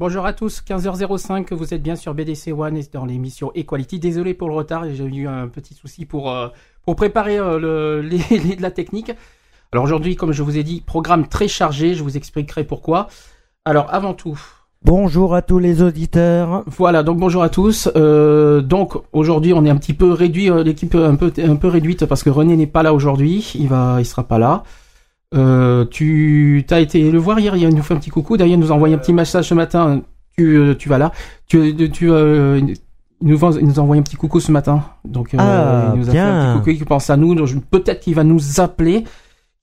[0.00, 3.98] Bonjour à tous, 15h05, vous êtes bien sur BDC One et dans l'émission Equality.
[3.98, 6.48] Désolé pour le retard, j'ai eu un petit souci pour, euh,
[6.86, 8.00] pour préparer euh, le,
[8.30, 9.12] les, les, la technique.
[9.72, 13.08] Alors aujourd'hui, comme je vous ai dit, programme très chargé, je vous expliquerai pourquoi.
[13.66, 14.40] Alors avant tout...
[14.82, 16.64] Bonjour à tous les auditeurs.
[16.66, 17.90] Voilà, donc bonjour à tous.
[17.94, 22.06] Euh, donc aujourd'hui, on est un petit peu réduit, l'équipe un peu un peu réduite
[22.06, 24.62] parce que René n'est pas là aujourd'hui, il va, il sera pas là.
[25.34, 28.36] Euh, tu as été le voir hier, il nous fait un petit coucou.
[28.36, 30.02] D'ailleurs, il nous a envoyé un petit message ce matin.
[30.36, 31.12] Tu, euh, tu vas là.
[31.46, 32.60] Tu, tu euh,
[33.22, 34.82] il nous, il nous a envoyé un petit coucou ce matin.
[35.04, 36.24] Donc, Ah, il nous a bien.
[36.24, 36.70] fait un petit coucou.
[36.70, 37.34] Il pense à nous.
[37.34, 39.04] Donc, Peut-être qu'il va nous appeler.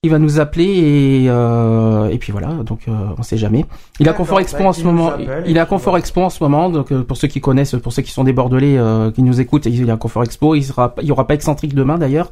[0.04, 2.50] Il va nous appeler et euh, et puis voilà.
[2.64, 3.66] Donc, euh, on sait jamais.
[4.00, 5.14] Il a Confort Expo bah, en ce moment.
[5.48, 5.98] Il a Confort.
[5.98, 6.70] Expo en ce moment.
[6.70, 9.42] Donc, euh, pour ceux qui connaissent, pour ceux qui sont des Bordelais, euh, qui nous
[9.42, 10.54] écoutent, il y a Confort Expo.
[10.54, 12.32] Il sera, il y aura pas excentrique demain d'ailleurs.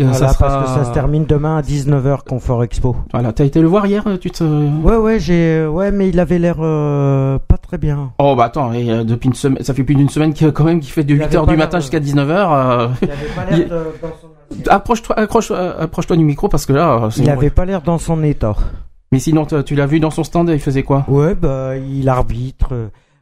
[0.00, 2.94] Euh, Voilà, ça sera- parce que ça se termine demain à 19h, Confort Expo.
[3.12, 4.44] Voilà, t'as été le voir hier, tu te.
[4.44, 8.12] Ouais, ouais, j'ai, ouais, mais il avait l'air euh, pas très bien.
[8.18, 10.64] Oh bah attends, et, euh, depuis une semaine, ça fait plus d'une semaine que, quand
[10.64, 12.90] même qu'il fait de Il 8h avait du matin jusqu'à 19h.
[13.02, 13.66] Il avait pas l'air
[14.52, 17.64] Il- approche-toi, accroche, euh, approche-toi du micro parce que là, euh, c'est- Il avait pas
[17.64, 18.54] l'air dans son état.
[19.10, 21.04] Mais sinon, tu l'as vu dans son stand, il faisait quoi?
[21.08, 22.72] Ouais, bah, il arbitre.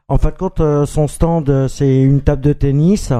[0.09, 3.11] En fin de compte, euh, son stand, euh, c'est une table de tennis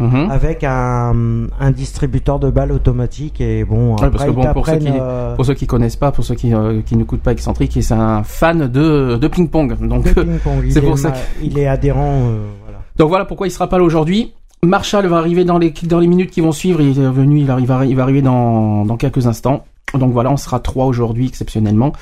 [0.00, 0.30] Mhm.
[0.30, 4.66] avec un, un distributeur de balles automatique et bon, Ouais, après, parce que bon, pour
[4.66, 7.20] ceux t'apprennent, qui- euh, Pour ceux qui connaissent pas, pour ceux qui euh, qui n'écoutent
[7.22, 9.76] pas excentrique, c'est un fan de de ping pong.
[9.86, 10.06] Donc
[10.70, 12.78] c'est est pour ça ma- Il est adhérent, euh, voilà.
[12.96, 14.32] donc voilà pourquoi il sera pas là aujourd'hui.
[14.62, 16.80] Marshall va arriver dans les dans les minutes qui vont suivre.
[16.80, 19.64] Il est venu, il arrive, il va arriver dans dans quelques instants.
[19.94, 21.92] Donc voilà, on sera trois aujourd'hui exceptionnellement.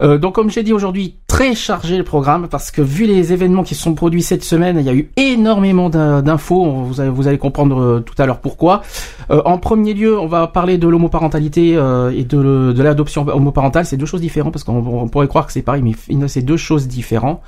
[0.00, 3.64] Euh, donc comme j'ai dit aujourd'hui, très chargé le programme parce que vu les événements
[3.64, 6.64] qui se sont produits cette semaine, il y a eu énormément d'in- d'infos.
[6.84, 8.82] Vous allez, comprendre euh, tout à l'heure pourquoi.
[9.30, 13.86] Euh, en premier lieu, on va parler de l'homoparentalité et de, l'adoption homoparentale.
[13.86, 16.56] C'est deux choses différentes parce qu'on on pourrait croire que c'est pareil, mais c'est deux
[16.56, 17.40] choses différentes.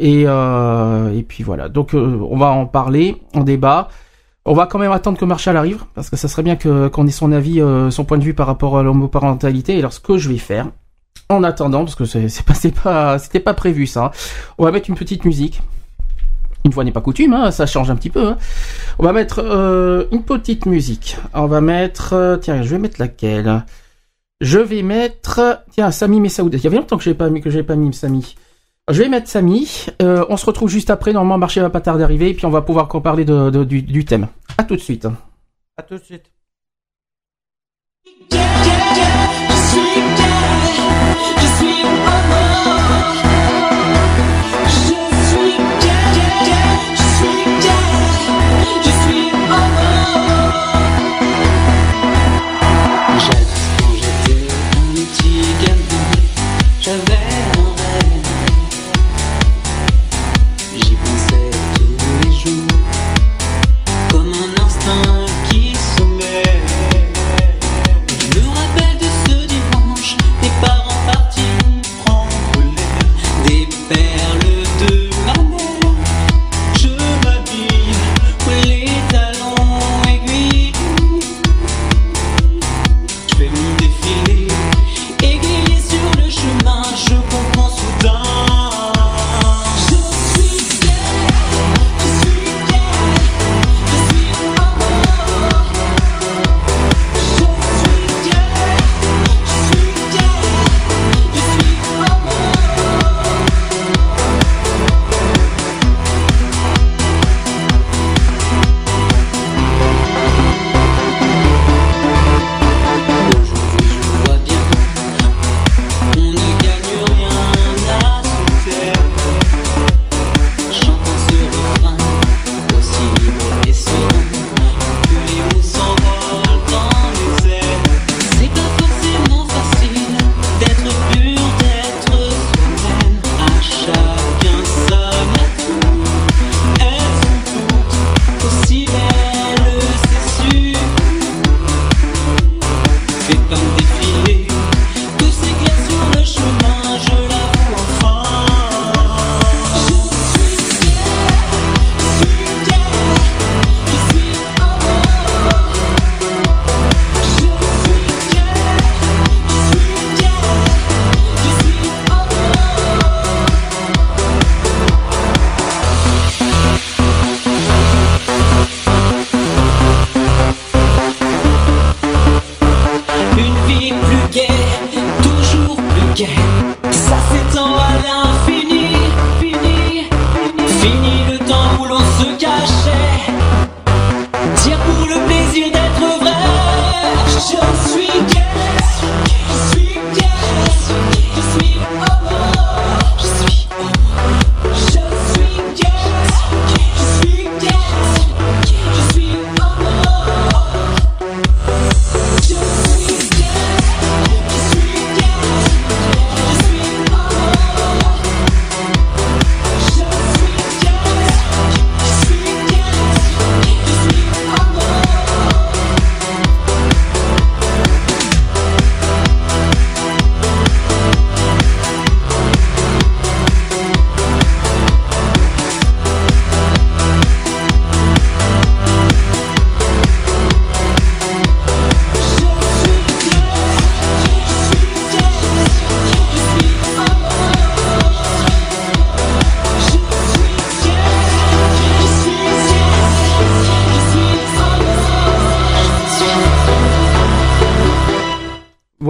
[0.00, 0.26] Et,
[1.28, 1.68] puis voilà.
[1.68, 3.88] Donc on va en parler, en débat.
[4.46, 7.10] On va quand même attendre que Marshall arrive parce que ça serait bien qu'on ait
[7.10, 9.76] son avis, son point de vue par rapport à l'homoparentalité.
[9.76, 10.66] Et alors ce que je vais faire,
[11.28, 14.10] en attendant, parce que c'est c'est pas c'est pas c'était pas prévu ça, hein,
[14.58, 15.60] on va mettre une petite musique.
[16.66, 18.26] Une fois n'est pas coutume, hein, ça change un petit peu.
[18.26, 18.38] hein.
[18.98, 21.18] On va mettre euh, une petite musique.
[21.34, 23.64] On va mettre, euh, tiens, je vais mettre laquelle?
[24.40, 26.54] Je vais mettre, tiens, Sami Messaoud.
[26.54, 28.34] Il y avait longtemps que j'ai pas mis que j'ai pas mis Sami.
[28.90, 29.86] Je vais mettre Sami.
[30.00, 31.12] Euh, on se retrouve juste après.
[31.12, 33.82] Normalement, Marché va pas tarder d'arriver, et puis on va pouvoir parler de, de- du,
[33.82, 34.28] du thème.
[34.56, 35.06] À tout de suite.
[35.76, 36.30] À tout de suite.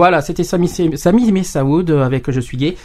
[0.05, 2.75] Voilà, c'était Sami, Sami Messaoud avec Je suis gay.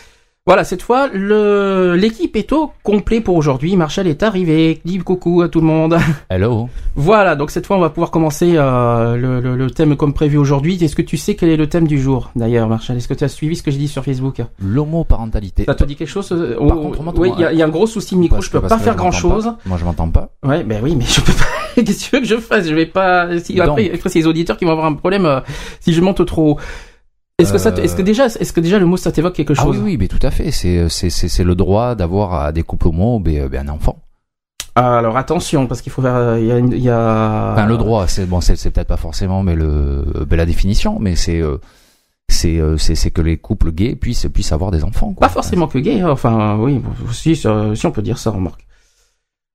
[0.46, 3.76] Voilà, cette fois, le, l'équipe est au complet pour aujourd'hui.
[3.76, 4.81] Marshall est arrivé.
[4.87, 5.99] Dis coucou à tout le monde.
[6.31, 6.70] Hello.
[6.96, 10.38] Voilà, donc cette fois, on va pouvoir commencer euh, le, le- le thème comme prévu
[10.38, 10.82] aujourd'hui.
[10.82, 12.96] Est-ce que tu sais quel est le thème du jour, d'ailleurs, Marshall?
[12.96, 14.40] Est-ce que tu as suivi ce que j'ai dit sur Facebook?
[14.64, 15.67] L'homoparentalité.
[15.67, 17.58] Ça te dit quelque chose euh, Par oh, contre, moi, Oui, il y, a- il
[17.58, 18.37] y a un gros souci de micro.
[18.37, 19.52] Parce je peux pas faire grand-chose.
[19.67, 20.31] Moi, je m'entends pas.
[20.43, 21.44] Ouais, ben oui, mais je peux pas.
[21.82, 22.67] Qu'est-ce que tu veux que je fasse?
[22.67, 23.38] Je vais pas.
[23.40, 25.40] Si, après, après, c'est les auditeurs qui vont avoir un problème euh,
[25.81, 26.52] si je monte trop.
[26.52, 26.56] haut.
[27.40, 27.84] Est-ce que ça, te- Euh.
[27.84, 29.96] est-ce que déjà, est-ce que déjà le mot ça t'évoque quelque Ah chose oui, oui,
[29.98, 30.50] mais tout à fait.
[30.50, 33.98] C'est, c'est, c'est, c'est le droit d'avoir à des couples homo ben, ben, un enfant.
[34.76, 36.14] Alors attention, parce qu'il faut faire.
[36.14, 37.52] euh, Il y a, une- il y a...
[37.54, 40.98] Enfin, le droit, c'est bon, c'est, c'est peut-être pas forcément, mais le, ben, la définition,
[41.00, 41.58] mais c'est, euh,
[42.28, 45.12] c'est, euh, c'est, c'est que les couples gays puissent, puissent avoir des enfants.
[45.12, 45.26] Quoi.
[45.26, 46.00] Pas forcément que gay.
[46.00, 46.81] hein, Enfin, oui,
[47.12, 48.64] si, si on peut dire ça, remarque.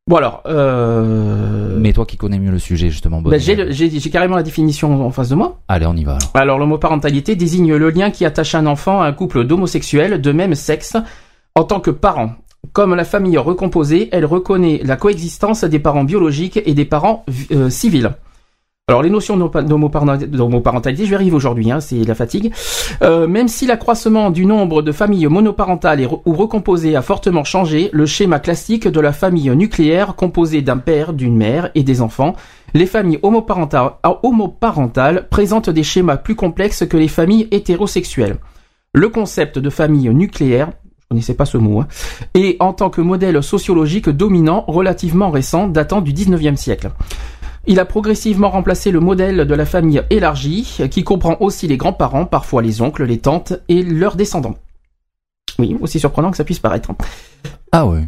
[0.08, 1.80] Bon alors, euh...
[1.80, 3.24] Mais toi qui connais mieux le sujet, justement.
[3.24, 5.62] Bonne j'ai, carrément la définition en face de moi.
[5.68, 6.12] Allez, on y va.
[6.12, 6.30] Alors.
[6.36, 10.54] Alors l'homoparentalité désigne le lien qui attache un enfant à un couple d'homosexuels de même
[10.54, 10.96] sexe
[11.56, 12.36] en tant que parent.
[12.72, 17.72] Comme la famille recomposée, elle reconnaît la coexistence des parents biologiques et des parents euh,
[17.72, 18.12] civils.
[18.88, 22.54] Alors les notions d'homo- d'homoparent- d'homoparentalité, je vais arriver aujourd'hui, hein, c'est la fatigue.
[23.02, 28.06] Euh, même si l'accroissement du nombre de familles monoparentales ou recomposées a fortement changé, le
[28.06, 32.36] schéma classique de la famille nucléaire composée d'un père, d'une mère et des enfants,
[32.76, 38.38] les familles homoparentales, présentent des schémas plus complexes que les familles hétérosexuelles.
[38.94, 41.88] Le concept de famille nucléaire, je connaissais pas ce mot, hein,
[42.36, 46.92] est en tant que modèle sociologique dominant relativement récent datant du 19e siècle.
[47.68, 52.26] Il a progressivement remplacé le modèle de la famille élargie, qui comprend aussi les grands-parents,
[52.26, 54.56] parfois les oncles, les tantes et leurs descendants.
[55.58, 56.92] Oui, aussi surprenant que ça puisse paraître.
[57.72, 58.08] Ah ouais.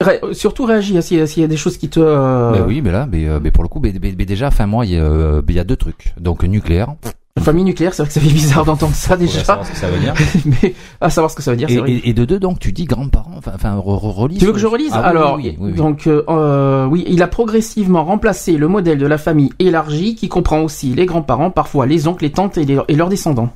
[0.00, 1.98] Ré- surtout réagis s'il y a des choses qui te...
[2.00, 4.50] euh, Ben oui, mais là, ben, euh, ben, pour le coup, ben, ben, ben, déjà,
[4.50, 6.14] fin moi, il y, a, euh, ben, il y a deux trucs.
[6.20, 6.94] Donc nucléaire.
[7.40, 9.44] Famille nucléaire, c'est vrai que ça fait bizarre d'entendre ça déjà.
[9.44, 10.14] savoir ce que ça veut dire.
[10.62, 13.34] Mais à savoir ce que ça veut dire, Et, de deux, donc tu dis grands-parents,
[13.36, 14.38] enfin, enfin re- re- relise.
[14.38, 17.28] Tu veux que je relise Ah Alors, oui, oui, donc, euh, euh, oui, il a
[17.28, 22.08] progressivement remplacé le modèle de la famille élargie, qui comprend aussi les grands-parents, parfois les
[22.08, 23.50] oncles, les tantes et, les- et leurs descendants.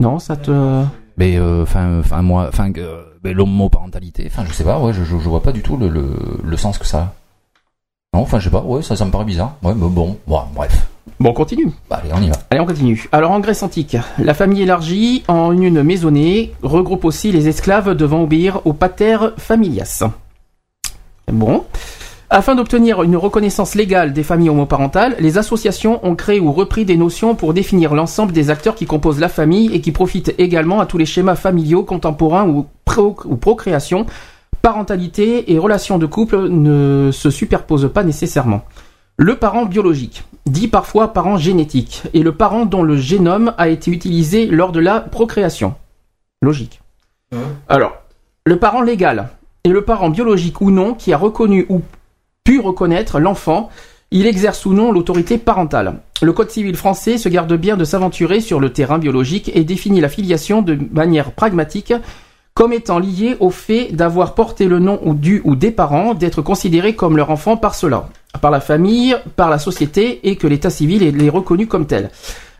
[0.00, 0.84] Non, ça te...
[1.16, 5.18] Mais euh, enfin, enfin moi, enfin, euh, l'homoparentalité, enfin, je sais pas, ouais, je, je,
[5.18, 6.10] je vois pas du tout le, le,
[6.44, 6.98] le sens que ça.
[6.98, 7.14] a.
[8.14, 9.56] Non, enfin, je sais pas, ouais, ça, ça me paraît bizarre.
[9.62, 10.86] Ouais, mais bon, bon, bref.
[11.20, 11.68] Bon, on continue.
[11.90, 12.36] Bah, allez, on y va.
[12.50, 13.08] Allez, on continue.
[13.10, 18.22] Alors, en Grèce antique, la famille élargie, en une maisonnée, regroupe aussi les esclaves devant
[18.22, 20.04] obéir au pater familias.
[21.30, 21.64] Bon.
[22.30, 26.98] Afin d'obtenir une reconnaissance légale des familles homoparentales, les associations ont créé ou repris des
[26.98, 30.86] notions pour définir l'ensemble des acteurs qui composent la famille et qui profitent également à
[30.86, 34.04] tous les schémas familiaux contemporains ou, pro- ou procréation.
[34.60, 38.62] Parentalité et relations de couple ne se superposent pas nécessairement.
[39.20, 43.90] Le parent biologique, dit parfois parent génétique, est le parent dont le génome a été
[43.90, 45.74] utilisé lors de la procréation.
[46.40, 46.80] Logique.
[47.68, 47.96] Alors,
[48.46, 49.30] le parent légal
[49.64, 51.82] est le parent biologique ou non qui a reconnu ou
[52.44, 53.70] pu reconnaître l'enfant.
[54.12, 55.96] Il exerce ou non l'autorité parentale.
[56.22, 60.00] Le Code civil français se garde bien de s'aventurer sur le terrain biologique et définit
[60.00, 61.92] la filiation de manière pragmatique
[62.58, 66.42] comme étant liée au fait d'avoir porté le nom ou du ou des parents, d'être
[66.42, 68.08] considéré comme leur enfant par cela,
[68.40, 72.10] par la famille, par la société et que l'état civil les reconnu comme tel.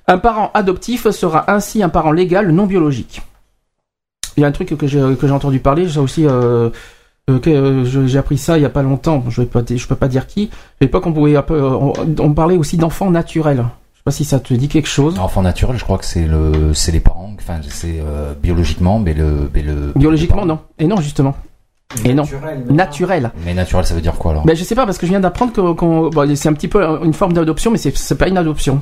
[0.07, 3.23] Un parent adoptif sera ainsi un parent légal non biologique.
[4.37, 5.03] Il y a un truc que j'ai
[5.33, 6.71] entendu parler, ça aussi, euh,
[7.29, 9.25] euh, euh, j'ai appris ça il y a pas longtemps.
[9.29, 10.49] Je vais pas, je peux pas dire qui.
[10.81, 13.65] À l'époque, on, on parlait aussi d'enfants naturels.
[14.09, 15.19] Je sais pas si ça te dit quelque chose.
[15.19, 19.13] Enfant naturel, je crois que c'est le, c'est les parents, enfin, c'est euh, biologiquement, mais
[19.13, 19.93] le, mais le.
[19.97, 20.61] Biologiquement, non.
[20.79, 21.35] Et non, justement.
[22.05, 22.23] Et non.
[22.71, 23.33] Naturel.
[23.45, 25.21] Mais naturel, ça veut dire quoi alors Ben je sais pas parce que je viens
[25.21, 28.29] d'apprendre que qu'on- bon, c'est un petit peu une forme d'adoption, mais c'est c'est pas
[28.29, 28.81] une adoption.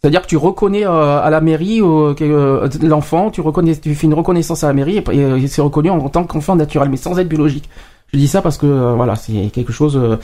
[0.00, 3.94] C'est-à-dire que tu reconnais euh, à la mairie euh, que, euh, l'enfant, tu reconnais, tu
[3.94, 6.96] fais une reconnaissance à la mairie et, et, c'est reconnu en, tant qu'enfant naturel, mais
[6.96, 7.68] sans être biologique.
[8.12, 10.16] Je dis ça parce que euh, voilà, c'est quelque chose euh,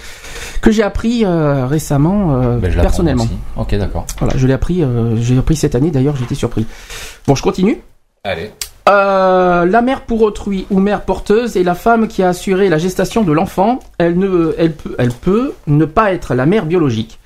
[0.60, 3.24] que j'ai appris euh, récemment euh, Ben, je personnellement.
[3.24, 3.36] aussi.
[3.56, 4.06] Ok, d'accord.
[4.18, 5.90] Voilà, je l'ai appris, euh, j'ai appris cette année.
[5.90, 6.66] D'ailleurs, j'étais surpris.
[7.26, 7.80] Bon, je continue.
[8.24, 8.50] Allez.
[8.88, 12.78] Euh, la mère pour autrui ou mère porteuse est la femme qui a assuré la
[12.78, 13.78] gestation de l'enfant.
[13.98, 17.18] Elle, ne, elle, peut, elle peut ne pas être la mère biologique.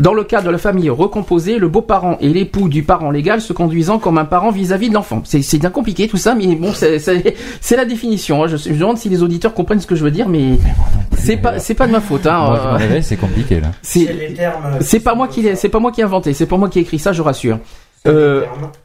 [0.00, 3.52] Dans le cas de la famille recomposée, le beau-parent et l'époux du parent légal se
[3.52, 5.22] conduisant comme un parent vis-à-vis de l'enfant.
[5.24, 8.44] C'est c'est bien compliqué tout ça, mais bon, c'est- c'est c'est la définition.
[8.44, 8.46] hein.
[8.46, 10.50] Je, je me demande si les auditeurs comprennent ce que je veux dire, mais
[11.16, 12.28] c'est pas c'est pas de ma faute.
[12.28, 12.76] Hein.
[12.80, 13.72] Euh, c'est compliqué là.
[13.82, 14.36] C'est
[14.82, 16.78] c'est pas moi qui l'ai c'est pas moi qui ai inventé, c'est pas moi qui
[16.78, 17.58] ai écrit ça, je rassure.
[18.06, 18.44] euh.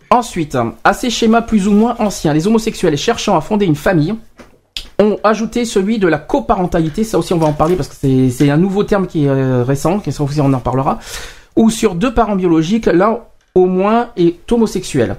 [0.10, 4.16] Ensuite, à ces schémas plus ou moins anciens, les homosexuels cherchant à fonder une famille
[5.04, 8.50] ont ajouté celui de la coparentalité, ça aussi on va en parler parce que c'est-
[8.50, 11.00] un nouveau terme qui est euh, récent, qui aussi on en parlera,
[11.56, 13.20] où sur deux parents biologiques, l'un
[13.56, 15.18] au moins est homosexuel.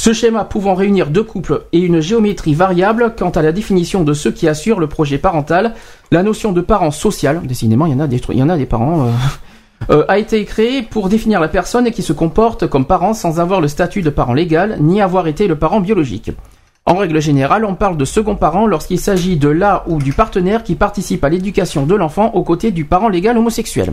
[0.00, 4.14] Ce schéma pouvant réunir deux couples et une géométrie variable quant à la définition de
[4.14, 5.74] ceux qui assurent le projet parental,
[6.12, 8.56] la notion de parent social, décidément il y en a des, il y en a
[8.56, 9.10] des parents, euh,
[9.90, 13.60] euh, a été créée pour définir la personne qui se comporte comme parent sans avoir
[13.60, 16.30] le statut de parent légal ni avoir été le parent biologique.
[16.88, 20.64] En règle générale, on parle de second parent lorsqu'il s'agit de la ou du partenaire
[20.64, 23.92] qui participe à l'éducation de l'enfant aux côtés du parent légal homosexuel.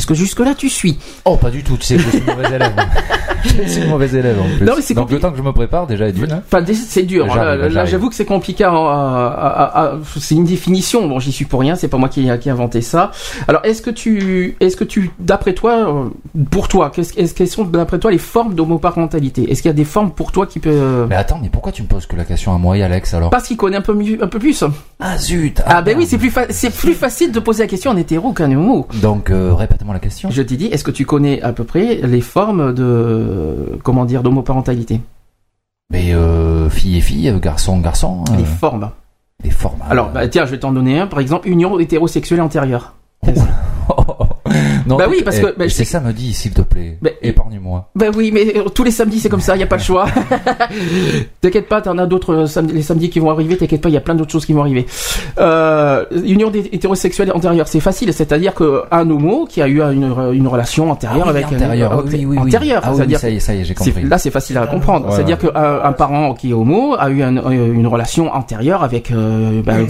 [0.00, 2.56] Est-ce que jusque-là tu suis Oh, pas du tout, tu sais que je suis mauvais
[2.56, 2.72] élève.
[3.44, 4.64] je suis mauvais élève en plus.
[4.64, 6.40] Non, mais c'est Donc le temps que je me prépare, déjà, est hein.
[6.46, 7.26] Enfin, dé- c'est dur.
[7.30, 8.64] J'arrive, Là, j'avoue que c'est compliqué.
[8.64, 11.06] À, à- à- à- c'est une définition.
[11.06, 11.76] Bon, j'y suis pour rien.
[11.76, 13.10] C'est pas moi qui, qui ai inventé ça.
[13.46, 16.08] Alors, est-ce que tu, est-ce que tu, d'après toi, euh,
[16.50, 19.52] pour toi, qu'est-ce, est-ce quelles sont d'après toi les formes d'homoparentalité?
[19.52, 21.82] Est-ce qu'il y a des formes pour toi qui peut Mais attends, mais pourquoi tu
[21.82, 23.28] me poses que la question à moi et Alex alors?
[23.28, 24.64] Parce qu'il connaît un peu mieux, un peu plus.
[24.98, 27.96] Ah zut Ah, ben oui, c'est plus, c'est plus facile de poser la question en
[27.98, 28.86] hétéro qu'en homo.
[29.02, 30.30] Donc, euh, répète-moi la question.
[30.30, 34.22] Je t'ai dit, est-ce que tu connais à peu près les formes de, comment dire,
[34.22, 35.00] d'homoparentalité?
[35.92, 38.24] Mais euh, fille et fille, garçon, garçon.
[38.30, 38.90] euh, Les formes.
[39.42, 39.80] les formes.
[39.88, 41.06] Alors, euh, bah, tiens, je vais t'en donner un.
[41.06, 42.94] Par exemple, union hétérosexuelle antérieure.
[44.86, 46.98] non, bah oui, parce eh, que- bah, c'est samedi, s'il te plaît.
[47.02, 47.88] Mais- Épargne-moi.
[47.94, 49.82] Ben oui, mais euh, tous les samedis c'est comme ça, il y a pas le
[49.82, 50.06] choix.
[51.40, 53.56] t'inquiète pas, t'en as d'autres euh, les samedis qui vont arriver.
[53.56, 54.86] T'inquiète pas, il y a plein d'autres choses qui vont arriver.
[55.38, 60.46] Euh, union hétérosexuelle antérieure, c'est facile, c'est-à-dire que un homo qui a eu une, une
[60.46, 61.92] relation antérieure Ah oui, avec antérieur.
[61.92, 62.48] euh, oui, oui, oui, oui.
[62.48, 64.02] antérieure, Ah oui, c'est-à-dire ça y est, ça y est, j'ai compris.
[64.04, 65.06] là c'est facile à comprendre.
[65.08, 68.82] Ouais, c'est-à-dire qu'un un parent qui est homo a eu un- euh, une relation antérieure
[68.82, 69.10] avec.
[69.10, 69.86] euh, ben,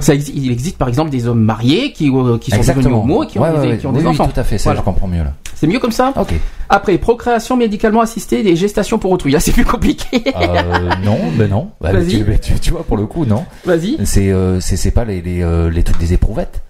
[0.00, 3.24] ça exi- il existe par exemple des hommes mariés qui, euh, qui sont devenus homo
[3.24, 4.28] et qui ont Ouais, des, ouais, qui ont oui, des enfants.
[4.28, 4.80] tout à fait, ça Voilà.
[4.80, 5.32] je comprends mieux là.
[5.54, 6.12] C'est mieux comme ça.
[6.16, 6.32] Ok.
[6.68, 9.30] Après, procréation médicalement assistée et gestation pour autrui.
[9.32, 10.22] Là c'est plus compliqué.
[10.36, 11.70] Euh, non, ben non.
[11.80, 12.24] Bah, Vas-y.
[12.24, 13.44] tu, tu, tu vois, pour le coup, non.
[13.64, 13.98] Vas-y.
[14.04, 16.62] C'est euh, c'est pas les les, euh, les trucs des éprouvettes.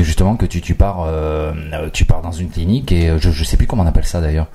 [0.00, 1.52] Justement que tu tu pars euh,
[1.92, 4.46] tu pars dans une clinique et je je sais plus comment on appelle ça d'ailleurs.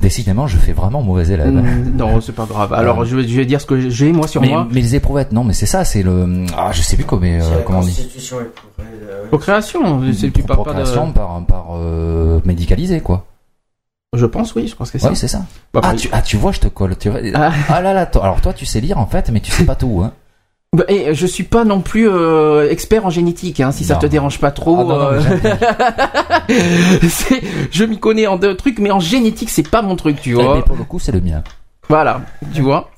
[0.00, 1.52] Décidément, je fais vraiment mauvais élève.
[1.52, 2.72] Mm, Non, c'est pas grave.
[2.74, 4.66] Alors, je vais, je vais dire ce que j'ai moi sur mais, moi.
[4.70, 7.62] mais les éprouvettes, non, mais c'est ça, c'est le ah je sais plus comment euh,
[7.64, 8.08] comment on dit.
[8.36, 8.44] éprouvée,
[9.08, 9.26] euh.
[9.28, 13.24] Procréation, c'est parles pas Procréation par par euh, médicalisé quoi.
[14.14, 15.10] Je pense, oui, je pense que c'est ça.
[15.10, 15.38] Oui, c'est ça.
[15.74, 16.96] Bah, Ah par- tu, ah, tu vois, je te colle.
[16.96, 17.20] Tu vois.
[17.34, 17.50] Ah.
[17.68, 17.80] Ah.
[17.82, 20.02] là là, toi- alors toi, tu sais lire en fait, mais tu sais pas tout.
[20.04, 20.12] Hein.
[20.76, 24.00] Bah, et je suis pas non plus euh, expert en génétique, hein, si ça Non.
[24.00, 24.76] te dérange pas trop.
[24.78, 25.10] Ah, non, non,
[25.42, 25.52] mais
[26.50, 26.50] euh,
[27.70, 30.34] je m'y connais en deux trucs, mais en génétique, c'est pas mon truc, tu Eh,
[30.34, 30.56] vois.
[30.56, 31.42] mais pour le coup, c'est le mien.
[31.88, 32.20] Voilà,
[32.52, 32.90] tu vois.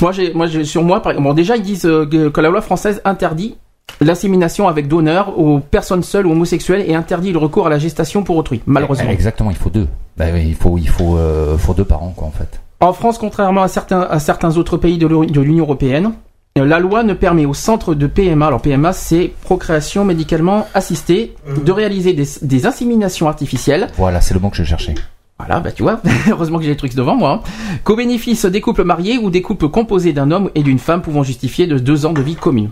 [0.00, 2.62] Moi, j'ai, moi, j'ai, sur moi, par bon, déjà, ils disent euh, que, la loi
[2.62, 3.56] française interdit
[4.00, 8.24] l'insémination avec donneur aux personnes seules ou homosexuelles et interdit le recours à la gestation
[8.24, 9.04] pour autrui, malheureusement.
[9.08, 9.86] Eh, Exactement, il faut deux.
[10.18, 12.60] Oui, il faut, il faut, euh, faut deux parents quoi en fait.
[12.80, 16.12] En France, contrairement à certains, à certains autres pays de l'U- de l'Union européenne,
[16.56, 21.64] la loi ne permet au centre de PMA, alors PMA c'est procréation médicalement assistée, Mhm.
[21.64, 23.88] de réaliser des, des inséminations artificielles.
[23.96, 24.94] Voilà, c'est le mot que je cherchais.
[25.38, 27.42] Voilà, bah tu vois, heureusement que j'ai les trucs devant moi.
[27.44, 27.78] hein.
[27.84, 31.22] Qu'au bénéfice des couples mariés ou des couples composés d'un homme et d'une femme pouvant
[31.22, 32.70] justifier de deux ans de vie commune.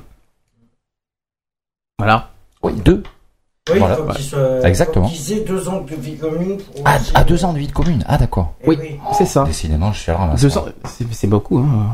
[1.98, 2.30] Voilà.
[2.62, 3.02] Oui, deux.
[3.72, 3.98] Oui, Voilà,
[4.64, 5.08] Exactement.
[5.08, 6.80] faut qu'ils aient deux ans de vie commune pour.
[6.82, 8.02] Aussi- à deux ans de vie de commune.
[8.06, 8.54] Ah d'accord.
[8.64, 8.76] Eh Oui.
[9.16, 9.44] C'est ça.
[9.44, 10.12] Décidément, je suis.
[10.40, 10.66] Deux ans,
[11.12, 11.58] c'est beaucoup.
[11.58, 11.92] Hein.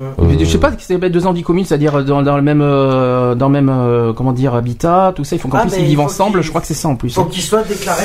[0.00, 0.06] Euh,
[0.40, 2.60] Je sais pas que c'est deux ans de vie commune, c'est-à-dire dans, dans le même,
[2.62, 5.36] euh, dans le même, euh, comment dire, habitat, tout ça.
[5.36, 6.42] Il faut qu'en Ah, plus ils il vivent ensemble.
[6.42, 7.14] Je crois que c'est ça en plus.
[7.14, 8.02] Faut qu'ils soient déclarés.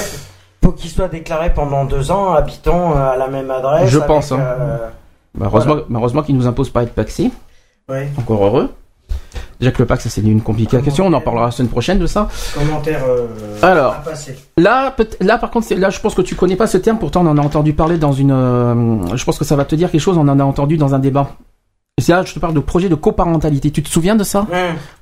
[0.63, 3.89] Faut qu'ils soient déclarés pendant deux ans, habitant euh, à la même adresse.
[3.89, 4.39] Je avec, pense, hein.
[4.39, 4.77] euh,
[5.33, 7.31] Bah, heureusement, bah, heureusement qu'ils nous imposent pas être paxés.
[7.89, 8.69] ouais, Encore heureux.
[9.59, 11.07] Déjà que le pax, c'est une compliquée question.
[11.07, 12.29] On en parlera la semaine prochaine de ça.
[12.55, 13.01] commentaire.
[13.07, 13.27] euh,
[13.63, 13.93] Alors.
[13.93, 14.37] à passer.
[14.57, 16.99] Là, là, par contre, là, je pense que tu connais pas ce terme.
[16.99, 18.31] Pourtant, on en a entendu parler dans une.
[18.31, 20.17] euh, je pense que ça va te dire quelque chose.
[20.17, 21.31] On en a entendu dans un débat.
[21.99, 23.71] C'est là, je te parle de projet de coparentalité.
[23.71, 24.47] Tu te souviens de ça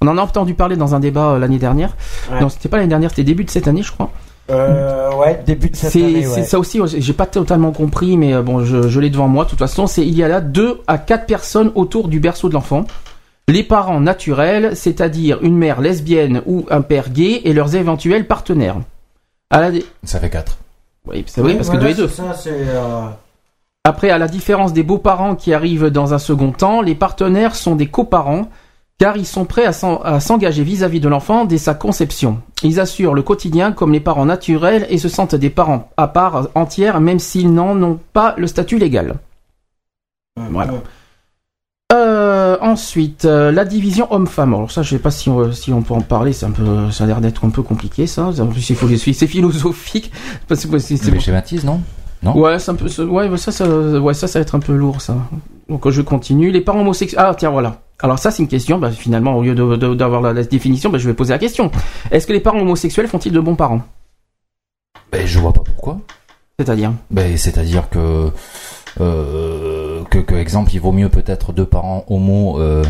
[0.01, 1.95] On en a entendu parler dans un débat euh, l'année dernière.
[2.31, 2.41] Ouais.
[2.41, 4.09] Non, c'était pas l'année dernière, c'était début de cette année, je crois.
[4.49, 6.23] euh, ouais, début de cette année.
[6.23, 6.43] c'est Ouais.
[6.45, 9.43] ça aussi, j'ai pas totalement compris, mais euh, bon, je, je l'ai devant moi.
[9.45, 12.47] De toute façon, c'est il y a là deux à quatre personnes autour du berceau
[12.49, 12.85] de l'enfant.
[13.49, 18.75] Les parents naturels, c'est-à-dire une mère lesbienne ou un père gay et leurs éventuels partenaires.
[19.49, 19.69] À la,
[20.03, 20.57] Ça fait quatre.
[21.07, 22.07] oui, c'est oui, Oui, parce voilà, que deux et deux.
[22.09, 22.49] Ça, c'est.
[22.51, 23.05] euh,
[23.87, 27.77] Après, à la différence des beaux-parents qui arrivent dans un second temps, les partenaires sont
[27.77, 28.49] des coparents,
[28.99, 32.41] car ils sont prêts à s'en- à s'engager vis-à-vis de l'enfant dès sa conception.
[32.63, 36.49] Ils assurent le quotidien comme les parents naturels et se sentent des parents à part
[36.53, 39.15] entière, même s'ils n'en ont pas le statut légal.
[40.35, 40.73] Voilà.
[41.93, 44.53] Euh, ensuite, euh, la division homme-femme.
[44.53, 46.33] Alors ça, je sais pas si on, si on peut en parler.
[46.33, 48.31] C'est un peu, ça a l'air d'être un peu compliqué, ça.
[48.39, 50.11] En plus, il faut c'est philosophique.
[50.53, 51.63] C'est- Mais schématise,
[52.23, 54.73] non Ouais, un peu, ça- ouais, ça, ça, ouais, ça, ça va être un peu
[54.75, 55.15] lourd, ça.
[55.69, 56.51] Donc, je continue.
[56.51, 57.21] Les parents homosexuels.
[57.25, 57.81] Ah, tiens, voilà.
[57.99, 58.77] Alors ça, c'est une question.
[58.77, 59.55] Bah, finalement, au lieu
[59.95, 61.71] d'avoir la, la définition, bah, je vais poser la question.
[62.11, 63.81] Est-ce que les parents homosexuels font-ils de bons parents?
[65.11, 65.99] Ben je vois pas pourquoi.
[66.59, 66.91] C'est-à-dire?
[67.11, 68.29] Ben c'est-à-dire que
[68.99, 72.83] euh, que que, exemple, il vaut mieux peut-être deux parents homo euh,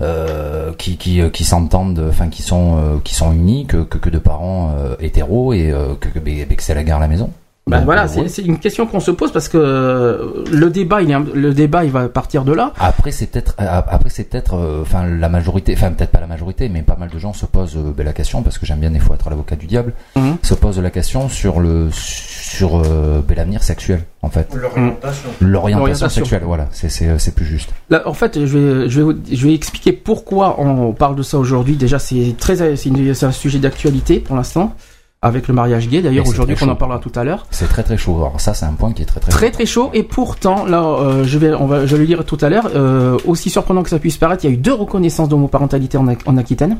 [0.00, 4.20] euh, qui qui qui s'entendent, enfin qui sont qui sont unis que que, que deux
[4.20, 7.30] parents hétéros et que que, mais- mais que c'est la guerre à la maison.
[7.68, 8.28] Ben voilà, c'est ouais.
[8.28, 11.54] c'est une question qu'on se pose parce que euh, le débat, il est, un- le
[11.54, 12.72] débat, il va partir de là.
[12.80, 16.26] Après c'est peut-être euh, après c'est peut-être euh, enfin la majorité enfin peut-être pas la
[16.26, 18.80] majorité mais pas mal de gens se posent euh, ben, la question parce que j'aime
[18.80, 20.38] bien des fois être l'avocat du diable Mhm.
[20.42, 25.28] se posent la question sur le sur euh, ben, l'avenir sexuel en fait L'orientation.
[25.40, 26.08] l'orientation L'orientation.
[26.08, 29.20] sexuelle voilà c'est c'est c'est plus juste Là, en fait, je vais, je vais, vous-
[29.30, 31.76] je vais expliquer pourquoi on parle de ça aujourd'hui.
[31.76, 34.74] Déjà, c'est très, c'est un sujet d'actualité pour l'instant,
[35.22, 36.02] avec le mariage gay.
[36.02, 37.46] D'ailleurs, aujourd'hui, très on en parlera tout à l'heure.
[37.50, 39.66] c'est très très chaud alors ça c'est un point qui est très très Très très
[39.66, 39.90] chaud.
[39.94, 42.68] Et pourtant, là, euh, je vais, on va, je vais le lire tout à l'heure.
[42.74, 46.06] euh, aussi surprenant que ça puisse paraître, il y a eu deux reconnaissances d'homoparentalité en,
[46.08, 46.78] en Aquitaine,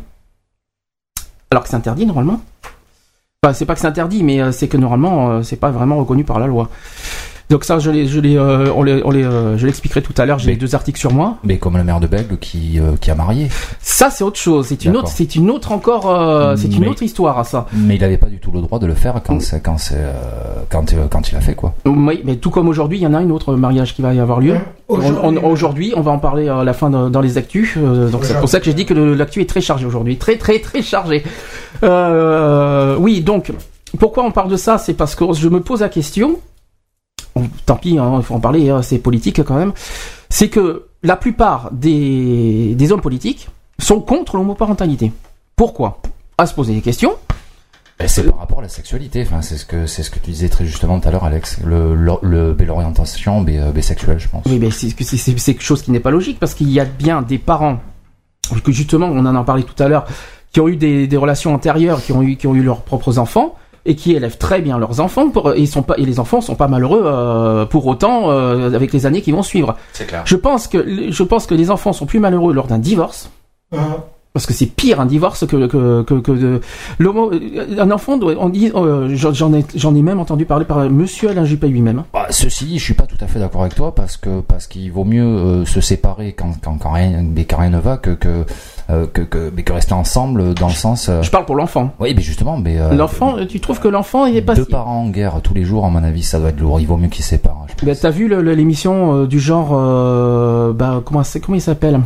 [1.50, 2.40] alors que c'est interdit normalement.
[3.44, 6.24] Enfin, c'est pas que c'est interdit, mais euh, c'est que normalement, c'est pas vraiment reconnu
[6.24, 6.68] par la loi.
[7.50, 10.14] Donc ça, je l'ai, je l'ai, euh, on les, on les, euh, je l'expliquerai tout
[10.16, 10.38] à l'heure.
[10.38, 11.36] J'ai les deux articles sur moi.
[11.44, 13.48] mais comme la mère de Bègle qui euh, qui a marié
[13.80, 14.66] Ça, c'est autre chose.
[14.68, 17.66] C'est une autre, c'est une autre encore, euh, c'est une Mais- autre histoire à ça.
[17.74, 19.40] mais il avait pas du tout le droit de le faire quand Mm.
[19.40, 20.12] c'est quand c'est euh,
[20.70, 23.14] quand euh, quand il a fait quoi Oui, mais tout comme aujourd'hui, il y en
[23.14, 24.54] a un autre mariage qui va y avoir lieu.
[24.88, 27.74] On- on- Aujourd'hui, on, va en parler à la fin de- dans les actus.
[27.76, 30.16] euh, donc c'est pour ça que j'ai dit que le- l'actu est très chargé aujourd'hui,
[30.16, 31.22] très très très chargé.
[31.82, 33.52] Euh, oui, donc
[33.98, 34.78] pourquoi on parle de ça?
[34.78, 36.36] C'est parce que je me pose la question.
[37.66, 39.72] Tant pis, hein, il faut en parler, hein, c'est politique quand même.
[40.28, 45.12] C'est que la plupart des, des hommes politiques sont contre l'homoparentalité.
[45.56, 46.00] Pourquoi?
[46.38, 47.14] À se poser des questions.
[48.00, 50.30] Et c'est par rapport à la sexualité enfin c'est ce que c'est ce que tu
[50.32, 53.82] disais très justement tout à l'heure Alex le le, le- ben, l'orientation ben, euh, ben,
[53.82, 54.90] sexuelle je pense Oui, mais c'est
[55.54, 57.78] quelque chose qui n'est pas logique parce qu'il y a bien des parents
[58.64, 60.06] que justement, on en a parlé tout à l'heure,
[60.52, 63.18] qui ont eu des, des relations antérieures, qui ont eu qui ont eu leurs propres
[63.18, 66.40] enfants et qui élèvent très bien leurs enfants pour, ils sont pas et les enfants
[66.40, 69.76] sont pas malheureux euh, pour autant euh, avec les années qui vont suivre.
[69.92, 72.78] c'est clair Je pense que je pense que les enfants sont plus malheureux lors d'un
[72.78, 73.30] divorce.
[74.34, 76.60] Parce que c'est pire un divorce que que que, que de
[76.98, 77.30] l'homo.
[77.78, 78.34] Un enfant doit.
[78.38, 78.72] On dit.
[78.74, 82.04] euh, j'en ai j'en ai même entendu parler par Monsieur Alain Juppé lui-même.
[82.14, 84.66] Bah, ceci dit, je suis pas tout à fait d'accord avec toi parce que parce
[84.68, 88.10] qu'il vaut mieux euh, se séparer quand quand quand rien quand rien ne va que
[88.10, 88.46] que
[88.90, 91.90] euh, que, que mais que rester ensemble dans le sens euh, Je parle pour l'enfant.
[92.00, 94.70] oui mais justement mais euh, L'enfant, tu trouves que l'enfant il est pas deux si-
[94.70, 96.96] parents en guerre tous les jours à mon avis ça doit être lourd il vaut
[96.96, 97.66] mieux qu'ils se séparent.
[97.82, 99.70] Ben, t'as vu l'émission du genre,
[100.74, 102.00] bah, comment, comment il s'appelle?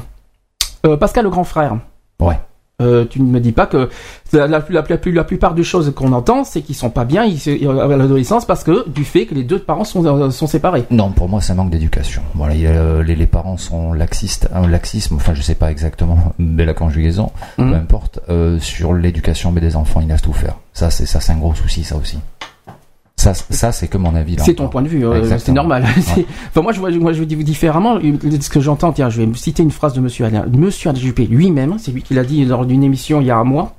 [1.00, 1.76] Pascal le grand frère.
[2.20, 2.38] Ouais.
[2.82, 3.88] Euh, tu ne me dis pas que
[4.34, 7.24] la, la, la, la, la plupart des choses qu'on entend, c'est qu'ils sont pas bien
[7.24, 10.46] ils, euh, à l'adolescence parce que du fait que les deux parents sont, euh, sont
[10.46, 10.84] séparés.
[10.90, 12.20] Non, pour moi, ça manque d'éducation.
[12.34, 15.54] Voilà, il y a, euh, les, les parents sont laxistes, un laxisme, enfin, je sais
[15.54, 17.70] pas exactement, mais la conjugaison, Mhm.
[17.70, 20.56] peu importe, euh, sur l'éducation mais des enfants, il laisse tout faire.
[20.74, 22.18] Ça, c'est ça, c'est un gros souci, ça aussi.
[23.16, 24.36] Ça, ça, c'est que mon avis.
[24.38, 25.84] C'est ton point de vue, euh, c'est normal.
[26.48, 27.98] Enfin, moi, je vois, moi, je dis différemment.
[27.98, 31.26] Ce que j'entends, tiens, je vais citer une phrase de Monsieur Alain, Monsieur Alain Juppé
[31.26, 31.76] lui-même.
[31.78, 33.74] C'est lui qui l'a dit lors d'une émission il y a un mois.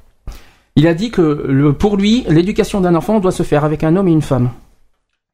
[0.75, 3.95] Il a dit que le, pour lui, l'éducation d'un enfant doit se faire avec un
[3.95, 4.49] homme et une femme.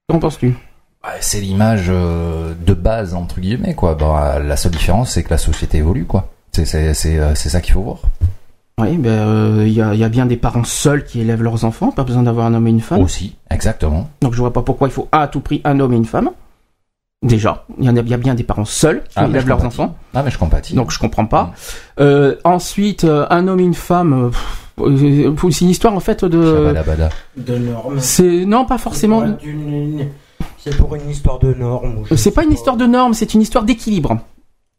[0.09, 0.47] Qu'en penses-tu?
[0.47, 3.95] Ouais, c'est l'image euh, de base entre guillemets, quoi.
[3.95, 6.29] Bah, la seule différence, c'est que la société évolue, quoi.
[6.51, 7.99] C'est euh, c'est ça qu'il faut voir.
[8.79, 11.43] Oui, ben euh, il y, a, il y a bien des parents seuls qui élèvent
[11.43, 13.01] leurs enfants, pas besoin d'avoir un homme et une femme.
[13.01, 14.09] Aussi, exactement.
[14.21, 16.31] Donc je vois pas pourquoi il faut à tout prix un homme et une femme.
[17.21, 19.47] Déjà, il y en a, il y a bien des parents seuls qui Ah, élèvent
[19.47, 19.79] leurs compatis.
[19.79, 19.95] enfants.
[20.13, 20.73] Ah, mais je compatis.
[20.75, 21.53] Donc je comprends pas.
[21.99, 26.73] Euh, ensuite, euh, un homme et une femme, pff, c'est une histoire en fait de.
[27.37, 27.99] De normes.
[27.99, 29.23] C'est non pas forcément.
[30.57, 32.03] C'est pour une- histoire de normes.
[32.15, 34.17] C'est pas une histoire de normes, c'est une histoire d'équilibre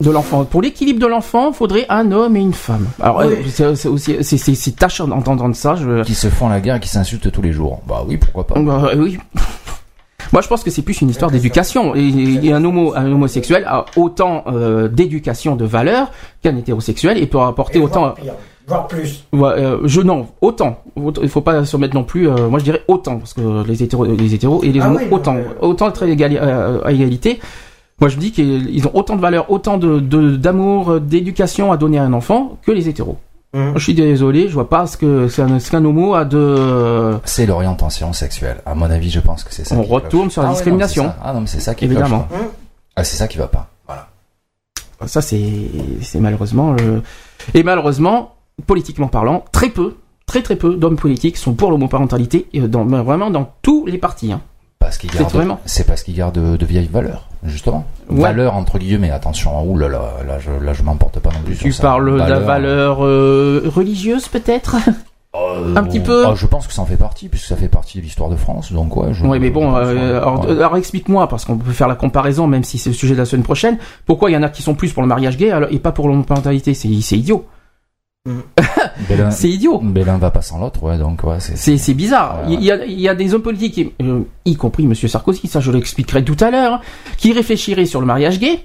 [0.05, 0.45] de l'enfant.
[0.45, 2.87] Pour l'équilibre de l'enfant, faudrait un homme et une femme.
[3.01, 3.35] Alors Oui.
[3.61, 4.17] euh, c'est aussi
[4.57, 5.75] c'est tâchant d'entendre ça.
[5.75, 6.03] Je...
[6.05, 7.81] Qui se font la guerre et qui s'insultent tous les jours.
[7.89, 8.59] Bah oui, pourquoi pas.
[8.61, 9.19] Bah, oui.
[10.33, 11.95] Moi, je pense que c'est plus une histoire d'éducation.
[11.95, 12.09] Et,
[12.43, 16.11] et un, homo, un homosexuel a autant euh, d'éducation de valeur
[16.43, 18.01] qu'un hétérosexuel et peut apporter autant.
[18.01, 18.33] Voire pire,
[18.67, 19.25] voire plus.
[19.33, 20.81] Ouais, euh, je non, autant.
[20.97, 22.29] Autant- Il faut pas se mettre non plus.
[22.29, 24.99] euh, moi, je dirais autant parce que les hétéros, les hétéros et les Ah homos
[25.01, 27.39] oui, autant, mais- autant être égali- euh, à égalité.
[28.05, 31.73] Moi, je me dis qu'ils ont autant de valeur, autant de de- d'amour, euh, d'éducation
[31.73, 33.17] à donner à un enfant que les hétéros.
[33.55, 33.73] Hum.
[33.77, 37.15] Je suis désolé, je vois pas ce que ce qu'un ce qu'un homo a de.
[37.25, 38.59] C'est l'orientation sexuelle.
[38.67, 39.75] À mon avis, je pense que c'est ça.
[39.75, 40.33] On retourne cloche.
[40.35, 41.03] sur la Ah ouais, non, discrimination.
[41.05, 41.17] c'est ça.
[41.25, 42.27] ah non, mais c'est ça qui Évidemment.
[42.29, 42.51] cloche, quoi.
[42.97, 43.71] Ah, c'est ça qui va pas.
[43.87, 44.09] Voilà.
[45.07, 45.41] Ça, c'est
[46.03, 46.73] c'est malheureusement.
[46.75, 47.03] le-
[47.55, 48.35] Et malheureusement,
[48.67, 49.95] politiquement parlant, très peu,
[50.27, 54.31] très très peu d'hommes politiques sont pour l'homoparentalité, euh, dans, vraiment dans tous les partis.
[54.31, 54.43] hein.
[54.85, 55.33] Parce qu'ils C'est gardent.
[55.33, 57.85] vraiment- C'est parce qu'ils gardent de, vieilles valeurs, justement.
[58.11, 58.21] Ouais.
[58.21, 59.11] Valeurs entre guillemets.
[59.11, 59.63] Attention.
[59.67, 61.57] Ouh là là, là je, là je m'emporte pas non plus.
[61.57, 61.83] Tu sur ça.
[61.89, 64.77] parles de la valeur euh, religieuse peut-être?
[65.37, 66.25] Euh, Un petit peu.
[66.27, 68.37] ah, je pense que ça en fait partie, puisque ça fait partie de l'histoire de
[68.37, 68.73] France.
[68.73, 69.13] Donc ouais.
[69.13, 72.79] Je, Oui, mais bon, euh, alors, explique-moi, parce qu'on peut faire la comparaison, même si
[72.79, 73.79] c'est le sujet de la semaine prochaine.
[74.07, 75.91] Pourquoi il y en a qui sont plus pour le mariage gay alors- et pas
[75.91, 76.73] pour l'homoparentalité?
[76.75, 77.47] C'est c'est idiot.
[78.27, 79.83] L'un- C'est idiot.
[79.95, 80.97] l'un va pas sans l'autre, ouais.
[80.99, 81.95] Donc ouais, c'est.
[81.95, 82.41] Bizarre.
[82.47, 85.47] Ouais, Il, y a, il y a des hommes politiques, euh, y compris Monsieur Sarkozy,
[85.47, 86.81] ça je l'expliquerai tout à l'heure,
[87.19, 88.65] qui réfléchiraient sur le mariage gay.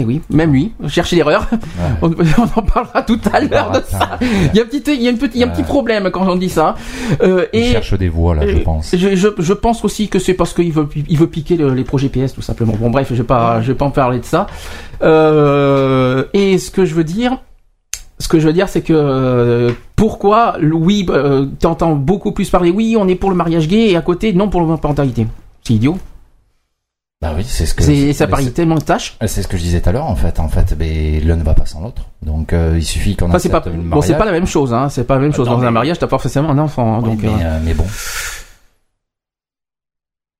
[0.00, 1.46] Et oui, même lui, chercher l'erreur.
[2.02, 4.18] On, on en parlera tout à l'heure de ça.
[4.22, 5.60] Il y a un petit, il y a une petite, il y a un petit
[5.60, 5.66] Ouais.
[5.66, 6.76] problème quand on dit ça.
[7.22, 8.96] Euh, Il et cherche des voix là, je pense.
[8.96, 11.84] Je, je, je pense aussi que c'est parce qu'il veut, il veut piquer le- les
[11.84, 12.72] projets PS tout simplement.
[12.80, 14.46] Bon bref, je vais pas, je vais pas en parler de ça.
[15.02, 17.36] Euh, et ce que je veux dire,
[18.22, 22.70] ce que je veux dire, c'est que euh, pourquoi, oui, euh, t'entends beaucoup plus parler,
[22.70, 25.26] oui, on est pour le mariage gay et à côté, non pour la parentalité.
[25.64, 25.98] C'est idiot.
[27.20, 27.84] Bah oui, c'est ce que.
[27.84, 29.16] C'est, ça c'est- tellement de tâches.
[29.26, 30.40] C'est ce que je disais tout à l'heure en fait.
[30.40, 32.02] En fait, mais l'un ne va pas sans l'autre.
[32.22, 34.72] Donc euh, il suffit qu'on Enfin, c'est pas, le bon, c'est pas la même chose,
[34.74, 34.88] hein.
[34.88, 35.46] C'est pas la même chose.
[35.46, 37.22] Attends, Dans un mariage, t'as pas forcément un enfant, hein, Oui, donc.
[37.22, 37.84] mais, euh, mais bon.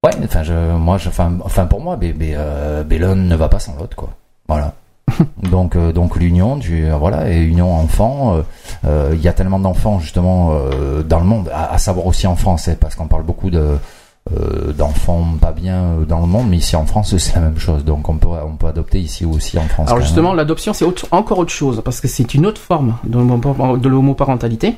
[0.05, 2.35] Ouais, enfin, je, moi, je, enfin, enfin, pour moi, mais, mais,
[2.89, 4.11] mais l'un ne va pas sans l'autre, quoi.
[4.49, 4.75] Voilà.
[5.51, 8.37] donc, euh, donc l'union, du, euh, voilà, et union enfant.
[8.37, 8.43] euh,
[8.85, 10.53] euh, Il y a tellement d'enfants justement
[11.07, 13.77] dans le monde, à, à savoir aussi en France, hein, parce qu'on parle beaucoup de
[14.79, 17.85] d'enfants pas bien dans le monde, mais ici en France, c'est la même chose.
[17.85, 19.89] Donc, on peut, on peut adopter ici aussi en France.
[19.89, 23.19] Alors justement, l'adoption, c'est autre- encore autre chose, parce que c'est une autre forme de
[23.79, 24.77] de l'homoparentalité.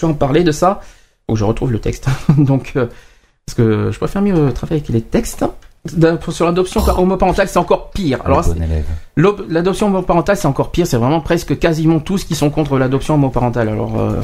[0.00, 0.80] Je vais en parler de ça.
[1.26, 2.06] Faut que je retrouve le texte.
[2.38, 5.44] Donc, parce que je préfère mieux travailler avec les textes.
[6.30, 8.20] Sur l'adoption homoparentale, c'est encore pire.
[8.24, 8.44] Alors,
[9.48, 10.86] L'adoption homoparentale, c'est encore pire.
[10.86, 13.68] C'est vraiment presque quasiment tous qui sont contre l'adoption homoparentale.
[13.68, 14.20] Alors euh,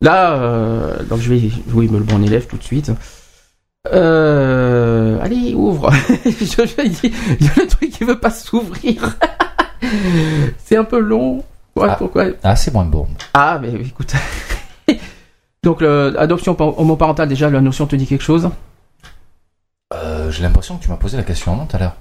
[0.00, 2.90] là, euh, donc je vais jouer le bon élève tout de suite.
[3.92, 5.90] Euh, allez, ouvre.
[6.24, 6.30] je,
[6.66, 9.16] je dis, il y a le truc qui veut pas s'ouvrir.
[10.64, 11.42] c'est un peu long.
[11.76, 11.96] Ouais, Ah.
[11.98, 12.24] pourquoi?
[12.42, 13.06] Ah, c'est moins bon.
[13.34, 14.12] Ah, mais écoute.
[15.64, 18.50] donc, l'adoption homoparentale, déjà, la notion te dit quelque chose?
[19.94, 21.96] Euh, J'ai l'impression que tu m'as posé la question non tout à l'heure.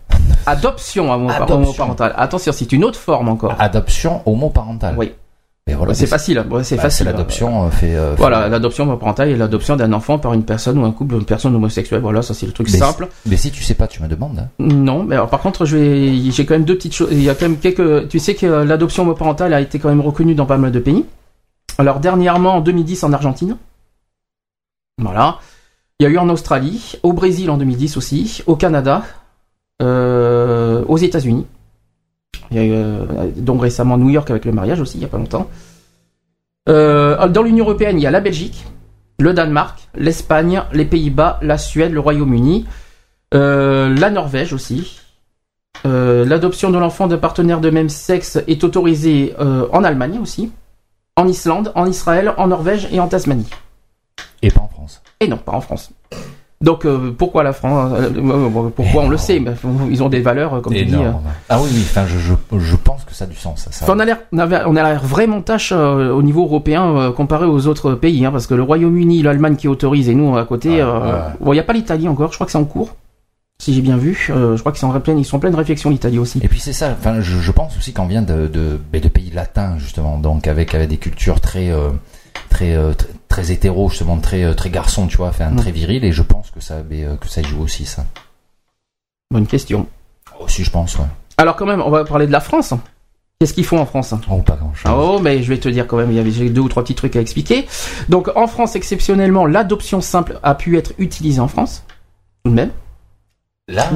[0.46, 1.56] Adoption homopar- Adoption.
[1.58, 2.14] homoparentale.
[2.18, 3.56] Attention, c'est une autre forme encore.
[3.60, 4.96] Adoption homoparentale.
[4.98, 5.12] Oui.
[5.74, 6.44] Voilà, c'est facile.
[6.50, 7.06] Ouais, c'est bah, facile.
[7.06, 7.96] l'adoption euh, fait.
[7.96, 11.18] euh, Voilà, fait- l'adoption homoparentale et l'adoption d'un enfant par une personne ou un couple
[11.20, 12.02] de personnes homosexuelles.
[12.02, 13.08] Voilà, ça c'est le truc Mais simple.
[13.26, 14.40] Mais si tu sais pas, tu me demandes.
[14.40, 14.48] hein.
[14.60, 17.10] Non, mais alors, par contre, je vais, j'ai quand même deux petites choses.
[17.12, 18.10] Il y a quand même quelques.
[18.10, 20.80] Tu sais que euh, l'adoption homoparentale a été quand même reconnue dans pas mal de
[20.80, 21.06] pays.
[21.78, 23.56] Alors dernièrement en 2010 en Argentine.
[25.02, 25.38] Voilà.
[26.02, 29.04] Il y a eu en Australie, au Brésil en 2010 aussi, au Canada,
[29.84, 31.46] euh, aux États-Unis.
[32.50, 33.06] Il y a eu euh,
[33.38, 35.48] donc récemment New York avec le mariage aussi, il y a pas longtemps.
[36.70, 38.66] Euh, dans l'Union européenne, il y a la Belgique,
[39.20, 42.66] le Danemark, l'Espagne, les Pays-Bas, la Suède, le Royaume-Uni,
[43.32, 45.02] la Norvège aussi.
[45.84, 50.52] L'adoption de l'enfant d'un partenaire de même sexe est autorisée en Allemagne aussi,
[51.16, 53.52] en Islande, en Israël, en Norvège et en Tasmanie.
[54.42, 54.81] Et pas en France.
[55.22, 55.92] Et non, pas en France.
[56.62, 59.42] Donc euh, pourquoi la France euh, euh, Pourquoi on le sait
[59.90, 60.94] Ils ont des valeurs, comme tu dis.
[60.94, 61.00] euh.
[61.00, 61.22] Énorme.
[61.50, 61.82] Ah oui, oui.
[61.90, 63.62] Enfin, je, je, je pense que ça a du sens.
[63.64, 63.86] Ça, ça.
[63.86, 67.46] Enfin, on a l'air, on avait- on a l'air vraiment tâche au niveau européen comparé
[67.48, 70.70] aux autres pays, hein, parce que le Royaume-Uni, l'Allemagne qui autorise et nous à côté.
[70.70, 71.20] Ouais, ouais.
[71.40, 72.30] Bon, il n'y a pas l'Italie encore.
[72.32, 72.96] Je crois que c'est en cours,
[73.60, 74.14] si j'ai bien vu.
[74.28, 76.40] Je crois qu'ils sont en pleine, ils sont en pleine réflexion l'Italie aussi.
[76.44, 76.94] Et puis c'est ça.
[77.00, 80.76] Enfin, je, je pense aussi qu'on vient de, de, de pays latins justement, donc avec,
[80.76, 81.72] avec des cultures très
[82.62, 85.56] très euh, très, très hétéro, justement très euh, très garçon, tu vois, enfin Mm.
[85.58, 86.04] très viril.
[86.06, 88.06] Et je pense que ça euh, que ça joue aussi ça.
[89.32, 89.88] Bonne question.
[90.40, 90.98] Aussi, je pense.
[90.98, 91.06] Ouais.
[91.38, 92.74] Alors quand même, on va parler de la France.
[93.40, 94.14] Qu'est-ce qu'ils font en France?
[94.30, 94.92] Oh, pas grand chose.
[94.96, 96.84] Oh, mais je vais te dire quand même, il y avait j'ai deux ou trois
[96.84, 97.66] petits trucs à expliquer.
[98.10, 101.84] Donc en France, exceptionnellement, l'adoption simple a pu être utilisée en France.
[102.44, 102.70] Tout de même.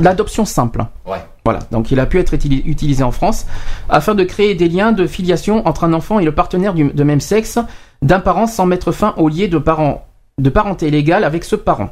[0.02, 0.86] L'adoption simple.
[1.06, 1.24] Ouais.
[1.44, 3.46] Voilà, donc il a pu être utili- utilisé en France
[3.90, 7.04] afin de créer des liens de filiation entre un enfant et le partenaire du- de
[7.04, 7.60] même sexe
[8.02, 10.06] d'un parent sans mettre fin au lien de, parent,
[10.38, 11.90] de parenté légale avec ce parent.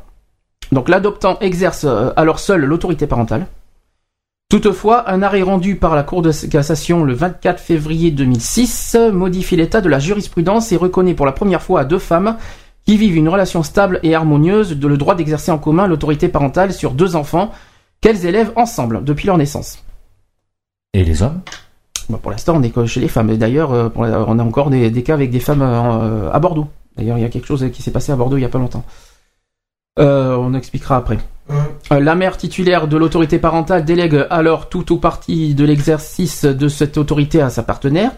[0.71, 3.47] Donc l'adoptant exerce euh, alors seul l'autorité parentale.
[4.49, 9.81] Toutefois, un arrêt rendu par la Cour de cassation le 24 février 2006 modifie l'état
[9.81, 12.37] de la jurisprudence et reconnaît pour la première fois à deux femmes
[12.85, 16.73] qui vivent une relation stable et harmonieuse de le droit d'exercer en commun l'autorité parentale
[16.73, 17.51] sur deux enfants
[18.01, 19.83] qu'elles élèvent ensemble depuis leur naissance.
[20.93, 21.41] Et les hommes?
[22.09, 23.29] Bon, pour l'instant, on est chez les femmes.
[23.29, 26.67] Et d'ailleurs, euh, on a encore des, des cas avec des femmes euh, à Bordeaux.
[26.97, 28.59] D'ailleurs, il y a quelque chose qui s'est passé à Bordeaux il y a pas
[28.59, 28.83] longtemps.
[29.99, 31.19] Euh, on expliquera après.
[31.91, 36.67] Euh, La mère titulaire de l'autorité parentale délègue alors tout ou partie de l'exercice de
[36.67, 38.11] cette autorité à sa partenaire.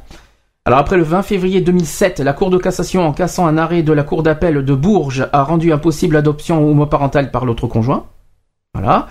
[0.65, 3.93] Alors après le 20 février 2007, la Cour de cassation, en cassant un arrêt de
[3.93, 8.05] la Cour d'appel de Bourges, a rendu impossible l'adoption homoparentale par l'autre conjoint.
[8.73, 9.07] Voilà.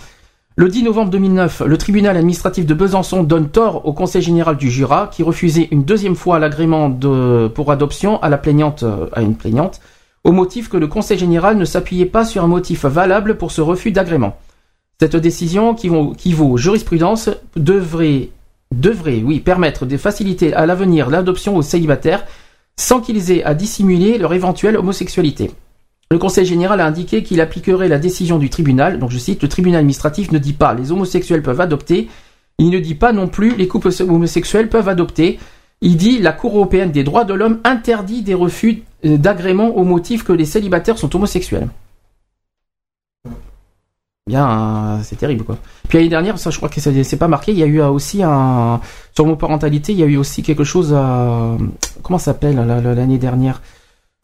[0.56, 4.70] Le 10 novembre 2009, le tribunal administratif de Besançon donne tort au Conseil général du
[4.70, 9.22] Jura qui refusait une deuxième fois l'agrément de, pour adoption à la plaignante, euh, à
[9.22, 9.80] une plaignante,
[10.22, 13.62] au motif que le Conseil général ne s'appuyait pas sur un motif valable pour ce
[13.62, 14.36] refus d'agrément.
[15.00, 18.28] Cette décision, qui vaut, jurisprudence, devrait,
[19.44, 22.24] permettre de faciliter à l'avenir l'adoption aux célibataires
[22.76, 25.50] sans qu'ils aient à dissimuler leur éventuelle homosexualité.
[26.14, 29.00] Le Conseil général a indiqué qu'il appliquerait la décision du tribunal.
[29.00, 32.09] Donc je cite, le tribunal administratif ne dit pas les homosexuels peuvent adopter.
[32.59, 35.40] Il ne dit pas non plus les couples homosexuels peuvent adopter.
[35.81, 39.83] Il dit la Cour européenne des droits de l'homme interdit des refus euh, d'agrément au
[39.83, 41.66] motif que les célibataires sont homosexuels.
[44.29, 45.59] Bien, c'est terrible quoi.
[45.88, 48.22] Puis l'année dernière, ça je crois que c'est pas marqué, il y a eu aussi
[48.22, 48.81] un
[49.16, 51.57] sur mon parentalité, il y a eu aussi quelque chose à
[52.05, 53.61] comment ça s'appelle la- la- l'année dernière?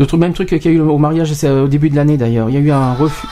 [0.00, 2.16] Le truc, même truc qu'il y a eu au mariage, c'est au début de l'année
[2.16, 2.48] d'ailleurs.
[2.48, 3.28] Il y a eu un refus.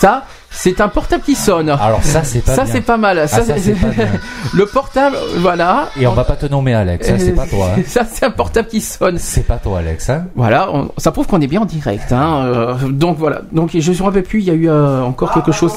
[0.00, 1.68] Ça, c'est un portable qui sonne.
[1.70, 2.72] Alors ça, c'est pas ça bien.
[2.72, 3.20] c'est pas mal.
[3.20, 4.08] Ah, Ça, ça, c'est- c'est pas bien.
[4.54, 5.88] le portable, voilà.
[6.00, 7.68] Et on va pas te nommer Alex, hein, c'est pas toi.
[7.78, 7.82] hein.
[7.86, 9.18] Ça c'est un portable qui sonne.
[9.18, 10.26] C'est pas toi Alex, hein.
[10.34, 12.10] Voilà, on- ça prouve qu'on est bien en direct.
[12.12, 12.42] Hein.
[12.44, 13.42] euh, donc voilà.
[13.52, 14.40] Donc je me rappelle plus.
[14.40, 15.74] Il y a eu euh, encore quelque chose.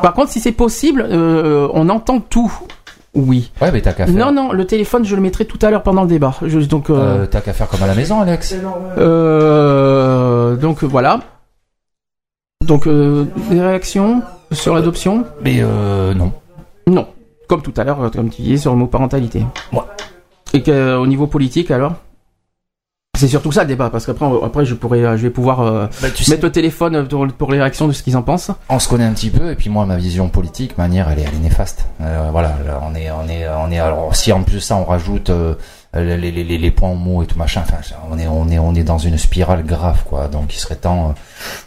[0.00, 2.50] Par contre, si c'est possible, euh, on entend tout.
[3.14, 3.50] Oui.
[3.60, 4.14] Ouais, mais t'as qu'à faire.
[4.14, 6.34] Non, non, le téléphone, je le mettrai tout à l'heure pendant le débat.
[6.42, 8.54] Je- donc, euh, Euh, t'as qu'à faire comme à la maison, Alex.
[8.98, 11.20] euh, donc voilà.
[12.64, 14.22] Donc, euh, des réactions
[14.52, 15.24] sur l'adoption?
[15.42, 16.32] Mais euh, non.
[16.86, 17.06] Non.
[17.48, 19.44] Comme tout à l'heure, comme tu disais, sur le mot parentalité.
[19.72, 19.80] Ouais.
[20.54, 21.94] Et que, au niveau politique, alors?
[23.18, 25.86] C'est surtout ça le débat, parce qu'après, après, je pourrais, euh, je vais pouvoir euh,
[26.00, 28.50] Bah, tu sais, mettre le téléphone pour, pour les réactions de ce qu'ils en pensent.
[28.70, 31.22] on se connaît un petit peu, et puis moi, ma vision politique, manière, elle est,
[31.28, 31.84] elle est néfaste.
[32.00, 33.78] Euh, voilà, là, on est, on est, on est.
[33.78, 35.54] Alors, si en plus ça, on rajoute euh,
[35.94, 37.76] les, les, les, les points en mots et tout machin, enfin,
[38.10, 40.28] on est, on est, on est dans une spirale grave, quoi.
[40.28, 41.10] Donc, il serait temps.
[41.10, 41.12] euh,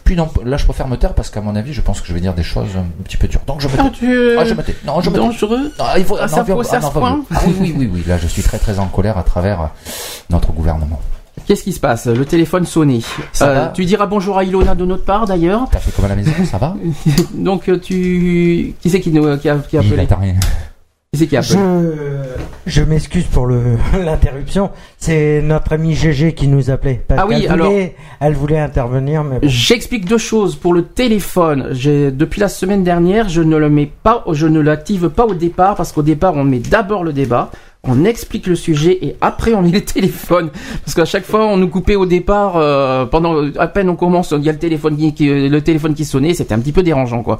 [0.02, 2.12] Puis non, là, je préfère me taire parce qu'à mon avis, je pense que je
[2.12, 3.40] vais dire des choses un petit peu dures.
[3.46, 3.82] Donc, je me tais.
[3.82, 4.36] Ah, tu...
[4.36, 4.74] Ah, je me tais.
[4.84, 5.20] Non, je me tais.
[5.20, 7.22] Dangereux Non, il faut, Ah, non, ça faut- ça ah, non, mieux.
[7.32, 8.04] Ah oui, oui, oui, oui.
[8.08, 9.66] Là, je suis très, très en colère à travers euh,
[10.28, 11.00] notre gouvernement.
[11.46, 12.06] Qu'est-ce qui se passe?
[12.06, 13.00] Le téléphone sonné.
[13.42, 15.68] Euh, tu diras bonjour à Ilona de notre part, d'ailleurs.
[15.70, 16.74] T'as fait comme à la maison, ça va?
[17.34, 18.74] Donc, euh, tu...
[18.80, 20.02] Qui c'est qui, nous- qui a, qui a Il appelé?
[20.02, 20.34] attend rien.
[21.12, 21.54] Qui c'est qui a appelé?
[22.66, 23.62] Je, je m'excuse pour le
[24.04, 24.70] l'interruption.
[24.98, 27.00] C'est notre ami GG qui nous appelait.
[27.06, 29.46] Parce Ah oui, qu'elle alors- voulait- elle voulait intervenir, mais bon.
[29.48, 30.56] J'explique deux choses.
[30.56, 34.58] Pour le téléphone, j'ai depuis la semaine dernière, je ne le mets pas, je ne
[34.58, 37.52] l'active pas au départ parce qu'au départ, on met d'abord le débat,
[37.88, 40.50] on explique le sujet et après on met le téléphone.
[40.84, 44.32] Parce qu'à chaque fois, on nous coupait au départ euh, pendant à peine on commence,
[44.36, 46.82] il y a le téléphone qui, qui- le téléphone qui sonnait, c'était un petit peu
[46.82, 47.38] dérangeant quoi.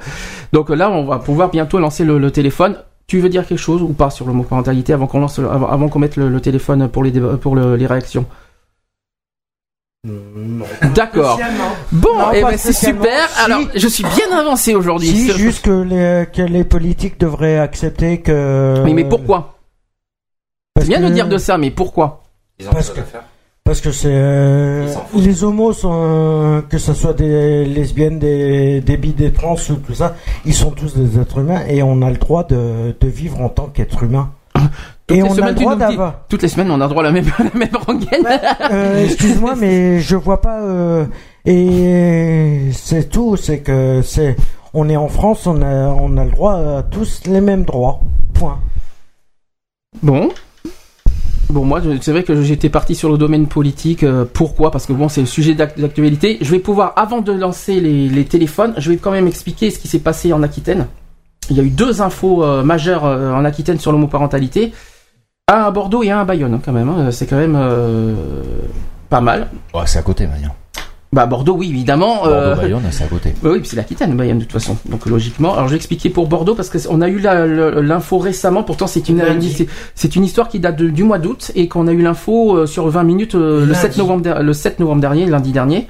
[0.53, 2.77] Donc là, on va pouvoir bientôt lancer le, le téléphone.
[3.07, 5.69] Tu veux dire quelque chose ou pas sur le mot parentalité avant qu'on lance, avant,
[5.69, 8.27] avant qu'on mette le, le téléphone pour les débats- pour le- les réactions?
[10.95, 11.41] D'accord.
[11.91, 13.29] Bon, Non, eh ben, c'est super.
[13.29, 13.45] Si.
[13.45, 15.09] Alors, je suis bien avancé aujourd'hui.
[15.09, 18.83] Si, C'est- juste que les, que les politiques devraient accepter que.
[18.85, 19.56] Oui, mais pourquoi?
[20.77, 22.23] Parce C'est bien de que- dire de ça, mais pourquoi
[22.71, 23.01] Parce que,
[23.65, 24.87] parce que c'est euh,
[25.17, 29.75] les homos sont euh, que ce soit des lesbiennes, des, des bi, des trans ou
[29.75, 33.09] tout ça, ils sont tous des êtres humains et on a le droit de, de
[33.09, 34.31] vivre en tant qu'être humain.
[35.07, 36.21] Toutes et les on a semaines, le tu droit d'avoir.
[36.29, 38.27] Toutes les semaines, on a le droit à la même, la même rengaine.
[38.71, 40.61] Euh, Excuse-moi, mais je vois pas.
[40.63, 41.05] euh,
[41.45, 44.37] et c'est tout, c'est que c'est.
[44.75, 48.01] On est en France, on a, on a le droit à tous les mêmes droits.
[48.35, 48.59] Point.
[50.03, 50.29] Bon.
[51.49, 54.03] Bon, moi, c'est vrai que j'étais parti sur le domaine politique.
[54.03, 54.71] euh, pourquoi?
[54.73, 56.39] Parce que bon, c'est le sujet d'ac- d'actualité.
[56.41, 59.79] Je vais pouvoir, avant de lancer les, les téléphones, je vais quand même expliquer ce
[59.79, 60.87] qui s'est passé en Aquitaine.
[61.49, 64.73] Il y a eu deux infos euh, majeures euh, en Aquitaine sur l'homoparentalité.
[65.49, 66.89] Un à Bordeaux et un à Bayonne, hein, quand même.
[66.89, 67.13] hein.
[67.13, 68.15] C'est quand même euh,
[69.09, 69.47] pas mal.
[69.73, 70.51] Ouais, c'est à côté, Magnan.
[71.17, 72.27] Bah, Bordeaux, oui, évidemment.
[72.27, 73.33] euh, Bordeaux, Bayonne, c'est à côté.
[73.43, 74.77] Bah oui, puis c'est l'Aquitaine, Bayonne, de toute façon.
[74.89, 78.19] Donc logiquement, alors je vais expliquer pour Bordeaux parce que c'est- on a eu l'info
[78.19, 78.63] récemment.
[78.63, 79.21] Pourtant, c'est une
[79.95, 82.67] c'est- une histoire qui date de- du mois d'août et qu'on a eu l'info euh,
[82.67, 83.79] sur 20 minutes euh, le Lundi.
[83.81, 85.89] 7 novembre le 7 novembre dernier, lundi dernier.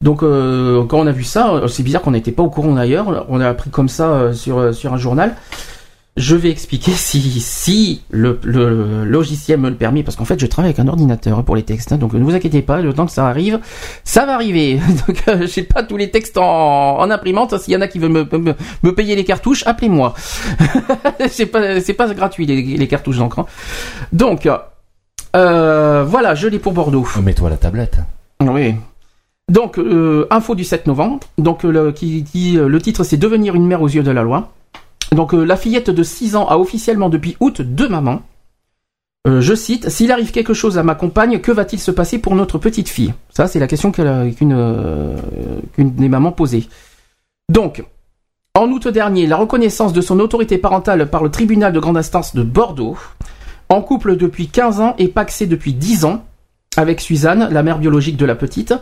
[0.00, 3.26] Donc euh, quand on a vu ça, c'est bizarre qu'on n'était pas au courant d'ailleurs.
[3.28, 5.34] On a appris comme ça euh, sur euh, sur un journal.
[6.16, 10.46] Je vais expliquer si si le, le logiciel me le permet parce qu'en fait je
[10.46, 11.90] travaille avec un ordinateur pour les textes.
[11.90, 13.58] hein, donc ne vous inquiétez pas, le temps que ça arrive,
[14.04, 14.78] ça va arriver.
[15.08, 17.58] Donc euh, j'ai pas tous les textes en, en imprimante.
[17.58, 20.14] S'il y en a qui veulent me, me, me payer les cartouches, appelez-moi.
[21.28, 23.40] c'est pas c'est pas gratuit les, les cartouches d'encre.
[23.40, 23.46] hein.
[24.12, 24.48] Donc
[25.36, 27.06] euh, voilà, je l'ai pour Bordeaux.
[27.22, 27.98] Mets-toi la tablette.
[28.40, 28.76] Oui.
[29.50, 31.20] Donc, euh, info du 7 novembre.
[31.36, 34.10] Donc, euh, le, qui dit, euh, le titre, c'est Devenir une mère aux yeux de
[34.10, 34.52] la loi.
[35.14, 38.22] Donc, euh, la fillette de 6 ans a officiellement depuis août deux mamans.
[39.26, 42.34] Euh, je cite, S'il arrive quelque chose à ma compagne, que va-t-il se passer pour
[42.34, 43.14] notre petite fille?
[43.30, 44.30] Ça, c'est la question euh,
[45.72, 46.64] qu'une des mamans posait.
[47.50, 47.84] Donc,
[48.56, 52.34] En août dernier, la reconnaissance de son autorité parentale par le tribunal de grande instance
[52.34, 52.96] de Bordeaux.
[53.68, 56.24] En couple depuis 15 ans et paxé depuis 10 ans
[56.76, 58.74] avec Suzanne, la mère biologique de la petite.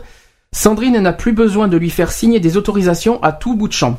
[0.51, 3.97] Sandrine n'a plus besoin de lui faire signer des autorisations à tout bout de champ.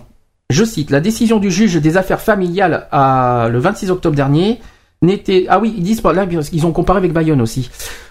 [0.50, 4.60] Je cite, la décision du juge des affaires familiales à, le 26 octobre dernier
[5.02, 5.46] n'était...
[5.48, 7.70] Ah oui, ils disent, là, ils ont comparé avec Bayonne aussi.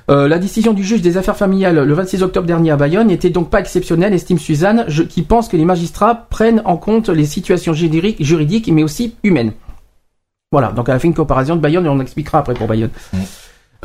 [0.10, 3.30] Euh, la décision du juge des affaires familiales le 26 octobre dernier à Bayonne n'était
[3.30, 7.26] donc pas exceptionnelle, estime Suzanne, je- qui pense que les magistrats prennent en compte les
[7.26, 9.54] situations juridiques, juridiques mais aussi humaines.
[10.52, 12.89] Voilà, donc elle a fait une comparaison de Bayonne et on expliquera après pour Bayonne.
[13.13, 13.17] Mm.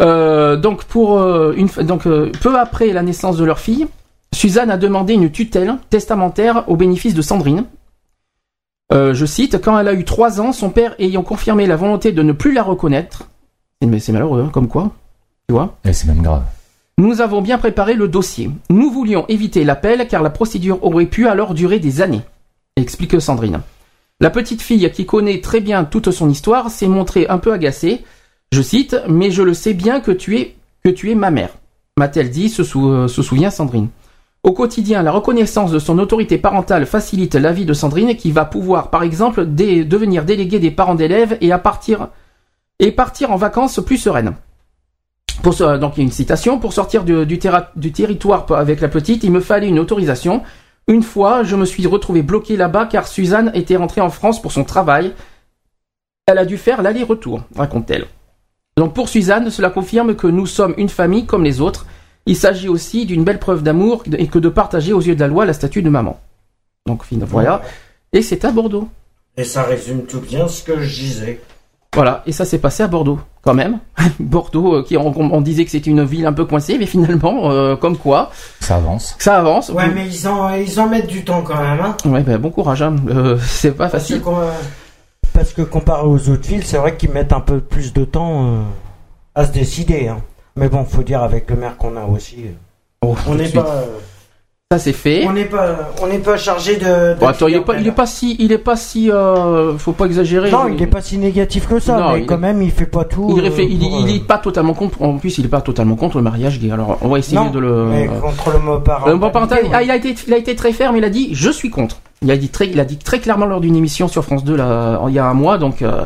[0.00, 3.86] Euh, donc pour euh, une, donc euh, peu après la naissance de leur fille,
[4.34, 7.64] Suzanne a demandé une tutelle testamentaire au bénéfice de Sandrine.
[8.92, 12.12] Euh, je cite, quand elle a eu trois ans, son père ayant confirmé la volonté
[12.12, 13.28] de ne plus la reconnaître,
[13.84, 14.92] mais c'est malheureux, hein, comme quoi,
[15.48, 15.76] tu vois.
[15.84, 16.42] Et c'est même grave.
[16.96, 18.50] Nous avons bien préparé le dossier.
[18.70, 22.22] Nous voulions éviter l'appel car la procédure aurait pu alors durer des années,
[22.76, 23.60] explique Sandrine.
[24.20, 28.04] La petite fille qui connaît très bien toute son histoire s'est montrée un peu agacée.
[28.52, 31.50] Je cite, mais je le sais bien que tu es, que tu es ma mère,
[31.98, 33.88] m'a-t-elle dit, se, sou- euh, se souvient Sandrine.
[34.44, 38.44] Au quotidien, la reconnaissance de son autorité parentale facilite la vie de Sandrine qui va
[38.44, 42.08] pouvoir, par exemple, devenir déléguée des parents d'élèves et partir,
[43.30, 44.34] en vacances plus sereine.
[45.42, 46.58] Pour donc une citation.
[46.58, 47.38] Pour sortir du
[47.92, 50.42] territoire avec la petite, il me fallait une autorisation.
[50.86, 54.52] Une fois, je me suis retrouvé bloqué là-bas car Suzanne était rentrée en France pour
[54.52, 55.12] son travail.
[56.26, 58.06] Elle a dû faire l'aller-retour, raconte-t-elle.
[58.76, 61.86] Donc pour Suzanne, cela confirme que nous sommes une famille comme les autres.
[62.28, 65.28] Il s'agit aussi d'une belle preuve d'amour et que de partager aux yeux de la
[65.28, 66.20] loi la statue de maman.
[66.86, 67.62] Donc fin- voilà.
[68.12, 68.88] Et c'est à Bordeaux.
[69.36, 71.40] Et ça résume tout bien ce que je disais.
[71.94, 73.78] Voilà, et ça s'est passé à Bordeaux, quand même.
[74.20, 77.50] Bordeaux, euh, qui on, on disait que c'était une ville un peu coincée, mais finalement,
[77.50, 79.16] euh, comme quoi, Ça avance.
[79.18, 79.70] ça avance.
[79.70, 81.96] Ouais, mais ils en, ils en mettent du temps quand même, hein.
[82.04, 82.94] Ouais, ben, bon courage, hein.
[83.08, 84.22] Euh, c'est pas Parce que, facile.
[85.32, 88.44] parce que comparé aux autres villes, c'est vrai qu'ils mettent un peu plus de temps
[88.46, 88.60] euh,
[89.34, 90.08] à se décider.
[90.08, 90.18] Hein.
[90.58, 92.50] Mais bon, faut dire avec le maire qu'on a aussi, euh,
[93.02, 93.84] Oh, on n'est pas,
[94.72, 95.24] Ça c'est fait.
[95.26, 96.84] on n'est pas, on n'est pas chargé de.
[97.14, 99.78] de Bon, attends, il est pas, il est pas si, il est pas si, euh,
[99.78, 100.50] faut pas exagérer.
[100.50, 102.72] Non, il est pas si négatif que ça, Non, mais il quand est- même, il
[102.72, 103.34] fait pas tout.
[103.38, 105.00] Il, euh, il, pour, il euh, est pas totalement contre.
[105.00, 106.72] En plus, il est pas totalement contre le mariage gay.
[106.72, 107.84] Alors, on va essayer non, de le.
[107.86, 109.06] mais contre le mot parent.
[109.08, 110.96] Le bon parental, ah, il a été, il a été très ferme.
[110.96, 112.00] Il a dit, je suis contre.
[112.20, 114.56] Il a dit très, il a dit très clairement lors d'une émission sur France 2
[114.56, 115.56] là, il y a un mois.
[115.56, 116.04] Donc, euh,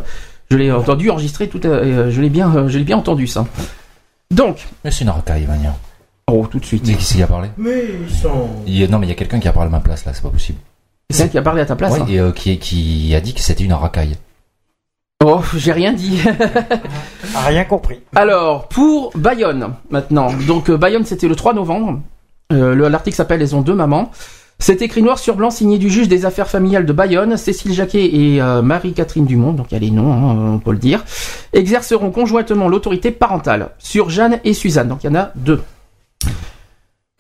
[0.50, 1.60] je l'ai entendu enregistrer tout.
[1.66, 3.46] euh, je l'ai bien, euh, je l'ai bien entendu ça.
[4.32, 5.74] Donc, Mais c'est une racaille, Vania.
[6.30, 6.86] oh, tout de suite.
[6.86, 8.48] Mais qui c'est qui a parlé Mais ils sont.
[8.66, 10.04] Il y a- Non, mais il y a quelqu'un qui a parlé à ma place,
[10.04, 10.58] là, c'est pas possible.
[11.10, 11.92] C'est elle qui a parlé à ta place.
[11.92, 12.06] Ouais, hein.
[12.08, 14.16] et euh, qui, qui a dit que c'était une racaille.
[15.24, 16.18] Oh, j'ai rien dit.
[17.36, 18.00] a rien compris.
[18.14, 20.32] Alors, pour Bayonne, maintenant.
[20.46, 22.00] Donc, euh, Bayonne, c'était le 3 novembre.
[22.52, 24.10] Euh, le- L'article s'appelle Elles ont deux mamans.
[24.62, 28.04] C'est écrit noir sur blanc, signé du juge des affaires familiales de Bayonne, Cécile Jacquet
[28.04, 31.04] et euh, Marie-Catherine Dumont, donc il y a les noms, hein, on peut le dire,
[31.52, 35.60] exerceront conjointement l'autorité parentale sur Jeanne et Suzanne, donc il y en a deux.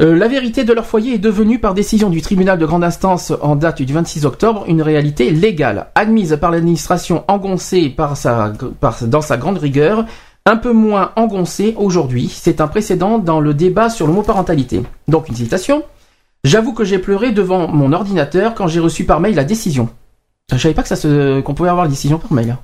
[0.00, 3.32] Euh, la vérité de leur foyer est devenue, par décision du tribunal de grande instance
[3.42, 9.58] en date du 26 octobre, une réalité légale, admise par l'administration engoncée dans sa grande
[9.58, 10.06] rigueur,
[10.46, 12.28] un peu moins engoncée aujourd'hui.
[12.32, 14.82] C'est un précédent dans le débat sur le mot parentalité.
[15.08, 15.82] Donc une citation.
[16.44, 19.88] J'avoue que j'ai pleuré devant mon ordinateur quand j'ai reçu par mail la décision.
[20.50, 22.56] Je savais pas que ça se, qu'on pouvait avoir la décision par mail.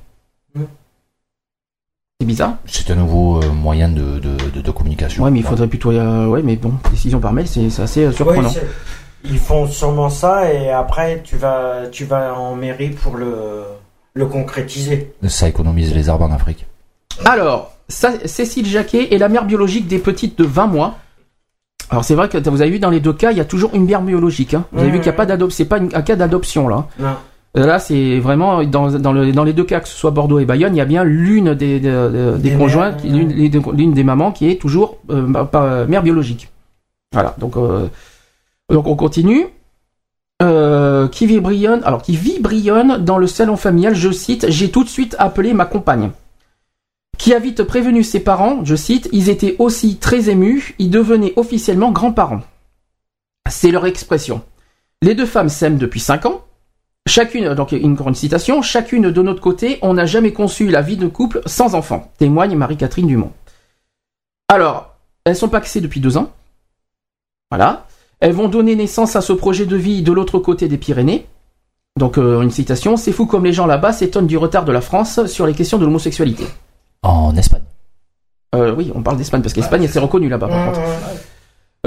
[2.20, 2.56] C'est bizarre.
[2.66, 5.22] C'est un nouveau euh, moyen de, de, de, de communication.
[5.22, 8.12] Ouais, mais il faudrait plutôt, euh, ouais, mais bon, décision par mail, c'est assez euh,
[8.12, 8.48] surprenant.
[8.48, 8.62] Ouais,
[9.24, 13.62] ils font sûrement ça et après tu vas, tu vas en mairie pour le,
[14.14, 15.12] le concrétiser.
[15.28, 16.66] Ça économise les arbres en Afrique.
[17.24, 20.98] Alors, ça- Cécile Jacquet est la mère biologique des petites de 20 mois.
[21.90, 23.70] Alors c'est vrai que vous avez vu dans les deux cas, il y a toujours
[23.74, 24.54] une mère biologique.
[24.54, 24.64] Hein.
[24.72, 26.86] Vous avez vu qu'il n'y a pas d'adoption, c'est pas une- un cas d'adoption là.
[26.98, 27.08] Non.
[27.56, 30.38] Euh, Là, c'est vraiment dans, dans, le- dans les deux cas, que ce soit Bordeaux
[30.38, 34.04] et Bayonne, il y a bien l'une des, des, des- des Des conjoints, l'une des
[34.04, 36.50] mamans qui est toujours euh, pas- mère biologique.
[37.12, 37.86] Voilà, donc euh,
[38.70, 39.46] donc on continue.
[40.40, 44.88] Euh, qui vibrionne, alors qui vibrionne dans le salon familial, je cite, j'ai tout de
[44.88, 46.10] suite appelé ma compagne.
[47.18, 51.32] Qui a vite prévenu ses parents, je cite, ils étaient aussi très émus, ils devenaient
[51.34, 52.42] officiellement grands-parents.
[53.50, 54.42] C'est leur expression.
[55.02, 56.44] Les deux femmes s'aiment depuis cinq ans.
[57.08, 61.08] Chacune, donc une citation, chacune de notre côté, on n'a jamais conçu la vie de
[61.08, 63.32] couple sans enfant, témoigne Marie-Catherine Dumont.
[64.48, 64.94] Alors,
[65.24, 66.30] elles sont paxées depuis deux ans.
[67.50, 67.86] Voilà.
[68.20, 71.26] Elles vont donner naissance à ce projet de vie de l'autre côté des Pyrénées.
[71.96, 74.80] Donc, euh, une citation, c'est fou comme les gens là-bas s'étonnent du retard de la
[74.80, 76.46] France sur les questions de l'homosexualité.
[77.02, 77.62] En Espagne.
[78.54, 80.80] Euh, oui, on parle d'Espagne parce qu'Espagne, c'est reconnu là-bas par contre.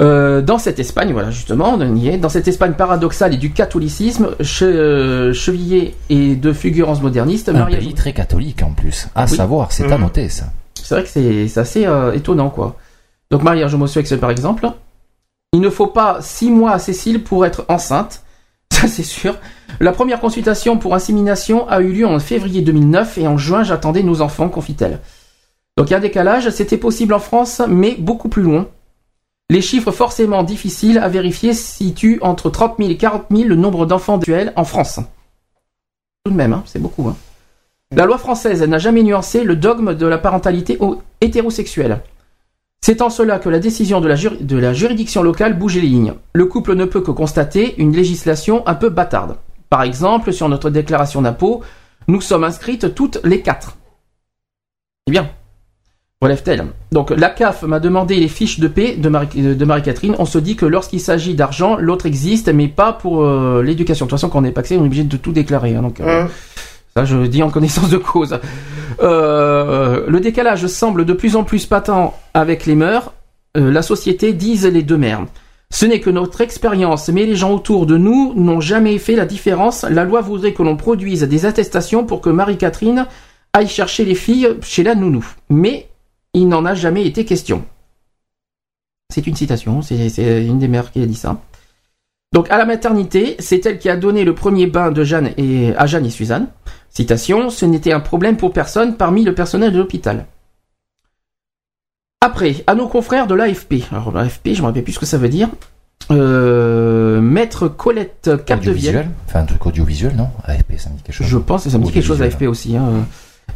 [0.00, 3.52] Euh, dans cette Espagne, voilà justement, on y est, dans cette Espagne paradoxale et du
[3.52, 9.08] catholicisme, che- euh, chevillé et de fulgurance moderniste, Un mariage- pays très catholique en plus.
[9.14, 9.36] À Oui.
[9.36, 10.04] savoir, c'est à Mhm.
[10.04, 10.46] noter ça.
[10.74, 12.76] c'est vrai que c'est c'est assez euh, étonnant, quoi.
[13.30, 14.68] Donc, mariage homosexuel, par exemple.
[15.52, 18.22] Il ne faut pas six mois à Cécile pour être enceinte.
[18.72, 19.36] Ça, c'est sûr.
[19.80, 24.02] La première consultation pour insémination a eu lieu en février 2009 et en juin, j'attendais
[24.02, 25.00] nos enfants, confie-t-elle.
[25.76, 26.50] Donc, il y a un décalage.
[26.50, 28.68] C'était possible en France, mais beaucoup plus loin.
[29.50, 33.86] Les chiffres forcément difficiles à vérifier situent entre 30 000 et 40 000 le nombre
[33.86, 35.00] d'enfants duels en France.
[36.24, 37.08] Tout de même, hein, c'est beaucoup.
[37.08, 37.16] hein.
[37.94, 40.78] La loi française n'a jamais nuancé le dogme de la parentalité
[41.20, 42.00] hétérosexuelle.
[42.80, 45.82] C'est en cela que la décision de la, jur- de la juridiction locale bouge les
[45.82, 46.14] lignes.
[46.32, 49.36] Le couple ne peut que constater une législation un peu bâtarde.
[49.72, 51.62] Par exemple, sur notre déclaration d'impôt,
[52.06, 53.78] nous sommes inscrites toutes les quatre.
[55.06, 55.30] Eh bien,
[56.20, 56.66] relève-t-elle.
[56.92, 60.14] Donc, la CAF m'a demandé les fiches de paix de Marie- de Marie-Catherine.
[60.18, 64.04] On se dit que lorsqu'il s'agit d'argent, l'autre existe, mais pas pour euh, l'éducation.
[64.04, 65.74] De toute façon, quand on n'est pas accès, on est obligé de tout déclarer.
[65.74, 66.28] hein, donc, euh, Hum.
[66.94, 68.38] ça, je dis en connaissance de cause.
[69.02, 73.10] Euh, le décalage semble de plus en plus patent avec les mœurs.
[73.54, 75.24] La société disent les deux mères.
[75.72, 79.24] Ce n'est que notre expérience, mais les gens autour de nous n'ont jamais fait la
[79.24, 79.84] différence.
[79.84, 83.06] La loi voudrait que l'on produise des attestations pour que Marie-Catherine
[83.54, 85.26] aille chercher les filles chez la nounou.
[85.48, 85.88] Mais
[86.34, 87.64] il n'en a jamais été question.
[89.10, 91.40] C'est une citation, c'est une des mères qui a dit ça.
[92.34, 95.74] Donc à la maternité, c'est elle qui a donné le premier bain de Jeanne et,
[95.76, 96.48] à Jeanne et Suzanne.
[96.90, 100.26] Citation, ce n'était un problème pour personne parmi le personnel de l'hôpital.
[102.22, 103.82] Après, à nos confrères de l'AFP.
[103.90, 105.48] Alors l'AFP, je me rappelle plus ce que ça veut dire.
[106.12, 108.94] Euh, Maître Colette Capdevielle.
[108.94, 110.28] Audiovisuel Enfin, un truc audiovisuel, non?
[110.44, 111.26] AFP, ça me dit quelque chose.
[111.26, 112.22] Je pense que ça me dit quelque chose.
[112.22, 112.76] AFP aussi.
[112.76, 113.06] Hein.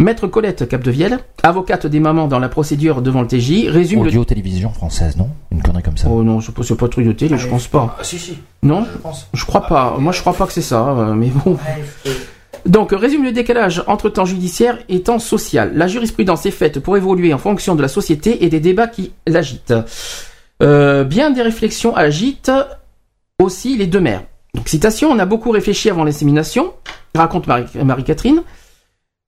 [0.00, 4.08] Maître Colette Capdevielle, avocate des mamans dans la procédure devant le TJ, résume le...
[4.08, 5.30] Audio-télévision française, non?
[5.52, 6.08] Une connerie comme ça.
[6.10, 7.96] Oh non, je pense pas truc de télé, je pense pas.
[8.00, 8.36] Ah, si, si.
[8.64, 8.84] Non?
[8.92, 9.28] Je pense.
[9.32, 9.96] Je crois pas.
[10.00, 11.56] Moi, je crois pas que c'est ça, euh, mais bon.
[12.66, 15.72] Donc, résume le décalage entre temps judiciaire et temps social.
[15.74, 19.12] La jurisprudence est faite pour évoluer en fonction de la société et des débats qui
[19.26, 19.74] l'agitent.
[20.62, 22.50] Euh, bien des réflexions agitent
[23.40, 24.22] aussi les deux mères.
[24.54, 26.72] Donc, citation, on a beaucoup réfléchi avant l'insémination,
[27.14, 28.42] raconte Marie- Marie-Catherine.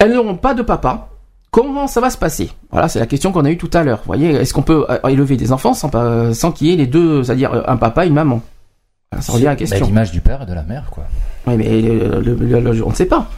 [0.01, 1.09] Elles n'auront pas de papa.
[1.51, 2.51] Comment ça va se passer?
[2.71, 3.99] Voilà, c'est la question qu'on a eue tout à l'heure.
[3.99, 5.91] Vous voyez, est-ce qu'on peut euh, élever des enfants sans,
[6.35, 8.41] sans qu'il y ait les deux, c'est-à-dire euh, un papa et une maman?
[9.11, 9.87] Voilà, Ça revient à la Bah, question.
[9.87, 11.05] L'image du père et de la mère, quoi.
[11.49, 13.29] Oui, mais le- le- le- le- on ne sait pas.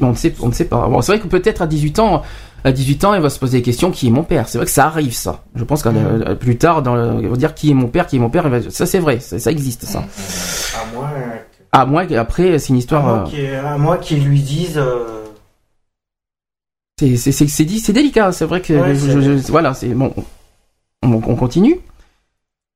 [0.00, 0.86] On ne sait, on ne sait pas.
[0.88, 2.22] Bon, c'est vrai que peut-être à 18 ans,
[2.64, 4.48] à 18 ans, il va se poser des questions qui est mon père?
[4.48, 5.44] C'est vrai que ça arrive, ça.
[5.54, 8.06] Je pense que euh, plus tard, dans le, il va dire qui est mon père,
[8.06, 8.48] qui est mon père.
[8.70, 9.20] Ça, c'est vrai.
[9.20, 9.98] Ça, ça existe, ça.
[10.00, 13.02] À moins, que- À moins qu'après, c'est une à histoire.
[13.02, 14.78] moins euh, à moins qu'ils lui disent.
[14.78, 15.24] euh,
[16.98, 18.30] C'est c'est- c'est- c'est dit- c'est délicat.
[18.32, 20.14] C'est vrai que Ouais, je- c'est- je- je- voilà, c'est bon.
[21.02, 21.80] On, on continue.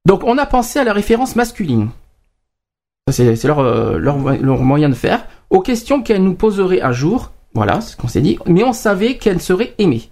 [0.06, 1.88] Donc, on a pensé à la référence masculine.
[3.12, 5.26] C'est leur, euh, leur, leur moyen de faire.
[5.50, 7.32] Aux questions qu'elle nous poserait un jour.
[7.54, 8.38] Voilà, ce qu'on s'est dit.
[8.46, 10.10] Mais on savait qu'elle serait aimée.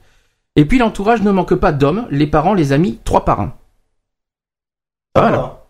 [0.56, 3.52] Et puis l'entourage ne manque pas d'hommes, les parents, les amis, trois par un.
[5.14, 5.62] Voilà.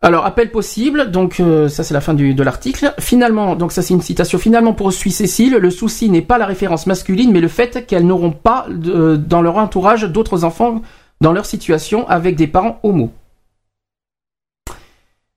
[0.00, 2.92] Alors, appel possible, donc euh, ça c'est la fin du, de l'article.
[2.98, 6.86] Finalement, donc ça c'est une citation, finalement poursuit Cécile, le souci n'est pas la référence
[6.86, 10.82] masculine, mais le fait qu'elles n'auront pas de- dans leur entourage d'autres enfants
[11.22, 13.12] dans leur situation avec des parents homo.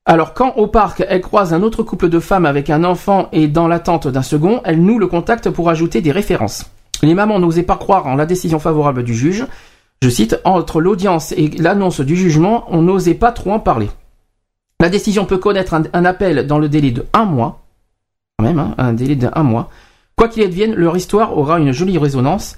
[0.10, 3.50] Alors quand au parc, elle croise un autre couple de femmes avec un enfant et
[3.50, 6.72] dans l'attente d'un second, elle noue le contact pour ajouter des références.
[7.04, 9.46] Les mamans n'osaient pas croire en la décision favorable du juge.
[10.02, 13.90] Je cite, entre l'audience et l'annonce du jugement, on n'osait pas trop en parler.
[14.80, 17.64] La décision peut connaître un, appel dans le délai de un mois,
[18.40, 19.70] quand même, hein, un délai de un mois.
[20.16, 22.58] Quoi qu'il advienne, leur histoire aura une jolie résonance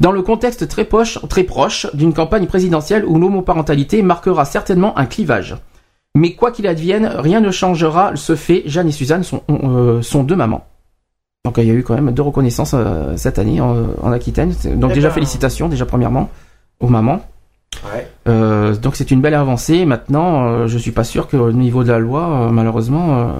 [0.00, 5.06] dans le contexte très proche, très proche d'une campagne présidentielle où l'homoparentalité marquera certainement un
[5.06, 5.56] clivage.
[6.16, 8.62] Mais quoi qu'il advienne, rien ne changera ce fait.
[8.66, 10.66] Jeanne et Suzanne sont, euh, sont deux mamans.
[11.44, 14.52] Donc il y a eu quand même deux reconnaissances euh, cette année en, en Aquitaine.
[14.76, 16.28] Donc déjà félicitations, déjà premièrement
[16.80, 17.22] aux mamans.
[17.84, 18.08] Ouais.
[18.28, 19.86] Euh, donc c'est une belle avancée.
[19.86, 23.32] Maintenant, euh, je suis pas sûr qu'au niveau de la loi, euh, malheureusement, euh,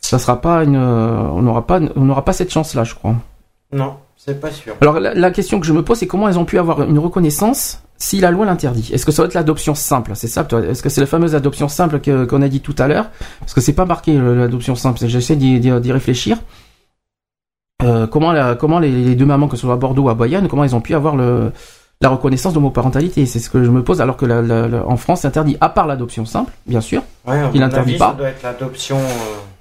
[0.00, 3.14] ça sera pas une, euh, on n'aura pas, on n'aura pas cette chance-là, je crois.
[3.72, 4.74] Non, c'est pas sûr.
[4.80, 6.98] Alors la, la question que je me pose, c'est comment elles ont pu avoir une
[6.98, 10.12] reconnaissance si la loi l'interdit Est-ce que ça va être l'adoption simple?
[10.14, 12.74] C'est ça toi Est-ce que c'est la fameuse adoption simple que- qu'on a dit tout
[12.78, 13.10] à l'heure?
[13.40, 15.04] Parce que c'est pas marqué l'adoption simple.
[15.06, 16.38] J'essaie d'y réfléchir.
[17.82, 20.14] Euh, comment la, comment les, les deux mamans, que ce soit à Bordeaux ou à
[20.14, 21.52] Bayonne, comment elles ont pu avoir le,
[22.00, 24.96] la reconnaissance d'homoparentalité C'est ce que je me pose, alors que la- la- la- en
[24.96, 27.02] France, c'est interdit, à part l'adoption simple, bien sûr.
[27.26, 28.10] Ouais, Il mon interdit avis, pas.
[28.10, 28.96] Ça doit être l'adoption.
[28.98, 29.02] euh,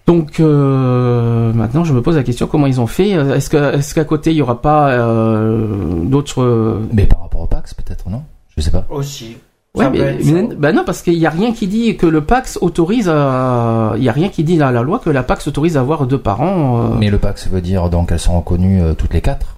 [0.08, 3.10] Donc euh, maintenant, je me pose la question comment ils ont fait?
[3.12, 5.68] Est-ce qu'à côté il y aura pas euh,
[6.03, 8.24] d'autres Mais par rapport au Pax, peut-être, non?
[8.55, 8.86] Je sais pas.
[8.89, 9.38] aussi.
[9.76, 10.18] Ouais, mais,
[10.58, 14.03] bah non, parce qu'il y a rien qui dit que le Pax autorise à, il
[14.03, 16.18] y a rien qui dit dans la loi que la Pax autorise à avoir deux
[16.18, 16.82] parents.
[16.93, 16.95] euh.
[16.97, 19.58] Mais le Pax veut dire donc elles sont reconnues euh, toutes les quatre?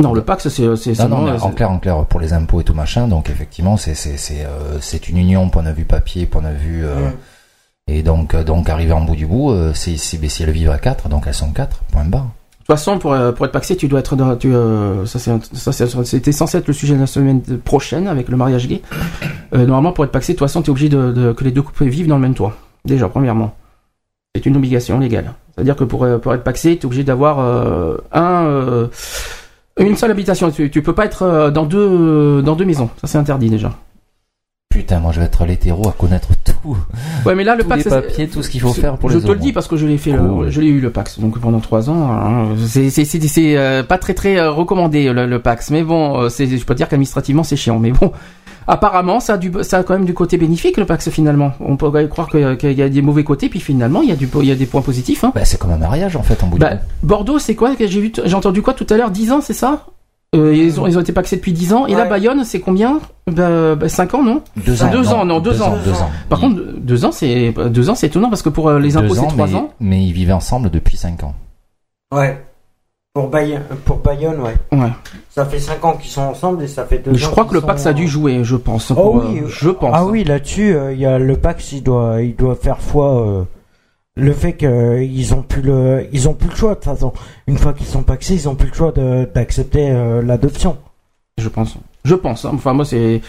[0.00, 2.32] Non, le Pax, c'est, c'est Non, non, mais euh, en clair, en clair, pour les
[2.32, 5.72] impôts et tout machin, donc effectivement, c'est c'est c'est euh, c'est une union, point de
[5.72, 6.84] vue papier, point de vue.
[6.84, 7.12] euh, Mm.
[7.88, 10.70] Et donc euh, donc arrivé en bout du bout, euh, c'est mais si elles vivent
[10.70, 11.80] à quatre, donc elles sont quatre.
[11.92, 12.22] Point barre.
[12.60, 15.18] De toute façon, pour, euh, pour être paxé, tu dois être dans, tu, euh, ça
[15.18, 18.80] c'était censé être le sujet de la semaine prochaine avec le mariage gay.
[19.54, 21.86] Euh, normalement, pour être paxé, de toute façon, t'es obligé de, que les deux couples
[21.86, 22.54] vivent dans le même toit.
[22.84, 23.54] Déjà, premièrement.
[24.36, 25.32] C'est une obligation légale.
[25.56, 28.86] C'est-à-dire que pour, euh, pour être paxé, t'es obligé d'avoir, euh, un, euh,
[29.80, 30.52] une seule habitation.
[30.52, 32.90] Tu, tu peux pas être euh, dans deux, dans deux maisons.
[33.00, 33.72] Ça, c'est interdit, déjà.
[34.72, 36.76] Putain, moi je vais être l'hétéro à connaître tout,
[37.26, 39.10] Ouais, mais là, le tous pax, les papiers, tout ce qu'il faut je- faire pour
[39.10, 40.90] je les te le dis parce que je l'ai fait, le- je l'ai eu le
[40.90, 41.18] Pax.
[41.18, 45.12] Donc pendant trois ans, hein, c'est c'est c'est c'est, euh, pas très très euh, recommandé
[45.12, 45.70] le, le Pax.
[45.72, 47.80] Mais bon, euh, c'est je peux dire qu'administrativement c'est chiant.
[47.80, 48.12] Mais bon,
[48.68, 51.50] apparemment ça a du ça a quand même du côté bénéfique le Pax finalement.
[51.58, 54.28] On peut croire qu'il y a des mauvais côtés, puis finalement il y a du
[54.40, 55.24] il y a des points positifs.
[55.24, 55.32] Hein.
[55.34, 57.08] Bah, c'est comme un mariage en fait en bout Bah, bout.
[57.08, 57.74] Bordeaux, c'est quoi?
[57.74, 59.10] Que j'ai vu J'ai entendu quoi tout à l'heure?
[59.10, 59.86] 10 ans, c'est ça?
[60.36, 61.86] Euh, ils, ont, ils ont été paxés depuis 10 ans.
[61.86, 62.08] Et là, Ouais.
[62.08, 63.00] Bayonne, c'est combien?
[63.26, 64.42] Bah, bah, 5 ans, non?
[64.64, 64.90] Deux ans.
[64.90, 65.76] deux ans, non, deux ans.
[65.84, 66.10] Deux ans.
[66.28, 69.14] Par contre, 2 ans, c'est deux ans, c'est étonnant parce que pour euh, les impôts,
[69.14, 69.70] c'est 3 mais, ans.
[69.80, 71.34] mais ils vivaient ensemble depuis cinq ans.
[72.14, 72.44] Ouais.
[73.12, 74.54] Pour Bayonne, pour Bayonne, ouais.
[74.70, 74.92] Ouais.
[75.30, 77.14] Ça fait 5 ans qu'ils sont ensemble et ça fait 2 ans.
[77.16, 78.92] Je crois que le Pax sont- a dû jouer, je pense.
[78.92, 79.90] Oh pour, oui, euh, je pense.
[79.92, 83.46] Ah oui, là-dessus, euh, il y a le Pax, il doit, il doit faire foi.
[84.20, 87.12] Le fait qu'ils ont plus le, ils ont plus le choix de toute façon.
[87.46, 90.76] Une fois qu'ils sont paxés, ils ont plus le choix d'accepter euh, l'adoption.
[91.38, 91.76] Je pense.
[92.04, 92.44] Je pense.
[92.44, 92.50] hein.
[92.54, 93.20] Enfin, moi, c'est.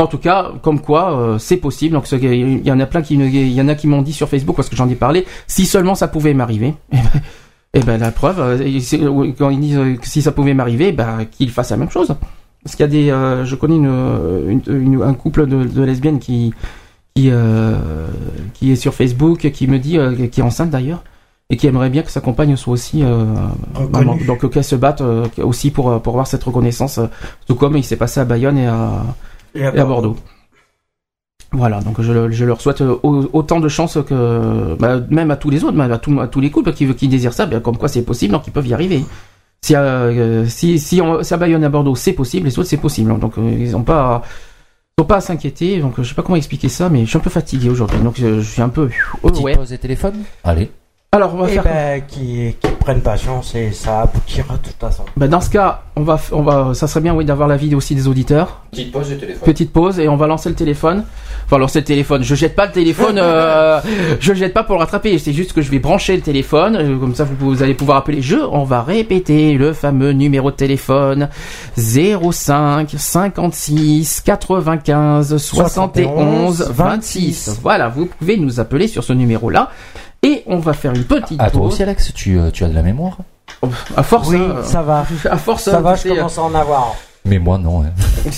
[0.00, 1.94] en tout cas, comme quoi, euh, c'est possible.
[1.94, 4.28] Donc, il y en a plein qui, il y en a qui m'ont dit sur
[4.28, 5.26] Facebook parce que j'en ai parlé.
[5.46, 6.74] Si seulement ça pouvait m'arriver.
[7.74, 10.92] Eh ben, eh ben, la preuve, euh, quand ils disent que si ça pouvait m'arriver,
[10.92, 12.14] ben, qu'ils fassent la même chose.
[12.62, 16.54] Parce qu'il y a des, je connais une, un couple de lesbiennes qui,
[17.16, 17.74] qui, euh,
[18.54, 21.02] qui est sur Facebook, qui me dit, euh, qui est enceinte d'ailleurs,
[21.50, 23.24] et qui aimerait bien que sa compagne soit aussi euh,
[23.90, 24.16] maman.
[24.26, 27.06] Donc euh, qu'elle se batte euh, aussi pour pour avoir cette reconnaissance, euh,
[27.46, 29.02] tout comme il s'est passé à Bayonne et à,
[29.54, 30.16] et à Bordeaux.
[31.52, 35.48] Voilà, donc je, je leur souhaite au- autant de chance que bah, même à tous
[35.48, 37.78] les autres, même à, tous- à tous les couples qui, qui désirent ça, ben, comme
[37.78, 39.04] quoi c'est possible, donc ils peuvent y arriver.
[39.62, 42.68] Si, euh, si, si, on, si à Bayonne et à Bordeaux c'est possible, les autres
[42.68, 43.16] c'est possible.
[43.18, 44.22] Donc euh, ils n'ont pas,
[44.98, 45.80] ont pas s'inquiéter.
[45.80, 48.00] Donc euh, je sais pas comment expliquer ça, mais je suis un peu fatigué aujourd'hui,
[48.00, 48.88] donc euh, je suis un peu.
[49.22, 49.54] Oh, Petite ouais.
[49.54, 50.70] pause et téléphone Allez.
[51.16, 51.64] Alors on va Et faire.
[51.64, 55.02] ben, qui, qui prennent patience et ça aboutira de toute façon.
[55.16, 57.94] Bah, dans ce cas, on va, on va, ça serait bien oui d'avoir l'avis aussi
[57.94, 58.60] des auditeurs.
[58.70, 59.42] Petite pause et téléphone.
[59.44, 61.04] Petite pause et on va lancer le téléphone.
[61.46, 62.22] Enfin lancer le téléphone.
[62.22, 63.18] Je jette pas le téléphone.
[63.18, 63.80] euh,
[64.20, 65.18] je jette pas pour le rattraper.
[65.18, 66.76] C'est juste que je vais brancher le téléphone.
[66.76, 68.20] euh, Comme ça, vous, vous allez pouvoir appeler.
[68.22, 68.36] Je.
[68.36, 71.28] On va répéter le fameux numéro de téléphone
[71.76, 77.60] 05 56 95 71 26.
[77.62, 79.70] Voilà, vous pouvez nous appeler sur ce numéro-là.
[80.26, 81.74] Et on va faire une petite Ah, toi pause.
[81.74, 83.18] aussi, Alex, tu, euh, tu as de la mémoire
[83.96, 85.06] À force, Oui, hein, ça va.
[85.30, 86.94] à force, Ça hein, va, je sais, commence à en avoir.
[87.24, 87.82] Mais moi, non.
[87.84, 87.90] hein.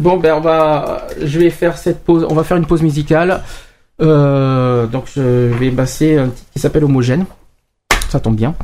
[0.00, 3.42] Bon ben on va, je vais faire cette pause, on va faire une pause musicale.
[4.00, 7.26] Euh, donc je vais passer un titre qui s'appelle Homogène.
[8.08, 8.54] Ça tombe bien.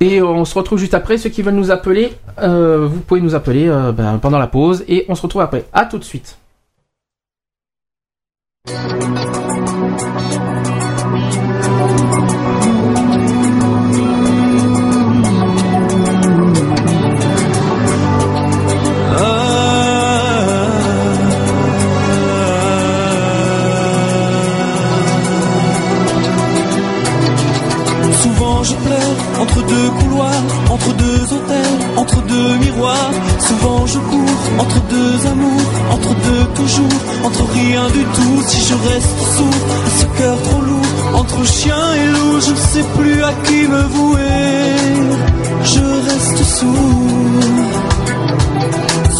[0.00, 1.18] Et on se retrouve juste après.
[1.18, 4.82] Ceux qui veulent nous appeler, euh, vous pouvez nous appeler euh, ben, pendant la pause
[4.88, 5.66] et on se retrouve après.
[5.72, 6.36] À tout de suite.
[29.42, 33.14] Entre deux couloirs, entre deux hôtels, entre deux miroirs.
[33.40, 38.42] Souvent je cours entre deux amours, entre deux toujours, entre rien du tout.
[38.46, 42.62] Si je reste sourd à ce cœur trop lourd, entre chien et loup, je ne
[42.72, 44.32] sais plus à qui me vouer.
[45.64, 47.62] Je reste sourd.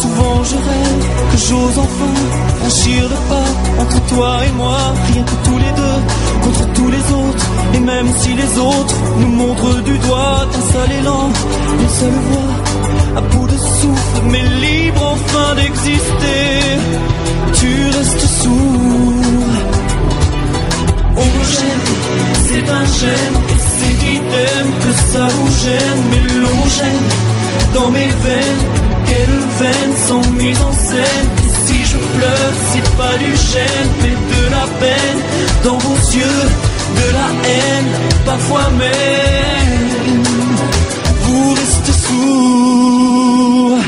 [0.01, 2.13] Souvent je rêve que j'ose enfin
[2.59, 4.77] franchir le pas entre toi et moi,
[5.11, 5.99] rien que tous les deux,
[6.43, 7.45] contre tous les autres.
[7.75, 11.29] Et même si les autres nous montrent du doigt un seul élan,
[11.79, 12.53] une seule voix,
[13.17, 16.47] à bout de souffle, mais libre enfin d'exister,
[17.59, 19.53] tu restes sourd.
[21.21, 21.85] Homogène,
[22.47, 27.07] c'est un gène, et c'est idem que ça vous gêne, mais l'homogène
[27.73, 28.63] dans mes veines,
[29.05, 31.42] quelles veines sont mises en scène?
[31.65, 35.19] si je pleure, c'est pas du chêne, mais de la peine.
[35.63, 36.43] Dans vos yeux,
[36.99, 37.91] de la haine,
[38.25, 40.23] parfois même.
[41.23, 43.79] Vous restez sourds.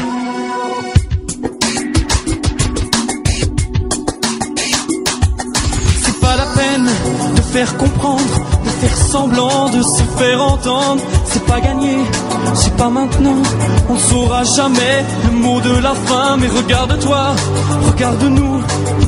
[6.03, 6.89] C'est pas la peine
[7.35, 11.01] de faire comprendre, de faire semblant, de se faire entendre
[11.35, 11.97] c'est pas gagné,
[12.53, 13.41] c'est pas maintenant.
[13.89, 16.37] On saura jamais le mot de la fin.
[16.37, 17.35] Mais regarde-toi,
[17.87, 18.57] regarde-nous,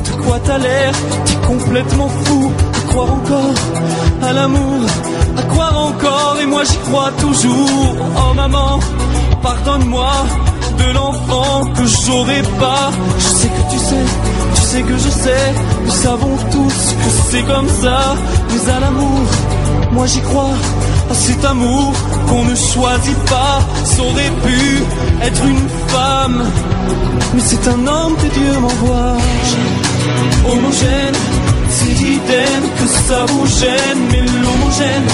[0.04, 0.92] de quoi t'as l'air.
[1.24, 3.54] T'es complètement fou à croire encore
[4.22, 4.82] à l'amour,
[5.38, 6.36] à croire encore.
[6.42, 7.96] Et moi j'y crois toujours.
[8.18, 8.78] Oh maman,
[9.42, 10.12] pardonne-moi
[10.80, 12.90] de l'enfant que j'aurais pas.
[13.18, 14.04] Je sais que tu sais,
[14.54, 15.54] tu sais que je sais,
[15.86, 18.16] nous savons tous que c'est comme ça.
[18.50, 19.20] Mais à l'amour,
[19.92, 20.56] moi j'y crois,
[21.10, 21.94] à cet amour
[22.28, 23.60] qu'on ne choisit pas.
[23.84, 24.82] Ça aurait pu
[25.22, 26.44] être une femme,
[27.34, 29.16] mais c'est un homme que Dieu m'envoie.
[30.50, 31.18] Homogène,
[31.70, 35.08] c'est idem que ça vous gêne, mais l'homogène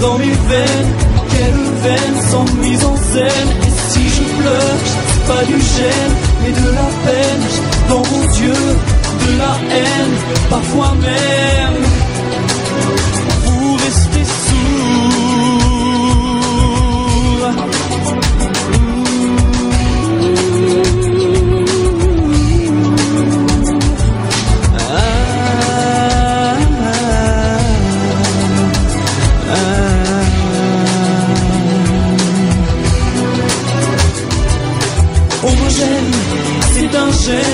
[0.00, 0.92] dans mes veines,
[1.30, 3.50] quelle veine sans mise en scène.
[3.66, 4.78] Et si je pleure,
[5.26, 7.44] pas du gêne, mais de la peine
[7.88, 8.76] dans vos yeux,
[9.22, 10.16] de la haine,
[10.50, 12.03] parfois même.
[37.24, 37.53] C'est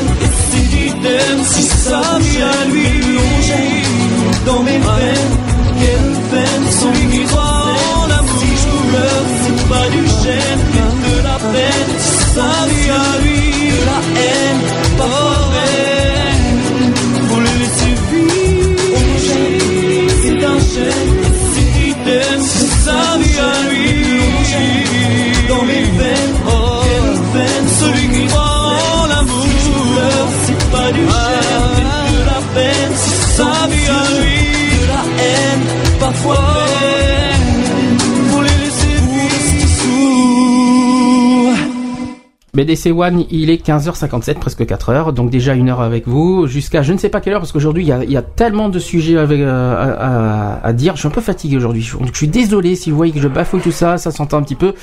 [42.55, 46.93] BDC One, il est 15h57, presque 4h, donc déjà une heure avec vous, jusqu'à je
[46.93, 48.79] ne sais pas quelle heure, parce qu'aujourd'hui il y a, il y a tellement de
[48.81, 52.17] sujets avec, euh, à, à- à dire, je suis un peu fatigué aujourd'hui, je, je
[52.17, 54.75] suis désolé si vous voyez que je bafouille tout ça, ça s'entend un petit peu,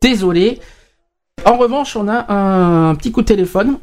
[0.00, 0.58] désolé.
[1.44, 3.78] En revanche, on a un petit coup de téléphone,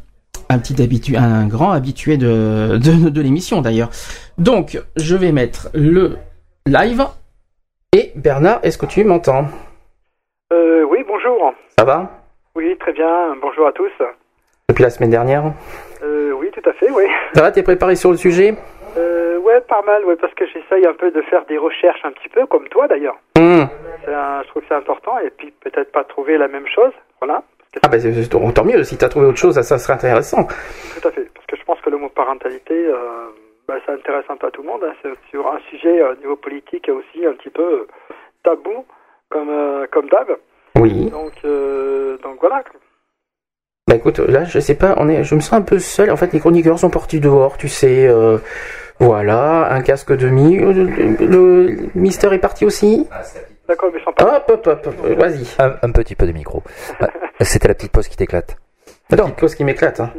[0.50, 3.90] un petit habitué, un grand habitué de, de, de l'émission d'ailleurs.
[4.38, 6.18] Donc, je vais mettre le
[6.66, 7.06] live,
[7.94, 9.48] et Bernard, est-ce que tu m'entends?
[10.54, 11.54] Euh, oui, bonjour.
[11.78, 12.21] Ça va?
[12.56, 13.36] Oui, très bien.
[13.42, 13.92] Bonjour à tous.
[14.70, 15.44] Depuis la semaine dernière
[16.04, 17.06] Euh, oui, tout à fait, oui.
[17.34, 18.56] Ça va, t'es préparé sur le sujet
[18.98, 22.12] Euh, ouais, pas mal, ouais, parce que j'essaye un peu de faire des recherches un
[22.12, 23.18] petit peu, comme toi d'ailleurs.
[23.38, 23.64] Hmm.
[24.08, 26.92] Un- je trouve que c'est important, et puis peut-être pas trouver la même chose,
[27.22, 27.44] voilà.
[27.84, 27.98] Ah bah
[28.54, 30.44] tant mieux, si t'as trouvé autre chose, ça, serait intéressant.
[30.46, 32.98] Tout à fait, parce que je pense que le mot parentalité, euh,
[33.66, 34.84] bah, ça intéresse un peu à tout le monde.
[34.84, 34.92] hein.
[35.02, 37.88] C'est sur un sujet euh, au niveau politique aussi un petit peu euh,
[38.44, 38.86] tabou,
[39.30, 40.28] comme euh, comme d'hab.
[40.76, 41.10] Oui.
[41.10, 42.64] Donc euh, donc voilà.
[43.88, 46.12] Bah écoute, là je sais pas, on est, je me sens un peu seul.
[46.12, 48.08] En fait, les chroniqueurs sont partis dehors, tu sais.
[48.08, 48.38] euh,
[49.00, 50.58] voilà, un casque demi.
[50.58, 53.08] Le, le- le Mister est parti aussi.
[53.68, 54.44] D'accord, mais sans pas.
[54.48, 55.46] Hop, hop, hop, hop, vas-y.
[55.60, 56.62] Un, un petit peu de micro.
[57.00, 57.08] Ah,
[57.42, 58.58] C'était la petite pause qui t'éclate.
[59.10, 60.00] La petite pause qui m'éclate.
[60.00, 60.12] hein.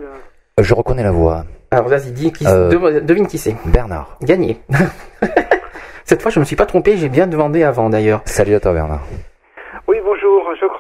[0.59, 1.45] Je reconnais la voix.
[1.71, 3.01] Alors vas-y, dis qui, Euh.
[3.01, 3.55] devine qui c'est.
[3.67, 4.17] Bernard.
[4.23, 4.61] Gagné.
[6.05, 8.21] Cette fois, je me suis pas trompé, j'ai bien demandé avant d'ailleurs.
[8.27, 9.03] Salut à toi Bernard.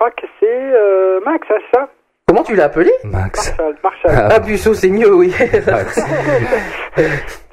[0.02, 1.88] Crois que c'est euh, Max, hein, ça?
[2.26, 2.90] Comment tu l'as appelé?
[3.04, 3.50] Max.
[3.50, 3.76] Marshall.
[3.84, 4.28] Marshall.
[4.32, 5.32] Ah, Busso, c'est mieux, oui.
[5.64, 6.00] Max.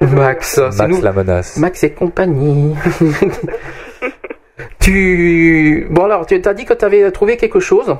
[0.00, 1.00] Max, c'est Max nous.
[1.00, 1.58] la menace.
[1.58, 2.74] Max et compagnie.
[4.80, 7.96] tu bon alors tu as dit que tu avais trouvé quelque chose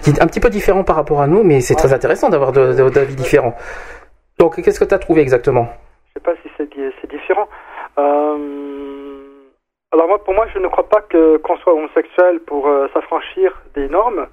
[0.00, 2.52] qui est un petit peu différent par rapport à nous, mais c'est très intéressant d'avoir
[2.52, 3.54] d'avis différents.
[4.38, 5.68] Donc qu'est-ce que tu as trouvé exactement?
[6.06, 7.46] Je sais pas si c'est différent.
[7.98, 9.01] Euh,
[9.92, 13.60] alors moi, pour moi, je ne crois pas que qu'on soit homosexuel pour euh, s'affranchir
[13.74, 14.26] des normes,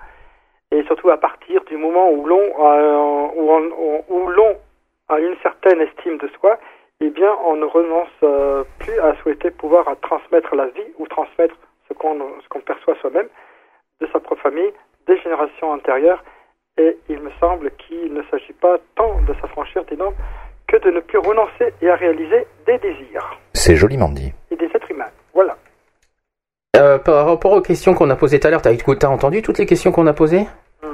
[0.72, 4.55] et surtout à partir du moment où l'on euh, où, on- où l'on
[5.10, 6.57] a une certaine estime de soi,
[7.01, 11.07] eh bien, on ne renonce euh, plus à souhaiter pouvoir à transmettre la vie ou
[11.07, 11.55] transmettre
[11.88, 13.28] ce qu'on ce qu'on perçoit soi-même
[14.01, 14.72] de sa propre famille,
[15.07, 16.24] des générations antérieures.
[16.78, 20.16] Et il me semble qu'il ne s'agit pas tant de s'affranchir des normes
[20.68, 24.32] que de ne plus renoncer et à réaliser des désirs C'est joliment dit.
[24.51, 25.10] et des êtres humains.
[25.34, 25.58] Voilà.
[26.78, 29.58] Euh, Par rapport aux questions qu'on a posées tout à l'heure, t'as t'as entendu toutes
[29.58, 30.46] les questions qu'on a posées
[30.82, 30.90] Mhm.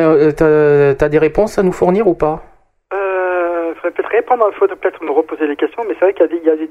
[0.00, 2.42] Euh, T'as t'as des réponses à nous fournir ou pas
[2.94, 6.22] Euh, faudrait peut-être répondre, il faudrait peut-être me reposer les questions, mais c'est vrai qu'il
[6.22, 6.64] y a, des- il y, a des-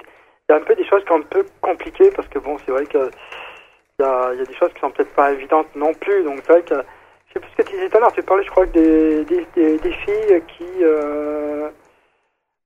[0.47, 2.57] il y a un peu des choses qui sont un peu compliquées, parce que bon,
[2.65, 3.09] c'est vrai que
[3.99, 6.23] il y a, il y a des choses qui sont peut-être pas évidentes non plus,
[6.23, 8.23] donc c'est vrai que, je sais plus ce que tu disais tout à l'heure, tu
[8.23, 11.67] parlais, je crois, des, des, des, des filles qui, euh,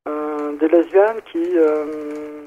[0.08, 2.39] euh, des lesbiennes qui, euh,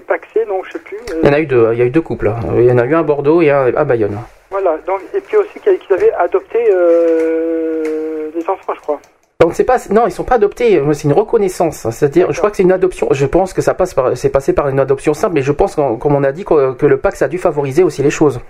[0.00, 0.96] paxés, non, je sais plus.
[0.96, 2.28] euh, Il y en a eu deux, il y a eu deux couples.
[2.28, 2.38] hein.
[2.56, 4.18] Il y en a eu un à Bordeaux et un à Bayonne.
[4.50, 9.00] Voilà, donc, et puis aussi qu'ils avaient adopté euh, des enfants, je crois.
[9.40, 12.56] Donc c'est pas non ils sont pas adoptés c'est une reconnaissance c'est-à-dire je crois que
[12.56, 15.34] c'est une adoption je pense que ça passe par c'est passé par une adoption simple
[15.36, 17.84] mais je pense qu'en- comme on a dit que, que le Pax a dû favoriser
[17.84, 18.40] aussi les choses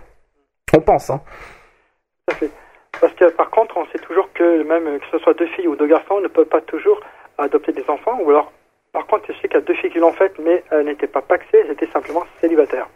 [0.74, 1.20] on pense hein
[2.26, 2.50] Tout à fait.
[3.02, 5.76] Parce que par contre, on sait toujours que même que ce soit deux filles ou
[5.76, 6.98] deux garçons, on ne peut pas toujours
[7.36, 8.18] adopter des enfants.
[8.24, 8.50] Ou alors,
[8.98, 11.06] par contre, je sais qu'il y a deux filles qui l'ont fait, mais elles n'étaient
[11.06, 12.88] pas paxées, elles étaient simplement célibataires.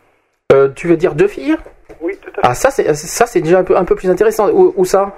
[0.52, 1.56] Euh, tu veux dire deux filles?
[2.00, 2.40] Oui, tout à fait.
[2.42, 5.12] ah ça c'est ça c'est déjà un peu un peu plus intéressant où, où ça?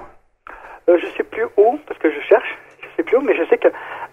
[0.89, 3.45] Euh, je sais plus où, parce que je cherche, je sais plus où, mais je
[3.49, 3.69] sais que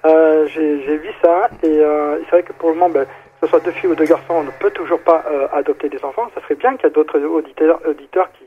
[0.05, 3.09] euh, j'ai vu ça, et euh, c'est vrai que pour le moment, ben, que
[3.41, 6.03] ce soit deux filles ou deux garçons, on ne peut toujours pas euh, adopter des
[6.05, 6.29] enfants.
[6.33, 8.45] Ça serait bien qu'il y ait d'autres auditeurs, auditeurs qui,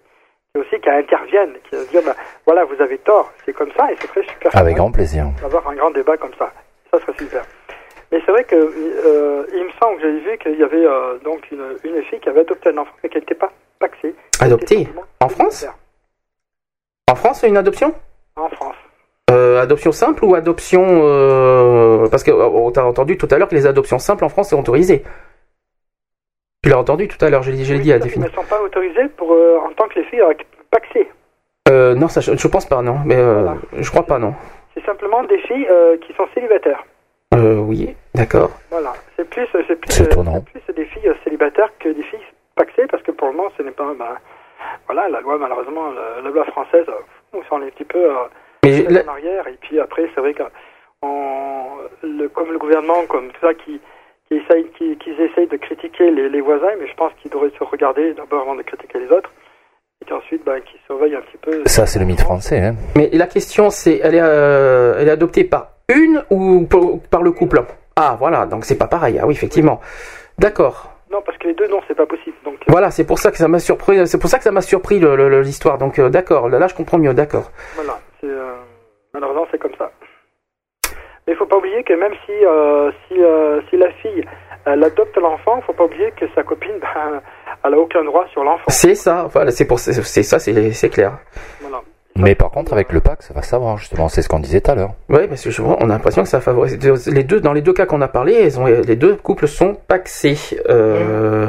[0.59, 2.15] aussi qui interviennent, qui disent ben,
[2.47, 4.57] voilà, vous avez tort, c'est comme ça, et ce serait super.
[4.57, 5.27] Avec grand plaisir.
[5.43, 6.51] d'avoir un grand débat comme ça.
[6.91, 7.43] Ça serait super.
[8.13, 11.19] Mais c'est vrai que euh, il me semble que j'avais vu qu'il y avait euh,
[11.25, 14.15] donc une, une fille qui avait adopté un enfant, mais qui n'était pas paxée.
[14.41, 15.67] adopté Elle était simplement en France
[17.11, 17.93] en France c'est une adoption?
[18.37, 18.77] En France.
[19.31, 23.55] Euh, adoption simple ou adoption euh, parce que on t'a entendu tout à l'heure que
[23.55, 25.03] les adoptions simples en France c'est autorisé
[26.63, 28.43] tu l'as entendu tout à l'heure je l'ai Oui, dit à définir mais elles ne
[28.43, 30.23] sont pas autorisées pour, euh, en tant que les filles
[30.71, 31.09] paxées.
[31.71, 33.57] euh, non ça je, je pense pas non mais euh, Voilà.
[33.79, 34.35] je crois pas non
[34.75, 35.69] C'est simplement des filles
[36.07, 36.83] qui sont célibataires.
[37.35, 38.93] Euh, oui d'accord Voilà.
[39.17, 40.45] C'est plus, c'est plus, C'est étonnant.
[40.55, 42.21] c'est plus des filles euh, célibataires que des filles
[42.57, 43.93] paxées parce que pour le moment, ce n'est pas.
[43.99, 44.17] Ben,
[44.87, 46.93] voilà, la loi, malheureusement, la, la loi française, euh,
[47.33, 47.99] on s'en est un petit peu.
[47.99, 48.25] euh,
[48.65, 49.47] mais la- en arrière.
[49.49, 50.43] Et puis après, c'est vrai que
[52.03, 53.81] le, comme le gouvernement, comme tout ça, qui,
[54.29, 57.53] qui essaye, qui, qu'ils essayent de critiquer les, les voisins, mais je pense qu'ils devraient
[57.59, 59.31] se regarder d'abord avant de critiquer les autres,
[60.03, 61.63] et qu'ensuite, ben, qu'ils surveillent un petit peu.
[61.67, 62.59] Ça, c'est le mythe français.
[62.61, 62.75] Hein.
[62.97, 66.67] Mais la question, c'est, elle est, euh, elle est adoptée par une ou
[67.11, 67.63] par- le couple
[67.97, 69.19] Ah, voilà, donc c'est pas pareil.
[69.21, 69.81] Ah oui, effectivement.
[70.39, 70.91] D'accord.
[71.11, 72.37] Non, parce que les deux, non, c'est pas possible.
[72.45, 74.07] Donc, euh, Voilà, c'est pour ça que ça m'a surpris.
[74.09, 75.79] C'est pour ça que ça m'a surpris l'histoire.
[75.79, 76.49] Donc, euh, d'accord.
[76.49, 77.15] Là, là, je comprends mieux.
[77.15, 77.51] D'accord.
[77.77, 77.99] voilà.
[78.25, 78.55] Euh,
[79.13, 79.91] malheureusement, c'est comme ça.
[81.27, 83.15] Mais il faut pas oublier que même si, euh, si,
[83.71, 84.25] si la fille
[84.67, 87.21] elle adopte l'enfant, il faut pas oublier que sa copine, ben,
[87.65, 88.65] elle a aucun droit sur l'enfant.
[88.69, 89.29] C'est ça.
[89.31, 91.19] Voilà, c'est pour, c'est ça, c'est c'est clair.
[91.61, 91.83] Voilà.
[92.17, 94.09] Mais par contre, avec le pack, ça va savoir, justement.
[94.09, 94.95] C'est ce qu'on disait tout à l'heure.
[95.09, 96.79] Oui, parce que je- on a l'impression que ça favorise.
[97.09, 99.77] Les deux, dans les deux cas qu'on a parlé, ils ont, les deux couples sont
[99.89, 100.39] paxés.
[100.69, 101.49] Euh,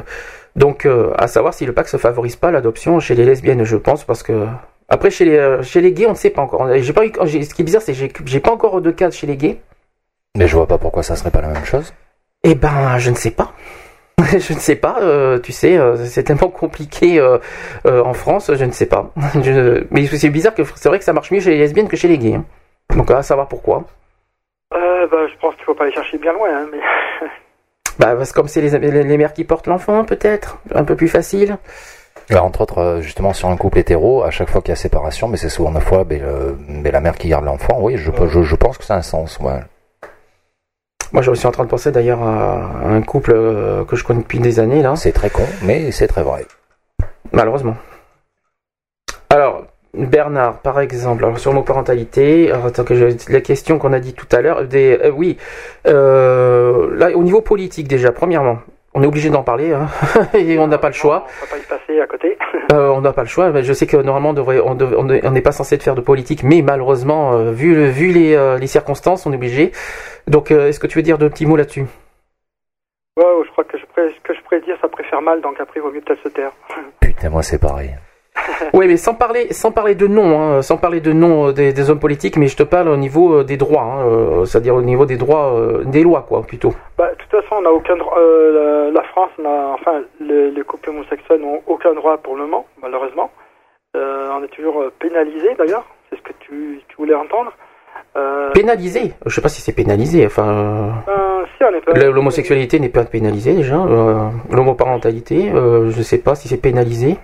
[0.56, 3.76] Donc, euh, à savoir si le pax ne favorise pas l'adoption chez les lesbiennes, je
[3.76, 4.48] pense, parce que
[4.88, 6.70] après chez les euh, chez les gays, on ne sait pas encore.
[6.78, 9.12] J'ai pas eu, ce qui est bizarre, c'est que j'ai- j'ai pas encore de cas
[9.12, 9.60] chez les gays.
[10.38, 11.94] Mais je vois pas pourquoi ça serait pas la même chose.
[12.46, 13.52] Eh ben, je ne sais pas.
[14.20, 14.98] Je ne sais pas.
[15.02, 17.38] euh, tu sais, euh, c'est tellement compliqué euh,
[17.86, 19.12] euh, en France, je ne sais pas.
[19.44, 21.98] Je- mais c'est bizarre que c'est vrai que ça marche mieux chez les lesbiennes que
[21.98, 22.36] chez les gays.
[22.36, 22.46] hein.
[22.96, 23.84] Donc, à savoir pourquoi.
[24.74, 26.80] Euh, ben, je pense qu'il faut pas aller chercher bien loin, hein, mais
[28.00, 30.96] Bah, parce que comme c'est les, les, les mères qui portent l'enfant, peut-être, un peu
[30.96, 31.58] plus facile.
[32.30, 35.28] Là, entre autres, justement, sur un couple hétéro, à chaque fois qu'il y a séparation,
[35.28, 36.22] mais c'est souvent la fois, ben,
[36.84, 39.38] la mère qui garde l'enfant, oui, je, je, je pense que ça a un sens.
[39.40, 39.60] Ouais.
[41.12, 44.22] Moi, je suis en train de penser d'ailleurs à un couple euh, que je connais
[44.22, 46.46] depuis des années, là, C'est très con, mais c'est très vrai.
[47.32, 47.76] malheureusement.
[49.30, 51.54] Alors, Bernard, par exemple, alors, sur
[52.96, 55.38] je, la question qu'on a dit tout à l'heure, des, euh, oui,
[55.88, 58.60] euh, là, au niveau politique déjà, premièrement,
[58.96, 59.88] on est obligé d'en parler, hein,
[60.34, 61.28] et on n'a pas le choix.
[61.42, 62.38] on va pas y passer à côté.
[62.74, 63.52] Euh, on n'a pas le choix.
[63.52, 66.42] mais Je sais que normalement on devrait, on n'est pas censé de faire de politique,
[66.42, 69.72] mais malheureusement, euh, vu, le- vu les, euh, les circonstances, on est obligé.
[70.28, 71.86] Donc, est-ce que tu veux dire deux petits mots là-dessus?
[73.18, 75.80] Ouais, je crois que je ce que je pourrais dire, ça préfère mal, donc après,
[75.80, 76.52] il vaut mieux peut-être se taire.
[77.00, 77.92] Putain, moi, c'est pareil.
[78.74, 81.72] Oui, mais sans parler, sans parler de nom, hein, sans parler de nom euh, des,
[81.74, 84.76] des hommes politiques, mais je te parle au niveau euh, des droits, hein, euh, c'est-à-dire
[84.76, 86.74] au niveau des droits, euh, des lois, quoi, plutôt.
[86.98, 88.18] Bah, de toute façon, on n'a aucun droit.
[88.20, 92.44] euh, la, la France, n'a, enfin, les, les couples homosexuels n'ont aucun droit pour le
[92.44, 93.32] moment, malheureusement.
[93.96, 95.86] Euh, on est toujours pénalisé, d'ailleurs.
[96.10, 97.52] C'est ce que tu, tu voulais entendre.
[98.54, 99.14] Pénalisé?
[99.26, 100.26] Je sais pas si c'est pénalisé.
[100.26, 100.94] Enfin,
[101.58, 101.64] si,
[102.00, 103.78] l'homosexualité n'est pas pénalisée déjà.
[104.52, 107.18] L'homoparentalité, je sais pas si c'est pénalisé.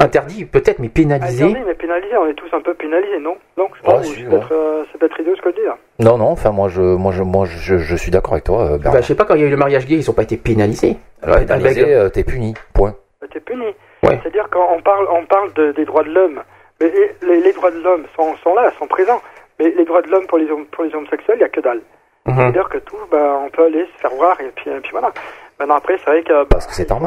[0.00, 1.42] Interdit peut-être, mais pénalisé.
[1.44, 2.16] Interdit, mais pénalisé.
[2.16, 3.36] On est tous un peu pénalisés, non?
[3.56, 4.30] Donc, je pense que si, c'est, ouais.
[4.30, 5.76] peut-être, euh, c'est peut-être idiot ce que je dis, là.
[5.98, 8.78] Non, non, enfin, moi, je, moi, je, moi, je, je suis d'accord avec toi, euh,
[8.78, 10.22] Bah, je sais pas quand il y a eu le mariage gay, ils ont pas
[10.22, 10.98] été pénalisés.
[11.20, 12.54] Alors, Pénalisé, avec- euh, t'es puni.
[12.74, 12.94] Point.
[13.20, 13.64] Bah, T'es puni.
[14.04, 14.20] Ouais.
[14.22, 16.42] C'est-à-dire qu'on parle, on parle de- des droits de l'homme.
[16.80, 16.92] Mais
[17.22, 19.20] les, droits de l'homme sont, sont là, sont présents.
[19.58, 21.60] Mais les droits de l'homme pour les, hom- pour les homosexuels, il n'y a que
[21.60, 21.80] dalle.
[22.24, 22.36] Mhm.
[22.36, 25.10] C'est-à-dire que tout, ben, on peut aller se faire voir et puis, et puis voilà.
[25.58, 27.00] Maintenant après, c'est vrai que ben, Parce que c'est en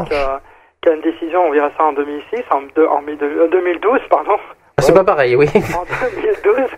[0.90, 4.38] une décision, on verra ça en 2006, en, deux- en mi- euh, 2012, pardon,
[4.78, 5.46] Ah, c'est pas pareil, oui.
[5.56, 6.70] en 2012.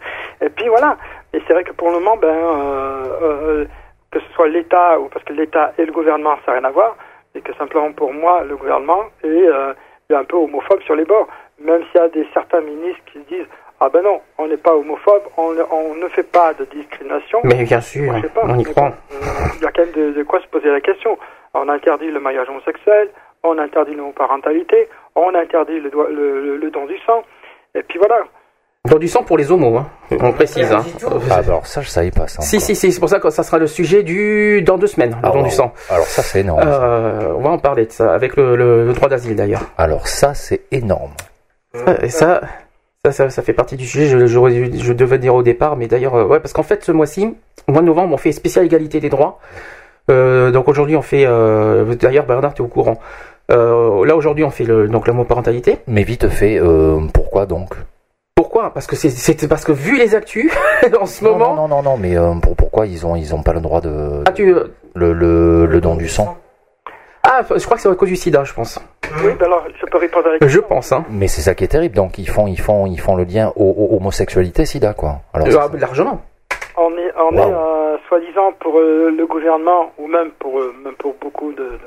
[0.41, 0.97] Et puis voilà.
[1.31, 3.65] Et c'est vrai que pour le moment, ben, euh, euh,
[4.11, 6.71] que ce soit l'État ou parce que l'État et le gouvernement, ça n'a rien à
[6.71, 6.97] voir.
[7.33, 9.73] que simplement pour moi, le gouvernement est, euh,
[10.09, 11.27] est un peu homophobe sur les bords.
[11.63, 13.47] Même s'il y a des certains ministres qui se disent
[13.79, 17.39] ah ben non, on n'est pas homophobe, on, ne- on ne fait pas de discrimination.
[17.45, 18.91] Mais bien sûr, pas, on y croit.
[19.13, 19.15] euh,
[19.57, 21.17] Il y a quand même de, de quoi se poser la question.
[21.53, 23.09] On interdit le mariage homosexuel,
[23.43, 27.23] on interdit l'homoparentalité, on interdit le, doigt- le, le- le don du sang.
[27.75, 28.23] Et puis voilà.
[28.89, 29.87] Dans du sang pour les homos, hein.
[30.19, 30.69] on précise.
[30.71, 30.83] Hein.
[31.05, 32.41] Ah, bah, alors ça, je savais pas ça.
[32.41, 35.11] Si, si, si, c'est pour ça que ça sera le sujet du dans deux semaines,
[35.11, 35.43] le Ah, don wow.
[35.45, 35.73] du sang.
[35.89, 36.61] Alors ça, c'est énorme.
[36.65, 39.61] Euh, on va en parler de ça avec le, le- le droit d'asile d'ailleurs.
[39.77, 41.11] Alors ça, c'est énorme.
[41.75, 42.41] Euh, Et ça,
[43.05, 44.05] ça, ça, ça fait partie du sujet.
[44.27, 47.35] Je, devais dire au départ, mais d'ailleurs, euh, ouais, parce qu'en fait, ce mois-ci,
[47.67, 49.39] au mois de novembre, on fait spécial égalité des droits.
[50.11, 51.23] Euh, donc aujourd'hui, on fait.
[51.25, 52.99] Euh, d'ailleurs, Bernard, tu es au courant.
[53.51, 55.77] Euh, là aujourd'hui, on fait le, donc l'homoparentalité.
[55.87, 57.73] Mais vite fait, euh, pourquoi donc?
[58.35, 58.71] Pourquoi?
[58.73, 60.51] Parce que c'est, parce que vu les actus
[60.99, 61.55] en ce non, moment.
[61.55, 63.81] non, non, non, non, mais euh, pour, pourquoi ils ont, ils ont pas le droit
[63.81, 64.45] de Ah, tu,
[64.95, 66.37] le, le, le don du sang?
[67.23, 68.79] Ah, je crois que c'est à cause du SIDA, je pense.
[69.23, 70.61] Oui, ben alors je peux répondre à la question.
[70.61, 71.05] Je pense, hein.
[71.09, 71.95] Mais c'est ça qui est terrible.
[71.95, 75.19] Donc ils font, ils font, ils font le lien au, au- homosexualité, sida, quoi.
[75.33, 76.21] Alors ça, Ah, largement.
[76.75, 77.37] On est, on Wow.
[77.37, 81.77] est euh, soi-disant pour euh, le gouvernement ou même pour, euh, même pour beaucoup de,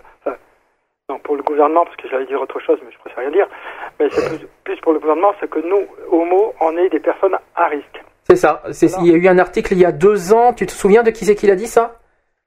[1.09, 3.47] non pour le gouvernement parce que j'allais dire autre chose mais je préfère rien dire.
[4.01, 7.37] Mais c'est plus, plus pour le gouvernement, c'est que nous, homo, on est des personnes
[7.55, 8.03] à risque.
[8.25, 8.63] C'est ça.
[8.73, 10.53] C'est, il y a eu un article il y a deux ans.
[10.53, 11.95] Tu te souviens de qui c'est qui l'a dit ça?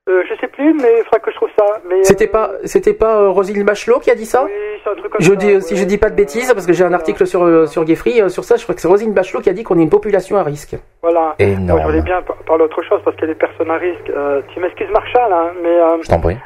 [0.10, 1.66] Euh, je sais plus, mais il faudra que je trouve ça.
[1.88, 4.44] Mais C'était euh, pas, c'était pas euh, Roselyne Bachelot qui a dit ça?
[4.44, 4.52] Oui,
[4.84, 6.74] c'est un truc comme Je ça, dis, si je dis pas de bêtises, parce que
[6.74, 9.14] j'ai un article sur euh, sur Geoffrey euh, sur ça, je crois que c'est Roselyne
[9.14, 10.76] Bachelot qui a dit qu'on est une population à risque.
[11.02, 11.20] Voilà.
[11.22, 11.82] Moi, je énorme.
[11.84, 14.10] voulais bien par- parler autre chose parce qu'il y a des personnes à risque.
[14.10, 16.38] Euh, tu m'excuses, Marshall, hein, mais euh, Je t'en prie.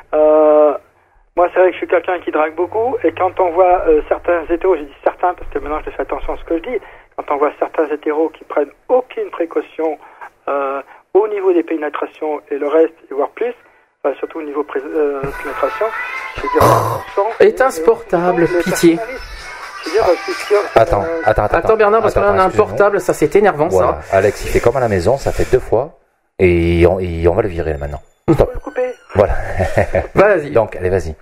[1.36, 3.84] Euh, moi, c'est vrai que je suis quelqu'un qui drague beaucoup, et quand on voit
[3.88, 6.58] euh, certains hétéros, j'ai dit certains parce que maintenant je fais attention à ce que
[6.58, 6.80] je dis,
[7.18, 9.98] quand on voit certains hétéros qui prennent aucune précaution
[10.48, 10.82] euh,
[11.14, 13.54] au niveau des pénétrations et le reste, et voire plus,
[14.04, 15.86] enfin, surtout au niveau euh, pénétration,
[16.38, 16.64] je veux dire,
[18.34, 19.00] les personnes pitié.
[19.00, 19.22] à risque.
[19.84, 21.58] Je veux dire, euh, c'est sûr, Attends, euh, attends, attends.
[21.58, 24.00] Attends Bernard, parce que là on a un portable, ça c'est énervant Voilà.
[24.12, 26.00] Alex, il fait comme à la maison, ça fait deux fois,
[26.40, 28.02] et on, et on va le virer là, maintenant.
[28.28, 28.94] on peut le couper.
[29.16, 29.36] Voilà.
[30.16, 30.52] Vas-y.
[30.52, 31.16] Donc, allez, vas-y.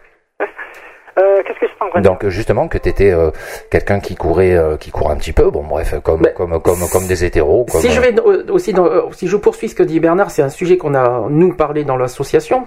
[1.19, 3.31] Euh, Qu'est-ce que je dire Donc justement que t'étais euh,
[3.69, 7.07] quelqu'un qui courait, euh, qui court un petit peu, bon bref, comme comme comme comme
[7.07, 7.65] des hétéros.
[7.69, 10.31] Comme, Si je vais euh, aussi dans, euh, si je poursuis ce que dit Bernard,
[10.31, 12.65] c'est un sujet qu'on a nous parlé dans l'association.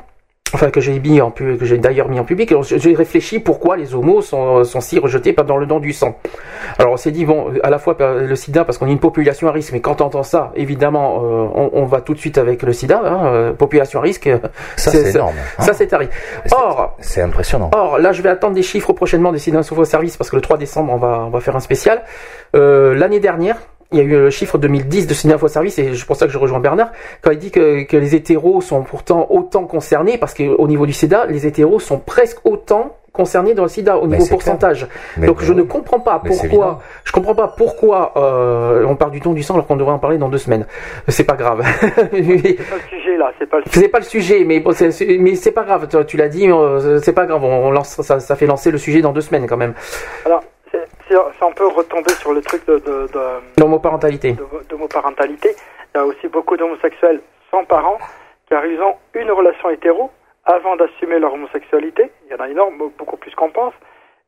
[0.52, 2.54] Enfin, que j'ai mis en que j'ai d'ailleurs mis en public.
[2.62, 6.16] J'ai réfléchi pourquoi les homos sont, sont si rejetés par dans le don du sang.
[6.78, 9.48] Alors, on s'est dit bon, à la fois le SIDA parce qu'on est une population
[9.48, 12.38] à risque, mais quand on entend ça, évidemment, euh, on, on va tout de suite
[12.38, 14.28] avec le SIDA, hein, euh, population à risque.
[14.28, 14.38] euh,
[14.76, 15.34] ça c'est- énorme.
[15.58, 15.62] hein.
[15.64, 16.10] Ça, c'est tarif.
[16.46, 17.70] C'est- Or, c'est impressionnant.
[17.74, 20.42] Or, là, je vais attendre des chiffres prochainement des sites d'info service parce que le
[20.42, 22.02] 3 décembre, on va, on va faire un spécial.
[22.54, 23.56] Euh, L'année dernière,
[23.92, 26.32] il y a eu le chiffre 2010 de Cinéinfo Service et c'est pour ça que
[26.32, 26.90] je rejoins Bernard
[27.22, 30.92] quand il dit que, que les hétéros sont pourtant autant concernés parce qu'au niveau du
[30.92, 34.88] SIDA, les hétéros sont presque autant concernés dans le SIDA au Mais niveau pourcentage.
[35.16, 36.80] Mais- Donc je ne comprends pas Mais pourquoi.
[37.04, 40.00] Je comprends pas pourquoi euh, on parle du don du sang alors qu'on devrait en
[40.00, 40.66] parler dans deux semaines.
[41.06, 41.62] C'est pas grave.
[42.10, 43.80] C'est pas le sujet là, c'est pas le sujet.
[43.80, 45.86] C'est pas le sujet, mais bon, c'est, mais pas grave.
[45.88, 47.44] Tu, tu l'as dit, euh, c'est pas grave.
[47.44, 49.74] On, on lance, ça, ça fait lancer le sujet dans deux semaines quand même.
[50.26, 50.42] Alors,
[51.08, 53.20] si on peut retomber sur le truc de, de, de,
[53.60, 54.36] L'homoparentalité.
[54.68, 55.50] d'homoparentalité,
[55.94, 57.98] il y a aussi beaucoup d'homosexuels sans parents
[58.48, 60.10] car ils ont une relation hétéro
[60.44, 62.10] avant d'assumer leur homosexualité.
[62.26, 63.72] Il y en a énorme, beaucoup plus qu'on pense.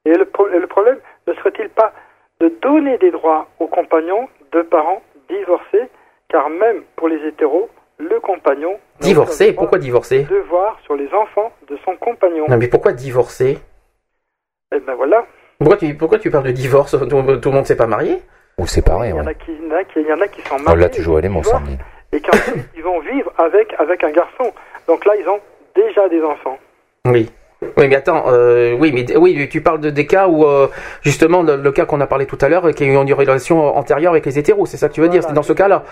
[0.07, 1.93] Et le, pro- le problème ne serait-il pas
[2.41, 5.89] de donner des droits aux compagnons de parents divorcés,
[6.29, 7.68] car même pour les hétéros,
[7.99, 12.47] le compagnon aucun Pourquoi divorcer devoir sur les enfants de son compagnon.
[12.49, 13.59] Non, mais pourquoi divorcer
[14.74, 15.27] Et ben voilà.
[15.59, 16.93] Pourquoi tu, pourquoi tu parles de divorce?
[16.93, 18.23] Tout, tout le monde s'est pas marié?
[18.59, 19.31] Ou séparés, Il y en ouais.
[19.31, 20.81] a qui, il y en a qui, il y en a qui sont Oh, mariés.
[20.83, 21.79] là tu joues à Sandrine.
[22.13, 24.53] et qu'ensuite ils vont vivre avec, avec un garçon.
[24.89, 25.41] Donc là, ils ont
[25.75, 26.59] déjà des enfants.
[27.07, 27.31] Oui.
[27.79, 30.69] Oui, mais attends, euh, oui, mais oui, tu parles de des cas où euh,
[31.03, 33.77] justement le, le cas qu'on a parlé tout à l'heure, qui a eu une relation
[33.77, 35.23] antérieure avec les hétéros, c'est ça que tu veux dire.
[35.27, 35.83] C'est dans ce cas-là.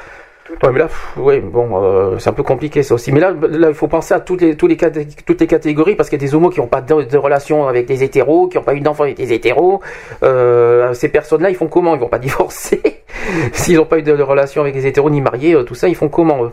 [0.62, 3.12] Ouais, mais là, pff, ouais, bon, euh, c'est un peu compliqué ça aussi.
[3.12, 5.94] Mais là, là, il faut penser à toutes les, tous les, caté- toutes les catégories
[5.94, 8.48] parce qu'il y a des homos qui n'ont pas de, de relation avec des hétéros,
[8.48, 9.80] qui n'ont pas eu d'enfants avec des hétéros.
[10.22, 11.94] Euh, ces personnes-là, ils font comment?
[11.94, 12.82] Ils vont pas divorcer
[13.52, 15.54] s'ils n'ont pas eu de, de relation avec des hétéros ni mariés.
[15.54, 16.52] euh, tout ça, ils font comment eux?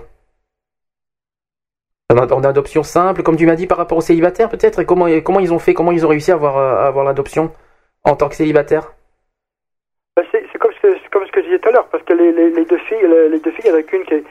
[2.12, 4.80] En, ad- en adoption simple, comme tu m'as dit par rapport aux célibataires peut-être.
[4.80, 7.06] Et comment, comment ils ont fait Comment ils ont réussi à avoir, euh, à avoir
[7.06, 7.52] l'adoption
[8.04, 8.94] en tant que célibataire?
[10.18, 11.88] Ben, C'est c'est comme, ce que- c'est comme ce que je disais tout à l'heure,
[11.92, 13.84] parce que les, les, les deux filles, les, les deux filles, il y en a
[13.84, 14.24] qu'une qui, est-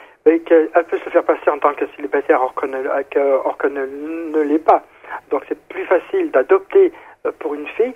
[0.45, 3.57] qui elle peut se faire passer en tant que célibataire, or qu'elle ne, que- or
[3.59, 4.83] qu'elle ne, ne l'est pas.
[5.31, 6.93] Donc c'est plus facile d'adopter
[7.27, 7.95] euh, pour une fille,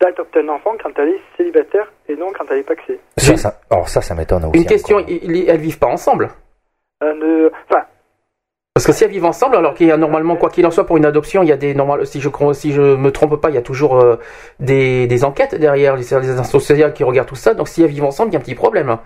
[0.00, 2.98] d'adopter un enfant quand elle est célibataire et non quand elle est paxée.
[3.18, 4.58] Ça, ça, alors ça, ça m'étonne aussi.
[4.58, 6.28] Une question, ils- ils- elles vivent pas ensemble?
[7.02, 7.84] Euh, ne- Enfin,
[8.76, 10.84] Parce que si elles vivent ensemble, alors qu'il y a normalement, quoi qu'il en soit,
[10.84, 13.48] pour une adoption, il y a des normal, si je si je me trompe pas,
[13.48, 14.16] il y a toujours euh,
[14.60, 17.54] des, des enquêtes derrière les, instances sociales qui regardent tout ça.
[17.54, 18.98] Donc si elles vivent ensemble, il y a un petit problème.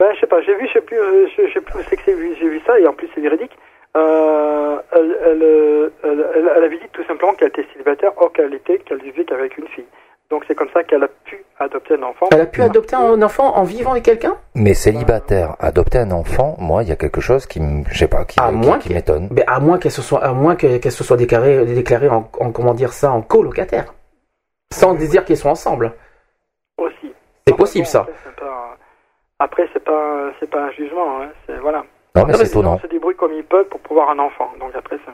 [0.00, 1.96] Ben, je sais pas, j'ai vu, je sais plus, euh, je, sais plus où c'est
[1.96, 3.56] que j'ai vu ça, et en plus c'est véridique.
[3.96, 8.78] Euh, elle, elle, elle, elle, avait dit tout simplement qu'elle était célibataire, or qu'elle était,
[8.78, 9.86] qu'elle vivait qu'avec une fille.
[10.30, 12.26] Donc c'est comme ça qu'elle a pu adopter un enfant.
[12.32, 16.54] Elle a pu adopter un enfant en vivant avec quelqu'un Mais célibataire, adopter un enfant,
[16.58, 18.78] moi, il y a quelque chose qui, me- je sais pas, qui, À qui- moins
[18.78, 19.26] qui m'étonne.
[19.32, 22.30] Ben, à moins qu'elle se soit, à moins que- qu'elle se soit déclarée, déclarée en,
[22.38, 23.92] en- comment dire ça, en colocataire,
[24.72, 25.92] sans désir qu'ils soient ensemble.
[26.78, 27.12] Aussi.
[27.46, 28.06] C'est possible ça.
[29.40, 31.82] Après, c'est pas, c'est pas, un jugement, hein, c'est voilà.
[32.14, 32.74] Non, mais c'est étonnant.
[32.74, 34.50] On se débrouille comme ils peuvent pour pouvoir un enfant.
[34.60, 35.12] Donc après, ça.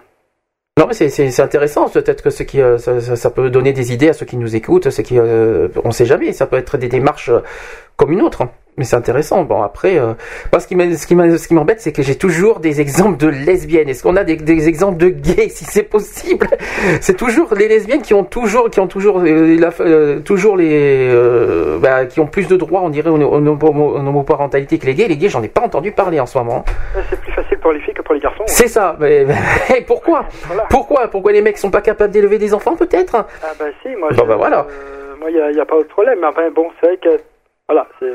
[0.78, 1.88] Non mais c'est- intéressant.
[1.88, 4.54] Peut-être que ce qui, euh, ça, ça- peut donner des idées à ceux qui nous
[4.56, 4.90] écoutent.
[4.90, 6.32] Ceux qui, euh, on sait jamais.
[6.34, 7.40] Ça peut être des démarches euh,
[7.96, 8.42] comme une autre.
[8.76, 8.78] Hein.
[8.78, 9.42] Mais c'est intéressant.
[9.44, 10.12] Bon après, euh,
[10.52, 13.88] moi, ce qui ce m'embête, c'est que j'ai toujours des exemples de lesbiennes.
[13.88, 16.46] Est-ce qu'on a des, des exemples de gays, si c'est possible?
[17.00, 21.08] C'est toujours les lesbiennes qui ont toujours, qui ont toujours, euh, la- euh, toujours les,
[21.10, 24.94] euh, bah, qui ont plus de droits, on dirait, en en- en homoparentalité que les
[24.94, 25.08] gays.
[25.08, 26.64] Les gays, j'en ai pas entendu parler en ce moment.
[26.96, 28.44] Euh, C'est plus facile pour les filles que pour les garçons.
[28.46, 28.96] C'est ça.
[29.00, 29.24] Mais,
[29.70, 30.24] mais pourquoi?
[30.46, 30.64] Voilà.
[30.68, 31.08] Pourquoi?
[31.08, 33.14] Pourquoi les mecs sont pas capables d'élever des enfants, peut-être?
[33.42, 34.60] Ah bah si, moi, Bon, bah, voilà.
[34.68, 36.18] euh, moi, il n'y a pas de problème.
[36.20, 37.20] Mais enfin, bon, c'est vrai que,
[37.68, 38.12] voilà, c'est...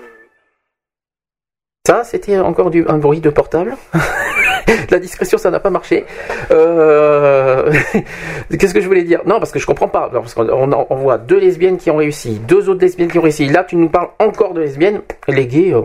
[1.88, 3.76] Ça, c'était encore du, un bruit de portable.
[4.92, 6.06] La discrétion, ça n'a pas marché.
[6.52, 7.72] Euh,
[8.52, 9.22] Qu'est-ce que je voulais dire?
[9.26, 10.08] Non, parce que je comprends pas.
[10.12, 13.48] Parce qu'on on, voit deux lesbiennes qui ont réussi, deux autres lesbiennes qui ont réussi.
[13.48, 15.02] Là, tu nous parles encore de lesbiennes.
[15.28, 15.82] Les gays, euh,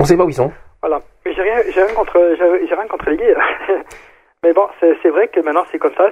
[0.00, 0.50] on sait pas où ils sont.
[0.80, 1.02] Voilà.
[1.26, 3.34] Mais j'ai rien, rien contre, j'ai rien contre les gays.
[4.42, 6.08] mais bon, c'est vrai que maintenant c'est comme ça.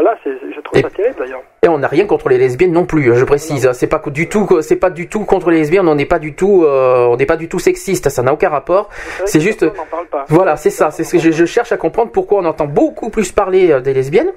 [0.00, 1.42] Voilà, je trouve Et- ça terrible d'ailleurs.
[1.62, 3.10] Et on n'a rien contre les lesbiennes non plus.
[3.10, 3.70] hein, Je précise.
[3.72, 5.88] C'est pas du tout, c'est pas du tout contre les lesbiennes.
[5.88, 8.08] On n'est pas du tout, euh, on n'est pas du tout sexiste.
[8.08, 8.88] Ça n'a aucun rapport.
[9.24, 10.24] C'est juste- on parle pas.
[10.28, 10.90] Voilà, c'est ça.
[10.90, 13.80] C'est ce que je, je cherche à comprendre pourquoi on entend beaucoup plus parler euh,
[13.80, 14.32] des lesbiennes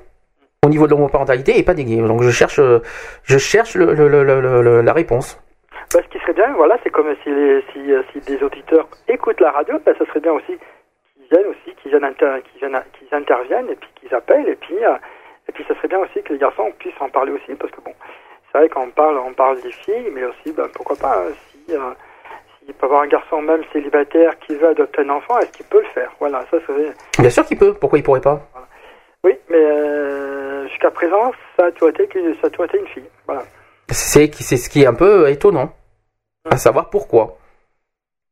[0.65, 2.01] au niveau de l'homoparentalité et pas des gays.
[2.01, 2.79] Donc je cherche, euh,
[3.23, 5.39] je cherche le, le- le- le- le- la réponse.
[5.93, 7.79] Bah, ce qui serait bien, voilà, c'est comme si, les, si,
[8.13, 10.53] si des auditeurs écoutent la radio, bah, ça serait bien aussi
[11.17, 14.95] qu'ils viennent aussi, qu'ils inter- viennent, qu'ils interviennent et puis qu'ils appellent et puis euh,
[15.49, 17.81] et puis ça serait bien aussi que les garçons puissent en parler aussi parce que
[17.81, 17.93] bon,
[18.51, 21.31] c'est vrai qu'on parle, on parle des filles, mais aussi, bah, pourquoi pas, hein,
[21.67, 21.79] si euh,
[22.59, 25.81] s'il peut avoir un garçon même célibataire qui veut adopter un enfant, est-ce qu'il peut
[25.81, 26.11] le faire?
[26.19, 26.93] Voilà, ça serait.
[27.19, 27.73] Bien sûr qu'il peut.
[27.73, 28.39] Pourquoi il pourrait pas?
[29.23, 32.87] Oui, mais euh, jusqu'à présent, ça a toujours été, que- ça a toujours été une
[32.87, 33.09] fille.
[33.27, 33.43] Voilà.
[33.89, 35.73] C'est c'est ce qui est un peu étonnant,
[36.49, 37.37] à savoir pourquoi.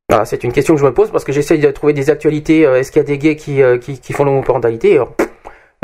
[0.09, 2.65] Voilà, c'est une question que je me pose parce que j'essaie de trouver des actualités.
[2.65, 5.13] euh, Est-ce qu'il y a des gays qui, euh, qui, qui font l'homoparentalité Alors,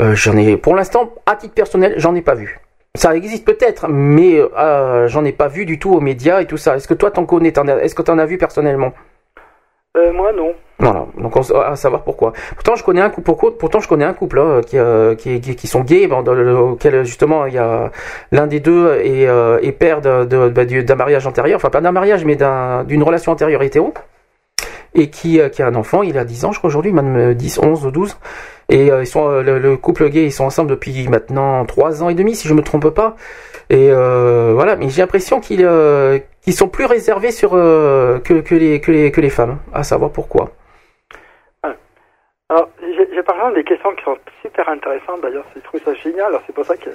[0.02, 2.60] euh, J'en ai, pour l'instant, à titre personnel, j'en ai pas vu.
[2.96, 6.56] Ça existe peut-être, mais euh, j'en ai pas vu du tout aux médias et tout
[6.56, 6.76] ça.
[6.76, 8.92] Est-ce que toi t'en connais t'en as- Est-ce que t'en as vu personnellement?
[9.98, 10.52] Euh, moi, non.
[10.78, 12.32] Voilà, donc on, à savoir pourquoi.
[12.54, 15.56] Pourtant, je connais un couple, pourtant je connais un couple hein, qui, euh, qui, qui,
[15.56, 17.90] qui sont gays, bon, dans le- auquel justement il y a
[18.32, 21.70] l'un des deux est, euh, est père de- de- bah, du- d'un mariage antérieur, enfin
[21.70, 23.94] pas d'un mariage, mais d'un- d'une relation antérieure hétéro,
[24.94, 26.02] et qui, euh, qui a un enfant.
[26.02, 28.18] Il a 10 ans, je crois aujourd'hui, même euh, 10, 11 ou 12.
[28.68, 32.02] Et euh, ils sont euh, le, le couple gay, ils sont ensemble depuis maintenant 3
[32.02, 33.16] ans et demi, si je me trompe pas.
[33.70, 35.64] Et euh, voilà, mais j'ai l'impression qu'ils
[36.50, 40.50] sont plus réservés sur que, que les que les que les femmes, à savoir pourquoi.
[42.48, 45.20] Alors, j'ai j'ai par exemple des questions qui sont super intéressantes.
[45.20, 46.90] D'ailleurs, je trouve ça génial, alors c'est pour ça que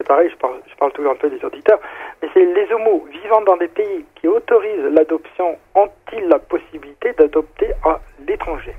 [0.00, 1.78] c'est pareil, je parle, je parle toujours un peu des auditeurs,
[2.20, 7.70] mais c'est les homos vivant dans des pays qui autorisent l'adoption ont-ils la possibilité d'adopter
[7.84, 8.74] à l'étranger?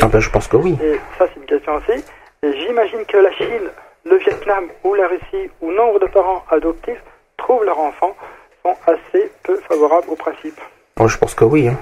[0.00, 0.76] Ah ben, je pense que oui.
[0.82, 2.04] Et ça c'est une question aussi.
[2.42, 3.70] J'imagine que la Chine,
[4.04, 7.02] le Vietnam ou la Russie, où nombre de parents adoptifs
[7.36, 8.16] trouvent leurs enfants,
[8.64, 10.60] sont assez peu favorables au principe.
[10.98, 11.68] Moi, je pense que oui.
[11.68, 11.76] hein.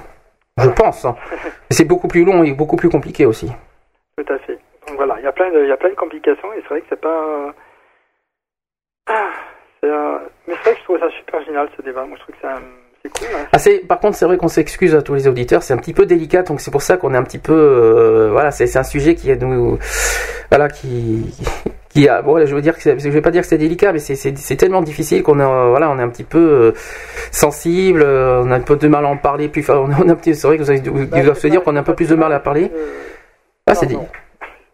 [0.58, 1.04] Je pense.
[1.04, 1.16] hein.
[1.70, 3.50] C'est beaucoup plus long et beaucoup plus compliqué aussi.
[4.16, 4.58] Tout à fait.
[4.86, 6.68] Donc voilà, il y a plein de, il y a plein de complications et c'est
[6.68, 7.54] vrai que c'est pas.
[9.06, 9.28] Ah,
[9.84, 12.04] euh, Mais c'est vrai que je trouve ça super génial ce débat.
[12.04, 12.62] Moi je trouve que c'est, un-
[13.08, 13.28] cool.
[13.34, 13.46] hein.
[13.52, 15.62] Ah, par contre, c'est vrai qu'on s'excuse à tous les auditeurs.
[15.62, 17.52] C'est un petit peu délicat, donc c'est pour ça qu'on est un petit peu.
[17.54, 19.78] euh, voilà, c'est un sujet qui est nous.
[20.50, 21.34] Voilà, qui.
[21.88, 23.98] Qui a, bon, je veux dire que je vais pas dire que c'est délicat, mais
[23.98, 26.72] c'est- tellement difficile qu'on a, voilà, on est un petit peu euh,
[27.32, 29.48] sensible, euh, on a un peu de mal à en parler.
[29.48, 31.74] Puis, enfin, on a, c'est vrai que vous, avez- vous Bah, doivent se dire qu'on
[31.74, 32.70] a un peu plus de mal à parler.
[32.72, 32.86] Euh,
[33.66, 33.98] Ah, c'est dit.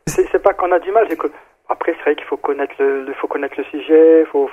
[0.08, 1.26] C'est, pas qu'on a du mal, c'est que
[1.68, 4.48] après c'est vrai qu'il faut connaître le, faut connaître le sujet, faut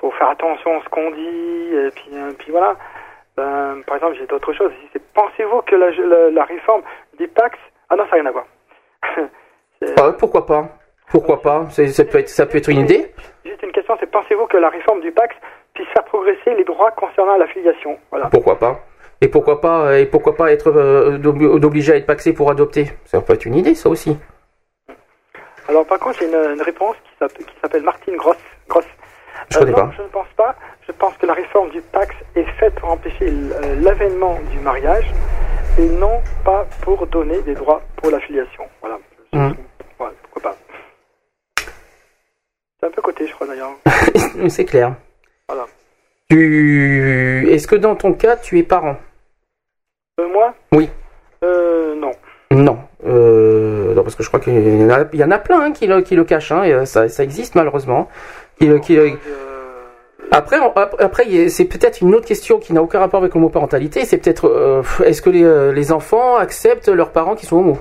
[0.00, 2.76] faut faire attention à ce qu'on dit et puis euh, puis voilà.
[3.36, 4.72] Ben, par exemple, j'ai d'autres choses.
[5.14, 6.82] Pensez-vous que la, la, la réforme
[7.18, 7.58] des Pax
[7.88, 8.46] ah non, ça n'a rien à voir.
[9.98, 10.68] Ah, pourquoi pas?
[11.10, 11.66] Pourquoi pas?
[11.68, 13.12] Ça peut être, ça peut être une idée.
[13.44, 15.36] Juste une question, c'est pensez-vous que la réforme du Pax
[15.74, 18.30] puisse faire progresser les droits concernant la filiation Voilà.
[18.30, 18.80] Pourquoi pas?
[19.20, 22.86] Et pourquoi pas Et pourquoi pas être euh, d'obligé à être paxé pour adopter?
[23.04, 24.16] Ça peut être une idée, ça aussi.
[25.68, 28.36] Alors par contre, j'ai une, une réponse qui s'appelle- qui s'appelle Martine Gross.
[28.68, 28.86] Gross.
[29.50, 29.92] Je connais non, pas.
[29.96, 30.54] je ne pense pas.
[30.86, 35.06] Je pense que la réforme du Pax est faite pour empêcher euh, l'avènement du mariage
[35.78, 38.64] et non pas pour donner des droits pour la filiation.
[38.80, 38.98] Voilà.
[39.32, 39.54] Mhm.
[39.98, 40.56] Voilà, pourquoi pas.
[42.80, 43.72] C'est un peu côté, je crois d'ailleurs.
[44.48, 44.94] C'est clair.
[45.48, 45.66] Voilà.
[46.30, 47.48] Tu...
[47.50, 48.96] Est-ce que dans ton cas, tu es parent?
[50.20, 50.54] Euh, moi?
[50.72, 50.90] Oui.
[51.44, 52.10] Euh, non.
[52.50, 52.78] Non.
[53.06, 55.60] Euh, non, parce que je crois qu'il y en a, il y en a plein
[55.60, 56.52] hein, qui, le, qui le cachent.
[56.52, 58.08] hein, et, ça, ça existe malheureusement.
[58.58, 59.12] Qui, le-
[60.30, 60.56] Après,
[60.98, 64.04] après, c'est peut-être une autre question qui n'a aucun rapport avec l'homoparentalité.
[64.04, 67.78] C'est peut-être, euh, est-ce que les, euh, les enfants acceptent leurs parents qui sont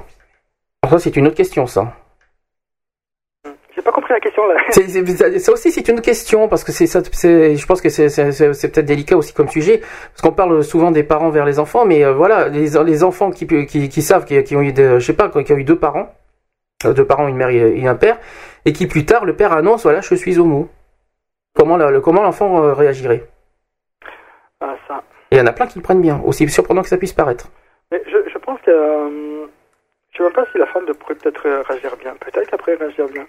[0.84, 1.94] Alors ça, c'est une autre question, ça.
[3.76, 4.56] J'ai pas compris la question là.
[5.40, 7.02] Ça aussi, c'est une question parce que c'est ça.
[7.04, 11.30] Je pense que c'est, peut-être délicat aussi comme sujet parce qu'on parle souvent des parents
[11.30, 14.56] vers les enfants, mais euh, voilà, les, les enfants qui, qui, qui savent qui, qui
[14.56, 16.25] ont eu, des, je sais pas, qui ont eu deux parents, euh,
[16.94, 18.18] deux parents, une mère et, un père,
[18.66, 20.70] et qui plus tard le père annonce voilà, je suis homo.
[21.56, 23.24] Comment la- le, comment l'enfant euh, réagirait?
[24.62, 25.04] Ah, ça.
[25.32, 27.14] Et il y en a plein qui le prennent bien, aussi surprenant que ça puisse
[27.14, 27.48] paraître.
[27.92, 28.72] Mais je, je pense que.
[28.72, 29.46] euh,
[30.14, 32.14] je ne sais pas si la femme pourrait peut-être réagir bien.
[32.20, 33.26] Peut-être qu'après réagir bien.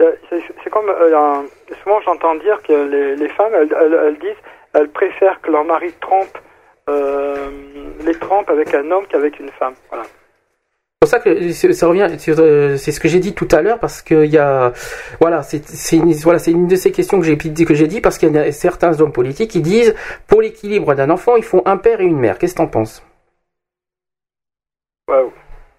[0.00, 0.88] Euh, C'est comme.
[0.88, 1.42] euh,
[1.82, 4.42] souvent, j'entends dire que les, les femmes, elles, elles- elles disent
[4.74, 6.38] elles préfèrent que leur mari trompe,
[6.90, 7.48] euh,
[8.04, 9.74] les trompe avec un homme qu'avec une femme.
[9.88, 10.04] Voilà.
[11.00, 12.08] C'est pour ça que ça revient,
[12.40, 14.72] euh, c'est ce que j'ai dit tout à l'heure parce qu'il y a,
[15.20, 18.18] voilà, c'est une, voilà, c'est une de ces questions que j'ai que j'ai dit parce
[18.18, 19.94] qu'il y a certains hommes politiques qui disent
[20.26, 22.36] pour l'équilibre d'un enfant il faut un père et une mère.
[22.36, 23.04] Qu'est-ce que t'en penses?
[25.06, 25.32] Waouh.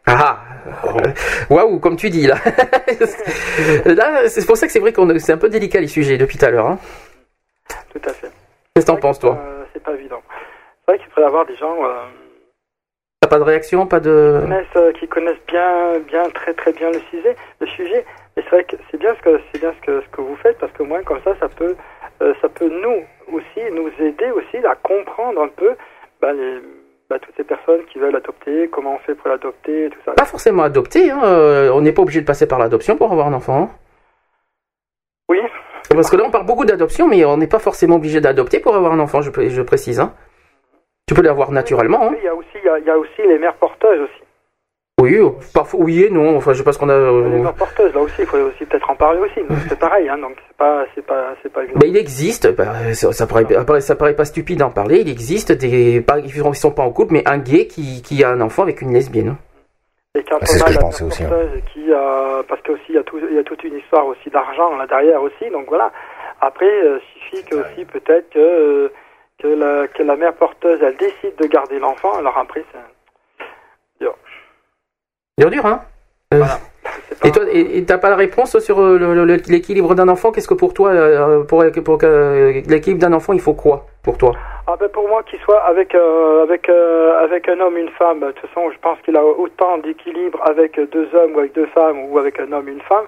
[0.06, 0.40] Ah,
[0.86, 1.12] euh,
[1.50, 2.38] waouh, comme tu dis là.
[3.86, 6.38] là, c'est pour ça que c'est vrai qu'on c'est un peu délicat les sujets depuis
[6.38, 6.68] tout à l'heure.
[6.68, 6.80] Hein.
[7.94, 8.32] Tout à fait.
[8.74, 9.38] Qu'est-ce que t'en penses toi?
[9.38, 10.22] Euh, c'est pas évident.
[10.86, 12.06] C'est vrai qu'il faudrait avoir des gens euh,
[13.22, 14.40] T'as pas de réaction, pas de.
[14.42, 17.36] connaissent, euh, qui connaissent bien, bien, très très bien le sujet.
[17.60, 18.06] Le sujet.
[18.38, 20.38] Mais c'est vrai que c'est bien ce que c'est bien ce que ce que vous
[20.38, 21.76] faites parce que moins comme ça, ça peut
[22.22, 25.76] euh, ça peut nous aussi nous aider aussi à comprendre un peu
[26.22, 26.60] bah, les,
[27.10, 30.14] bah, toutes ces personnes qui veulent adopter, comment on fait pour l'adopter, et tout ça.
[30.14, 31.12] Pas forcément adopter.
[31.12, 31.20] Hein.
[31.26, 33.64] euh, on n'est pas obligé de passer par l'adoption pour avoir un enfant.
[33.64, 33.70] hein.
[35.28, 35.40] Oui.
[35.90, 38.76] Parce que là, on parle beaucoup d'adoption, mais on n'est pas forcément obligé d'adopter pour
[38.76, 40.00] avoir un enfant, je précise.
[40.00, 40.14] Hein.
[41.10, 42.04] Tu peux l'avoir naturellement.
[42.04, 42.16] Hein.
[42.20, 44.22] Il y a aussi il y a, il y a aussi les mères porteuses aussi.
[45.02, 46.38] Oui, euh, parfois, oui et non.
[46.38, 46.94] Enfin, je sais pas ce qu'on a.
[46.94, 49.40] euh, Les mères porteuses là aussi, il faut aussi peut-être en parler aussi.
[49.70, 51.80] C'est pareil, hein, donc c'est pas c'est pas c'est pas évident.
[51.80, 55.52] Bah, il existe, bah, ça, ça paraît, ça paraît pas stupide d'en parler, il existe
[55.54, 58.30] des, pas, ils sont- ils sont pas en couple, mais un gay qui, qui a
[58.30, 59.36] un enfant avec une lesbienne.
[60.16, 61.30] Et quand Ah, c'est ce a que je pensais aussi, hein.
[61.74, 64.06] qui, euh, parce que aussi il y a tout, il y a toute une histoire
[64.06, 65.92] aussi d'argent là derrière aussi, donc voilà.
[66.42, 68.90] Après, euh, suffit que aussi peut-être que euh,
[69.42, 72.80] que la que la mère porteuse elle décide de garder l'enfant, alors après c'est
[75.40, 75.82] Dur, dur, hein.
[76.34, 76.44] Euh,
[77.26, 80.32] Et toi, et t'as pas la réponse sur euh, l'équilibre d'un enfant?
[80.32, 84.18] Qu'est-ce que pour toi, euh, pour, pour que l'équilibre d'un enfant, il faut quoi pour
[84.18, 84.32] toi?
[84.68, 88.20] Ah ben pour moi qu'il soit avec euh, avec euh, avec un homme une femme,
[88.20, 91.66] de toute façon je pense qu'il a autant d'équilibre avec deux hommes ou avec deux
[91.68, 93.06] femmes ou avec un homme une femme,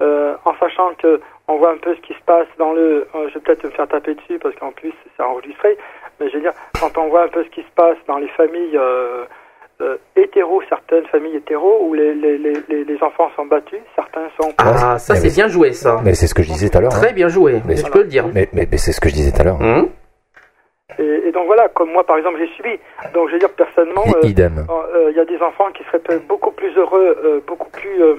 [0.00, 1.20] en sachant que
[1.50, 3.70] on voit un peu ce qui se passe dans le, euh, je vais peut-être me
[3.70, 5.76] faire taper dessus parce qu'en plus c'est enregistré,
[6.20, 8.28] mais je veux dire quand on voit un peu ce qui se passe dans les
[8.28, 9.24] familles euh,
[9.80, 14.52] euh, hétéros, certaines familles hétéros où les les, les, les, enfants sont battus, certains sont
[14.58, 16.00] Ah, ça c'est bien joué, ça.
[16.04, 16.90] Mais c'est ce que je disais tout à l'heure.
[16.92, 17.12] Très hein.
[17.14, 18.26] bien joué, Mais- je peux le dire.
[18.34, 19.60] Mais, mais, mais c'est ce que je disais tout à l'heure.
[19.60, 19.88] Hum
[20.98, 22.78] Et, et donc voilà, comme moi par exemple j'ai subi.
[23.14, 24.66] Donc je veux dire personnellement, I- euh, idem.
[24.68, 28.02] euh, il y a des enfants qui seraient peut-être beaucoup plus heureux, euh, beaucoup plus
[28.02, 28.16] euh,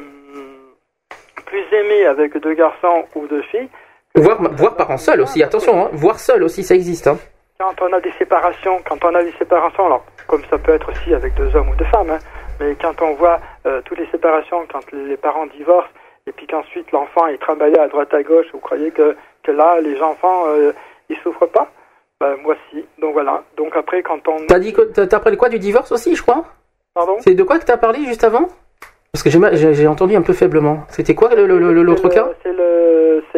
[1.45, 3.69] plus aimés avec deux garçons ou deux filles.
[4.15, 7.07] Voir, voir parent seul aussi, attention, hein, voir seul aussi, ça existe.
[7.07, 7.17] Hein.
[7.59, 10.89] Quand on a des séparations, quand on a des séparations, alors comme ça peut être
[10.89, 12.19] aussi avec deux hommes ou deux femmes, hein,
[12.59, 15.89] mais quand on voit euh, toutes les séparations, quand les parents divorcent,
[16.27, 19.79] et puis qu'ensuite l'enfant est trimballé à droite à gauche, vous croyez que, que là
[19.81, 20.71] les enfants euh,
[21.09, 21.71] ils souffrent pas?
[22.19, 22.85] Ben, Moi si.
[22.99, 23.43] Donc voilà.
[23.57, 26.45] Donc après quand on T'as dit que t'as parlé quoi du divorce aussi, je crois?
[26.93, 27.17] Pardon?
[27.19, 28.47] C'est de quoi que t'as parlé juste avant?
[29.13, 29.29] Parce que
[29.73, 30.85] j'ai entendu un peu faiblement.
[30.87, 32.53] C'était quoi le- le- le- l'autre cas C'est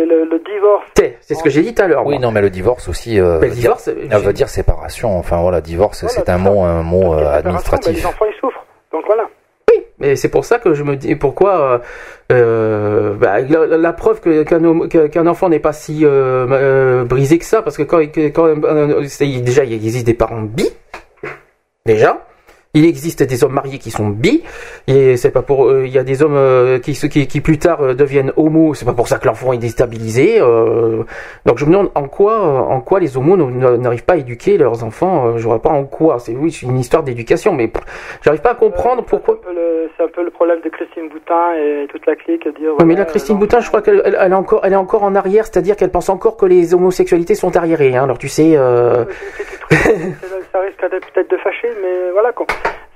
[0.06, 0.86] le, divorce.
[1.22, 2.06] C'est ce que j'ai dit tout à l'heure.
[2.06, 3.20] Oui, non, mais le divorce aussi.
[3.20, 5.18] Euh, Mais le veut divorce, dire, j'ai- elle veut dire séparation.
[5.18, 6.38] Enfin voilà, divorce, Voilà, c'est un ça.
[6.38, 7.95] mot, un mot euh, ben, administratif.
[7.98, 8.64] les enfants ils souffrent.
[8.91, 9.24] Donc voilà.
[9.72, 11.80] Oui, mais c'est pour ça que je me dis pourquoi euh,
[12.32, 16.45] euh, bah, la, la- la preuve qu'un homme- que- qu'un enfant n'est pas si euh,
[16.52, 19.02] euh, brisé que ça, parce que quand, quand euh,
[19.41, 20.70] déjà il existe des parents bi,
[21.88, 22.20] déjà,
[22.76, 24.44] Il existe des hommes mariés qui sont bi,
[24.88, 25.68] et c'est pas pour.
[25.70, 28.74] euh, Il y a des hommes euh, qui, qui, qui plus tard euh, deviennent homos.
[28.74, 30.40] C'est pas pour ça que l'enfant est déstabilisé.
[30.41, 31.04] euh.
[31.45, 34.84] donc je me demande en quoi, en quoi les homos n'arrivent pas à éduquer leurs
[34.84, 35.38] enfants.
[35.38, 36.18] je vois pas en quoi.
[36.18, 37.72] C'est oui, c'est une histoire d'éducation, mais
[38.24, 39.38] j'arrive pas à comprendre pourquoi.
[39.44, 42.16] C'est un peu le- C'est un peu le problème de Christine Boutin et toute la
[42.16, 42.48] clique.
[42.58, 44.78] Dire, Ouais, mais là, Christine Boutin, je crois qu'elle elle, elle est encore, elle est
[44.78, 47.95] encore en arrière, c'est-à-dire qu'elle pense encore que les homosexualités sont arriérées.
[47.95, 48.04] Hein.
[48.06, 48.54] Alors tu sais.
[48.58, 49.06] Euh...
[49.70, 50.80] ça risque
[51.14, 52.48] peut-être de fâcher, mais voilà quoi.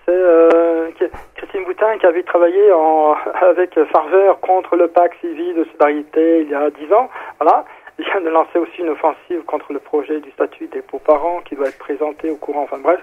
[0.07, 0.89] C'est euh,
[1.35, 6.49] Christine Boutin qui avait travaillé en, avec Farver contre le pacte civil de solidarité il
[6.49, 7.09] y a dix ans.
[7.39, 7.65] Voilà.
[7.99, 11.55] Il vient de lancer aussi une offensive contre le projet du statut des beaux-parents qui
[11.55, 12.61] doit être présenté au courant.
[12.63, 12.99] Enfin bref.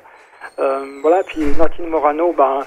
[0.59, 1.23] Euh, voilà.
[1.25, 2.61] Puis Nathalie Morano, ben,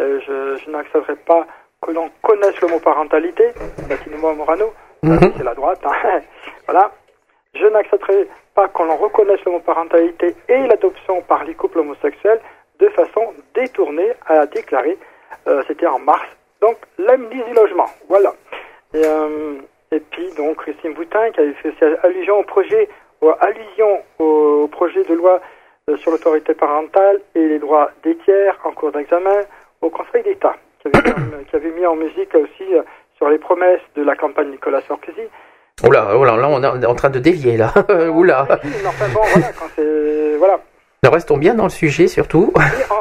[0.00, 1.44] euh, je, je n'accepterai pas
[1.82, 3.52] que l'on connaisse l'homoparentalité.
[3.88, 5.18] Nathalie Morano, Mhm.
[5.36, 5.80] c'est la droite.
[5.84, 6.20] hein.
[6.66, 6.90] voilà.
[7.54, 12.40] Je n'accepterai pas qu'on en reconnaisse l'homoparentalité et l'adoption par les couples homosexuels
[12.80, 14.98] de façon détournée, a déclaré,
[15.46, 16.26] euh, c'était en mars,
[16.60, 17.86] donc l'amnistie logement.
[18.08, 18.32] Voilà.
[18.94, 19.54] Et, euh,
[19.92, 22.88] et puis donc Christine Boutin qui avait fait allusion au projet,
[23.22, 25.40] ou allusion au, projet de loi
[25.90, 29.40] euh, sur l'autorité parentale et les droits des tiers en cours d'examen
[29.80, 32.82] au Conseil d'État, qui avait, mis en- qui avait mis en musique aussi euh,
[33.16, 35.22] sur les promesses de la campagne Nicolas Sarkozy.
[35.86, 37.72] Oula, oula, là, on est en train de dévier là.
[38.12, 38.46] oula.
[38.64, 40.60] Mais enfin bon, voilà, quand c'est voilà.
[41.04, 42.52] Nous restons bien dans le sujet surtout.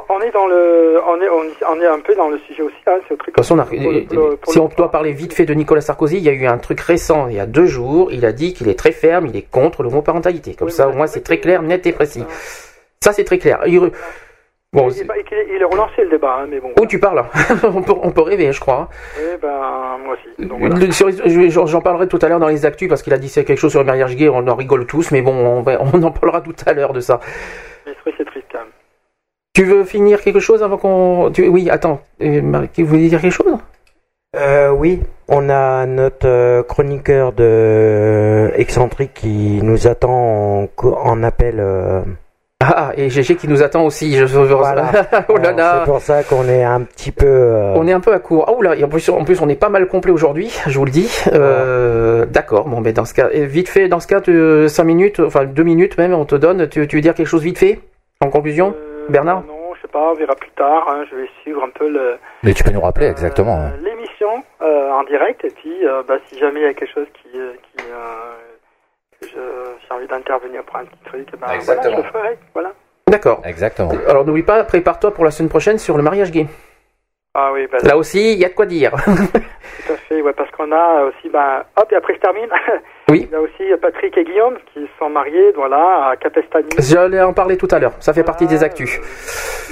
[0.09, 2.61] On, on est dans le, on est, on, on est un peu dans le sujet
[2.61, 2.75] aussi.
[2.85, 3.19] Hein, au truc.
[3.19, 5.34] De toute façon, on a- pour le- pour le- pour si on doit parler vite
[5.34, 7.65] fait de Nicolas Sarkozy, il y a eu un truc récent, il y a deux
[7.65, 10.53] jours, il a dit qu'il est très ferme, il est contre l'homoparentalité.
[10.53, 12.23] Comme Oui, ça, au moins, c'est très clair, net et précis.
[13.01, 13.61] Ça, c'est très clair.
[13.65, 13.91] Il-
[14.73, 15.05] Bon, il,
[15.55, 16.71] il relancé le débat, hein, mais bon.
[16.81, 17.23] où tu parles
[17.63, 18.89] on, peut, on peut rêver, je crois.
[19.21, 19.47] Eh ben,
[20.03, 20.49] moi aussi.
[20.49, 21.67] Voilà.
[21.67, 23.81] J'en parlerai tout à l'heure dans les actus parce qu'il a dit quelque chose sur
[23.81, 26.55] le mariage gay, on en rigole tous, mais bon, on, va- on en parlera tout
[26.65, 27.19] à l'heure de ça.
[27.85, 27.95] C'est
[28.53, 28.68] même.
[29.53, 31.31] Tu veux finir quelque chose avant qu'on...
[31.31, 32.41] tu- Oui, attends, euh,
[32.77, 33.55] vous voulez dire quelque chose?
[34.35, 41.22] Euh, oui, on a notre euh, chroniqueur de excentrique qui nous attend en, co- en
[41.22, 41.60] appel.
[42.65, 44.15] Ah, et GG qui nous attend aussi.
[44.15, 44.23] Je...
[44.26, 44.85] Voilà.
[45.30, 45.80] oh là là.
[45.80, 47.26] C'est pour ça qu'on est un petit peu.
[47.27, 48.45] euh, On est un peu à court.
[48.48, 50.85] Ah oula, et en plus, en plus on est pas mal complet aujourd'hui, je vous
[50.85, 51.10] le dis.
[51.34, 54.22] Euh, D'accord, bon, ben dans ce cas, et vite fait, dans ce cas,
[54.69, 56.68] 5 minutes, enfin 2 minutes même, on te donne.
[56.69, 57.80] Tu, tu veux dire quelque chose vite fait
[58.22, 59.41] En conclusion Euh, Bernard?
[59.48, 60.88] Non, je sais pas, on verra plus tard.
[60.90, 63.60] hein, je vais suivre un peu le, Mais tu peux nous rappeler exactement.
[63.60, 64.30] euh, l'émission
[64.61, 65.44] euh, en direct.
[65.44, 68.34] Et puis, euh, bah, si jamais il y a quelque chose qui, euh, euh,
[69.35, 71.95] j'ai envie d'intervenir pour un petit truc, ben, Exactement.
[71.95, 72.38] Voilà, je le ferai.
[72.53, 72.72] Voilà.
[73.10, 73.41] D'accord.
[73.45, 73.91] Exactement.
[74.07, 76.47] Alors n'oublie pas, prépare-toi pour la semaine prochaine sur le mariage gay.
[77.35, 78.91] Ah oui, bah, Là aussi, il y a de quoi dire.
[79.05, 80.22] tout à fait.
[80.22, 82.49] Ouais, parce qu'on a aussi, bah, hop, et après je termine.
[83.10, 83.27] Oui.
[83.30, 86.69] Il y a aussi Patrick et Guillaume qui sont mariés, voilà, à Capestany.
[86.80, 87.91] J'allais en parler tout à l'heure.
[87.99, 88.97] Ça fait partie des actus.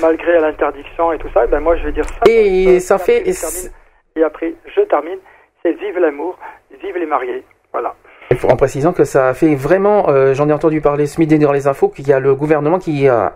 [0.02, 2.30] malgré l'interdiction et tout ça, ben moi je vais dire ça.
[2.30, 3.72] Et Euh, ça après, fait- je termine.
[4.18, 5.18] Et après, je termine.
[5.64, 6.38] C'est vive l'amour,
[6.84, 7.44] vive les mariés.
[7.72, 7.96] Voilà.
[8.44, 11.68] En précisant que ça fait vraiment, euh, j'en ai entendu parler ce midi dans les
[11.68, 13.28] infos, qu'il y a le gouvernement qui, euh,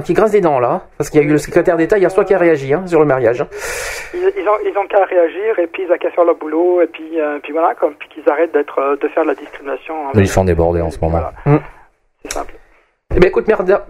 [0.04, 2.24] qui grince des dents là, parce qu'il y a eu le secrétaire d'État hier soir
[2.26, 3.40] qui a réagi hein, sur le mariage.
[3.40, 3.48] hein.
[4.14, 6.80] Ils, ils ont, ils ont qu'à réagir et puis ils ont qu'à faire leur boulot
[6.82, 9.34] et puis, euh, puis voilà, comme, puis qu'ils arrêtent d'être, euh, de faire de la
[9.34, 9.94] discrimination.
[10.14, 11.18] Mais ils sont débordés en ce moment.
[11.18, 11.32] Voilà.
[11.58, 11.62] Mm.
[12.24, 12.54] C'est simple.
[13.14, 13.46] Eh ben écoute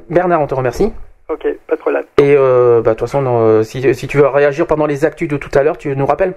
[0.08, 0.92] Bernard, on te remercie.
[1.28, 2.04] Ok, pas de problème.
[2.18, 5.28] Et euh, bah, de toute façon, non, si, si tu veux réagir pendant les actus
[5.28, 6.34] de tout à l'heure, tu nous rappelles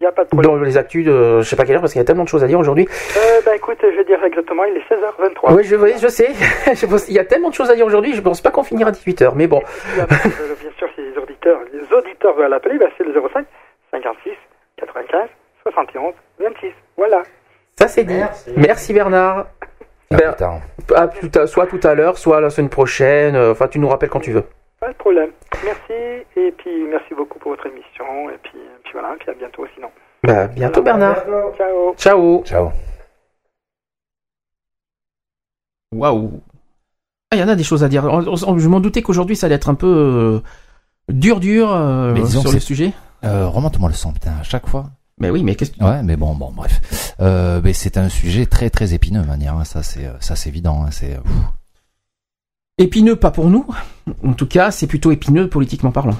[0.00, 0.52] Il n'y a pas de problème.
[0.58, 2.28] Dans les actus de je sais pas quelle heure, parce qu'il y a tellement de
[2.28, 2.86] choses à dire aujourd'hui.
[3.16, 5.54] Euh, ben écoute, je vais dire exactement, il est 16h23.
[5.56, 6.28] Oui, je, oui, je sais.
[6.74, 8.62] Je pense- il y a tellement de choses à dire aujourd'hui, je pense pas qu'on
[8.62, 9.32] finira à 18h.
[9.34, 9.60] Mais bon,
[9.96, 10.06] Bien
[10.78, 13.44] sûr, si les auditeurs, les auditeurs veulent l'appeler, ben c'est le 05
[13.90, 14.30] 56
[14.76, 15.28] 95
[15.64, 16.68] 71 26.
[16.96, 17.22] Voilà.
[17.78, 18.20] ça c'est dit.
[18.56, 19.46] Merci Bernard.
[20.12, 20.60] Ah, Ben, putain.
[20.94, 23.34] à tout à- soit tout à l'heure, soit la semaine prochaine.
[23.36, 24.44] euh, Enfin, tu nous rappelles quand tu veux.
[24.80, 25.30] Pas de problème.
[25.64, 25.92] Merci
[26.36, 29.34] et puis merci beaucoup pour votre émission et puis, et puis voilà, et puis à
[29.34, 29.88] bientôt sinon.
[30.22, 31.16] Bah, bientôt Bernard.
[31.56, 31.94] Ciao.
[31.96, 32.42] Ciao.
[32.44, 32.70] Ciao.
[35.94, 36.40] Waouh.
[37.30, 38.04] Ah, il y en a des choses à dire.
[38.04, 40.40] On- on- Je m'en doutais qu'aujourd'hui ça allait être un peu euh,
[41.12, 42.92] dur, dur euh, Mais sur c'est- sujets.
[43.24, 44.86] Euh, Remonte-moi le son, putain, à chaque fois.
[45.20, 47.14] Mais oui, mais qu'est-ce que Ouais, mais bon, bon, bref.
[47.20, 49.56] Euh, mais c'est un sujet très, très épineux, manière.
[49.56, 50.84] hein, Ça, c'est, ça, c'est évident.
[50.84, 51.18] hein, C'est.
[52.78, 53.66] Épineux, pas pour nous.
[54.24, 56.16] En tout cas, c'est plutôt épineux politiquement parlant.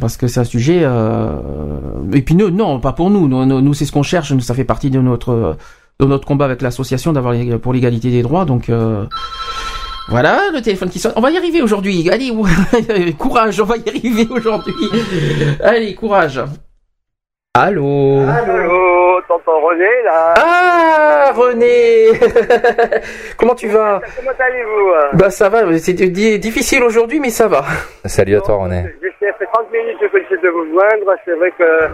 [0.00, 1.36] Parce que c'est un sujet euh,
[2.12, 2.50] épineux.
[2.50, 3.26] Non, pas pour nous.
[3.28, 4.32] Nous, nous, nous, c'est ce qu'on cherche.
[4.32, 5.56] Nous, ça fait partie de notre
[6.00, 8.44] de notre combat avec l'association d'avoir pour l'égalité des droits.
[8.44, 9.04] Donc euh,
[10.08, 11.12] voilà, le téléphone qui sonne.
[11.16, 12.08] On va y arriver aujourd'hui.
[12.10, 12.46] Allez, ou-
[13.18, 13.60] courage.
[13.60, 14.74] On va y arriver aujourd'hui.
[15.62, 16.40] Allez, courage.
[17.54, 18.20] Allô?
[18.20, 18.52] Allô,
[19.28, 22.08] tonton René là Ah, René.
[23.36, 24.00] Comment tu vas?
[24.16, 25.16] Comment allez-vous?
[25.18, 25.60] Bah ça va.
[25.78, 27.62] C'est di- difficile aujourd'hui, mais ça va.
[28.06, 28.84] Salut à toi, René.
[29.02, 31.14] J'essaie 30 minutes que j'essaie de vous joindre.
[31.24, 31.88] C'est vrai que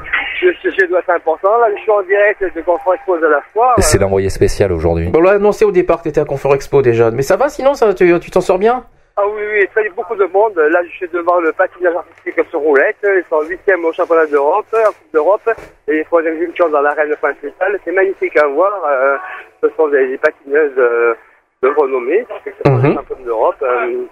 [0.47, 1.57] le sujet doit être important.
[1.59, 3.75] Là, je suis en direct de Confort Expo de la foire.
[3.79, 5.11] C'est l'envoyé spécial aujourd'hui.
[5.17, 7.11] On l'a annoncé au départ que tu étais à Confort Expo déjà.
[7.11, 8.85] Mais ça va sinon ça, Tu tu t'en sors bien?
[9.17, 10.57] Ah oui, oui, il y beaucoup de monde.
[10.57, 12.97] Là, je suis devant le patinage artistique sur roulette.
[13.05, 15.51] Ils sont huitième au championnat d'Europe, en Coupe d'Europe.
[15.87, 17.79] Et ils font une évolution dans l'arène principale.
[17.85, 18.73] C'est magnifique à voir.
[18.85, 19.17] Euh,
[19.63, 21.15] ce sont des, des patineuses euh,
[21.63, 22.89] de renommée, parce que c'est Mhm.
[22.89, 23.63] les champions d'Europe.
[23.63, 24.05] euh,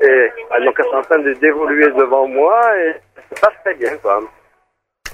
[0.00, 0.28] et euh,
[0.64, 2.60] donc, elles sont en train de d'évoluer devant moi.
[2.78, 2.92] Et
[3.30, 4.20] ça se passe très bien, quoi.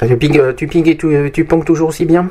[0.01, 2.27] Tu pingues, euh, tu pingues et tu, euh, tu pongues toujours aussi bien?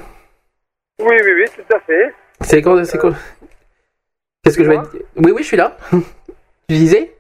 [1.00, 2.14] Oui, oui, oui, tout à fait.
[2.42, 3.12] C'est quoi c'est quoi
[4.44, 4.90] Qu'est-ce que je vais dire?
[5.18, 5.78] Oui, oui, je suis là.
[6.68, 7.12] tu disais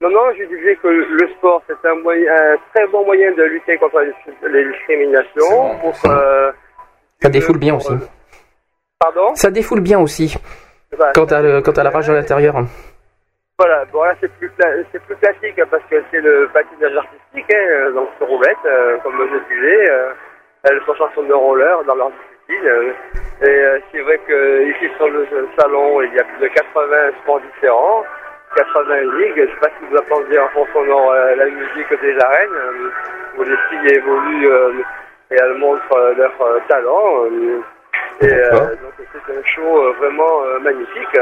[0.00, 3.42] Non, non, je disais que le sport, c'est un, moyen, un très bon moyen de
[3.44, 4.00] lutter contre
[4.48, 5.78] les, discriminations.
[5.80, 6.50] Pour, euh,
[7.22, 7.92] Ça défoule bien aussi.
[8.98, 10.36] pardon Ça défoule bien aussi.
[10.96, 11.12] Voilà.
[11.14, 12.54] Quand t'as le- quand t'as la rage à l'intérieur.
[13.58, 14.50] Voilà, bon là c'est plus,
[14.90, 18.96] c'est plus classique parce que c'est le patinage artistique, hein, euh, donc sur roulette, euh,
[19.02, 19.90] comme je disais.
[19.90, 20.12] Euh,
[20.64, 22.66] elles sont chansons de roller dans leur discipline.
[22.66, 22.92] euh,
[23.42, 25.26] et euh, c'est vrai que ici sur le
[25.58, 28.02] salon, il y a plus de 80 sports différents,
[28.56, 29.34] 80 ligues.
[29.36, 32.90] Je sais pas si vous entendez en sonore euh, la musique des arènes, euh,
[33.38, 34.72] où les filles évoluent euh,
[35.30, 36.32] et elles montrent leur
[36.68, 37.26] talent.
[37.26, 37.60] et
[38.20, 41.18] donc c'est un show euh, vraiment euh, magnifique.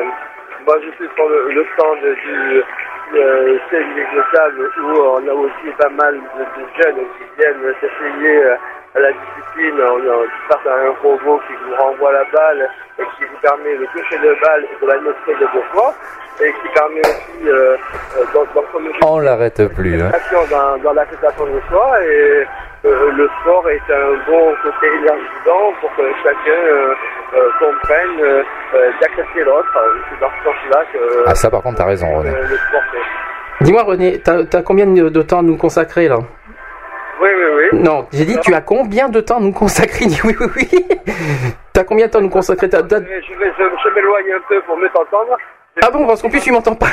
[0.66, 2.62] Moi je suis sur le, le stand du
[3.14, 7.74] euh, tennis de table où on a aussi pas mal de, de jeunes qui viennent
[7.80, 8.42] s'essayer
[8.98, 9.98] à la discipline en
[10.50, 12.68] face à un robot qui vous renvoie la balle
[12.98, 15.94] et qui vous permet de toucher le balle et de la noter de deux fois
[16.40, 17.76] et qui permet aussi euh,
[18.18, 20.00] euh, dans, dans je On l'arrête plus.
[20.02, 20.10] Hein.
[20.50, 22.46] dans, dans l'acceptation de soi et
[22.84, 26.94] euh, le sport est un bon côté énergisant pour que chacun euh,
[27.34, 28.44] euh, comprenne
[29.00, 29.68] d'accepter l'autre.
[30.10, 32.30] C'est dans ce sens-là que Ah ça par contre t'as raison René.
[32.30, 33.64] le sport fait.
[33.64, 36.18] Dis-moi René, t'as as combien de de temps à nous consacrer là?
[37.20, 37.78] Oui, oui, oui.
[37.80, 40.06] Non, j'ai dit tu as combien de temps à nous consacrer?
[40.06, 40.86] Dis oui, oui, oui.
[41.72, 42.68] T'as combien de temps à nous consacrer?
[42.70, 45.36] Je vais, je m'éloigne un peu pour mieux t'entendre.
[45.82, 46.88] Ah bon, parce qu'en plus tu m'entends pas.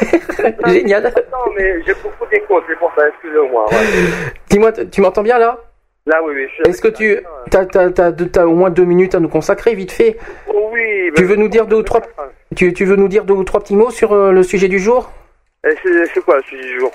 [0.66, 1.12] Génial.
[1.32, 3.66] Non, mais j'ai beaucoup d'écho, c'est pour ça, excusez-moi.
[3.70, 3.76] ouais.
[4.48, 5.58] Dis-moi, tu m'entends bien là?
[6.06, 6.48] Là, oui, oui.
[6.66, 7.18] Est-ce que tu
[7.50, 10.16] t'as, t'as, t'as, au moins deux minutes à nous consacrer vite fait?
[10.48, 11.10] Oh, oui.
[11.14, 12.00] Tu veux nous dire deux ou trois
[12.56, 14.78] tu, tu veux nous dire deux ou trois petits mots sur euh, le sujet du
[14.78, 15.12] jour?
[15.62, 16.90] C'est quoi le sujet du jour?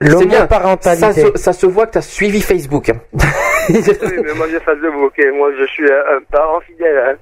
[0.00, 1.00] L'homoparentalité.
[1.00, 2.90] Ça se, ça se voit que t'as suivi Facebook.
[3.68, 3.76] Oui,
[4.24, 6.98] mais moi, je suis un, un parent fidèle.
[6.98, 7.16] Hein.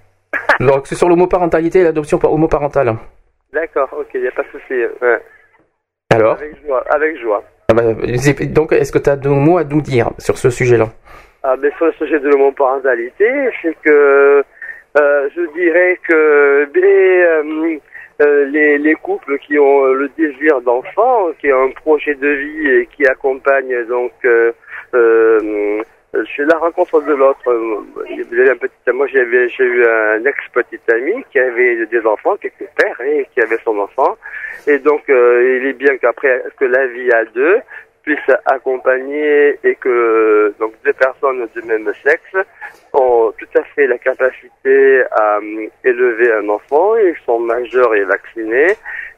[0.66, 2.94] Donc c'est sur l'homoparentalité et l'adoption par homoparentale.
[3.52, 4.74] D'accord, ok, il n'y a pas de souci.
[5.02, 5.20] Ouais.
[6.10, 7.44] Alors Avec joie, avec joie.
[7.68, 7.82] Ah bah,
[8.46, 10.86] Donc est-ce que tu as deux mots à nous dire sur ce sujet-là?
[11.42, 14.42] Ah, mais sur le sujet de l'homoparentalité, c'est que
[14.98, 17.44] euh, je dirais que euh,
[18.20, 22.68] euh, les, les couples qui ont le désir d'enfant, qui ont un projet de vie
[22.68, 24.52] et qui accompagnent donc euh,
[24.94, 25.82] euh,
[26.24, 27.44] chez la rencontre de l'autre,
[28.92, 33.00] moi j'avais j'ai eu un ex petit ami qui avait des enfants, qui était père
[33.02, 34.16] et qui avait son enfant,
[34.66, 37.58] et donc euh, il est bien qu'après que la vie à deux
[38.08, 42.46] puisse accompagner et que donc deux personnes du même sexe
[42.94, 48.04] ont tout à fait la capacité à euh, élever un enfant, ils sont majeurs et
[48.04, 48.72] vaccinés.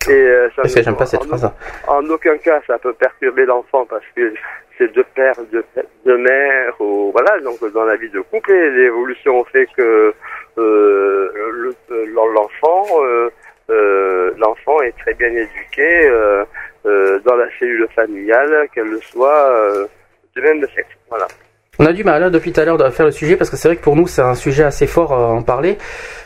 [0.08, 1.52] Et euh, ça Parce que ne- j'aime pas cette en- phrase.
[1.86, 4.32] En aucun cas, ça peut perturber l'enfant parce que
[4.76, 5.64] c'est deux pères, deux,
[6.06, 7.38] deux mères, ou voilà.
[7.40, 10.12] Donc dans la vie de couple, l'évolution fait que
[10.58, 12.04] euh, le-
[12.34, 13.30] l'enfant, euh,
[13.70, 16.44] euh, l'enfant est très bien éduqué euh,
[16.86, 19.86] euh, dans la cellule familiale, qu'elle soit euh,
[20.36, 20.88] du même sexe.
[21.08, 21.26] Voilà.
[21.78, 23.56] On a du mal hein, depuis tout à l'heure de faire le sujet parce que
[23.56, 25.78] c'est vrai que pour nous c'est un sujet assez fort à en parler.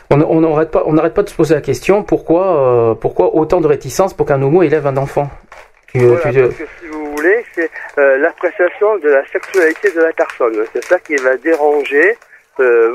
[0.09, 3.67] On n'arrête pas, on n'arrête pas de se poser la question pourquoi, pourquoi autant de
[3.67, 5.29] réticence pour qu'un homo élève un enfant?
[5.87, 10.11] Tu- Voilà, tu- parce que si vous voulez, c'est l'appréciation de la sexualité de la
[10.11, 10.55] personne.
[10.73, 12.17] C'est ça qui va déranger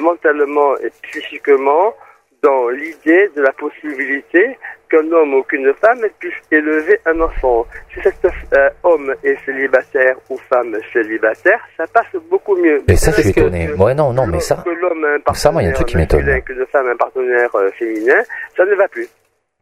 [0.00, 1.94] mentalement et psychiquement
[2.42, 4.58] dans l'idée de la possibilité
[4.90, 7.66] qu'un homme ou qu'une femme puisse élever un enfant.
[7.94, 12.82] Si cet euh, homme est célibataire ou femme célibataire, ça passe beaucoup mieux.
[12.88, 13.72] Mais ça je suis Est-ce que- étonné.
[13.74, 14.62] Ouais non non mais ça.
[14.64, 16.20] Que l'homme a un partenaire Ça, moi, il y a un truc qui m'étonne.
[16.24, 18.22] masculin, qu'une femme un partenaire euh, féminin,
[18.56, 19.08] ça ne va plus.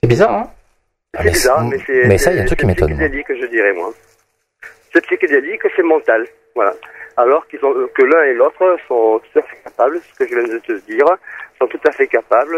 [0.02, 0.50] C'est bizarre, hein?
[1.14, 2.08] Ah, C'est mais bizarre, c'est- mais c'est.
[2.08, 2.98] mais ça, il y a un c'est- truc qui c'est m'étonne, moi.
[2.98, 3.90] psychédélique, je dirais, moi.
[4.92, 6.26] C'est psychédélique, c'est mental.
[6.54, 6.74] Voilà.
[7.16, 10.38] Alors qu'ils ont, que l'un et l'autre sont tout à fait capables, ce que je
[10.38, 11.04] viens de te dire,
[11.58, 12.56] sont tout à fait capables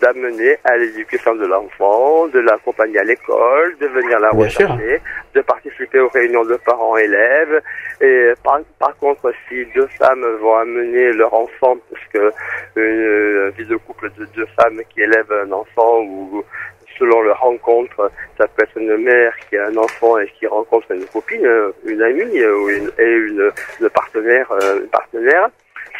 [0.00, 4.68] d'amener à l'éducation de l'enfant, de l'accompagner à l'école, de venir la Bien sûr.
[4.68, 5.00] rechercher,
[5.34, 7.62] de participer aux réunions de parents-élèves.
[8.00, 12.32] Et par, par contre, si deux femmes vont amener leur enfant, parce que
[12.76, 16.44] une, vie de couple de deux femmes qui élèvent un enfant ou
[16.98, 20.92] selon leur rencontre, ça peut être une mère qui a un enfant et qui rencontre
[20.92, 23.50] une copine, euh, une amie euh, ou une, et une,
[23.80, 25.48] une partenaire, euh, une partenaire,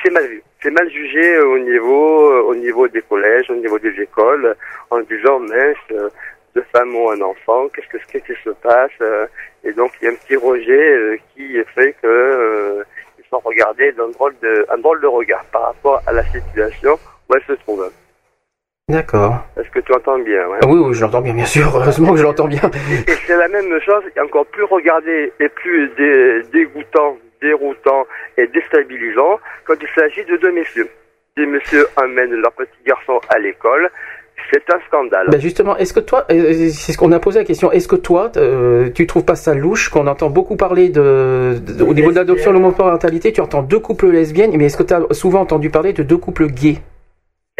[0.02, 0.42] c'est mal vu.
[0.64, 4.56] C'est mal jugé au niveau, euh, au niveau des collèges, au niveau des écoles,
[4.90, 6.08] en disant mince, euh,
[6.56, 9.26] deux femmes ont un enfant, qu'est-ce que qu'est-ce qui se passe euh,
[9.62, 12.82] Et donc il y a un petit rejet euh, qui fait que euh,
[13.18, 16.98] ils sont regardés d'un drôle de, un drôle de regard par rapport à la situation
[17.28, 17.90] où elles se trouvent.
[18.88, 19.36] D'accord.
[19.58, 20.58] Est-ce que tu entends bien ouais?
[20.62, 21.66] Ah oui, oui, je l'entends bien, bien sûr.
[21.74, 22.70] Heureusement que je l'entends bien.
[23.06, 27.18] Et c'est la même chose, encore plus regardé et plus dé- dégoûtant,
[27.48, 28.02] déroutant
[28.38, 29.34] et déstabilisant
[29.66, 30.88] quand il s'agit de deux messieurs.
[31.36, 33.90] Des messieurs emmènent leur petit garçon à l'école,
[34.50, 35.26] c'est un scandale.
[35.30, 37.96] Ben justement, est-ce que toi, euh, c'est ce qu'on a posé la question, est-ce que
[37.96, 42.10] toi, euh, tu trouves pas ça louche qu'on entend beaucoup parler de, de- au niveau
[42.10, 45.70] de l'adoption, l'homoparentalité, tu entends deux couples lesbiennes, mais est-ce que tu as souvent entendu
[45.70, 46.78] parler de deux couples gays?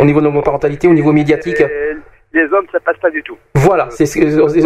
[0.00, 1.60] Au niveau de l'homoparentalité, au niveau médiatique?
[1.60, 1.96] Et
[2.34, 3.38] les hommes, ça passe pas du tout.
[3.54, 4.04] Voilà, c'est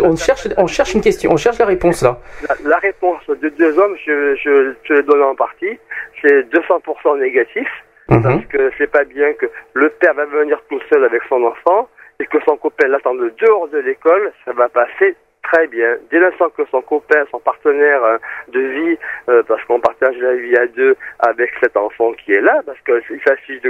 [0.03, 2.19] on cherche, on cherche une question, on cherche la réponse là.
[2.49, 5.79] La, la réponse de deux hommes, je, je, je le donne en partie,
[6.21, 7.69] c'est 200% négatif,
[8.11, 8.23] Mhm.
[8.23, 11.89] parce que c'est pas bien que le père va venir tout seul avec son enfant
[12.19, 15.97] et que son copain l'attend dehors de l'école, ça va passer très bien.
[16.11, 18.99] Dès l'instant que son copain, son partenaire euh, de vie,
[19.29, 22.79] euh, parce qu'on partage la vie à deux avec cet enfant qui est là, parce
[22.81, 23.61] qu'il s'agit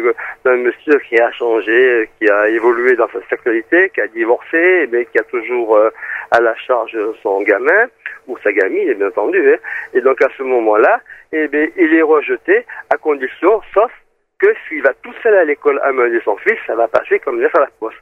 [0.44, 5.04] d'un monsieur qui a changé, qui a évolué dans sa sexualité, qui a divorcé, mais
[5.06, 5.90] qui a toujours euh,
[6.30, 7.86] à la charge son gamin
[8.26, 9.54] ou sa gamine, bien entendu.
[9.54, 9.58] hein.
[9.94, 11.00] Et donc à ce moment-là,
[11.32, 13.90] eh bien, il est rejeté à condition, sauf
[14.38, 17.56] que s'il va tout seul à l'école amener son fils, ça va passer comme lettre
[17.56, 17.96] à la poste.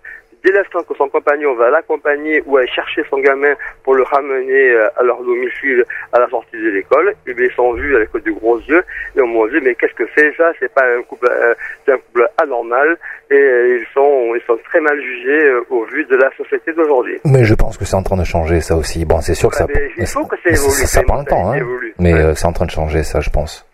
[0.46, 4.70] Dès l'instant que son compagnon va l'accompagner ou aller chercher son gamin pour le ramener
[4.70, 8.12] euh, à leur domicile à la sortie de l'école, eh bien, ils sont vus avec
[8.12, 8.84] de gros yeux
[9.16, 10.52] et on m'a dit mais qu'est-ce que c'est ça?
[10.60, 11.52] C'est pas un couple, euh,
[11.84, 12.96] c'est un couple anormal
[13.28, 16.72] et euh, ils sont ils sont très mal jugés euh, au vu de la société
[16.72, 17.18] d'aujourd'hui.
[17.24, 19.04] Mais je pense que c'est en train de changer ça aussi.
[19.04, 21.58] Bon, c'est sûr que ça, que ça ça, prend le temps, hein.
[21.98, 23.66] Mais euh, c'est en train de changer ça, je pense.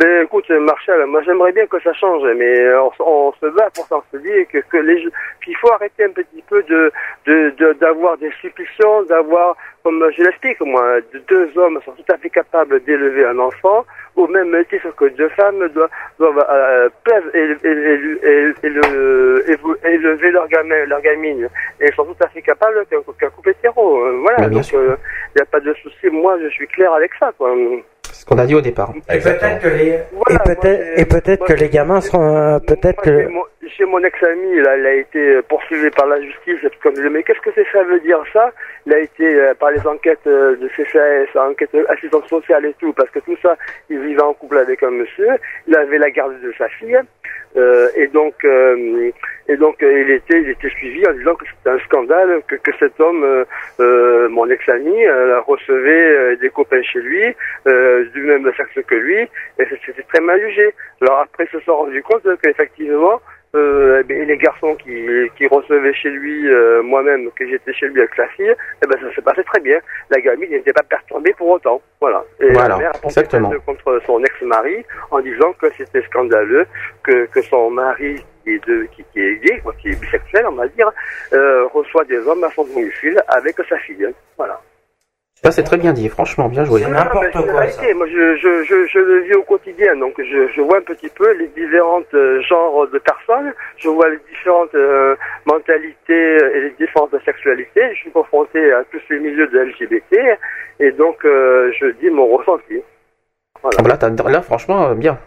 [0.00, 2.90] Ben, écoute, Marshall, moi j'aimerais bien que ça change, mais euh, on,
[3.28, 5.04] on se bat pour ça, on se dit que, que les,
[5.44, 6.90] qu'il faut arrêter un petit peu de,
[7.26, 12.10] de, de- d'avoir des supplitions, d'avoir, comme je l'explique, moi, de- deux hommes sont tout
[12.12, 13.84] à fait capables d'élever un enfant,
[14.16, 17.30] au même titre que deux femmes doivent, doivent euh, peuvent
[19.84, 21.46] élever leur gamin, leur gamine,
[21.80, 24.06] et sont tout à fait capables qu'un, qu'un couple hétéro.
[24.06, 24.78] euh, Voilà, donc il
[25.36, 26.08] n'y a pas de souci.
[26.10, 27.54] Moi, je suis clair avec ça, quoi.
[28.20, 28.92] C'est ce qu'on a dit au départ.
[29.10, 30.62] Et peut-être que les, Voilà, et moi, peut-être,
[30.94, 33.44] c'est- et peut-être moi, que les gamins seront, euh, peut-être j'ai que, mon-
[33.78, 36.58] Chez mon ex-ami, là, il a été poursuivi par la justice.
[36.64, 38.50] Et puis, comme je dis, mais qu'est-ce que c'est ça veut dire ça?
[38.84, 42.92] Il a été euh, par les enquêtes euh, de CCAS, enquête assistance sociale et tout,
[42.92, 43.56] parce que tout ça,
[43.88, 45.28] il vivait en couple avec un monsieur.
[45.68, 46.98] Il avait la garde de sa fille.
[47.56, 49.10] Euh, et donc, euh,
[49.48, 52.54] et donc, euh, il était, il était suivi en disant que c'était un scandale, que,
[52.54, 53.44] que cet homme, euh,
[53.80, 57.34] euh, mon ex-ami, euh, recevait des copains chez lui,
[58.14, 60.72] du même sexe que lui, et c'était très mal jugé.
[61.00, 63.20] Alors après, ils se sont rendus compte qu'effectivement,
[63.56, 65.06] euh, eh bien, les garçons qui,
[65.36, 68.98] qui recevaient chez lui, euh, moi-même, que j'étais chez lui avec sa fille, eh ben,
[69.00, 69.78] ça s'est passé très bien.
[70.10, 71.82] La gamine n'était pas perturbée pour autant.
[72.00, 72.24] Voilà.
[72.40, 73.22] Et Voilà, la mère a porté
[73.66, 76.66] contre son ex-mari en disant que c'était scandaleux,
[77.02, 80.46] que, que son mari, qui est, de, qui, qui est gay, quoi, qui est bisexuel,
[80.46, 80.90] on va dire,
[81.32, 84.08] euh, reçoit des hommes à son domicile avec sa fille.
[84.38, 84.60] Voilà.
[85.42, 86.82] Ça, c'est très bien dit, franchement, bien joué.
[86.82, 87.94] C'est n'importe quoi, réalité.
[87.94, 91.08] Moi, je, je, je, je le vis au quotidien, donc je, je vois un petit
[91.08, 96.70] peu les différents euh, genres de personnes, je vois les différentes euh, mentalités et les
[96.78, 97.94] différentes sexualités.
[97.94, 100.38] Je suis confronté à tous les milieux de LGBT,
[100.78, 102.82] et donc euh, je dis mon ressenti.
[103.62, 103.78] Voilà.
[103.78, 105.18] Ah, bah Là, franchement, bien.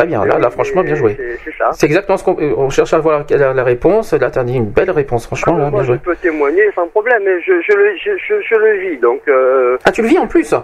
[0.00, 0.24] Très bien.
[0.24, 1.16] Là, là, franchement, bien joué.
[1.44, 1.70] C'est- ça.
[1.72, 4.12] C'est exactement ce qu'on euh, on cherche à voir la, la réponse.
[4.12, 5.98] Là, t'as dit une belle réponse, franchement, là, Ah, moi, bien je joué.
[6.04, 9.20] peux témoigner sans problème, mais je, je, le, je, je, je le vis, donc...
[9.28, 10.54] Euh, Ah, tu le vis en plus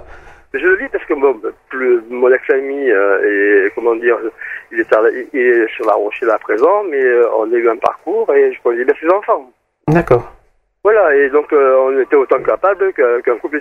[0.54, 1.36] Je le vis parce que bon,
[1.68, 4.16] plus, mon ex-ami euh, est, comment dire,
[4.72, 5.00] il est, à
[5.34, 8.52] il est sur la Rochelle à présent, mais euh, on a eu un parcours et
[8.54, 9.50] je connais bien ses enfants.
[9.88, 10.32] D'accord.
[10.82, 13.60] Voilà, et donc euh, on était autant capable qu'un couple,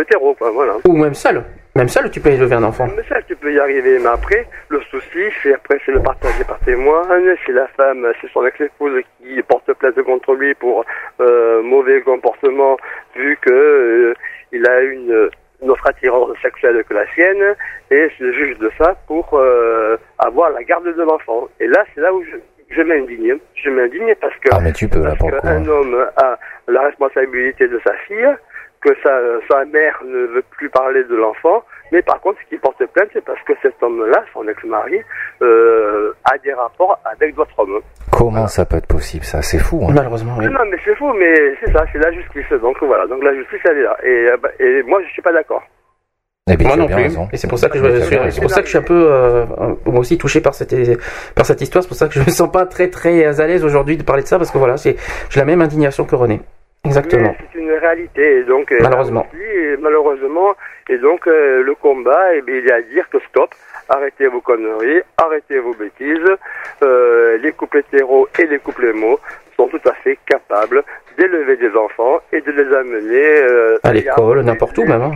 [0.00, 0.74] hétéro, quoi, voilà.
[0.86, 1.42] Ou même seul.
[1.80, 2.86] Même seul, tu peux élever un enfant.
[2.94, 6.44] Mais ça, tu peux y arriver, mais après, le souci, c'est après, c'est le partagé
[6.44, 7.08] par témoin,
[7.46, 10.84] c'est la femme, c'est son ex-épouse qui porte plainte contre lui pour
[11.22, 12.76] euh, mauvais comportement,
[13.16, 14.14] vu que euh,
[14.52, 15.30] il a une,
[15.62, 17.54] une autre attirance sexuelle que la sienne,
[17.90, 21.48] et se juge de ça pour euh, avoir la garde de l'enfant.
[21.60, 22.36] Et là, c'est là où je,
[22.76, 23.38] je m'indigne.
[23.54, 26.38] Je m'indigne parce que Ah, mais tu peux là parce le qu'un homme a
[26.68, 28.28] la responsabilité de sa fille,
[28.80, 29.12] que sa,
[29.48, 31.62] sa mère ne veut plus parler de l'enfant,
[31.92, 35.00] mais par contre, ce qui porte plainte, c'est parce que cet homme-là, son ex-mari,
[35.42, 37.80] euh, a des rapports avec d'autres hommes.
[38.10, 39.42] Comment ça peut être possible ça?
[39.42, 39.84] C'est fou.
[39.86, 39.92] Hein.
[39.94, 40.46] Malheureusement, oui.
[40.46, 42.50] Non, mais c'est fou, mais c'est ça, c'est la justice.
[42.60, 43.96] Donc voilà, donc la justice, elle est là.
[44.02, 45.62] Et, euh, bah, et moi, je suis pas d'accord.
[46.50, 47.02] Eh bien, Moi tu as non bien plus.
[47.04, 47.28] raison.
[47.32, 49.06] Et c'est pour ça que je suis, c'est pour ça que je suis un peu,
[49.12, 49.44] euh,
[49.86, 50.74] moi aussi touché par cette,
[51.36, 51.82] par cette histoire.
[51.84, 54.22] C'est pour ça que je me sens pas très très à l'aise aujourd'hui de parler
[54.22, 54.96] de ça parce que voilà, c'est,
[55.28, 56.40] j'ai la même indignation que René.
[56.84, 57.34] Exactement.
[57.52, 58.38] C'est une réalité.
[58.38, 59.26] Et donc, euh, Malheureusement.
[59.32, 60.54] aussi, malheureusement.
[60.88, 63.50] Et donc, euh, le combat, eh bien, il est à dire que stop.
[63.88, 66.30] Arrêtez vos conneries, arrêtez vos bêtises.
[66.82, 69.18] Euh, les couples hétéros et les couples hémos
[69.56, 70.82] sont tout à fait capables
[71.18, 75.12] d'élever des enfants et de les amener euh, À l'école, n'importe où même, hein.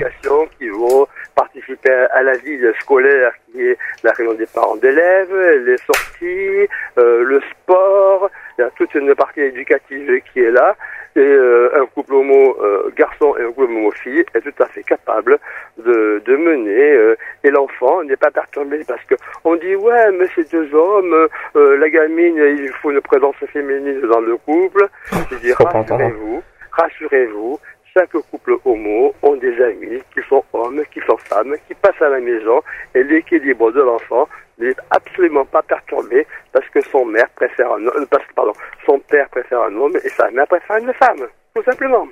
[0.59, 5.35] qui vont participer à la vie scolaire qui est la réunion des parents d'élèves,
[5.65, 6.69] les sorties,
[6.99, 8.29] euh, le sport,
[8.59, 10.77] il y a toute une partie éducative qui est là.
[11.17, 14.67] Et euh, un couple homo euh, garçon et un couple homo fille est tout à
[14.67, 15.39] fait capable
[15.79, 16.93] de, de mener.
[16.93, 19.15] euh, et l'enfant n'est pas perturbé parce que
[19.45, 24.01] on dit ouais mais c'est deux hommes, euh, la gamine il faut une présence féminine
[24.03, 24.89] dans le couple.
[25.31, 26.43] Je dis rassurez-vous,
[26.73, 27.59] rassurez-vous,
[27.97, 32.09] chaque couple homo ont des amis qui sont hommes, qui sont femmes, qui passent à
[32.09, 32.61] la maison
[32.95, 34.29] et l'équilibre de l'enfant
[34.59, 38.53] n'est absolument pas perturbé parce que son mère préfère un homme, parce pardon,
[38.87, 42.07] son père préfère un homme et sa mère préfère une femme, tout simplement.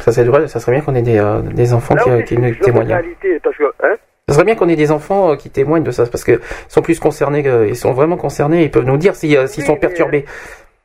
[0.00, 2.34] Ça, vrai, ça serait bien qu'on ait des, euh, des enfants Là qui, aussi, qui
[2.34, 2.88] c'est nous une autre témoignent.
[2.88, 3.94] réalité parce que hein,
[4.28, 6.40] Ça serait bien qu'on ait des enfants euh, qui témoignent de ça, parce que ils
[6.72, 9.68] sont plus concernés, ils sont vraiment concernés, ils peuvent nous dire si, euh, s'ils Oui,
[9.68, 10.24] sont perturbés.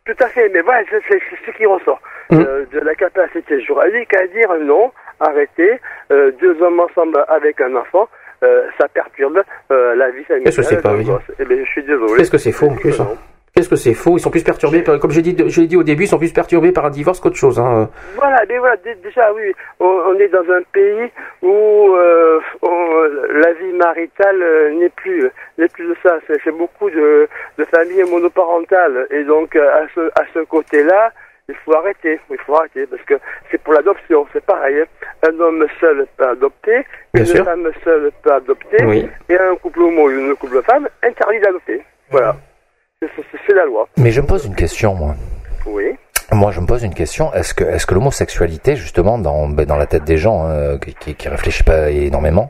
[0.05, 1.99] Tout à fait, mais voilà, c'est ce qui ressort
[2.31, 5.80] euh, de la capacité juridique à dire non, arrêtez,
[6.11, 8.07] euh, deux hommes ensemble avec un enfant, euh,
[8.77, 9.41] ça perturbe
[9.72, 10.45] euh, la vie familiale.
[10.45, 10.93] Qu'est-ce que c'est pas.
[11.39, 12.14] Eh je suis désolé.
[12.18, 13.09] Qu'est-ce que c'est faux en plus hein
[13.55, 15.77] Qu'est-ce que c'est faux Ils sont plus perturbés, par- comme j'ai dit, je l'ai dit
[15.77, 17.57] au début, ils sont plus perturbés par un divorce qu'autre chose.
[17.59, 17.89] Hein.
[18.15, 21.09] Voilà, déjà oui, on, est dans un pays
[21.41, 23.01] où euh, on-
[23.34, 25.27] la vie maritale euh, n'est plus
[25.57, 26.19] n'est plus de ça.
[26.27, 27.27] C'est beaucoup de,
[27.57, 31.11] de familles monoparentales et donc euh, à ce à ce côté-là,
[31.49, 33.13] il faut arrêter, il faut arrêter parce que
[33.49, 34.81] c'est pour l'adoption, c'est pareil.
[34.81, 34.85] hein.
[35.29, 37.45] Un homme seul peut adopter, Bien une sûr.
[37.45, 39.07] femme seule peut adopter, Oui.
[39.29, 41.81] et un couple homo ou une couple femme interdit d'adopter.
[42.11, 42.35] Voilà,
[43.01, 43.87] C'est- la loi.
[43.97, 45.15] Mais je me pose une question, moi.
[45.65, 45.95] Oui.
[46.33, 47.33] Moi, je me pose une question.
[47.33, 51.15] Est-ce que, est-ce que l'homosexualité, justement, dans, ben, dans la tête des gens euh, qui,
[51.15, 52.49] qui, réfléchissent pas énormément,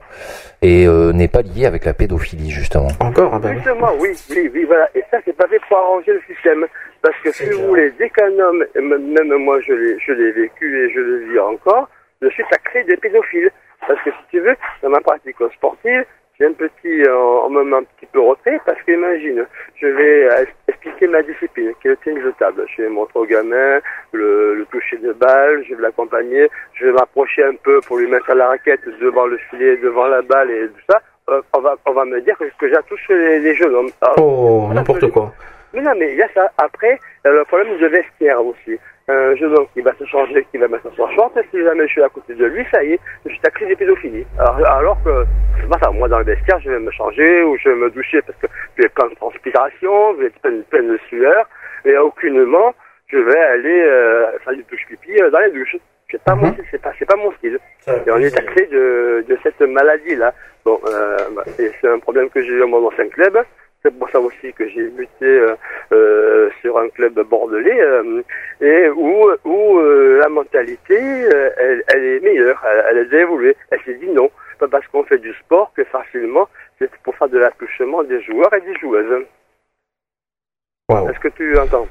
[0.63, 2.87] et euh, n'est pas liée avec la pédophilie, justement?
[2.99, 3.53] Encore ah oui.
[3.53, 4.89] Justement, oui, oui, oui, voilà.
[4.95, 6.65] Et ça, c'est pas fait pour arranger le système.
[7.01, 10.85] Parce que si vous voulez, dès qu'un homme, même moi je l'ai, je l'ai vécu
[10.85, 11.89] et je le vis encore,
[12.21, 13.51] je suis sacré des pédophiles.
[13.87, 16.03] Parce que si tu veux, dans ma pratique sportive,
[16.39, 19.45] j'ai un petit, euh, en même un petit peu retrait, parce qu'imagine,
[19.75, 22.65] je vais euh, expliquer ma discipline, qui est le tennis de table.
[22.75, 23.79] Je vais montrer au gamin
[24.13, 28.07] le, le toucher de balle, je vais l'accompagner, je vais m'approcher un peu pour lui
[28.07, 31.01] mettre la raquette devant le filet, devant la balle et tout ça.
[31.29, 33.89] Euh, on va, on va me dire que, que j'attouche les, les jeunes hommes.
[34.01, 35.33] Alors, Oh, n'importe quoi.
[35.73, 36.51] Mais non, mais il y a ça.
[36.57, 38.77] Après, il y a le problème de vestiaire aussi.
[39.09, 41.91] Un jeune homme qui va se changer, qui va mettre son short, si jamais je
[41.93, 44.25] suis à côté de lui, ça y est, je suis accusé de pédophilie.
[44.37, 45.23] Alors, alors que,
[45.61, 47.89] c'est pas ça, moi dans le vestiaire, je vais me changer ou je vais me
[47.89, 51.47] doucher parce que j'ai plein de transpiration, j'ai plein, plein de sueur,
[51.85, 52.73] et aucunement,
[53.07, 55.77] je vais aller euh, faire du touche-pipi euh, dans les douches.
[56.11, 57.59] C'est pas mon, c'est pas, c'est pas mon style.
[57.87, 60.33] Et on est taxé de, de cette maladie-là.
[60.65, 63.37] Bon, euh, bah, c'est un problème que j'ai eu à mon ancien club.
[63.83, 65.55] C'est pour ça aussi que j'ai muté euh,
[65.91, 68.21] euh, sur un club bordelais euh,
[68.59, 73.19] et où, où euh, la mentalité, euh, elle, elle est meilleure, elle, elle a déjà
[73.21, 73.55] évolué.
[73.71, 74.29] Elle s'est dit non,
[74.59, 76.49] pas parce qu'on fait du sport que facilement
[76.79, 79.25] c'est pour faire de l'attouchement des joueurs et des joueuses.
[80.89, 81.09] Waouh.
[81.09, 81.87] Est-ce que tu entends?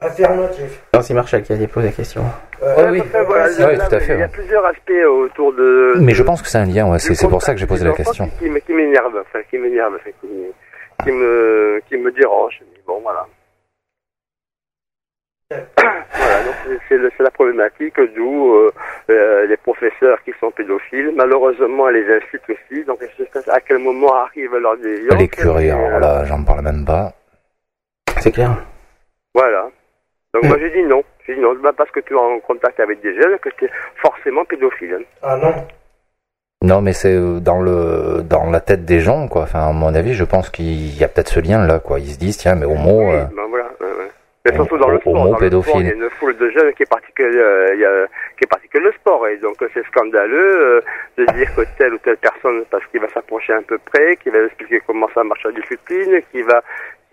[0.00, 0.82] Affirmatif.
[0.92, 2.22] Non, c'est Marshall qui a posé la question.
[2.62, 3.02] Euh, oui.
[3.10, 4.32] Voilà, Ouais, là, tout à fait, Il y a ouais.
[4.32, 5.94] plusieurs aspects autour de.
[6.00, 6.98] Mais je pense que c'est un lien, ouais.
[6.98, 8.28] C'est, pour ça que j'ai posé la question.
[8.38, 10.28] Qui, m'énerve, enfin, qui m'énerve, enfin, qui,
[11.04, 12.60] qui me, qui me dérange.
[12.72, 13.26] Mais Bon, voilà.
[15.50, 18.70] voilà, donc c'est- c'est, le- c'est la problématique d'où euh,
[19.10, 22.84] euh, les professeurs qui sont pédophiles, malheureusement, elles les incitent aussi.
[22.84, 25.18] Donc, je sais pas à quel moment arrive leur déviance.
[25.20, 27.12] Les curés, alors euh, là, j'en parle même pas.
[28.20, 28.50] C'est clair?
[29.34, 29.70] Voilà.
[30.32, 31.02] Donc, moi, j'ai dit non.
[31.26, 33.66] J'ai dit non, pas parce que tu es en contact avec des jeunes que tu
[33.66, 35.04] es forcément pédophile.
[35.22, 35.54] Ah non.
[36.64, 39.42] Non, mais c'est euh, dans le dans la tête des gens, quoi.
[39.42, 42.00] Enfin, à mon avis, je pense qu'il y a peut-être ce lien là, quoi.
[42.00, 43.00] Ils se disent, tiens, mais homo.
[43.00, 43.68] Oui, euh, ben voilà.
[44.46, 45.14] Mais surtout dans le Homo sport.
[45.14, 45.80] Dans le sport, pédophile.
[45.80, 48.06] il y a une foule de jeunes qui est particulier, euh,
[48.38, 48.46] qui
[48.78, 49.26] le sport.
[49.28, 50.80] Et donc, c'est scandaleux euh,
[51.18, 54.30] de dire que telle ou telle personne, parce qu'il va s'approcher un peu près, qui
[54.30, 56.62] va expliquer comment ça marche la discipline, qui va,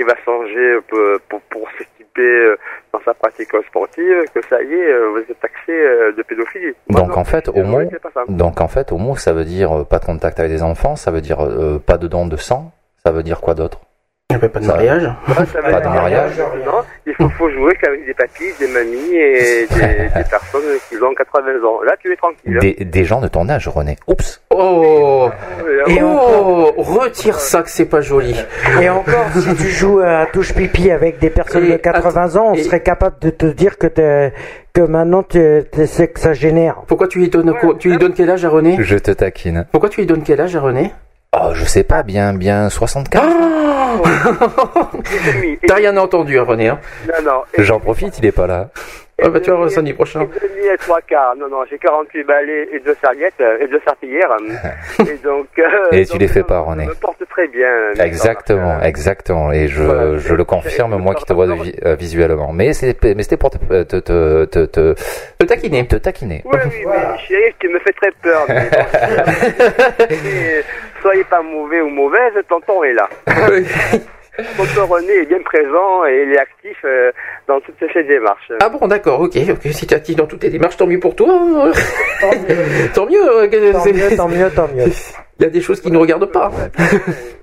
[0.02, 1.00] qui va changer pour,
[1.30, 2.56] pour, pour s'équiper euh,
[2.94, 6.74] dans sa pratique sportive, que ça y est, euh, vous êtes taxé euh, de pédophilie.
[6.90, 7.46] Moi, Donc non, en fait,
[8.02, 8.24] pas ça.
[8.28, 11.12] donc en fait, homo, ça veut dire euh, pas de contact avec des enfants, ça
[11.12, 12.72] veut dire euh, pas de don de sang,
[13.06, 13.80] ça veut dire quoi d'autre?
[14.32, 15.04] Il n'y avait pas de Ça- mariage.
[15.28, 16.32] Ça Pas être de mariage.
[16.66, 20.96] Non, il faut, faut jouer qu'avec des papis, des mamies et des, des personnes qui
[21.04, 21.82] ont 80 ans.
[21.84, 22.58] Là, tu es tranquille.
[22.60, 23.98] Des, des gens de ton âge, René.
[24.08, 24.42] Oups.
[24.52, 25.30] Oh
[25.88, 28.36] Et Oh Retire ça que c'est pas joli.
[28.82, 32.52] Et encore, si tu joues à touche pipi avec des personnes Et de 80 ans,
[32.52, 34.34] on et- serait capable de te dire que, t'es-
[34.74, 36.76] que maintenant tu tu sais que ça génère.
[36.88, 38.78] Pourquoi tu lui donnes, quoi- tu lui donnes quel âge à René?
[38.80, 39.66] Je te taquine.
[39.72, 40.92] Pourquoi tu lui donnes quel âge à René?
[41.34, 43.26] Oh, je sais pas, bien, bien 64.
[43.26, 43.30] et
[45.34, 45.58] demi.
[45.64, 46.68] Et- T'as rien entendu, hein, René.
[46.68, 47.42] Hein Non, non.
[47.58, 48.68] J'en profite, il est pas là.
[49.24, 50.22] Ah bah tu vois, samedi prochain.
[50.24, 51.36] Et demi et trois quarts.
[51.38, 54.32] Non, non, j'ai 48 balais et deux serviettes euh, et deux serpillères.
[55.00, 55.46] et donc.
[55.60, 56.86] euh, Et tu donc, les fais je- pas, je René.
[56.88, 57.68] me porte très bien.
[58.04, 59.52] Exactement, euh, exactement.
[59.54, 60.18] Et je, Voilà.
[60.18, 62.52] je le confirme, moi qui te vois vi- euh, visuellement.
[62.52, 64.96] Mais c'est, mais c'était pour te, te, te, te, te,
[65.46, 65.86] taquiner.
[65.88, 66.42] te taquiner.
[66.44, 68.44] Oui, oui, mais chérie, tu me fais très peur.
[68.50, 70.64] mais bon, et
[71.02, 73.10] soyez pas mauvais ou mauvaise, tonton est là.
[74.58, 77.12] Tonton René est bien présent et il est actif euh,
[77.48, 78.52] dans toutes ces démarches.
[78.62, 79.72] Ah bon, d'accord, ok, ok.
[79.74, 81.28] Si t'es actif dans toutes tes démarches, tant mieux pour toi.
[81.30, 81.72] hein.
[82.96, 83.22] tant mieux.
[83.22, 84.86] euh, que- Tant mieux, tant mieux, tant mieux.
[85.40, 86.50] Il y a des choses qui ne nous regardent pas.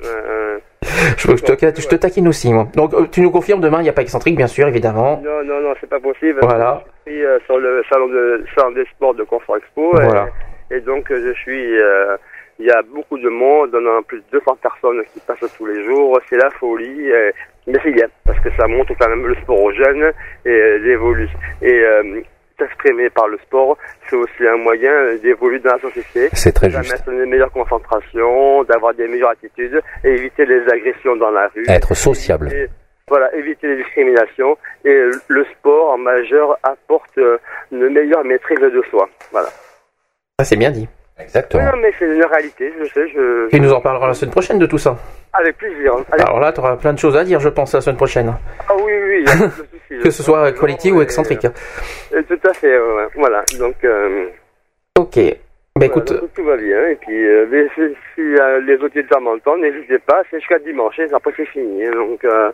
[0.05, 0.59] Euh,
[1.19, 2.69] Je, je te, je te taquine aussi, moi.
[2.75, 5.21] Donc, euh, tu nous confirmes demain, il n'y a pas excentrique, bien sûr, évidemment.
[5.23, 6.39] non, non, non, c'est pas possible.
[6.41, 6.85] Voilà.
[7.07, 9.91] Je suis euh, sur le salon, de, salon des sports de Confort Expo.
[10.01, 10.29] et- Voilà.
[10.71, 11.79] Et, donc, je suis.
[11.81, 12.17] euh,
[12.59, 15.67] Il y a beaucoup de monde, on a plus de 200 personnes qui passent tous
[15.67, 16.19] les jours.
[16.29, 17.11] C'est la folie.
[17.13, 17.31] euh,
[17.69, 20.11] mais c'est bien, parce que ça montre quand même le sport aux jeunes
[20.45, 21.29] et euh, l'évolue.
[21.61, 22.21] Et euh,
[22.59, 23.77] s'exprimer par le sport,
[24.09, 26.29] c'est aussi un moyen d'évoluer dans la société.
[26.33, 26.91] C'est très juste.
[26.91, 31.65] mettre une meilleure concentration, d'avoir des meilleures attitudes, et éviter les agressions dans la rue.
[31.69, 32.53] Être sociable.
[32.53, 32.69] Et,
[33.07, 34.57] voilà, éviter les discriminations.
[34.85, 37.39] Et le sport en majeur apporte euh,
[37.71, 39.09] une meilleure maîtrise de soi.
[39.31, 39.49] Voilà.
[40.39, 40.89] Ça, c'est bien dit.
[41.19, 41.65] Oui, Exactement.
[41.65, 43.49] non, mais c'est une réalité, je sais, je...
[43.49, 44.97] Tu nous en parleras la semaine prochaine de tout ça.
[45.33, 45.95] Avec plaisir.
[46.13, 48.33] Avec- Alors là, tu auras plein de choses à dire, je pense, la semaine prochaine.
[48.69, 50.03] Ah oui, oui, y a souci.
[50.03, 51.45] Que ce soit quality ou excentrique.
[52.15, 53.43] Euh, tout à fait, ouais, voilà.
[53.59, 54.27] Donc, euh,
[54.99, 55.19] Ok.
[55.77, 56.89] Bah écoute, donc, tout va bien.
[56.89, 57.83] Et puis, euh, mais si,
[58.15, 61.85] si, euh, les auditeurs m'entendent, n'hésitez pas, c'est jusqu'à dimanche, et après c'est fini.
[61.87, 61.91] hein.
[61.95, 62.51] Donc, euh,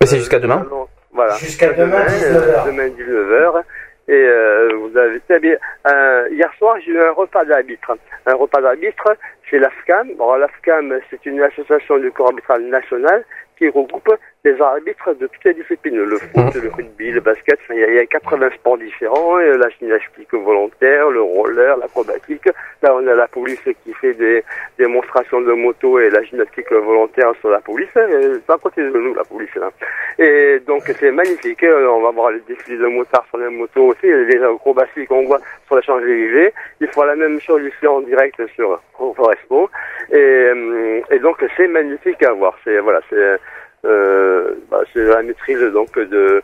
[0.00, 0.64] bah, c'est jusqu'à demain.
[1.12, 1.34] voilà.
[1.34, 2.36] Jusqu'à demain, 19h.
[2.36, 3.62] euh, demain 19h.
[4.08, 5.58] Et euh, vous avez.
[5.86, 7.98] Euh, hier soir, j'ai eu un repas d'arbitre.
[8.26, 9.16] Un repas d'arbitre,
[9.50, 10.14] c'est l'AFCAM.
[10.16, 13.24] Bon, l'AFCAM, c'est une association du corps arbitral national
[13.58, 14.08] qui regroupe
[14.44, 15.96] des arbitres de toutes les disciplines.
[15.96, 17.58] Le foot, le rugby, le basket.
[17.70, 19.38] Il y, a, il y a 80 sports différents.
[19.40, 22.48] Et la gymnastique volontaire, le roller, l'acrobatique.
[22.82, 24.44] Là, on a la police qui fait des
[24.78, 27.88] démonstrations de moto et la gymnastique volontaire sur la police.
[27.96, 29.70] Euh, C'est à côté de nous, la police, là.
[30.18, 31.62] Et donc c'est magnifique.
[31.64, 35.24] Euh, On va voir les défilés de motards sur les motos aussi, les acrobaties qu'on
[35.26, 36.52] voit sur la Champs-Élysées.
[36.80, 39.68] Il faut la même chose ici en direct sur Confort Expo.
[40.10, 42.56] Et, euh, et donc c'est magnifique à voir.
[42.64, 43.38] C'est voilà, c'est
[43.84, 46.42] bah, c'est la maîtrise donc de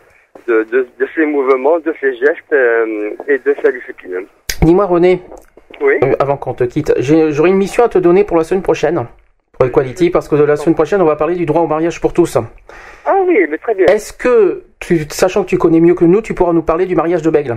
[0.48, 4.26] de, de, de ces mouvements, de ces gestes euh, et de sa discipline.
[4.62, 5.22] dis-moi René,
[5.80, 5.94] Oui.
[6.02, 9.06] euh, avant qu'on te quitte, j'aurais une mission à te donner pour la semaine prochaine.
[9.56, 12.00] Pour Equality, parce que de la semaine prochaine, on va parler du droit au mariage
[12.00, 12.36] pour tous.
[13.06, 13.86] Ah oui, mais très bien.
[13.86, 16.96] Est-ce que, tu, sachant que tu connais mieux que nous, tu pourras nous parler du
[16.96, 17.56] mariage de Bègle?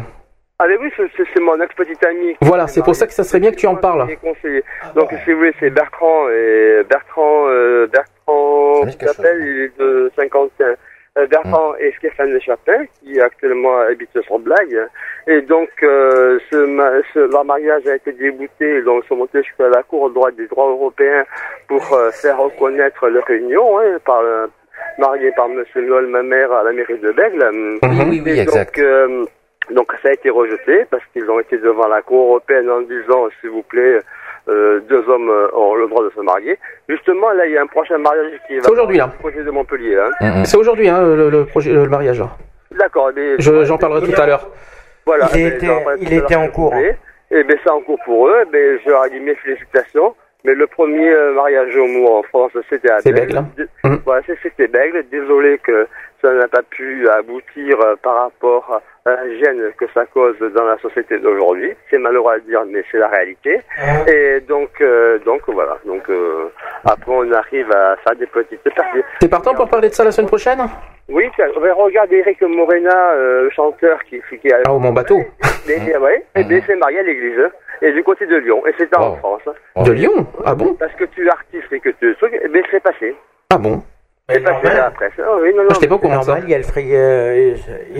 [0.59, 2.33] Ah mais oui, c'est- mon ex-petite amie.
[2.33, 4.07] qui Voilà, c'est pour ça que ça serait bien que tu en parles.
[4.21, 4.63] Conseiller.
[4.95, 8.11] Donc si vous voulez, c'est Bertrand et Bertrand, euh, Bertrand,
[8.85, 10.75] Quelque s'appelle, il est de 51.
[11.17, 14.87] Euh, Bertrand et Stéphane Chapin, qui actuellement habitent sur Blague.
[15.25, 19.41] Et donc, euh, ce, ma- ce- leur mariage a été débouté, donc ils sont montés
[19.41, 21.23] jusqu'à la Cour droit des droits européens
[21.67, 24.45] pour euh, faire reconnaître leur union, hein, par, euh,
[24.99, 27.49] marié par Monsieur Noël, ma mère, à la mairie de Bègle.
[27.81, 28.75] Oui, oui, oui, exact.
[28.77, 29.25] Donc, euh,
[29.71, 33.27] donc ça a été rejeté parce qu'ils ont été devant la Cour européenne en disant,
[33.41, 34.01] s'il vous plaît,
[34.49, 36.57] euh, deux hommes euh, ont le droit de se marier.
[36.89, 39.11] Justement, là, il y a un prochain mariage qui va C'est aujourd'hui, là.
[39.21, 39.97] côté de Montpellier.
[39.97, 40.09] Hein.
[40.21, 40.45] Mm, mm.
[40.45, 42.19] C'est aujourd'hui, hein, le, le projet, le mariage.
[42.19, 42.29] là.
[42.71, 43.11] D'accord.
[43.15, 44.49] mais- Je- J'en parlerai tout à l'heure.
[45.05, 45.27] Voilà.
[45.35, 45.67] Il était-
[46.01, 46.71] il était en cours.
[46.71, 46.97] plaît.
[47.31, 48.43] Eh bien, c'est en cours pour eux.
[48.51, 50.15] Ben, je leur ai dit mes félicitations.
[50.43, 53.41] Mais le premier euh, mariage homo en France, c'était à Bègle.
[54.05, 55.03] Voilà, c'est- c'était Bègle.
[55.11, 55.87] Désolé que
[56.21, 60.65] ça n'a pas pu aboutir euh, par rapport à la gêne que ça cause dans
[60.65, 61.73] la société d'aujourd'hui.
[61.89, 63.59] C'est malheureux à dire, mais c'est la réalité.
[64.07, 65.77] Et donc, euh, donc voilà.
[65.85, 66.49] Donc euh,
[66.85, 69.01] après, on arrive à faire des petites parties.
[69.19, 70.59] T'es partant pour parler de ça la semaine prochaine?
[71.09, 74.57] Oui, tiens, regarde Eric Morena, euh, le chanteur qui, qui a...
[74.65, 75.19] Ah, au mon bateau.
[75.67, 77.49] Mais, ouais, et bien, c'est marié à l'église.
[77.81, 78.65] Hein, Et du côté de Lyon.
[78.67, 79.15] Et c'était en Oh.
[79.17, 79.41] France.
[79.47, 79.53] hein.
[79.75, 79.83] Oh.
[79.83, 82.61] De Lyon Ah bon Parce que tu es artiste et que tu truc, et bien
[82.71, 83.15] c'est passé.
[83.51, 83.81] Ah bon
[84.29, 85.13] C'est passé à la presse.
[85.19, 85.63] Ah oui, non, non.
[85.63, 86.27] Moi, j'étais pas au de.
[86.27, 86.63] Normal, il y a le
[86.95, 87.55] euh,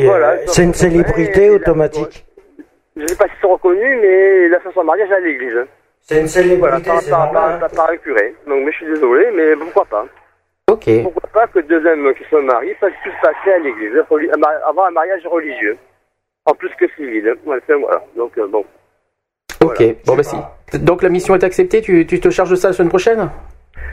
[0.06, 2.26] Voilà, c'est une célébrité automatique.
[2.96, 5.56] Je sais pas si c'est reconnu, mais il a fait son mariage à l'église.
[5.56, 5.66] hein.
[6.02, 6.28] C'est une
[6.58, 7.60] Voilà, célébrité, par, c'est normal.
[7.60, 8.34] par, par un curé.
[8.48, 10.06] Donc, mais je suis désolé, mais pourquoi pas
[10.72, 10.90] Ok.
[11.04, 13.94] Pourquoi pas que deux hommes qui sont mariés fassent tout se passer à l'église,
[14.68, 15.78] avoir un mariage religieux,
[16.46, 17.36] en plus que civil.
[17.46, 18.04] Voilà, c'est- voilà.
[18.16, 18.66] Donc euh, bon.
[19.64, 19.84] Ok.
[20.06, 20.36] Bon bah si.
[20.80, 21.82] Donc la mission est acceptée.
[21.82, 23.30] Tu, tu te charges de ça la semaine prochaine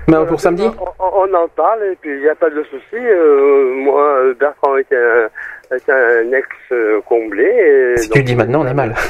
[0.08, 2.96] Bah, Pour samedi On, on en parle et puis il n'y a pas de souci.
[2.96, 7.44] Euh, moi, euh, Bertrand est un, est un ex euh, comblé.
[7.44, 8.94] et Si donc, tu dis maintenant, on est mal.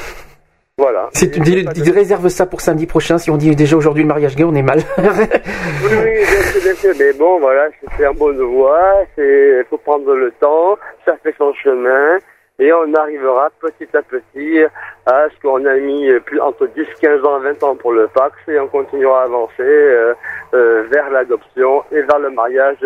[0.77, 1.09] Voilà.
[1.15, 4.35] Si tu dis, réserve ça pour samedi prochain, si on dit déjà aujourd'hui le mariage
[4.35, 4.81] gay, on est mal.
[4.99, 6.93] Oui, oui, bien sûr, bien sûr.
[6.99, 8.83] Mais bon, voilà, c'est en bonne voie.
[9.15, 10.77] C'est, faut prendre le temps.
[11.05, 12.19] Ça fait son chemin.
[12.61, 14.61] Et on arrivera petit à petit
[15.07, 18.33] à ce qu'on a mis plus entre 10, 15 ans, 20 ans pour le Pax
[18.49, 20.15] et on continuera à avancer euh,
[20.55, 22.79] euh, vers l'adoption et vers le mariage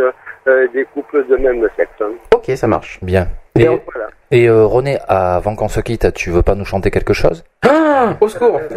[0.46, 1.90] euh, des couples de même sexe.
[2.34, 2.98] ok, ça marche.
[3.02, 3.28] Bien.
[3.56, 4.08] Et Et, donc, voilà.
[4.30, 7.44] et, euh, René, avant qu'on se quitte, tu veux pas nous chanter quelque chose?
[7.68, 8.60] Ah, au secours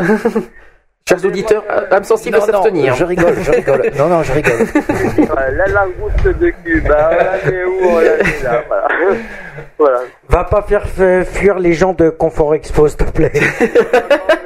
[1.08, 2.96] Chers auditeurs, âmes sensibles à s'abstenir.
[2.96, 3.92] je rigole, je rigole.
[3.98, 4.52] Non, non, je rigole.
[5.28, 7.12] Voilà, la langouste de Cuba,
[7.44, 8.88] on met où, on met là, voilà.
[9.78, 10.00] voilà.
[10.30, 10.86] Va pas faire
[11.26, 13.32] fuir les gens de Confort Expo, s'il te plaît.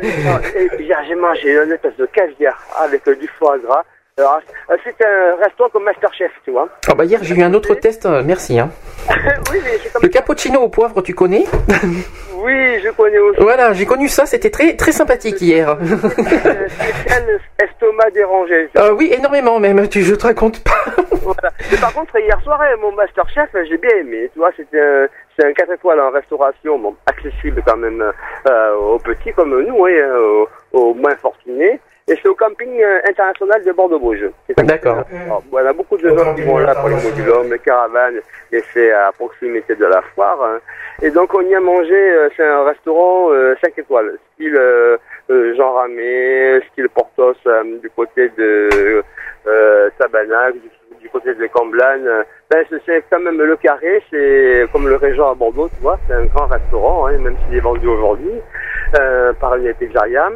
[0.01, 3.83] Et hier, j'ai mangé une espèce de caviar avec euh, du foie gras.
[4.17, 6.69] Alors, euh, c'est un restaurant comme Masterchef, tu vois.
[6.87, 8.57] Ah bah hier j'ai eu un autre test, euh, merci.
[8.57, 8.69] Hein.
[9.09, 10.03] oui, mais j'ai comme...
[10.03, 11.43] Le cappuccino au poivre, tu connais?
[12.45, 13.39] Oui, je connais aussi.
[13.41, 15.75] Voilà, j'ai connu ça, c'était très très sympathique hier.
[15.81, 18.69] Spécial estomac dérangé.
[18.77, 20.71] Euh, oui, énormément même, tu, je te raconte pas.
[21.11, 21.49] Voilà.
[21.71, 24.29] Mais par contre, hier soir, euh, mon Masterchef, j'ai bien aimé.
[24.33, 25.07] Tu vois, c'était un,
[25.37, 28.03] c'est un 4 étoiles en restauration, bon, accessible quand même
[28.47, 31.79] euh, aux petits comme nous, euh, aux, aux moins fortunés.
[32.07, 33.71] Et c'est au camping euh, international de
[34.61, 35.03] un- D'accord.
[35.49, 38.19] Voilà, beaucoup de gens qui vont là pour les modulums, les caravanes,
[38.51, 40.39] et c'est à proximité de la foire.
[40.43, 40.59] hein.
[41.01, 44.97] Et donc on y a mangé, euh, c'est un restaurant euh, 5 étoiles, style euh,
[45.31, 49.03] euh, Jean Ramé, style Portos euh, du côté de
[49.47, 50.69] euh, Tabanac, du,
[51.01, 51.97] du côté de Camblan.
[52.51, 56.13] Ben, c'est- quand même le carré, c'est comme le Régent à Bordeaux, tu vois, c'est
[56.13, 58.33] un grand restaurant, hein, même s'il est vendu aujourd'hui
[58.99, 60.35] euh, par une Pizariam.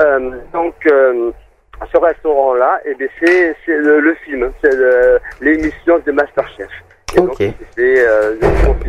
[0.00, 1.30] Euh, donc euh,
[1.92, 6.68] ce restaurant-là, eh bien, c'est c'est le, le film, c'est le- l'émission de Masterchef.
[7.14, 7.38] Et donc, Ok.
[7.76, 8.34] c'est euh,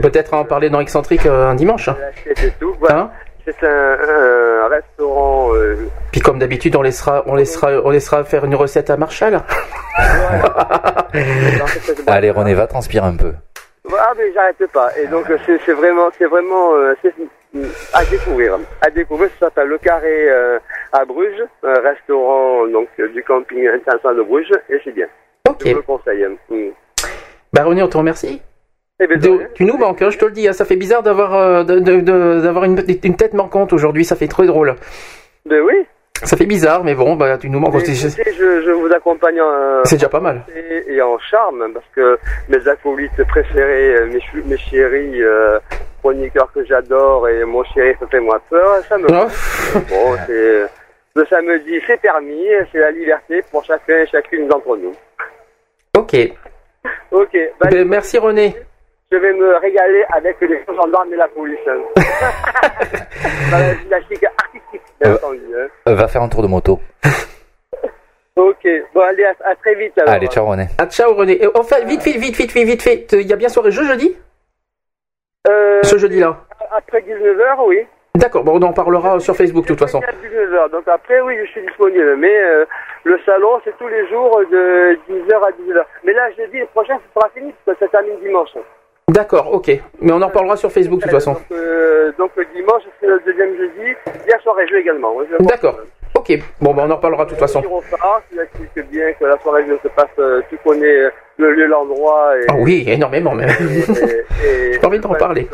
[0.01, 1.87] Peut-être en parler dans Excentrique euh, un dimanche.
[1.89, 1.97] hein.
[2.37, 2.75] c'est tout.
[2.79, 2.99] Voilà.
[2.99, 3.11] Hein
[3.43, 3.97] c'est un,
[4.65, 5.49] un restaurant.
[5.55, 5.75] euh,
[6.11, 9.39] Puis comme d'habitude, on laissera, on laissera, on laissera faire une recette à Marshall.
[12.07, 13.33] Allez, René, va transpirer un peu.
[13.93, 14.89] Ah mais j'arrête pas.
[14.97, 16.71] Et donc c'est c'est vraiment, c'est vraiment
[17.01, 17.13] c'est,
[17.93, 18.57] à découvrir.
[18.81, 20.59] À découvrir, ça s'appelle le Carré euh,
[20.93, 25.07] à Bruges, un restaurant donc euh, du camping international de Bruges, et c'est bien.
[25.49, 25.61] Ok.
[25.65, 26.25] Je vous le conseille.
[26.49, 26.69] Mm.
[27.53, 28.41] Bah René, on te remercie.
[29.03, 30.47] Eh ben, de tu nous manques, hein, je te le dis.
[30.47, 34.05] hein, ça fait bizarre d'avoir euh, d'avoir une, une tête manquante aujourd'hui.
[34.05, 34.75] Ça fait très drôle.
[35.45, 35.73] Ben oui.
[36.23, 37.73] Ça fait bizarre, mais bon, bah tu nous manques.
[37.73, 38.07] Écoutez, je,
[38.61, 40.43] je vous accompagne en, C'est déjà pas mal.
[40.87, 45.57] et, en charme parce que mes acolytes préférés, euh, mes, mes chéris euh,
[46.01, 49.27] chroniqueurs que j'adore et mon chéri ça fait moi peur, ça me Ah.
[49.89, 50.63] bon c'est
[51.15, 54.93] le samedi c'est permis, c'est la liberté pour chacun et chacune d'entre nous.
[55.97, 56.15] Ok.
[57.11, 58.55] Ok, bah, Ben, merci René.
[59.11, 61.59] je vais me régaler avec les gendarmes et la police.
[61.67, 62.01] hein.
[63.51, 65.15] La gymnastique artistique, bien Euh.
[65.15, 65.41] entendu.
[65.57, 65.67] hein.
[65.89, 66.79] Euh, va faire un tour de moto.
[68.37, 70.13] Ok, bon allez, à, à très vite alors.
[70.13, 70.67] Allez, ciao, René.
[70.77, 71.43] Ah, ciao René.
[71.43, 73.05] Euh, Enfin, vite fait, vite, vite, vite, vite fait.
[73.11, 74.15] Il y a bien soirée jeu jeudi?
[75.49, 76.37] Euh, Ce jeudi-là.
[76.75, 77.79] après 19h, oui.
[78.15, 79.99] D'accord, bon, on en parlera sur Facebook de toute façon.
[79.99, 80.69] À 19h.
[80.71, 82.15] Donc après, oui, je suis disponible.
[82.17, 82.65] Mais euh,
[83.03, 85.83] le salon, c'est tous les jours de 10h à 19h.
[86.03, 88.49] Mais là, jeudi le prochain, ce sera fini parce que ça termine dimanche.
[89.07, 89.71] D'accord, ok.
[90.01, 91.33] Mais on en parlera sur Facebook de toute façon.
[91.33, 93.93] Donc, euh, donc le dimanche, c'est le deuxième jeudi.
[94.27, 95.15] Hier soirée également.
[95.29, 95.79] Je vais D'accord.
[96.21, 97.63] Ok, bon, bah on en reparlera de toute façon.
[97.69, 101.51] Au phare, qui explique bien que la soirée se passe, euh, tu connais euh, le
[101.53, 102.37] lieu, l'endroit.
[102.39, 103.49] Et, Ah oui, énormément même.
[104.43, 105.47] J'ai envie d'en parler.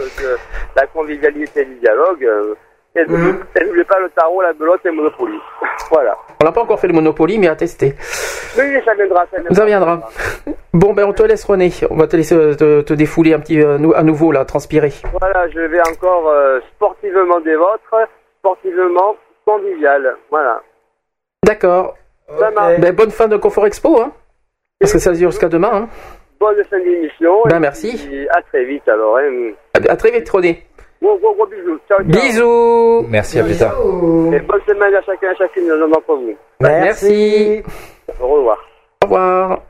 [0.76, 2.24] la convivialité du dialogue.
[2.26, 2.54] euh,
[2.96, 3.12] et Mhm.
[3.16, 5.38] n'oublie n'oublie pas le tarot, la belote et le Monopoly.
[5.92, 6.18] voilà.
[6.42, 7.94] On n'a pas encore fait le Monopoly, mais à tester.
[8.58, 9.24] Oui, ça viendra.
[9.32, 9.54] Ça viendra.
[9.56, 10.10] Ça viendra.
[10.74, 11.70] Bon, ben on te laisse René.
[11.92, 14.92] On va te laisser te, te défouler un petit euh, à nouveau là, transpirer.
[15.20, 17.96] Voilà, je vais encore euh, sportivement des vôtres,
[18.40, 19.16] sportivement
[19.48, 20.18] convivial.
[20.30, 20.62] Voilà.
[21.46, 21.96] D'accord.
[22.54, 22.80] Marche.
[22.80, 24.12] Ben, bonne fin de Confort Expo, hein.
[24.80, 25.90] Parce que ça dure jusqu'à demain, hein.
[26.40, 27.34] Bonne fin d'émission.
[27.46, 28.28] Ben, merci.
[28.32, 29.18] À très vite alors.
[29.18, 29.54] Hein.
[29.74, 30.68] À, à très vite René.
[31.02, 31.80] Gros, gros, gros bisous.
[31.88, 32.08] Ciao, ciao.
[32.08, 33.08] Bisous.
[33.08, 33.74] Merci, à plus tard.
[34.34, 36.36] Et bonne semaine à chacun et chacune d'entre vous.
[36.60, 37.64] Merci.
[38.20, 38.58] Au revoir.
[39.04, 39.62] Au revoir.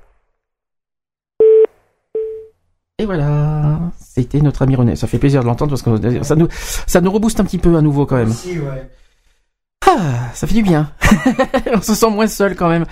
[2.99, 4.95] Et voilà, c'était notre ami René.
[4.95, 7.76] Ça fait plaisir de l'entendre parce que ça nous, ça nous rebooste un petit peu
[7.76, 8.30] à nouveau quand même.
[8.30, 8.88] Si, ouais.
[9.88, 10.91] Ah, ça fait du bien.
[11.73, 12.85] On se sent moins seul quand même.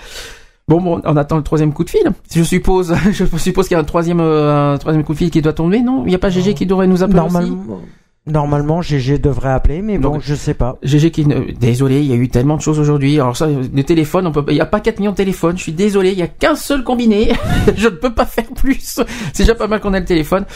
[0.68, 2.10] Bon, bon, on attend le troisième coup de fil.
[2.34, 5.30] Je suppose, je suppose qu'il y a un troisième, euh, un troisième coup de fil
[5.30, 6.02] qui doit tomber, non?
[6.04, 7.34] Il n'y a pas GG qui devrait nous appeler aussi?
[7.34, 7.80] Normalement,
[8.26, 10.76] normalement, GG devrait appeler, mais bon, Donc- je sais pas.
[10.82, 13.14] GG qui, ne- désolé, il y a eu tellement de choses aujourd'hui.
[13.20, 15.56] Alors ça, les téléphones, on peut, il n'y a pas 4 millions de téléphones.
[15.56, 17.32] Je suis désolé, il y a qu'un seul combiné.
[17.76, 18.98] je ne peux pas faire plus.
[19.32, 20.46] C'est déjà pas mal qu'on ait le téléphone.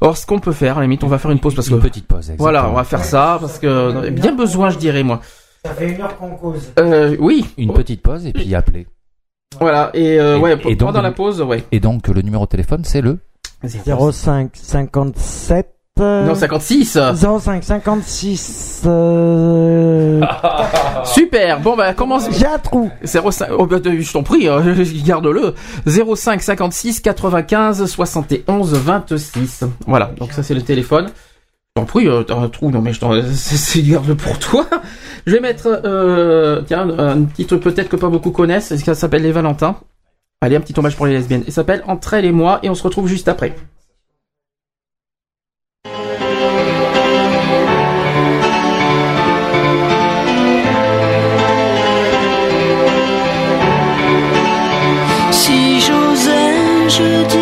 [0.00, 1.74] Alors ce qu'on peut faire, à la limite, on va faire une pause parce que
[1.74, 2.42] Une petite pause, exactement.
[2.42, 5.20] voilà, on va faire ça parce que on a bien besoin, je dirais moi.
[5.64, 6.72] Ça fait une heure qu'on cause.
[6.78, 8.86] Euh, oui, Une petite pause et puis appeler.
[9.60, 9.90] voilà.
[9.94, 11.64] Et, euh, Et- ouais, et donc, pendant la pause, ouais.
[11.72, 13.18] Et donc le numéro de téléphone c'est le
[13.62, 15.74] 05 57.
[16.00, 16.98] euh, Non, 56.
[17.14, 18.82] 05 56.
[18.86, 20.20] euh,
[21.04, 21.60] Super.
[21.60, 22.30] Bon bah commence.
[22.30, 22.90] J'ai un trou.
[23.04, 24.62] 05, oh, bah, je t'en prie, hein,
[25.04, 25.54] garde-le.
[25.86, 29.64] 05 56 95 71 26.
[29.86, 31.10] Voilà, donc ça c'est le téléphone.
[31.76, 33.00] T'en prie, euh, t'as un trou, non mais je
[33.34, 34.66] c'est, garde pour toi.
[35.26, 39.22] Je vais mettre, euh, tiens, un petit truc peut-être que pas beaucoup connaissent, ça s'appelle
[39.22, 39.76] les Valentins.
[40.40, 41.44] Allez, un petit hommage pour les lesbiennes.
[41.46, 43.54] Il s'appelle Entre elle et moi et on se retrouve juste après.
[55.30, 57.39] Si j'osais, je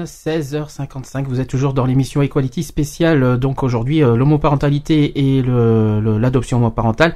[0.00, 1.24] One, 16h55.
[1.26, 3.22] Vous êtes toujours dans l'émission Equality spéciale.
[3.22, 7.14] euh, Donc aujourd'hui, euh, l'homoparentalité et l'adoption homoparentale.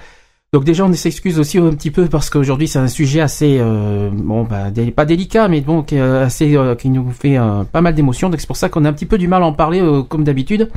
[0.53, 4.11] Donc déjà, on s'excuse aussi un petit peu parce qu'aujourd'hui, c'est un sujet assez, euh,
[4.13, 7.37] bon, bah, pas délicat, mais bon, qui, assez, qui nous fait
[7.73, 8.31] pas mal d'émotions.
[8.31, 10.23] Donc c'est pour ça qu'on a un petit peu du mal à en parler comme
[10.23, 10.71] d'habitude.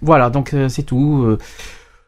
[0.00, 1.36] Voilà, donc c'est tout.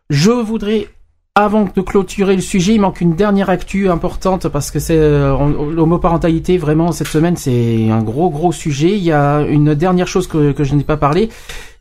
[0.08, 0.88] Je voudrais
[1.34, 5.34] avant de clôturer le sujet, il manque une dernière actu importante parce que c'est euh,
[5.70, 8.90] l'homoparentalité vraiment cette semaine c'est un gros gros sujet.
[8.90, 11.30] Il y a une dernière chose que, que je n'ai pas parlé.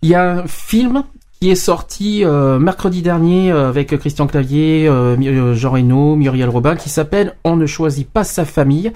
[0.04, 1.04] Il y a un film
[1.42, 6.48] qui est sorti euh, mercredi dernier euh, avec Christian Clavier, euh, euh, Jean Reno, Muriel
[6.48, 8.94] Robin qui s'appelle On ne choisit pas sa famille.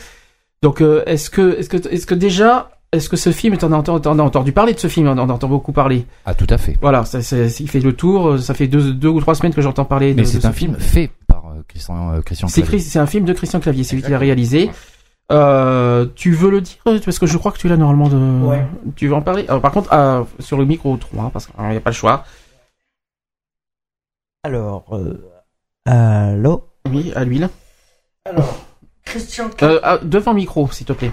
[0.61, 3.90] Donc euh, est-ce que est-ce que est-ce que déjà est-ce que ce film, t'en as,
[3.90, 6.06] as entendu parler de ce film, on en entend beaucoup parler.
[6.26, 6.78] Ah, tout à fait.
[6.82, 8.40] Voilà, ça, c'est- il fait le tour.
[8.40, 10.12] Ça fait deux, deux ou trois semaines que j'entends parler.
[10.14, 12.80] de- Mais de c'est ce un film fait par euh, Christian, euh, Christian c'est Clavier.
[12.80, 14.70] Chris- c'est un film de Christian Clavier, c'est lui qui l'a réalisé.
[15.32, 18.45] Euh, tu veux le dire parce que je crois que tu l'as normalement de.
[18.45, 18.64] Ouais.
[18.95, 19.44] Tu veux en parler?
[19.48, 22.24] Alors, Par contre, euh, sur le micro 3, parce qu'il n'y a pas le choix.
[24.44, 25.18] Alors, euh,
[25.86, 26.68] allô?
[26.91, 27.49] Oui, à l'huile.
[28.26, 28.56] Alors,
[29.03, 31.12] Christian Euh, ah, devant le micro, s'il te plaît.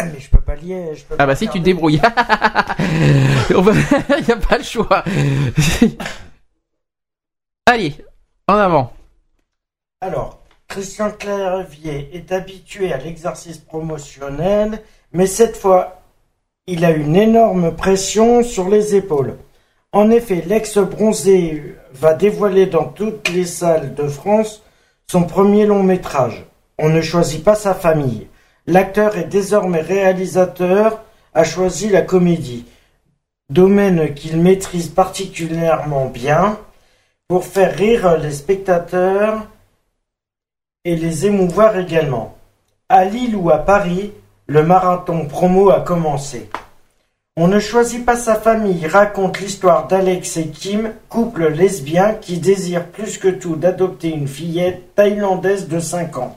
[0.00, 0.94] Ah, mais je peux pas lier.
[0.94, 2.00] Je peux Ah bah si tu te débrouilles.
[3.50, 3.60] Il n'y
[4.32, 5.02] a pas le choix.
[7.66, 7.94] Allez,
[8.46, 8.92] en avant.
[10.00, 16.00] Alors, Christian Clavier est habitué à l'exercice promotionnel, mais cette fois,
[16.68, 19.36] il a une énorme pression sur les épaules.
[19.90, 24.62] En effet, l'ex-bronzé va dévoiler dans toutes les salles de France
[25.10, 26.44] son premier long métrage.
[26.78, 28.28] On ne choisit pas sa famille.
[28.68, 32.66] L'acteur est désormais réalisateur, a choisi la comédie,
[33.48, 36.58] domaine qu'il maîtrise particulièrement bien,
[37.28, 39.46] pour faire rire les spectateurs
[40.84, 42.36] et les émouvoir également.
[42.90, 44.12] À Lille ou à Paris,
[44.46, 46.50] le marathon promo a commencé.
[47.38, 52.84] On ne choisit pas sa famille raconte l'histoire d'Alex et Kim, couple lesbien qui désire
[52.84, 56.36] plus que tout d'adopter une fillette thaïlandaise de 5 ans.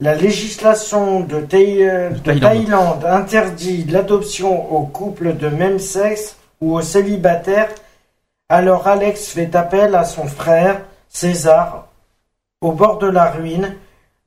[0.00, 3.04] La législation de, Thaï- de Thaïlande.
[3.04, 7.70] Interdit l'adoption aux couples de même sexe ou aux célibataires.
[8.48, 11.88] Alors Alex fait appel à son frère, César,
[12.60, 13.74] au bord de la ruine,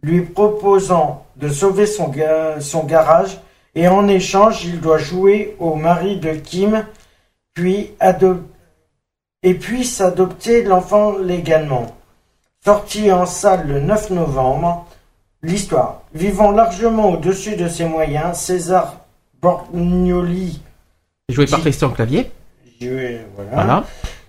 [0.04, 3.40] lui proposant de sauver son, ga- son garage
[3.74, 6.86] et en échange il doit jouer au mari de Kim
[7.54, 7.92] puis
[9.44, 11.88] et puisse adopter l'enfant légalement.
[12.64, 14.86] Sorti en salle le 9 novembre,
[15.44, 16.02] l'histoire.
[16.14, 18.98] Vivant largement au-dessus de ses moyens, César
[19.42, 20.62] Borgnoli,
[21.30, 22.32] Joué par Christian Clavier.
[22.80, 23.84] joué- voilà, Voilà.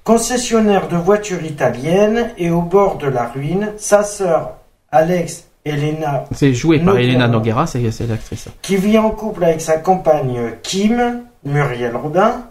[0.05, 4.53] concessionnaire de voitures italiennes et au bord de la ruine, sa sœur
[4.91, 7.03] Alex Elena, C'est joué par Noguera.
[7.03, 8.49] Elena Noguera, c'est l'actrice.
[8.63, 12.43] qui vit en couple avec sa compagne Kim, Muriel Robin,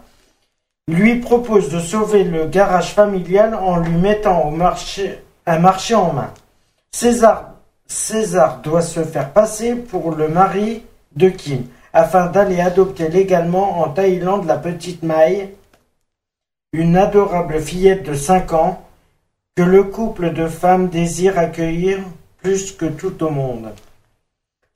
[0.88, 6.12] lui propose de sauver le garage familial en lui mettant au marché, un marché en
[6.12, 6.30] main.
[6.90, 7.51] César,
[7.92, 10.82] César doit se faire passer pour le mari
[11.14, 15.54] de Kim afin d'aller adopter légalement en Thaïlande la petite Mai,
[16.72, 18.82] une adorable fillette de 5 ans
[19.56, 21.98] que le couple de femmes désire accueillir
[22.42, 23.68] plus que tout au monde.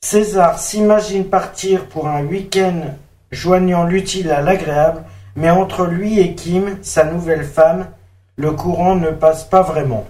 [0.02, 2.82] César s'imagine partir pour un week-end
[3.30, 5.04] joignant l'utile à l'agréable,
[5.36, 7.86] mais entre lui et Kim, sa nouvelle femme,
[8.36, 10.04] le courant ne passe pas vraiment.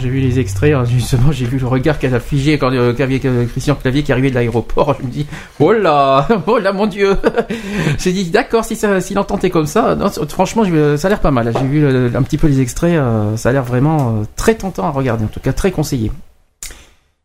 [0.00, 2.92] J'ai vu les extraits, hein, justement, j'ai vu le regard qu'elle a figé quand euh,
[2.92, 4.96] Clavier- Christian Clavier qui arrivait de l'aéroport.
[4.98, 5.26] Je me dis,
[5.60, 7.16] oh là, oh là, mon Dieu.
[7.98, 10.64] j'ai dit, d'accord, si ça, s'il entendait comme ça, non, franchement,
[10.96, 11.52] ça a l'air pas mal.
[11.56, 11.86] J'ai vu
[12.16, 15.24] un petit peu les extraits, euh, ça a l'air vraiment euh, très tentant à regarder,
[15.24, 16.10] en tout cas très conseillé.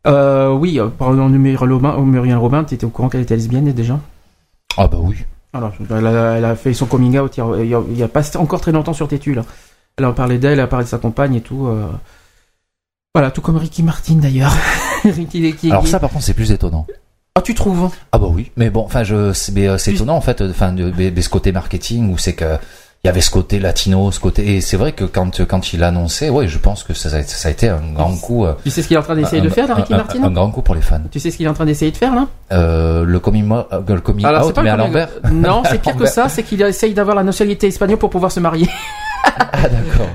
[0.06, 3.98] Euh, oui, euh, par exemple, Muriel Robin, Robin, t'étais au courant qu'elle était lesbienne déjà?
[4.76, 5.16] Ah bah oui.
[5.52, 7.82] Alors, elle a, elle a fait son coming out il y a, il y a-
[7.90, 9.42] il y a pas encore très longtemps sur Tétu, là.
[9.96, 11.66] Elle a parlé d'elle, elle a parlé de sa compagne et tout.
[13.14, 14.52] Voilà, tout comme Ricky Martin d'ailleurs.
[15.04, 16.86] Ricky, qui, Alors ça, par contre, c'est plus étonnant.
[17.34, 20.20] Ah, tu trouves Ah bah oui, mais bon, enfin, je, c'est, euh, c'est étonnant en
[20.20, 22.56] fait, enfin, de, de- de ce côté marketing où c'est que
[23.04, 25.84] il y avait ce côté latino, ce côté, et c'est vrai que quand quand il
[25.84, 28.44] annonçait, ouais, je pense que ça, a- ça a été un grand coup.
[28.44, 30.22] euh, Tu sais ce qu'il est en train d'essayer de faire, là, Ricky un- Martin?
[30.24, 31.00] un, grand coup pour les fans.
[31.10, 32.26] Tu sais ce qu'il est en train d'essayer de faire, là?
[32.52, 35.08] Euh, le coming, euh, le coming Alors, c'est out, pas mais à l'envers.
[35.32, 38.40] Non, c'est pire que ça, c'est qu'il essaye d'avoir la nationalité espagnole pour pouvoir se
[38.40, 38.68] marier
[39.24, 40.08] Ah d'accord,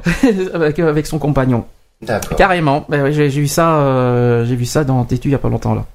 [0.54, 1.64] avec, avec son compagnon.
[2.06, 2.38] D'accord.
[2.38, 2.86] Carrément.
[2.90, 5.50] Bah j'ai j'ai vu ça, euh, j'ai vu ça dans Tétu il y a pas
[5.50, 5.86] longtemps là.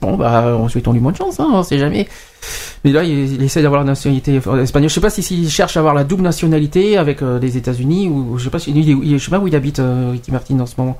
[0.00, 2.06] Bon bah, on souhaite lui bonne chance, hein, on sait jamais.
[2.84, 4.88] Mais là, il, il essaie d'avoir la nationalité espagnole.
[4.88, 8.08] Je sais pas si s'il cherche à avoir la double nationalité avec euh, les États-Unis
[8.08, 10.30] ou je sais pas si il, il- je sais pas où il habite euh, Ricky
[10.30, 10.96] Martin en ce moment.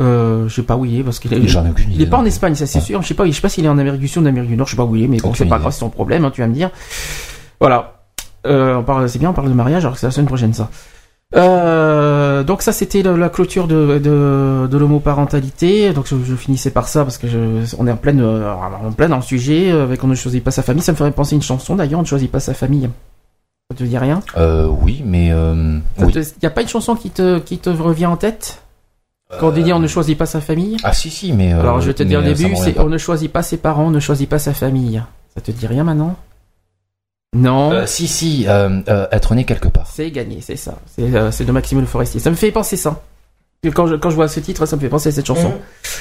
[0.00, 1.48] Euh, je sais pas où il est parce qu'il est.
[1.48, 2.24] J'en ai aucune Il idée est pas en.
[2.24, 3.02] Espagne, ça c'est sûr.
[3.02, 4.50] Je sais pas, je sais pas s'il est en Amérique du Sud ou en Amérique
[4.50, 4.68] du Nord.
[4.68, 5.62] Je sais pas où il est, mais bon, Aucune c'est pas idée.
[5.62, 6.70] grave, c'est ton problème, hein, tu vas me dire.
[7.60, 7.94] Voilà.
[8.46, 10.54] Euh, on parle, c'est bien, on parle de mariage, alors que c'est la semaine prochaine
[10.54, 10.70] ça.
[11.36, 15.92] Euh, donc ça c'était la clôture de, de, de l'homoparentalité.
[15.92, 18.92] Donc je, je finissais par ça parce que je, on est en pleine euh, en
[18.92, 20.82] plein dans le sujet euh, avec on ne choisit pas sa famille.
[20.82, 22.00] Ça me ferait penser à une chanson d'ailleurs.
[22.00, 22.88] On ne choisit pas sa famille.
[23.70, 24.22] Ça te dit rien?
[24.38, 26.14] Euh, oui, mais euh, Il oui.
[26.42, 28.62] y a pas une chanson qui te qui te revient en tête?
[29.38, 30.78] Quand on dit on ne choisit pas sa famille?
[30.82, 32.96] Ah si si, mais euh, Alors je vais te dire au début, c'est on ne
[32.96, 35.02] choisit pas ses parents, on ne choisit pas sa famille.
[35.34, 36.16] Ça te dit rien maintenant
[37.36, 37.72] Non.
[37.72, 39.90] Euh, si si, euh, euh, être né quelque part.
[39.92, 40.78] C'est gagné, c'est ça.
[40.86, 42.20] C'est euh, de Maxime Le Forestier.
[42.20, 43.02] Ça me fait penser ça.
[43.74, 45.52] Quand je, quand je vois ce titre, ça me fait penser à cette chanson.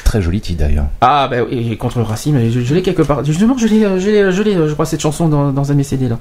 [0.03, 0.85] Très joli titre d'ailleurs.
[1.01, 3.25] Ah, bah oui, et contre le racisme, je, je l'ai quelque part.
[3.25, 5.77] Justement, je l'ai, je l'ai, je l'ai, je crois, cette chanson dans, dans un de
[5.77, 6.19] mes CD là.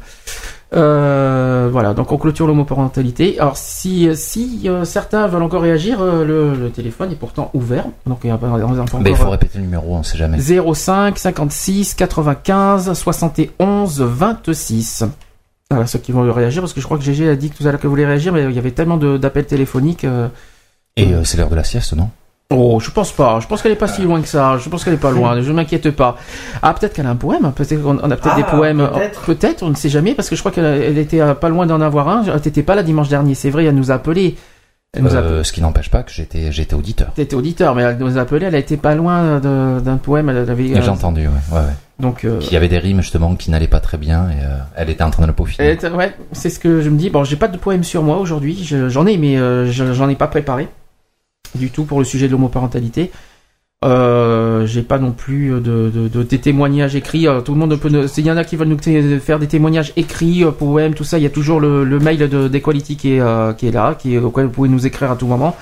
[0.74, 3.38] Euh, voilà, donc on clôture l'homoparentalité.
[3.38, 7.84] Alors, si, si euh, certains veulent encore réagir, euh, le, le téléphone est pourtant ouvert.
[8.06, 8.48] Donc, il y a pas
[9.05, 10.38] Mais encore, il faut répéter le numéro, on sait jamais.
[10.40, 15.05] 05 56 95 71 26.
[15.70, 17.70] Voilà, ceux qui vont réagir, parce que je crois que GG a dit tout à
[17.70, 20.05] l'heure que vous voulez réagir, mais il y avait tellement d'appels téléphoniques.
[20.05, 20.28] euh,
[20.97, 22.09] Et euh, c'est l'heure de la sieste, non?
[22.51, 23.40] Oh, je pense pas.
[23.40, 24.56] Je pense qu'elle est pas si loin que ça.
[24.59, 25.40] Je pense qu'elle est pas loin.
[25.40, 26.16] Je m'inquiète pas.
[26.62, 27.51] Ah, peut-être qu'elle a un poème.
[27.52, 28.89] Peut-être qu'on on a peut-être Ah, des poèmes.
[28.94, 29.20] peut-être.
[29.23, 31.81] Peut-être, on ne sait jamais, parce que je crois qu'elle elle était pas loin d'en
[31.81, 32.23] avoir un.
[32.39, 33.64] T'étais pas là dimanche dernier, c'est vrai.
[33.64, 34.36] Elle nous a appelé.
[34.97, 37.09] Elle nous a Euh, Ce qui n'empêche pas que j'étais j'étais auditeur.
[37.14, 38.47] T'étais auditeur, mais elle nous a appelé.
[38.47, 40.28] Elle a été pas loin de- d'un poème.
[40.28, 40.70] Elle avait.
[40.77, 41.73] Euh, J'ai entendu, ouais, ouais, ouais.
[41.98, 42.24] Donc.
[42.24, 44.89] euh, Qu'il y avait des rimes justement qui n'allaient pas très bien et euh, elle
[44.90, 45.73] était en train de le peaufiner.
[45.82, 47.10] Et, ouais, c'est ce que je me dis.
[47.10, 48.62] Bon, j'ai pas de poème sur moi aujourd'hui.
[48.64, 50.68] Je- J'en ai, mais euh, je- j'en ai pas préparé
[51.57, 53.11] du tout pour le sujet de l'homoparentalité.
[53.85, 57.28] Euh, j'ai pas non plus de, de, de- des témoignages écrits.
[57.28, 58.09] Euh, tout le monde peut.
[58.09, 58.78] S'il y en a qui veulent nous
[59.20, 62.49] faire des témoignages écrits, euh, poèmes, tout ça, il y a toujours le, mail de
[62.49, 65.27] d'Equality qui est euh, qui est là, qui auquel vous pouvez nous écrire à tout
[65.27, 65.55] moment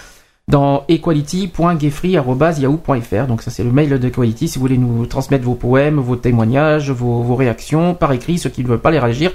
[0.46, 3.26] dans equality.gayfree@yahoo.fr.
[3.26, 6.90] Donc ça c'est le mail d'Equality si vous voulez nous transmettre vos poèmes, vos témoignages,
[6.90, 9.32] vos, vos réactions par écrit, ceux qui ne veulent pas les réagir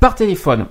[0.00, 0.66] par téléphone.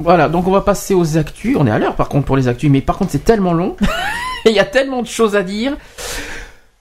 [0.00, 1.56] Voilà, donc on va passer aux actus.
[1.58, 3.76] On est à l'heure par contre pour les actus, mais par contre c'est tellement long.
[4.50, 5.76] Il y a tellement de choses à dire.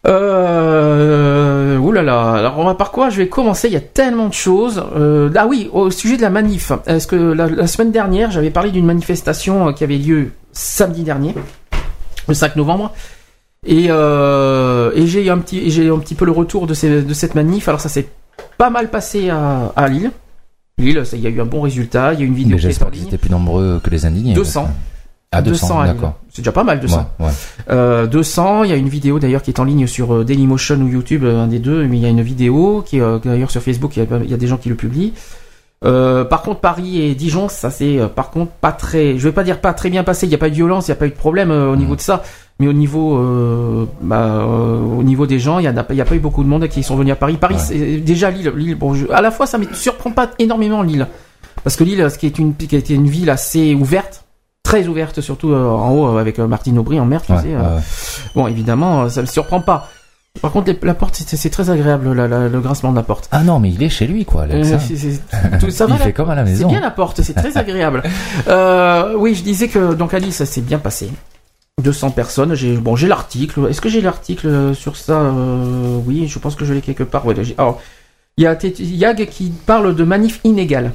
[0.06, 1.77] Euh...
[1.77, 2.34] Ouh là là.
[2.34, 3.10] Alors on va par quoi?
[3.10, 3.68] Je vais commencer.
[3.68, 4.84] Il y a tellement de choses.
[4.95, 6.72] Euh, Ah oui, au sujet de la manif.
[6.85, 11.03] Est-ce que la, la semaine dernière j'avais parlé d'une manifestation euh, qui avait lieu samedi
[11.03, 11.34] dernier,
[12.27, 12.94] le 5 novembre.
[13.65, 17.02] Et, euh, et j'ai eu un petit, j'ai un petit peu le retour de, ces-
[17.02, 17.68] de cette manif.
[17.69, 18.07] Alors ça s'est
[18.57, 20.11] pas mal passé à, à Lille.
[20.80, 22.14] Lille, il y a eu un bon résultat.
[22.14, 23.18] Il y a une vidéo Mais qui est en ligne.
[23.18, 24.34] plus nombreux que les indignés.
[24.34, 24.68] 200.
[25.34, 25.93] Ah, 200, à Lille.
[25.95, 26.14] d'accord.
[26.30, 27.10] C'est déjà pas mal, 200.
[27.19, 27.31] Ouais, ouais.
[27.72, 30.76] Euh, 200, il y a une vidéo d'ailleurs qui est en ligne sur euh, Dailymotion
[30.81, 33.19] ou YouTube, euh, un des deux, mais il y a une vidéo qui est euh,
[33.23, 35.14] d'ailleurs sur Facebook, il y, a, il y a des gens qui le publient.
[35.85, 39.43] Euh, par contre, Paris et Dijon, ça c'est par contre pas très, je vais pas
[39.43, 40.95] dire pas très bien passé, il n'y a pas eu de violence, il n'y a
[40.95, 42.23] pas eu de problème au niveau de ça,
[42.60, 45.93] mais au niveau, euh, bah, euh, au niveau des gens, il y, en a, pas-
[45.93, 47.35] a eu beaucoup de monde qui sont venus à Paris.
[47.35, 47.55] Paris,
[47.99, 51.05] déjà Lille, Lille bon, je- à la fois ça me surprend pas énormément Lille,
[51.65, 54.22] parce que Lille, ce qui est une, qui a été une ville assez ouverte,
[54.81, 57.37] très ouverte, surtout euh, en haut euh, avec euh, Martine Aubry en mer, tu Ouais,
[57.41, 57.47] sais.
[57.49, 57.81] ouais, ouais.
[58.35, 59.89] Bon, évidemment, ça me surprend pas.
[60.41, 63.03] Par contre, les- la porte, c'est c'est très agréable, la- la- le grincement de la
[63.03, 63.27] porte.
[63.31, 64.43] Ah non, mais il est chez lui, quoi.
[64.43, 65.21] Alex, c'est- c'est-
[65.59, 66.69] tout- ça va, il la- fait comme à la C'est maison.
[66.69, 68.01] bien la porte, c'est très agréable.
[68.47, 71.09] Euh, oui, je disais que donc Alice, ça s'est bien passé.
[71.83, 72.55] 200 personnes.
[72.55, 73.67] J'ai bon, j'ai l'article.
[73.69, 77.25] Est-ce que j'ai l'article sur ça Euh, Oui, je pense que je l'ai quelque part.
[77.27, 77.79] Ouais, alors,
[78.37, 80.91] il y a Yag qui parle de manif inégale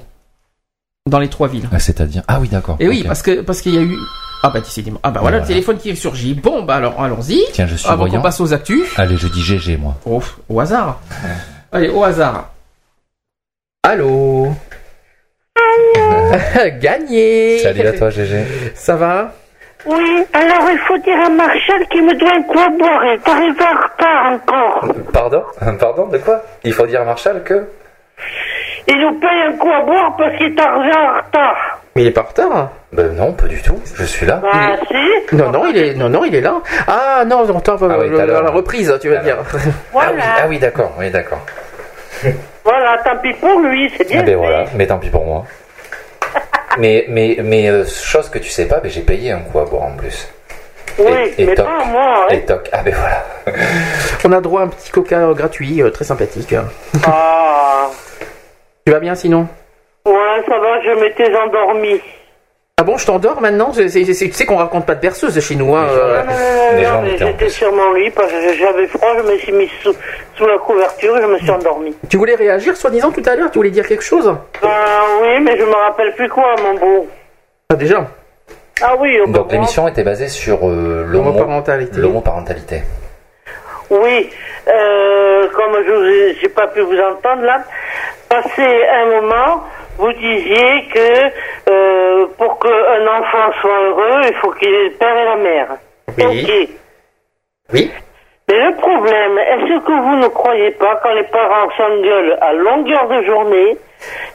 [1.06, 1.68] dans les trois villes.
[1.72, 2.22] Ah, C'est-à-dire.
[2.28, 2.76] Ah oui, d'accord.
[2.80, 3.96] Et oui, parce que parce qu'il y a eu.
[4.42, 5.00] Ah bah décidément.
[5.02, 5.40] Ah bah voilà, Voilà.
[5.40, 6.34] le téléphone qui est surgi.
[6.34, 7.42] Bon bah alors allons-y.
[7.52, 8.86] Tiens, je suis Avant qu'on passe aux actus.
[8.96, 9.94] Allez, je dis GG, moi.
[10.06, 11.00] Oh, au hasard.
[11.72, 12.50] Allez, au hasard.
[13.82, 14.52] Allô
[16.80, 18.44] Gagné Salut à toi, GG.
[18.74, 19.32] Ça va?
[19.86, 23.02] Oui, alors il faut dire à Marshall qu'il me doit un à boire.
[23.24, 24.94] Arrivé en retard encore.
[25.12, 25.42] Pardon?
[25.78, 26.42] Pardon, de quoi?
[26.64, 27.64] Il faut dire à Marshall que.
[28.86, 31.80] Il nous paye un coup à boire parce qu'il est arrivé en retard.
[31.96, 33.80] Mais il est pas en retard Ben non, pas du tout.
[33.94, 34.40] Je suis là.
[34.42, 35.36] Bah si.
[35.36, 36.54] Non, non, il est, non, non, il est là.
[36.86, 38.42] Ah non, on t'en Ah oui, le- tout à l'heure.
[38.44, 39.38] la reprise, tu veux dire.
[39.92, 40.12] Voilà.
[40.42, 41.40] Ah oui, d'accord, oui, d'accord.
[42.64, 44.20] Voilà, tant pis pour lui, c'est bien.
[44.20, 45.44] Ah ben voilà, mais tant pis pour moi.
[46.78, 49.64] mais mais mais euh, chose que tu sais pas, ben j'ai payé un coup à
[49.64, 50.28] boire en plus.
[50.98, 51.64] Oui, et mais toc.
[51.64, 52.26] pas moi.
[52.28, 52.34] Hein.
[52.34, 52.68] Et toc.
[52.72, 53.24] Ah ben voilà.
[54.24, 56.54] On a droit à un petit coca gratuit, euh, très sympathique.
[57.06, 57.86] Ah.
[58.88, 59.46] Tu vas bien sinon
[60.06, 62.00] Ouais, ça va, je m'étais endormi.
[62.78, 65.76] Ah bon, je t'endors maintenant Tu sais qu'on raconte pas de berceuse chez nous.
[65.76, 66.22] Hein, euh.
[66.22, 69.52] Non, non, non, non, j'étais sur mon lit parce que j'avais froid, je me suis
[69.52, 69.92] mis sous,
[70.36, 71.94] sous la couverture et je me suis endormi.
[72.08, 73.50] Tu voulais réagir, soi-disant, tout à l'heure?
[73.50, 74.34] Tu voulais dire quelque chose?
[74.62, 77.08] Ah oui, mais je me rappelle plus quoi, mon beau.
[77.68, 78.06] Ah déjà?
[78.80, 82.00] Ah oui, on Donc l'émission était basée sur euh, l'homo- L'homoparentalité.
[82.00, 82.82] l'homoparentalité.
[83.90, 84.30] Oui,
[84.66, 87.64] euh, comme je vous ai, j'ai pas pu vous entendre là,
[88.28, 88.62] passé
[88.94, 89.62] un moment,
[89.98, 95.16] vous disiez que euh, pour qu'un enfant soit heureux, il faut qu'il ait le père
[95.16, 95.68] et la mère.
[96.18, 96.42] Oui.
[96.44, 96.68] Ok.
[97.72, 97.92] Oui.
[98.48, 103.06] Mais le problème, est-ce que vous ne croyez pas quand les parents s'engueulent à longueur
[103.08, 103.76] de journée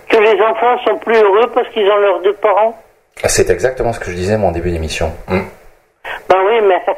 [0.07, 2.77] que les enfants sont plus heureux parce qu'ils ont leurs deux parents?
[3.25, 5.11] C'est exactement ce que je disais moi en début d'émission.
[5.27, 6.81] Ben oui, mais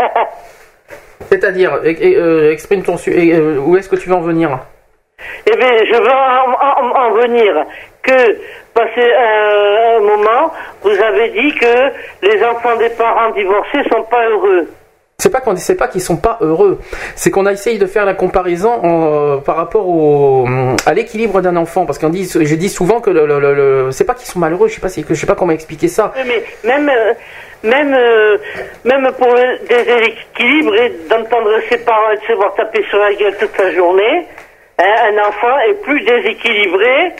[1.30, 4.22] C'est-à-dire, e- e- euh, exprime ton su- et, euh, où est-ce que tu veux en
[4.22, 4.60] venir
[5.48, 7.66] Eh bien, je veux en, en- en venir
[8.02, 8.38] que,
[8.74, 10.52] passé un, un moment,
[10.84, 14.68] vous avez dit que les enfants des parents divorcés sont pas heureux.
[15.18, 16.80] C'est pas qu'on ne sait pas qu'ils sont pas heureux.
[17.16, 20.46] C'est qu'on a essayé de faire la comparaison en, euh, par rapport au,
[20.86, 21.86] à l'équilibre d'un enfant.
[21.86, 24.40] Parce qu'on dit, je dis souvent que le, le- le- le- c'est pas qu'ils sont
[24.40, 24.68] malheureux.
[24.68, 26.12] Je sais pas si, je sais pas comment expliquer ça.
[26.28, 27.14] Mais même, euh,
[27.64, 28.38] même, euh,
[28.84, 33.14] même pour le déséquilibre et d'entendre ses parents et de se voir taper sur la
[33.14, 34.28] gueule toute la journée,
[34.80, 37.14] hein, un enfant est plus déséquilibré.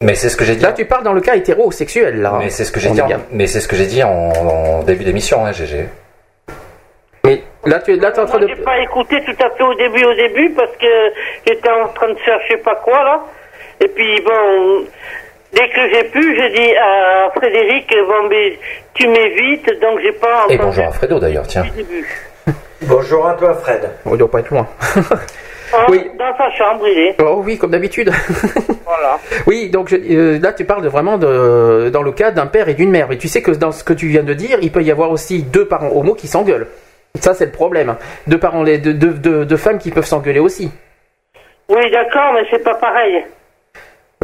[0.00, 0.62] Mais c'est ce que j'ai dit.
[0.62, 2.34] Là, tu parles dans le cas hétérosexuel, là.
[2.38, 3.00] Mais c'est ce que j'ai dit.
[3.02, 3.08] en-.
[3.32, 5.88] Mais c'est ce que j'ai dit en, en début d'émission, hein, GG.
[7.24, 8.54] Mais là, tu là, es en train Moi, de.
[8.54, 10.86] j'ai pas écouté tout à fait au début, au début, parce que
[11.46, 13.20] j'étais en train de faire je sais pas quoi, là.
[13.80, 14.84] Et puis, bon,
[15.52, 18.58] dès que j'ai pu, j'ai dit à Frédéric, bon, mais
[18.94, 21.64] tu m'évites, donc j'ai pas Et bonjour à Fredo d'ailleurs, tiens.
[22.82, 23.90] Bonjour à toi, Fred.
[24.06, 24.66] On doit pas être loin.
[25.74, 26.10] Oh, Oui.
[26.18, 27.16] Dans sa chambre, il est.
[27.22, 28.10] Oh oui, comme d'habitude.
[28.86, 29.18] Voilà.
[29.46, 32.68] Oui, donc je- euh, là tu parles de, vraiment de, dans le cas d'un père
[32.70, 33.06] et d'une mère.
[33.10, 35.10] Mais tu sais que dans ce que tu viens de dire, il peut y avoir
[35.10, 36.68] aussi deux parents homo qui s'engueulent.
[37.20, 37.96] Ça c'est le problème.
[38.26, 40.70] Deux parents, deux, deux, deux- deux femmes qui peuvent s'engueuler aussi.
[41.68, 43.24] Oui, d'accord, mais c'est pas pareil.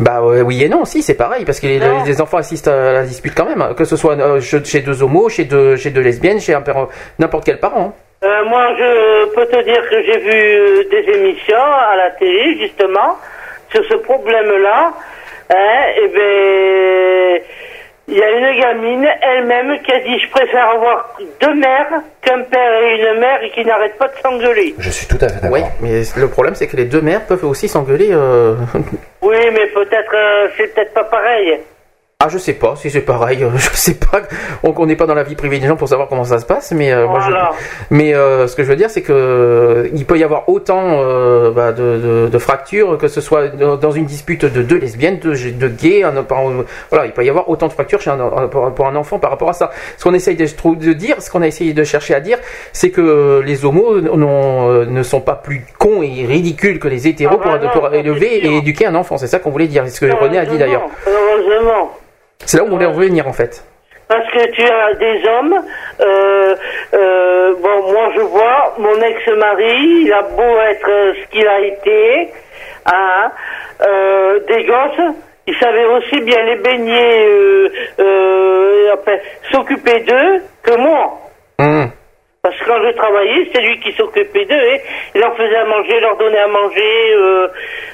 [0.00, 3.02] Bah euh, oui et non, si c'est pareil parce que les, enfants assistent à la
[3.04, 6.00] dispute quand même, hein, que ce soit euh, chez deux homos, chez deux, chez deux
[6.00, 6.88] lesbiennes, chez un père,
[7.18, 7.94] n'importe quel parent.
[8.24, 11.56] Euh, moi, je peux te dire que j'ai vu euh, des émissions
[11.92, 13.18] à la télé, justement,
[13.70, 14.92] sur ce problème-là.
[15.50, 17.42] Hein, et ben,
[18.08, 21.88] il y a une gamine elle-même qui a dit je préfère avoir deux mères
[22.22, 24.74] qu'un père et une mère et qui n'arrêtent pas de s'engueuler.
[24.78, 25.50] Je suis tout à fait d'accord.
[25.52, 28.08] Oui, mais le problème c'est que les deux mères peuvent aussi s'engueuler.
[28.12, 28.54] euh,
[29.22, 31.60] Oui, mais peut-être euh, c'est peut-être pas pareil.
[32.24, 33.42] Ah, je sais pas si c'est pareil.
[33.44, 34.22] euh, Je sais pas.
[34.62, 36.72] On n'est pas dans la vie privée des gens pour savoir comment ça se passe,
[36.72, 37.50] mais euh, moi, je- Voilà.
[37.90, 41.50] mais euh, ce que je veux dire, c'est que il peut y avoir autant euh,
[41.50, 45.32] bah, de, de- de fractures que ce soit dans une dispute de deux lesbiennes, de,
[45.34, 46.02] de gays.
[46.02, 46.44] un- par-
[46.90, 48.16] voilà, il peut y avoir autant de fractures chez un,
[48.50, 49.70] pour pour un enfant par rapport à ça.
[49.98, 52.38] Ce qu'on essaye de, dire, ce qu'on a essayé de chercher à dire,
[52.72, 57.44] c'est que les homos ne sont pas plus cons et ridicules que les hétéros Ah
[57.44, 59.18] bah pour, non, pour élever et éduquer un enfant.
[59.18, 59.82] C'est ça qu'on voulait dire.
[59.86, 60.86] C'est ce que René a dit d'ailleurs.
[62.40, 63.64] C'est là où on voulait revenir en fait.
[64.08, 65.54] Parce que tu as des hommes,
[66.00, 66.54] euh,
[66.92, 72.28] euh, bon, moi je vois, mon ex-mari, il a beau être ce qu'il a été,
[72.84, 73.32] hein,
[73.80, 75.14] euh, des gosses,
[75.46, 77.28] il savait aussi bien les baigner,
[79.50, 81.20] s'occuper d'eux que moi.
[81.58, 81.90] Hum.
[82.42, 84.54] Parce que quand je travaillais, c'est lui qui s'occupait d'eux.
[84.54, 84.82] Et
[85.14, 87.14] il leur faisait à manger, leur donnait à manger.
[87.14, 87.48] euh,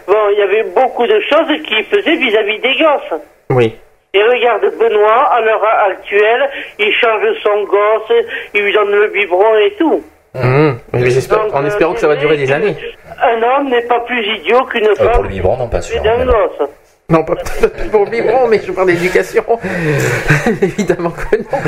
[0.08, 3.20] bon, il y avait beaucoup de choses qu'il faisait vis-à-vis des gosses.
[3.50, 3.76] Oui.
[4.12, 8.12] Et regarde Benoît, à l'heure actuelle, il change son gosse,
[8.54, 10.02] il lui donne le biberon et tout.
[10.34, 10.78] Hum.
[10.92, 12.76] Mais Donc, en euh, espérant que ça va durer des années.
[13.22, 15.96] Un homme n'est pas plus idiot qu'une Euh, femme pour le biberon, non, pas sûr.
[15.96, 16.68] et d'un gosse.
[17.08, 17.34] Non, pas
[17.92, 19.44] pour le biberon, mais je parle d'éducation.
[20.62, 21.58] Évidemment que non.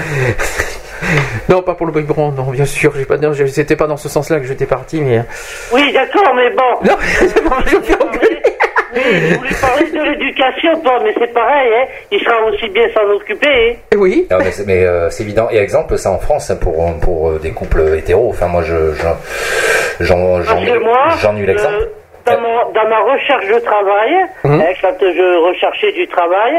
[1.48, 2.92] Non, pas pour le biberon, non, bien sûr.
[2.96, 3.16] J'ai pas,
[3.48, 5.18] c'était pas dans ce sens-là que j'étais parti, mais.
[5.18, 5.22] euh,
[5.72, 6.86] Oui, d'accord, mais bon.
[6.88, 6.96] Non,
[7.66, 8.42] je me fais engueuler.
[8.94, 9.00] Oui,
[9.30, 11.84] je voulais parler de l'éducation, toi, mais c'est pareil, hein.
[12.10, 13.96] Il sera aussi bien s'en occuper, hein.
[13.96, 14.26] Oui.
[14.30, 15.48] Non, mais c'est mais, euh, c'est évident.
[15.50, 18.92] Et exemple, ça en France, hein, pour, pour euh, des couples hétéros, enfin, moi, je,
[18.94, 21.74] je- j'en, j'en, Parce que moi, j'en ai eu l'exemple.
[21.74, 21.86] euh,
[22.24, 24.12] dans, mon- dans ma recherche de travail,
[24.44, 24.60] Mhm.
[24.60, 26.54] hein, quand je recherchais du travail,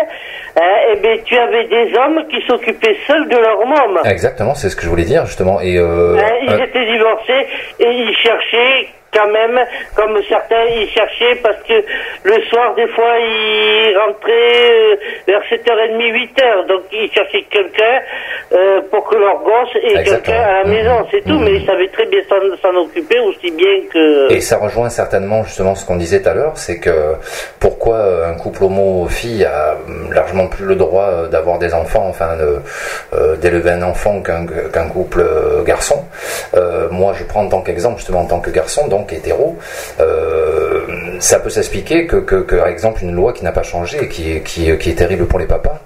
[0.58, 0.62] hein,
[0.92, 4.00] eh bien, tu avais des hommes qui s'occupaient seuls de leur môme.
[4.06, 5.62] Exactement, c'est ce que je voulais dire, justement.
[5.62, 7.48] Et, euh, Hein, ils euh, étaient divorcés
[7.80, 9.60] et ils cherchaient quand même,
[9.96, 11.84] comme certains, ils cherchaient parce que
[12.24, 14.96] le soir, des fois, ils rentraient euh,
[15.28, 16.68] vers 7h30, 8h.
[16.68, 18.02] Donc, ils cherchaient quelqu'un
[18.54, 21.40] euh, pour que leur gosse ait quelqu'un à la maison, c'est tout.
[21.40, 24.32] Mais ils savaient très bien s'en s'en occuper aussi bien que...
[24.32, 27.16] Et ça rejoint certainement justement ce qu'on disait tout à l'heure, c'est que
[27.60, 32.36] pourquoi euh, un couple homo-fille a hum, largement plus le droit d'avoir des enfants, enfin
[32.38, 32.60] de,
[33.14, 35.24] euh, d'élever un enfant qu'un qu'un couple
[35.66, 36.04] garçon.
[36.56, 39.58] Euh, moi, je prends en tant qu'exemple justement en tant que garçon, donc hétéro,
[40.00, 40.82] euh,
[41.20, 44.08] ça peut s'expliquer que, que, que, par exemple, une loi qui n'a pas changé et
[44.08, 45.80] qui est, qui, qui est terrible pour les papas,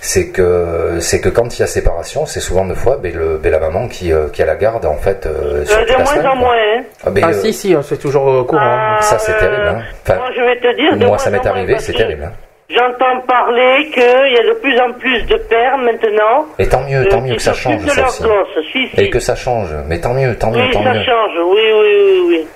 [0.00, 3.38] c'est que c'est que quand il y a séparation, c'est souvent deux fois ben, le,
[3.38, 5.98] ben, la maman qui, euh, qui a la garde en fait euh, sur de la
[5.98, 6.54] moins semaine, en moins.
[6.54, 6.82] hein.
[7.04, 8.60] Ah, ben, Ah euh, si, si, c'est toujours euh, courant.
[8.62, 9.66] Ah, ça c'est terrible.
[9.68, 9.82] Hein.
[10.02, 12.24] Enfin, Moi, je vais te dire, de moi moins ça m'est arrivé, c'est terrible.
[12.24, 12.32] hein.
[12.70, 16.46] J'entends parler qu'il y a de plus en plus de pères maintenant.
[16.58, 18.08] Et tant mieux, euh, tant mieux qui que ça change ça.
[18.08, 19.00] Si, si.
[19.00, 21.02] Et que ça change, mais tant mieux, tant mieux, oui, tant ça mieux.
[21.04, 21.30] change.
[21.36, 22.46] Oui, oui, oui, oui.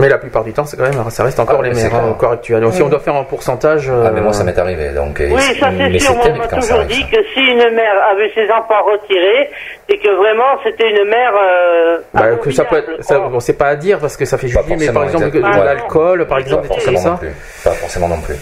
[0.00, 1.94] Mais la plupart du temps, c'est quand même, ça reste encore Ah, les clair.
[2.04, 2.60] encore actuelles.
[2.60, 3.88] Donc, si on doit faire un pourcentage.
[3.88, 5.18] Ah mais moi ça euh, m'est arrivé donc.
[5.20, 6.14] Oui, ça c'est sûr.
[6.16, 9.48] Moi, on m'a ça toujours dit que si une mère avait ses enfants retirés,
[9.88, 11.32] c'est que vraiment c'était une mère.
[11.40, 14.38] Euh, Bah, que ça peut être, ça, bon, c'est pas à dire parce que ça
[14.38, 17.20] fait juger, mais par exemple, de l'alcool, par exemple, des trucs comme forcément non ça.
[17.20, 17.62] plus.
[17.62, 18.34] Pas forcément non plus.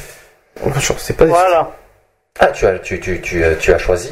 [0.79, 1.25] Je sais pas.
[1.27, 1.71] Voilà.
[2.39, 4.09] Ah, tu as, tu, tu, tu, euh, tu as choisi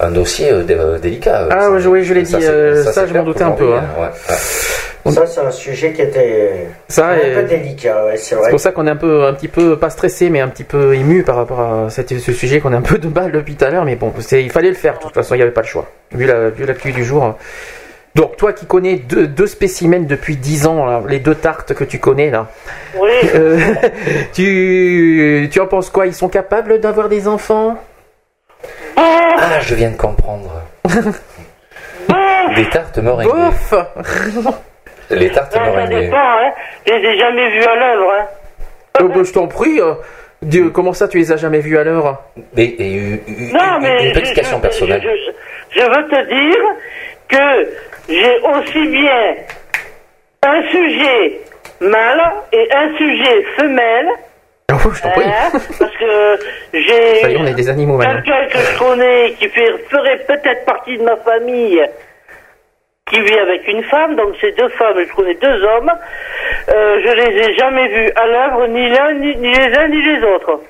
[0.00, 1.48] un dossier euh, dé- euh, délicat.
[1.50, 3.84] Ah, je- oui, je l'ai dit, euh, ça, je m'en doutais un peu, hein.
[3.98, 4.02] ouais,
[4.34, 5.12] ouais.
[5.12, 8.86] Ça, c'est un sujet qui était Ça, un peu délicat, ouais, c'est pour ça qu'on
[8.86, 11.60] est un peu, un petit peu, pas stressé, mais un petit peu ému par rapport
[11.60, 13.84] à cette- ce sujet qu'on a un peu de balle depuis tout à l'heure.
[13.84, 14.94] Mais bon, c'est- il fallait le faire.
[14.98, 15.86] De toute façon, il n'y avait pas le choix.
[16.12, 17.36] Vu la, vu l'actu du jour.
[18.14, 21.84] Donc, toi qui connais deux, deux spécimens depuis 10 ans, là, les deux tartes que
[21.84, 22.48] tu connais là,
[22.98, 23.10] Oui.
[23.34, 23.58] euh,
[24.34, 26.06] tu, tu en penses quoi?
[26.06, 27.78] Ils sont capables d'avoir des enfants?
[28.96, 30.50] Ah, je viens de comprendre.
[32.54, 33.30] Des tartes meringuées.
[33.30, 33.74] Bof
[35.10, 36.04] Les tartes ça meringuées.
[36.06, 36.52] dépend, hein.
[36.86, 38.26] Je les ai jamais vus à l'œuvre, hein.
[39.00, 39.80] Euh, bah, Je t'en prie.
[39.80, 39.94] euh,
[40.42, 42.22] Dieu, comment ça, tu les as jamais vus à l'heure
[42.56, 45.00] Et, et une, une- Non, mais une petite je, question je- personnelle.
[45.02, 46.64] Je, je- je veux te dire
[47.28, 47.68] que
[48.12, 49.34] j'ai aussi bien
[50.42, 51.40] un sujet
[51.80, 52.22] mâle
[52.52, 54.08] et un sujet femelle.
[54.72, 55.24] Oh, je t'en prie.
[55.24, 56.38] hein, parce que
[56.72, 61.82] j'ai quelqu'un que je connais qui fait, ferait peut-être partie de ma famille
[63.10, 65.92] qui vit avec une femme, donc c'est deux femmes, je connais deux hommes.
[66.70, 70.00] Euh, je les ai jamais vus à l'œuvre, ni l'un, ni, ni les uns, ni
[70.02, 70.60] les autres.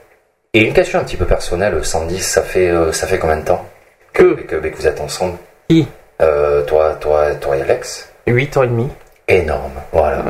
[0.54, 3.44] Et une question un petit peu personnelle, 110, ça fait, euh, ça fait combien de
[3.44, 3.64] temps
[4.12, 5.38] que, que, que vous êtes ensemble?
[5.68, 5.86] Qui?
[6.22, 8.88] Euh, toi, toi, toi et Alex 8 ans et demi.
[9.28, 10.22] Énorme, voilà.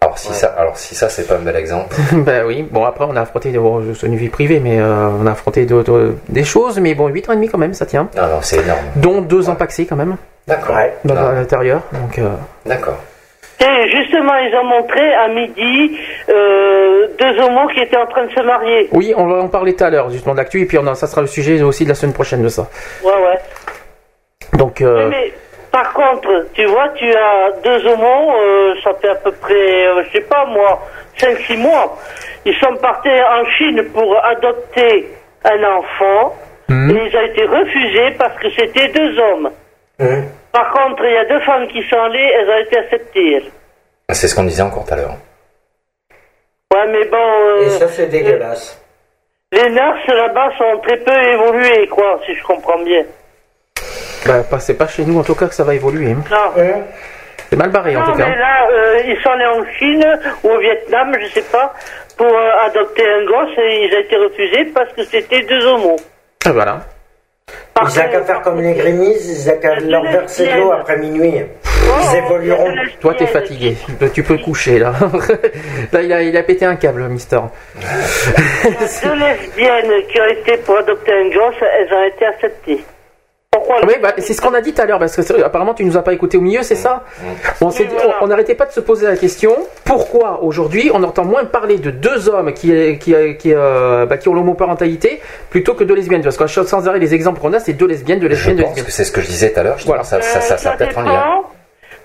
[0.00, 1.96] Alors si ça, alors si ça c'est pas un bel exemple.
[2.12, 5.26] ben oui, bon après on a affronté, bon, c'est une vie privée, mais euh, on
[5.26, 8.08] a affronté d'autres- des choses, mais bon, 8 ans et demi quand même, ça tient.
[8.16, 8.80] Non, non, c'est énorme.
[8.96, 10.16] Dont deux ans paxés quand même,
[10.46, 10.76] D'accord.
[11.06, 11.80] dans Non, l'intérieur.
[11.92, 12.28] Donc, euh,
[12.66, 12.98] D'accord.
[13.60, 15.96] Et justement, ils ont montré à midi
[16.28, 18.88] euh, deux homos qui étaient en train de se marier.
[18.92, 20.94] oui, on va en parler tout à l'heure, justement de l'actu, et puis on a-
[20.94, 22.66] ça sera le sujet aussi de la semaine prochaine de ça.
[23.02, 23.38] Ouais, ouais.
[24.54, 25.32] Donc, euh, Mais
[25.72, 30.02] par contre, tu vois, tu as deux homos, euh, ça fait à peu près, euh,
[30.06, 30.80] je sais pas moi,
[31.18, 31.96] 5-6 mois.
[32.44, 35.08] Ils sont partis en Chine pour adopter
[35.44, 36.34] un enfant
[36.68, 36.72] et
[37.08, 39.50] ils ont été refusés parce que c'était deux hommes.
[40.52, 43.32] Par contre, il y a deux femmes qui sont allées, elles ont été acceptées.
[43.34, 44.14] elles.
[44.14, 45.16] C'est ce qu'on disait encore tout à l'heure.
[46.72, 47.16] Ouais, mais bon.
[47.16, 48.80] euh, Et ça, c'est dégueulasse.
[49.52, 53.04] Les nurses là-bas sont très peu évoluées, quoi, si je comprends bien.
[54.26, 56.12] Bah, pas- c'est pas chez nous en tout cas que ça va évoluer.
[56.12, 56.22] hein.
[56.30, 56.82] Non.
[57.50, 58.26] C'est mal barré en Non, tout cas.
[58.26, 61.74] mais là, euh, ils sont allés en Chine ou au Vietnam, je sais pas,
[62.16, 65.96] pour euh, adopter un gosse et ils ont été refusés parce que c'était deux homos.
[66.46, 66.80] Ah, voilà.
[67.76, 70.96] Ils n'ont qu'à faire comme les grémises, ils n'ont qu'à leur verser de l'eau après
[70.96, 71.34] minuit.
[72.12, 72.72] Ils évolueront.
[73.00, 73.76] Toi, t'es fatigué.
[74.14, 74.92] Tu peux coucher là.
[75.92, 77.40] là, il a, il a pété un câble, Mister.
[77.78, 82.84] Deux lesbiennes qui ont été pour adopter un gosse, elles ont été acceptées.
[83.66, 85.84] Pourquoi Oui, bah, c'est ce qu'on a dit tout à l'heure, parce que apparemment tu
[85.84, 87.02] nous as pas écouté au milieu, c'est ça
[87.60, 91.90] On n'arrêtait pas de se poser la question pourquoi aujourd'hui on entend moins parler de
[91.90, 95.20] deux hommes qui, qui, qui, euh, bah, qui ont l'homoparentalité
[95.50, 96.22] plutôt que de lesbiennes?
[96.22, 98.62] Parce que sans arrêt, les exemples qu'on a, c'est deux lesbiennes, deux Je lesbiennes, deux
[98.62, 98.86] pense lesbiennes.
[98.86, 99.78] que c'est ce que je disais tout à l'heure.
[99.78, 101.12] justement, Ça, ça, ça, ça a peut-être un lien.
[101.12, 101.50] dépend,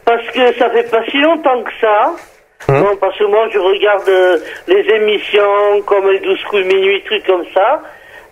[0.05, 2.11] Parce que ça fait pas si longtemps que ça.
[2.67, 4.37] Bon, parce que moi, je regarde euh,
[4.67, 7.81] les émissions comme les 12 coups de minuit, trucs comme ça.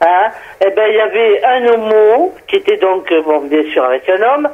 [0.01, 0.29] Hein.
[0.65, 4.07] Eh ben, il y avait un homo qui était donc, euh, bon, bien sûr, avec
[4.09, 4.49] un homme,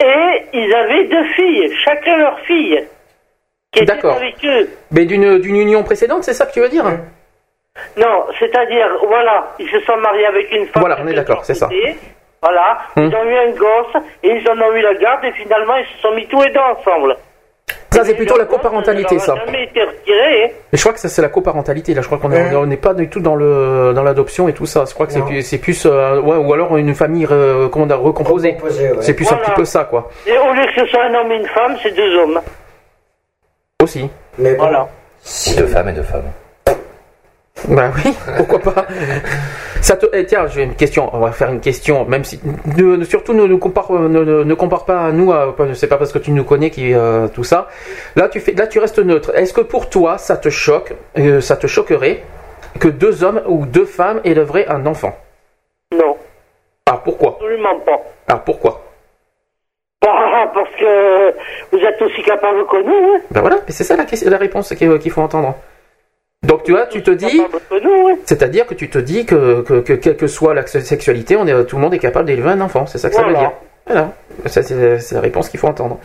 [0.00, 2.84] et ils avaient deux filles, chacun leur fille,
[3.72, 4.16] qui étaient D'accord.
[4.16, 4.68] avec eux.
[4.90, 6.84] Mais d'une d'une union précédente, c'est ça que tu veux dire
[7.96, 10.80] Non, c'est-à-dire, voilà, ils se sont mariés avec une femme.
[10.80, 11.68] Voilà, on est d'accord, c'est ça.
[12.40, 13.10] Voilà, Hum.
[13.10, 15.86] ils ont eu un gosse, et ils en ont eu la garde, et finalement, ils
[15.96, 17.16] se sont mis tous les deux ensemble.
[17.90, 19.34] Ça, c'est plutôt la coparentalité, ça.
[19.46, 19.86] jamais été hein.
[20.72, 21.94] Mais je crois que ça c'est la coparentalité.
[21.94, 24.52] Là, je crois qu'on est- on n'est pas du tout dans le dans l'adoption et
[24.52, 24.84] tout ça.
[24.86, 27.86] Je crois que c'est plus, c'est plus euh, ouais, ou alors une famille euh, comment
[27.86, 28.52] dire, recomposée.
[28.52, 28.96] Recomposée, ouais.
[29.00, 30.10] C'est plus un petit peu ça, quoi.
[30.26, 32.40] Et au lieu que ce soit un homme et une femme, c'est deux hommes.
[33.82, 34.08] Aussi.
[34.38, 34.82] Mais bon, Voilà.
[34.84, 36.22] Ou deux femmes et deux femmes.
[37.66, 38.86] Bah oui, pourquoi pas?
[39.80, 41.10] Ça te, eh, tiens, j'ai une question.
[41.12, 42.40] On va faire une question, même si
[42.76, 45.32] ne- surtout ne, ne compare euh, ne, ne- ne compare pas à nous.
[45.32, 47.68] à- C'est pas parce que tu nous connais qui euh, tout ça.
[48.16, 49.32] Là, tu fais, là, tu restes neutre.
[49.36, 52.22] Est-ce que pour toi, ça te choque, euh, ça te choquerait
[52.80, 55.16] que deux hommes ou deux femmes élèveraient un enfant?
[55.92, 56.16] Non.
[56.86, 58.00] Absolument pas.
[58.28, 58.82] Alors pourquoi?
[60.02, 61.30] Bah, parce que
[61.72, 63.20] vous êtes aussi capable que nous, hein.
[63.30, 65.54] Ben voilà, mais c'est ça la, la réponse qu'il faut entendre.
[66.48, 67.40] Donc tu vois, tu te dis,
[68.24, 71.64] c'est-à-dire que tu te dis que, que, que quelle que soit la sexualité, on est,
[71.66, 73.52] tout le monde est capable d'élever un enfant, c'est ça que ça veut dire.
[73.86, 74.12] Voilà,
[74.46, 75.98] ça c'est la réponse qu'il faut entendre.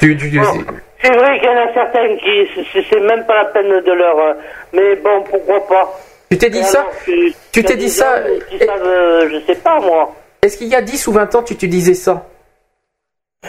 [0.00, 2.48] Tu, C'est vrai qu'il y en a certains qui,
[2.90, 4.32] c'est- même pas la peine de leur, euh,
[4.72, 6.00] mais bon, pourquoi pas.
[6.30, 6.86] tu t'es dit ça
[7.52, 8.22] tu- t'es dit ça
[8.58, 10.12] savent, euh, je sais pas moi.
[10.42, 12.26] Est-ce qu'il y a 10 ou 20 ans tu te disais ça?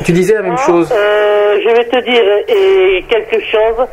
[0.03, 3.87] Tu disais la même chose Euh, je vais te dire et quelque chose.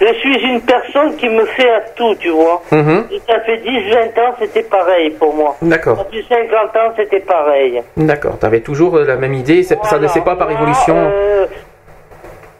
[0.00, 2.62] Je suis une personne qui me fait à tout, tu vois.
[2.70, 3.06] Mhm.
[3.26, 5.56] Ça fait 10-20 ans, c'était pareil pour moi.
[5.62, 5.98] D'accord.
[6.04, 7.82] Depuis 50 ans, c'était pareil.
[7.96, 10.94] D'accord, t'avais toujours euh, la même idée, ça ne c'est pas par évolution.
[10.96, 11.46] Euh,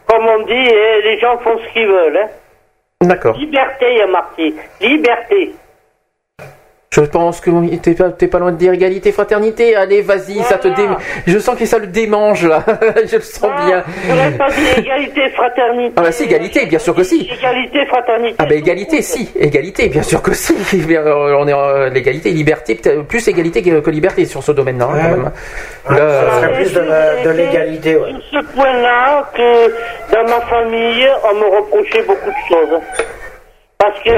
[0.07, 2.17] comme on dit, eh, les gens font ce qu'ils veulent.
[2.17, 2.27] Hein.
[3.01, 3.37] D'accord.
[3.37, 4.55] Liberté, il y a marqué.
[4.81, 5.53] Liberté.
[6.97, 9.75] Je pense que t'es pas, t'es pas loin de dire égalité, fraternité.
[9.75, 10.83] Allez, vas-y, ça te dé...
[11.27, 12.63] Je sens que ça le démange là.
[13.05, 13.83] je le sens bien.
[14.09, 15.93] J'aurais pas dit égalité, fraternité.
[15.95, 17.29] Ah bah si, égalité, bien sûr que si.
[17.31, 18.35] Égalité, fraternité.
[18.39, 20.55] Ah bah égalité, si, égalité, bien sûr que si.
[20.97, 24.87] Euh, On est en l'égalité, liberté, peut-être plus égalité que, liberté sur ce domaine-là.
[24.91, 25.31] hein, quand même.
[25.89, 26.73] Là, Ça serait euh, plus
[27.25, 28.13] de l'égalité, ouais.
[28.31, 29.67] ce point-là que
[30.13, 32.81] dans ma famille, on me reprochait beaucoup de choses.
[33.79, 34.09] Parce que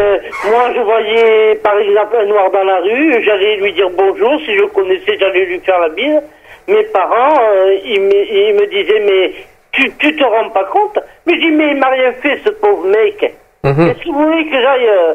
[0.50, 4.56] moi, je voyais par exemple un noir dans la rue, j'allais lui dire bonjour, si
[4.58, 6.22] je connaissais, j'allais lui faire la bise.
[6.68, 9.34] Mes parents, euh, ils, me, ils me disaient, mais
[9.72, 11.00] tu, tu te rends pas compte?
[11.26, 13.34] Mais je dis, mais il m'a rien fait, ce pauvre mec.
[13.64, 13.76] Mhm.
[13.88, 14.88] Qu'est-ce que vous voulez que j'aille...
[14.88, 15.14] euh,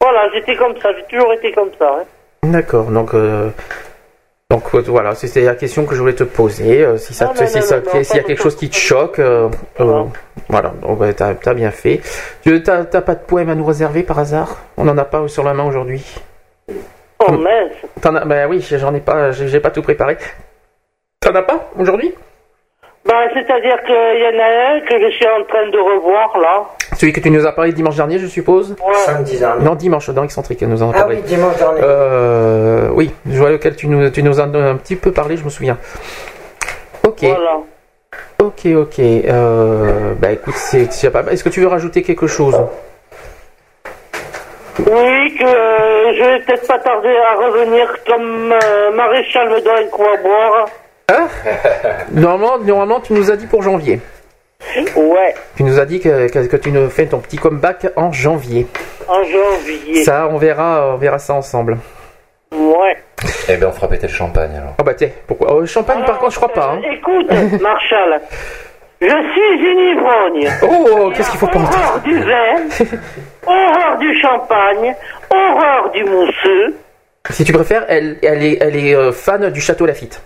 [0.00, 1.98] Voilà, j'étais comme ça, j'ai toujours été comme ça.
[2.00, 2.04] hein.
[2.42, 3.14] D'accord, donc.
[3.14, 3.50] euh,
[4.50, 6.82] Donc euh, voilà, c'était la question que je voulais te poser.
[6.84, 8.42] euh, si ça, Non, te- non, si non, ça- non, non, s'il y a quelque
[8.42, 9.48] chose qui te choque, euh,
[9.78, 10.02] euh,
[10.48, 12.00] voilà, donc bah, t'as as bien fait.
[12.42, 14.56] Tu t'as t'as pas de poème à nous réserver par hasard?
[14.76, 16.04] On en a pas sur la main aujourd'hui?
[17.20, 17.72] Oh mince
[18.02, 20.16] T'en as Ben oui, j'en ai pas, j'ai j'ai pas tout préparé.
[21.20, 22.12] T'en as pas aujourd'hui?
[23.06, 26.66] Ben, c'est-à-dire qu'il y en a un que je suis en train de revoir, là.
[27.00, 29.64] Celui que tu nous as parlé dimanche dernier, je suppose Samedi dernier.
[29.64, 31.16] Non, dimanche, dans Excentrique, nous en a Ah parlé.
[31.16, 31.80] oui, dimanche dernier.
[31.82, 35.38] Euh, oui, je vois lequel tu nous, tu nous en as un petit peu parlé,
[35.38, 35.78] je me souviens.
[37.08, 37.22] Ok.
[37.22, 37.56] Voilà.
[38.42, 38.98] Ok, ok.
[38.98, 40.82] Euh, bah écoute, c'est.
[40.82, 42.60] Est-ce que tu veux rajouter quelque chose?
[44.80, 49.88] Oui, que euh, je vais peut-être pas tarder à revenir comme euh, Maréchal me donne
[49.90, 50.66] quoi boire.
[51.08, 51.28] Hein?
[52.12, 54.00] Normalement, normalement, tu nous as dit pour janvier.
[54.96, 58.12] Ouais, Tu nous as dit que, que, que tu nous fais ton petit comeback en
[58.12, 58.66] janvier.
[59.08, 60.04] en janvier.
[60.04, 61.78] Ça, on verra, on verra ça ensemble.
[62.52, 62.96] Ouais.
[63.48, 64.74] Eh ben on fera péter le champagne alors.
[64.78, 65.54] Ah bah tiens, pourquoi?
[65.54, 66.72] Euh, Champagne, par contre, je crois pas.
[66.74, 66.80] hein.
[66.92, 67.30] Écoute,
[67.60, 68.20] Marshall,
[69.00, 70.48] je suis une ivrogne.
[70.62, 72.96] Oh, qu'est-ce qu'il faut pas Horreur du vin,
[73.46, 74.94] horreur du champagne,
[75.30, 76.74] horreur du mousseux.
[77.28, 80.22] Si tu préfères, elle, elle est, elle est euh, fan du château Lafitte.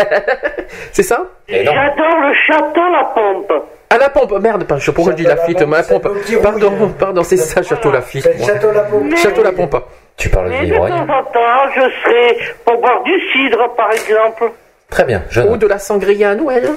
[0.92, 1.24] c'est ça?
[1.48, 3.52] J'adore le château La Pompe.
[3.90, 6.08] Ah la pompe, merde, pas, je, pourquoi je dis Lafitte, ma pompe.
[6.42, 8.28] Pardon, pardon, c'est ça, château Lafitte.
[8.44, 9.16] Château La Pompe.
[9.16, 9.76] Château La Pompe.
[10.16, 13.74] Tu parles de Mais de l'ivrogne temps en temps, je serai pour boire du cidre,
[13.76, 14.50] par exemple.
[14.90, 16.70] Très bien, je Ou de la sangria à Noël.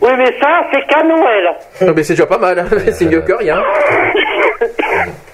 [0.00, 1.48] Oui, mais ça, c'est qu'à Noël.
[1.80, 3.62] Ah, mais c'est déjà pas mal, c'est mieux que rien.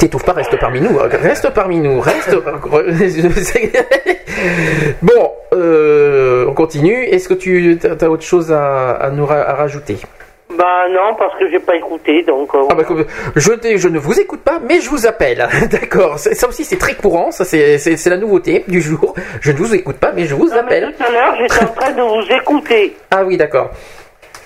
[0.00, 2.34] T'étouffes pas, reste parmi nous, reste parmi nous, reste.
[5.02, 7.04] bon, euh, on continue.
[7.04, 9.98] Est-ce que tu as autre chose à, à nous ra- à rajouter?
[10.56, 12.48] Bah non, parce que j'ai pas écouté, donc...
[12.54, 12.82] euh, ah bah,
[13.36, 15.46] je, je ne vous écoute pas, mais je vous appelle.
[15.70, 19.14] D'accord, ça aussi c'est très courant, ça c'est la nouveauté du jour.
[19.42, 20.94] Je ne vous écoute pas, mais je vous non, mais appelle.
[20.96, 22.96] tout à l'heure, j'étais en train de vous écouter.
[23.10, 23.70] Ah oui, d'accord.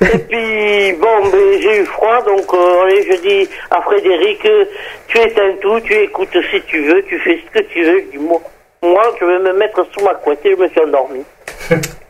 [0.01, 4.65] Et puis, bon, j'ai eu froid, donc euh, allez, je dis à Frédéric, euh,
[5.07, 8.01] tu éteins tout, tu écoutes si tu veux, tu fais ce que tu veux.
[8.01, 8.41] Je dis, moi,
[8.83, 11.25] moi, je vais me mettre sous ma couette et je me suis endormi.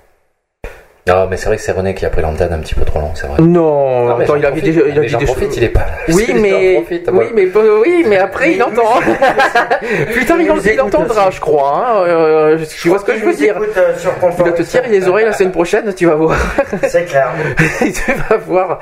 [1.07, 2.99] Non, mais c'est vrai que c'est René qui a pris l'antenne un petit peu trop
[2.99, 3.37] long, c'est vrai.
[3.43, 4.65] Non, Ah, mais attends, il avait profite.
[4.75, 5.87] déjà, il a dit des profite, il est pas là.
[6.09, 7.47] Oui, mais, profite, oui, mais,
[7.85, 9.01] oui, mais après il entend.
[10.15, 11.73] Putain, il, en- il entendra, je crois.
[11.77, 12.05] Hein.
[12.09, 14.89] Euh, tu vois ce que je veux dire Écoute, euh, sur Tu vas te tirer
[14.89, 16.39] les oreilles la semaine prochaine, tu vas voir.
[16.89, 17.29] C'est clair.
[17.81, 18.81] tu vas voir.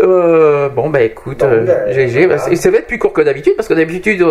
[0.00, 3.20] Euh, bon, bah écoute, euh, bah, GG, bah, c'est- ça va être plus court que
[3.22, 4.24] d'habitude, parce que d'habitude,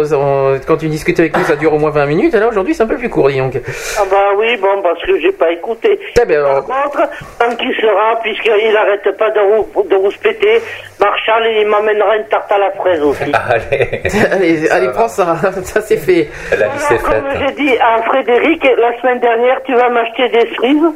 [0.65, 2.87] quand tu discutes avec nous, ça dure au moins 20 minutes, là aujourd'hui, c'est un
[2.87, 3.59] peu plus court, dis donc.
[3.97, 5.99] Ah bah oui, bon, parce que j'ai pas écouté.
[6.21, 10.11] Eh ben, alors, Par contre, tant qu'il sera, puisqu'il arrête pas de vous, de vous
[10.21, 10.61] péter,
[10.99, 13.23] Marshall, il m'amènera une tarte à la fraise aussi.
[13.49, 14.01] Allez,
[14.31, 16.29] allez, allez, prends ça, ça c'est fait.
[16.57, 20.91] la comme j'ai dit à Frédéric, la semaine dernière, tu vas m'acheter des cerises.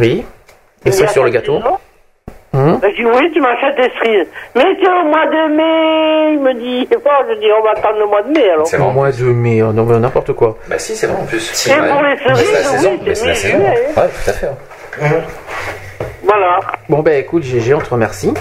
[0.00, 0.24] Oui.
[0.86, 1.60] Et ça a sur le gâteau.
[2.54, 2.78] Hum.
[2.84, 4.28] Je dis oui, tu m'achètes des cerises.
[4.54, 6.88] Mais c'est au mois de mai, il me dit.
[6.92, 8.66] Bon, je dis, on va attendre le mois de mai alors.
[8.66, 10.56] C'est au mois de mai, non, mais n'importe quoi.
[10.68, 11.66] Bah si, c'est vrai en plus.
[11.68, 12.90] Et pour les cerises, c'est la saison.
[12.92, 13.58] oui, mais c'est la c'est saison.
[13.64, 14.48] Ouais, tout à fait.
[16.22, 16.60] Voilà.
[16.88, 18.32] Bon, ben écoute, GG, on te remercie.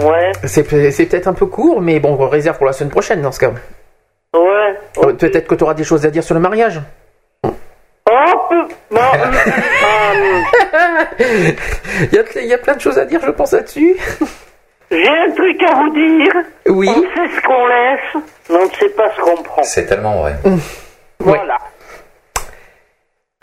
[0.00, 0.32] Ouais.
[0.44, 3.32] C'est c'est peut-être un peu court, mais bon, on réserve pour la semaine prochaine dans
[3.32, 3.50] ce cas.
[4.34, 4.74] Ouais.
[4.98, 6.80] Euh, Peut-être que tu auras des choses à dire sur le mariage.
[7.44, 7.50] Oh,
[8.50, 8.68] hum,
[11.18, 13.96] il, y a, il y a plein de choses à dire, je pense, là-dessus.
[14.90, 16.32] J'ai un truc à vous dire.
[16.68, 16.88] Oui.
[16.88, 19.62] On sait ce qu'on laisse, mais on ne sait pas ce qu'on prend.
[19.64, 20.36] C'est tellement vrai.
[21.18, 21.58] Voilà.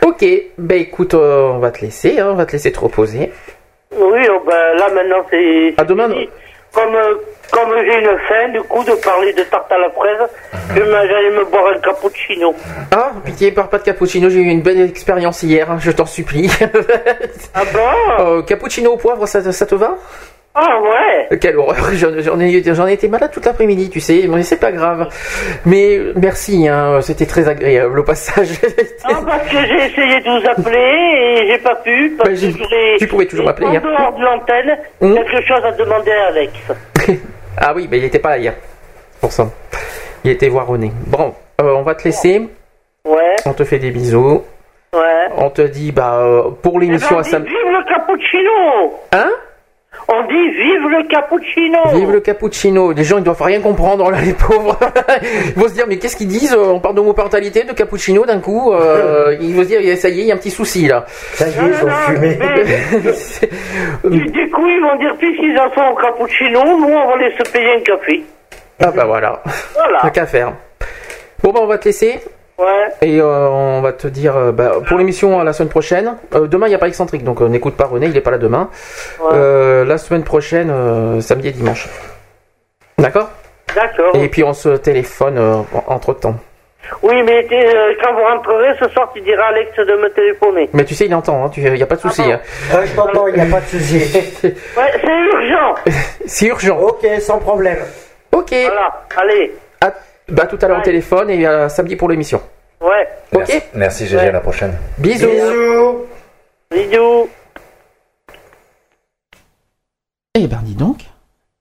[0.04, 0.24] Ok,
[0.58, 3.32] ben écoute, euh, on va te laisser, hein, on va te laisser te reposer.
[3.96, 5.74] Oui, oh, ben, là maintenant c'est.
[5.78, 6.08] À demain.
[6.72, 7.14] Comme, euh,
[7.52, 10.18] comme j'ai une faim, du coup, de parler de tarte à la fraise,
[10.74, 12.52] je me- j'allais me boire un cappuccino.
[12.90, 16.04] Ah, pitié, parle pas de cappuccino, j'ai eu une belle expérience hier, hein, je t'en
[16.06, 16.50] supplie.
[17.54, 18.42] ah bon?
[18.46, 19.96] Cappuccino au poivre, ça, ça te va?
[20.56, 24.26] Ah ouais Quelle horreur, j'en j'en ai, j'en ai été malade toute l'après-midi, tu sais,
[24.28, 25.08] mais c'est pas grave.
[25.66, 28.50] Mais merci, hein, c'était très agréable au passage.
[29.06, 32.14] Ah, parce que j'ai essayé de vous appeler et j'ai pas pu.
[32.16, 33.80] Parce que j'ai- tu pouvais toujours m'appeler, En hein.
[33.84, 35.14] dehors de l'antenne, Hum.
[35.14, 36.52] quelque chose à demander à Alex.
[37.58, 38.54] ah oui, mais il était pas là hier,
[39.20, 39.46] pour ça.
[40.24, 40.90] Il était voir René.
[41.06, 42.48] Bon, euh, on va te laisser.
[43.06, 43.36] Ouais.
[43.44, 44.42] On te fait des bisous.
[44.94, 45.26] Ouais.
[45.36, 47.50] On te dit, bah, euh, pour Eh ben, l'émission à samedi.
[47.50, 49.30] vive le cappuccino Hein?
[50.06, 52.92] On dit vive le cappuccino Vive le cappuccino.
[52.92, 54.78] Les gens, ils doivent rien comprendre, là, les pauvres.
[55.46, 58.72] ils vont se dire, mais qu'est-ce qu'ils disent On parle d'homoparentalité, de cappuccino d'un coup.
[58.72, 61.04] euh, ils vont se dire, ça y est, il y a un petit souci, là.
[61.08, 62.38] Ça y est, ils ont fumé.
[64.04, 67.30] Du, du coup, ils vont dire, puisqu'ils en sont au cappuccino, nous, on va les
[67.36, 68.22] se payer un café.
[68.80, 69.42] ah bah voilà.
[69.74, 70.00] Voilà.
[70.02, 70.52] Tant qu'à faire.
[71.42, 72.20] Bon, bah, on va te laisser.
[72.58, 72.88] Ouais.
[73.02, 76.46] Et euh, on va te dire, euh, bah, pour l'émission à la semaine prochaine, euh,
[76.46, 78.38] demain il n'y a pas excentrique, donc euh, n'écoute pas René, il n'est pas là
[78.38, 78.70] demain.
[79.32, 81.88] Euh, la semaine prochaine, euh, samedi et dimanche.
[82.98, 83.28] D'accord?
[83.74, 84.14] D'accord.
[84.14, 86.36] Et puis on se téléphone entre temps.
[87.02, 90.68] Oui, mais euh, quand vous rentrerez ce soir, tu diras à Alex de me téléphoner.
[90.74, 92.22] Mais tu sais, il entend, il n'y a pas de souci.
[92.22, 92.40] hein.
[92.72, 93.96] Ouais, je t'entends, il n'y a pas de souci.
[94.76, 95.74] Ouais, c'est urgent.
[96.26, 96.78] C'est urgent.
[96.78, 97.78] Ok, sans problème.
[98.32, 98.50] Ok.
[98.52, 99.54] Voilà, allez.
[100.28, 102.40] Bah, tout à l'heure au téléphone et à samedi pour l'émission.
[102.80, 103.08] Ouais.
[103.32, 104.76] Merci, merci GG, à la prochaine.
[104.98, 105.28] Bisous.
[105.28, 106.06] Bisous.
[106.70, 107.28] Bisous.
[110.34, 111.04] Eh ben dis donc,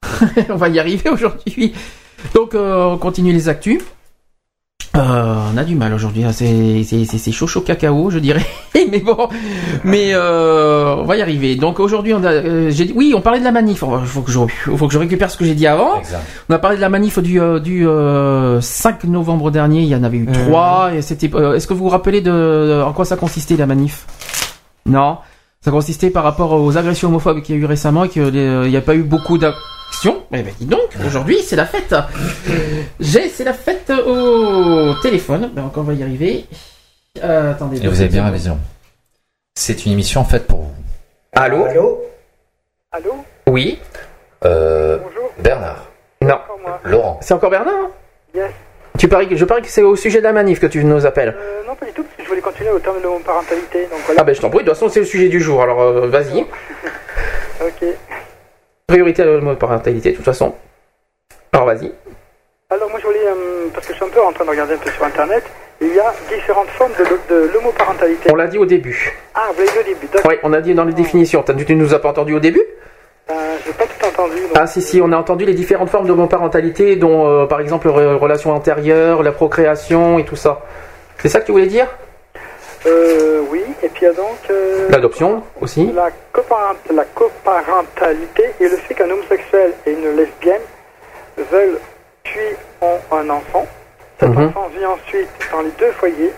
[0.49, 1.75] on va y arriver aujourd'hui.
[2.33, 3.81] Donc euh, on continue les actus.
[4.95, 6.31] Euh, on a du mal aujourd'hui, hein.
[6.31, 8.45] c'est c'est- c'est- c'est chaud chaud cacao je dirais,
[8.91, 9.27] mais bon,
[9.83, 11.55] mais euh, on va y arriver.
[11.55, 14.21] Donc aujourd'hui on a, euh, j'ai dit, oui on parlait de la manif, il faut
[14.21, 14.39] que je,
[14.75, 15.95] faut que je récupère ce que j'ai dit avant.
[16.47, 19.95] On a parlé de la manif du, euh, du euh, 5 novembre dernier, il y
[19.95, 22.93] en avait eu trois, et c'était, euh, est-ce que vous vous rappelez de, de- en
[22.93, 24.05] quoi ça consistait la manif?
[24.85, 25.17] Non,
[25.61, 28.77] ça consistait par rapport aux agressions homophobes qu'il y a eu récemment et qu'il n'y
[28.77, 29.39] a pas eu beaucoup
[30.05, 31.95] Eh ben dis donc, aujourd'hui c'est la fête.
[32.99, 35.51] J'ai, c'est la fête au téléphone.
[35.53, 36.45] Ben encore on va y arriver.
[37.23, 37.83] Euh, attendez.
[37.83, 38.57] Et vous avez bien raison.
[39.55, 40.73] C'est une émission faite pour vous.
[41.33, 42.01] Allô Allô
[42.91, 43.13] Allô
[43.47, 43.79] Oui.
[44.45, 44.99] Euh,
[45.39, 45.87] Bernard.
[46.21, 46.39] Non.
[46.83, 47.19] Laurent.
[47.21, 47.91] C'est encore Bernard hein
[48.35, 48.51] Yes.
[48.97, 51.05] Tu paries que je parie que c'est au sujet de la manif que tu nous
[51.05, 51.35] appelles.
[51.37, 53.83] Euh, non, pas du tout, parce que je voulais continuer au terme de mon parentalité.
[53.91, 54.21] Donc voilà.
[54.21, 54.59] Ah ben je t'en prie.
[54.63, 55.61] De toute façon c'est le sujet du jour.
[55.61, 56.45] Alors euh, vas-y.
[57.61, 57.87] Ok.
[58.93, 60.53] Priorité à l'homoparentalité de toute façon.
[61.51, 61.91] Alors vas-y.
[62.69, 64.75] Alors moi je voulais, euh, parce que je suis un peu en train de regarder
[64.75, 65.43] un peu sur internet,
[65.81, 68.29] il y a différentes formes de, de l'homoparentalité.
[68.31, 69.17] On l'a dit au début.
[69.33, 70.29] Ah, vous l'avez dit au début, d'accord.
[70.29, 71.41] Oui, on a dit dans les définitions.
[71.41, 72.61] T'as- Tu nous as pas entendu au début
[73.31, 73.33] Euh,
[73.65, 74.39] j'ai pas tout entendu.
[74.41, 77.87] donc- Ah si si, on a entendu les différentes formes d'homoparentalité, dont euh, par exemple
[77.87, 80.61] re- relation antérieure, la procréation et tout ça.
[81.17, 81.87] C'est ça que tu voulais dire?
[82.85, 84.37] Euh, oui, et puis il y a donc...
[84.49, 90.61] euh, L'adoption aussi La, coparent- la coparentalité et le fait qu'un homosexuel et une lesbienne
[91.51, 91.79] veulent
[92.23, 92.39] puis
[92.81, 93.65] ont un enfant.
[94.19, 94.47] Cet Mhm.
[94.47, 96.33] enfant vit ensuite dans les deux foyers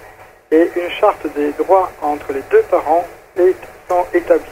[0.51, 3.05] et une charte des droits entre les deux parents
[3.37, 3.55] est,
[3.89, 4.45] sont établis.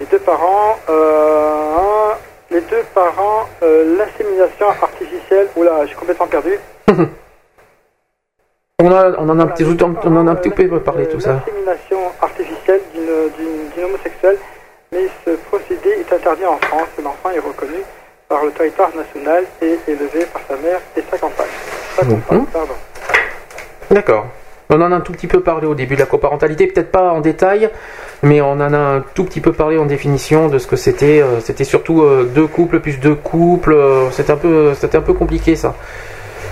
[0.00, 2.12] Les deux parents, euh,
[2.50, 5.48] les deux parents, euh, l'insémination artificielle.
[5.56, 6.58] Oula, j'ai complètement perdu.
[8.80, 11.18] on, a, on en a un petit, on en a un petit peu parlé tout
[11.18, 11.32] ça.
[11.46, 14.36] L'insémination artificielle d'une- homosexuelle,
[14.92, 17.78] mais ce procédé est interdit en France l'enfant est reconnu
[18.28, 21.46] par le territoire national et élevé par sa mère et sa compagne,
[22.52, 22.74] pardon.
[23.90, 24.26] D'accord.
[24.70, 27.10] On en a un tout petit peu parlé au début de la coparentalité, peut-être pas
[27.12, 27.70] en détail,
[28.22, 31.22] mais on en a un tout petit peu parlé en définition de ce que c'était.
[31.22, 33.72] euh, C'était surtout euh, deux couples plus deux couples.
[33.72, 35.74] euh, C'était un peu, c'était un peu compliqué ça.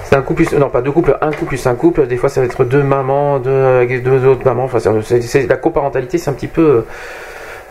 [0.08, 2.06] C'est un couple plus, non pas deux couples, un couple plus un couple.
[2.06, 4.64] Des fois ça va être deux mamans, deux, deux autres mamans.
[4.64, 6.82] Enfin, c'est- la coparentalité c'est un petit peu euh,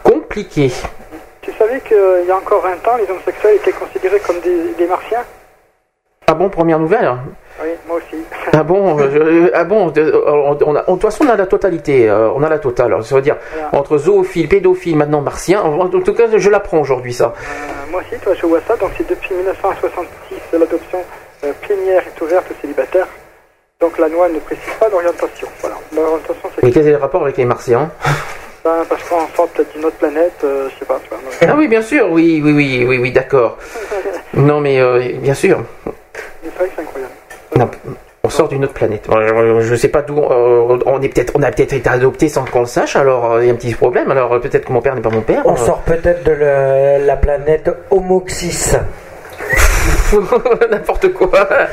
[0.03, 0.71] compliqué.
[1.41, 1.97] Tu savais qu'il
[2.27, 5.23] y a encore 20 ans, les homosexuels étaient considérés comme des, des martiens?
[6.27, 7.09] Ah bon, première nouvelle?
[7.63, 8.21] Oui, moi aussi.
[8.51, 9.09] Ah bon, euh,
[9.45, 12.29] je- ah bon, de- on, a, on- de toute façon on a la totalité, euh,
[12.35, 12.87] on a la totale.
[12.87, 13.37] Alors, Ça veut dire
[13.71, 15.61] entre zoophile, pédophile, maintenant martien.
[15.61, 17.33] En, tout cas, je l'apprends aujourd'hui ça.
[17.37, 18.75] Euh, moi aussi, toi, je vois ça.
[18.75, 21.01] Donc, c'est depuis 1966, l'adoption euh,
[21.53, 23.07] plénière est ouverte aux célibataires.
[23.81, 25.47] Donc, la loi ne précise pas l'orientation.
[25.61, 25.75] Voilà.
[25.95, 27.91] L'orientation, c'est Mais quel est le rapport avec les martiens
[28.63, 30.99] ça, parce qu'on sort peut-être d'une autre planète, euh, je sais pas.
[31.03, 33.57] Tu vois, donc, Ah oui, bien sûr, oui, oui, oui, oui, oui, d'accord.
[34.33, 35.59] Non, mais euh, bien sûr.
[36.43, 37.13] c'est vrai que c'est incroyable.
[37.57, 37.69] Non,
[38.23, 39.07] on sort d'une autre planète.
[39.09, 40.17] Euh, Je sais pas d'où.
[40.19, 42.95] euh, on est peut-être, on a peut-être été adopté sans qu'on le sache.
[42.95, 44.09] Alors euh, il y a un petit problème.
[44.11, 45.43] Alors euh, peut-être que mon père n'est pas mon père.
[45.45, 48.75] On Euh, sort peut-être de le- la planète Homoxis.
[50.71, 51.29] N'importe quoi.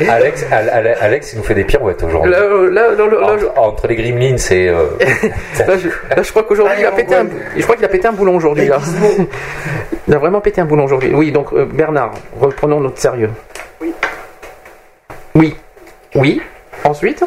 [0.09, 2.31] Alex, Al- Al- Alex, il nous fait des pirouettes aujourd'hui.
[2.33, 4.69] Là, euh, là, là, là, là, je- Entre, entre les gremlins et.
[4.69, 4.87] euh,
[5.67, 8.09] là, je, là, je crois qu'aujourd'hui il a pété un, je crois qu'il a pété
[8.09, 8.79] un boulon aujourd'hui là.
[10.09, 11.13] il a vraiment pété un boulon aujourd'hui.
[11.15, 13.31] Oui, donc euh, Bernard, reprenons notre sérieux.
[13.81, 13.93] Oui.
[15.35, 15.57] Oui.
[16.15, 16.43] Oui.
[16.85, 17.25] Ensuite?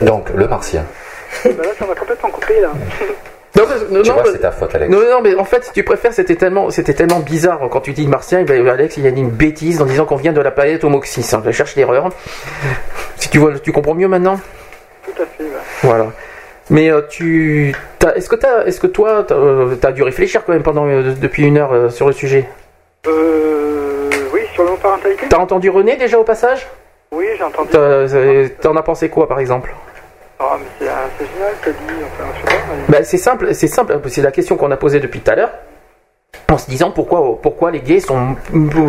[0.00, 0.84] Donc, le martien.
[1.44, 2.70] Ben là, ça m'a complètement coupé, là.
[3.60, 4.90] Non, parce- non, Tu non, vois, parce- c'est ta faute, Alex.
[4.92, 7.92] Non, non, mais en fait, si tu préfères, c'était tellement, c'était tellement bizarre quand tu
[7.92, 8.42] dis martien.
[8.44, 11.34] ben, Alex, il a dit une bêtise en disant qu'on vient de la planète Homoxis.
[11.34, 11.42] Hein.
[11.44, 12.08] Je cherche l'erreur.
[13.16, 14.40] Si tu vois, tu comprends mieux maintenant.
[15.04, 15.50] Tout à fait, ouais.
[15.82, 16.06] Voilà.
[16.70, 20.44] Mais euh, tu, t'as- est-ce que t'as, est-ce que toi, t'as, euh, t'as dû réfléchir
[20.44, 22.48] quand même pendant euh, depuis une heure euh, sur le sujet?
[23.08, 26.66] Euh, oui, sur l'homoparentalité T'as entendu René déjà au passage?
[27.12, 27.70] Oui, j'ai entendu.
[28.60, 29.74] T'en as pensé quoi, par exemple?
[30.40, 30.86] Ah, mais
[31.18, 31.76] c'est génial, t'as dit.
[32.02, 32.62] Enfin, je sais pas.
[32.88, 33.98] mais- Ben, c'est simple, c'est simple.
[34.08, 35.50] C'est la question qu'on a posée depuis tout à l'heure.
[36.48, 38.34] En se disant pourquoi, pourquoi les gays sont,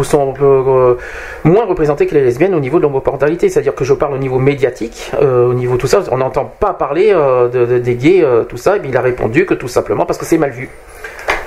[0.04, 0.96] sont euh,
[1.44, 3.50] moins représentés que les lesbiennes au niveau de l'homoparentalité.
[3.50, 6.74] C'est-à-dire que je parle au niveau médiatique, euh, au niveau tout ça, on n'entend pas
[6.74, 8.78] parler euh, de, de- des gays, tout ça.
[8.78, 10.70] Et bien, il a répondu que tout simplement parce que c'est mal vu.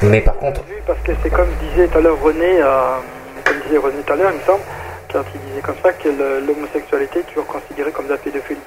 [0.02, 2.58] Mais par contre, vu parce que c'est comme disait tout à l'heure René,
[3.44, 4.62] comme disait René tout à l'heure, il me semble,
[5.12, 6.08] quand il disait comme ça que
[6.46, 8.60] l'homosexualité est toujours considérée comme de la pédophilie.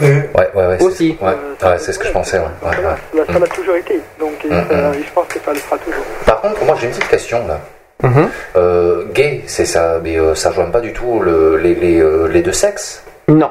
[0.00, 0.76] Donc ouais, ouais, ouais.
[0.78, 1.18] c'est- Aussi.
[1.20, 2.44] Ouais, ouais, c'est ce que je pensais, ouais.
[2.44, 3.20] ouais, Voilà, ouais.
[3.26, 4.00] ça, ça l'a toujours été.
[4.18, 4.94] Donc et Mm, mm.
[4.98, 6.04] et je pense que ça le fera toujours.
[6.26, 7.60] Par contre, moi j'ai une petite question là.
[8.02, 8.28] Mhm.
[8.56, 12.26] Euh, gay, c'est ça, mais euh, ça rejoint pas du tout le- les, les, euh,
[12.26, 13.04] les deux sexes?
[13.28, 13.50] Non.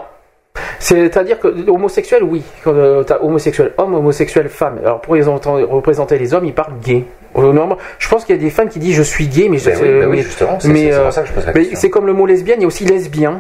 [0.80, 2.43] C'est-à-dire que homosexuel, oui.
[2.64, 4.80] Quand euh, homosexuel homme, homosexuel femme.
[4.83, 7.06] Alors pour les représenter les hommes, ils parlent gay.
[7.38, 9.57] Euh, normalement, je pense qu'il y a des femmes qui disent je suis gay, mais
[9.59, 11.27] je- Ben oui, ben oui, mais- justement, c'est- mais, c'est- c'est euh, pour ça que
[11.30, 11.80] je pose la mais question.
[11.80, 13.40] c'est comme le mot lesbienne, il y a aussi lesbien.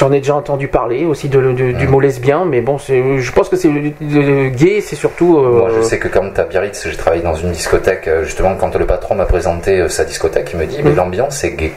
[0.00, 3.32] J'en ai déjà entendu parler aussi de, de- du mot lesbien, mais bon, c'est- je
[3.32, 5.38] pense que c'est gay, c'est surtout.
[5.38, 8.56] euh, Moi, je sais que quand à Biarritz, j'ai travaillé dans une discothèque, euh, justement,
[8.56, 10.96] quand le patron m'a présenté euh, sa discothèque, il me dit, mais Mhm.
[10.96, 11.72] l'ambiance c'est gay.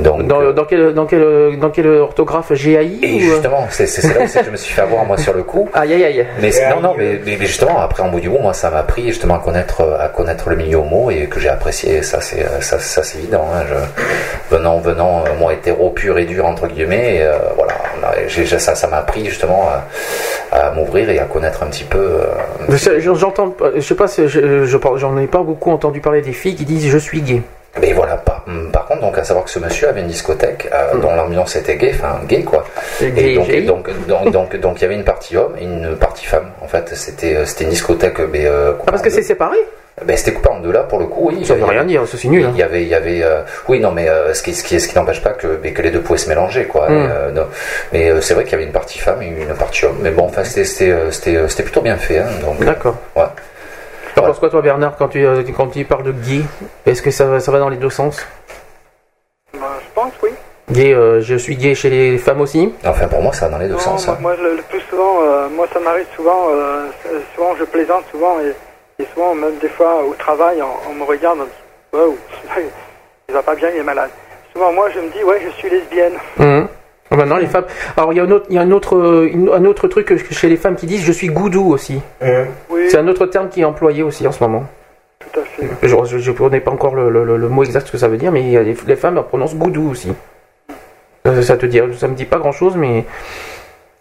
[0.00, 3.66] Donc, dans, euh, dans quel, dans, quel, dans quel orthographe GAI et ou, euh justement,
[3.70, 5.68] c'est là où je me suis fait avoir moi sur le coup.
[5.74, 6.26] Aïe aïe aïe.
[6.40, 8.78] Mais non, non, mais, mais- mais justement, après en bout du bout, moi, ça m'a
[8.78, 12.02] appris justement à connaître, à connaître le milieu homo et que j'ai apprécié.
[12.02, 13.44] Ça, c'est, ça, ça, c'est évident.
[13.52, 13.64] hein.
[13.68, 17.72] Je- venant, venant, euh, moi, hétéro pur et dur entre guillemets, et, euh, voilà,
[18.58, 19.68] ça, ça m'a appris justement
[20.52, 21.98] à, à m'ouvrir et à connaître un petit peu.
[21.98, 22.26] euh,
[22.70, 26.22] Je- J'entends, pas- je sais pas, si je, je j'en ai pas beaucoup entendu parler
[26.22, 27.42] des filles qui disent je suis gay.
[27.80, 28.37] Mais voilà, par,
[28.72, 31.76] par contre, donc à savoir que ce monsieur avait une discothèque euh, dont l'ambiance était
[31.76, 32.64] gay, enfin gay quoi.
[33.00, 35.64] Et gay, Et donc, donc, donc, donc, donc, il y avait une partie homme et
[35.64, 36.50] une partie femme.
[36.62, 38.18] En fait, c'était, euh, c'était une discothèque.
[38.32, 39.56] Mais, euh, Ah, parce que c'est séparé?
[40.04, 41.44] Ben, c'était coupé en deux là pour le coup, oui.
[41.44, 42.44] Ça veut rien dire, c'est nul.
[42.44, 42.50] hein.
[42.54, 44.78] Il y avait, il y avait, euh, oui, non, mais euh, ce qui, ce qui,
[44.78, 46.88] ce qui n'empêche pas que, mais que les deux pouvaient se mélanger, quoi.
[46.88, 46.92] Mm.
[46.94, 47.46] Et, euh, non.
[47.92, 49.96] mais c'est vrai qu'il y avait une partie femme et une partie homme.
[50.00, 52.64] Mais bon, enfin, c'était, c'était, c'était, c'était plutôt bien fait, hein, donc.
[52.64, 52.96] D'accord.
[53.16, 53.24] Ouais.
[54.20, 56.40] T'en penses quoi toi Bernard quand tu, euh, quand tu parles de gay
[56.86, 58.26] Est-ce que ça, va- ça va dans les deux sens?
[59.54, 60.30] Ben, je pense, oui.
[60.70, 62.72] Gay, euh, je suis gay chez les femmes aussi?
[62.84, 64.06] Enfin, pour moi, ça va dans les deux Non, sens.
[64.06, 64.18] moi, hein.
[64.20, 66.86] moi, le, le plus souvent, euh, moi ça m'arrive souvent, euh,
[67.34, 68.52] souvent je plaisante souvent et,
[69.02, 71.52] et souvent même des fois au travail on, on me regarde, on me dit
[71.92, 72.18] wow,
[73.28, 74.10] il va pas bien, il est malade.
[74.52, 76.14] Souvent moi je me dis ouais je suis lesbienne.
[77.10, 77.12] Mhm.
[77.12, 77.64] Ah, Maintenant les femmes.
[77.96, 79.88] Alors il y a un autre, il y a un autre, euh, une- un autre
[79.88, 82.00] truc chez les femmes qui disent je suis goudou aussi.
[82.70, 84.64] Oui, C'est un autre terme qui est employé aussi en ce moment.
[85.20, 85.68] tout à fait.
[85.82, 88.16] Je, je connais pas encore le, le- le- le mot exact ce que ça veut
[88.18, 90.12] dire, mais les, les femmes prononcent goudou aussi.
[91.26, 93.04] Euh, Ça te dit, ça me dit pas grand chose, mais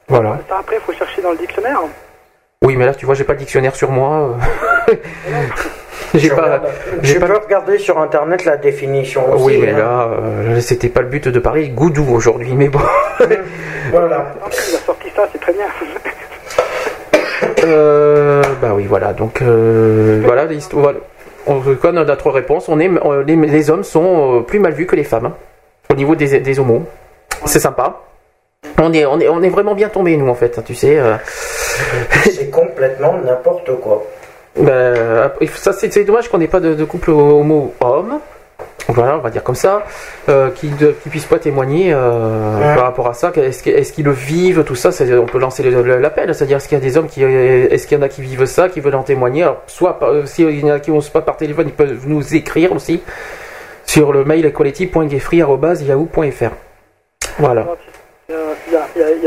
[0.08, 0.40] voilà.
[0.50, 1.80] Après il faut chercher dans le dictionnaire.
[2.64, 4.38] Oui, mais là tu vois, j'ai pas de dictionnaire sur moi.
[6.14, 6.62] j'ai pas,
[7.02, 9.44] j'ai regarder sur internet la définition aussi.
[9.44, 9.78] Oui, mais hein.
[9.78, 12.80] là, euh, c'était pas le but de parler goudou aujourd'hui, mais bon.
[13.92, 14.34] Voilà.
[14.46, 15.66] Il a sorti ça, c'est très bien.
[17.64, 19.14] Euh, bah oui, voilà.
[19.14, 20.84] Donc euh, voilà l'histoire.
[20.84, 21.00] Voilà.
[21.46, 22.68] On connaît notre réponse.
[22.68, 25.34] On est, euh, les, les hommes sont plus mal vus que les femmes hein,
[25.90, 26.84] au niveau des, des homos.
[27.46, 28.02] C'est sympa.
[28.78, 30.62] On est, on est, on est vraiment bien tombé nous en fait.
[30.66, 31.00] Tu sais.
[32.26, 34.04] C'est complètement n'importe quoi.
[34.60, 38.20] Ben, ça c'est c'est dommage qu'on n'ait pas de, de couple homo homme.
[38.90, 39.84] Voilà, on va dire comme ça,
[40.30, 42.76] euh, qui ne puisse pas témoigner euh, Ouais.
[42.76, 43.32] par rapport à ça.
[43.36, 44.92] Est-ce qu'ils le vivent, tout ça?
[45.20, 48.00] On peut lancer l'appel, c'est-à-dire est-ce qu'il y a des hommes qui, est-ce qu'il y
[48.00, 49.44] en a qui vivent ça, qui veulent en témoigner?
[49.44, 52.72] Alors, soit s'il y en a qui ne pas par téléphone, ils peuvent nous écrire
[52.72, 53.04] aussi
[53.86, 56.52] sur le mail equality.geffrey@yahoo.fr.
[57.40, 57.66] Voilà.
[58.30, 58.78] Euh, Il y,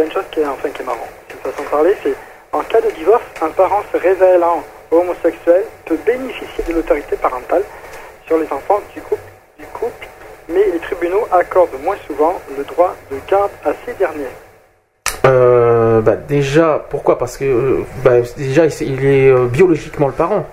[0.00, 2.14] a, une chose qui est, enfin, qui est marrant, une façon de parler, c'est
[2.52, 7.62] en cas de divorce, un parent se révélant homosexuel peut bénéficier de l'autorité parentale
[8.26, 9.22] sur les enfants du couple,
[9.58, 10.06] du couple,
[10.48, 14.26] mais les tribunaux accordent moins souvent le droit de garde à ces derniers.
[15.26, 17.18] Euh, bah, déjà, pourquoi?
[17.18, 20.46] Parce que euh, bah, déjà, il est euh, biologiquement le parent.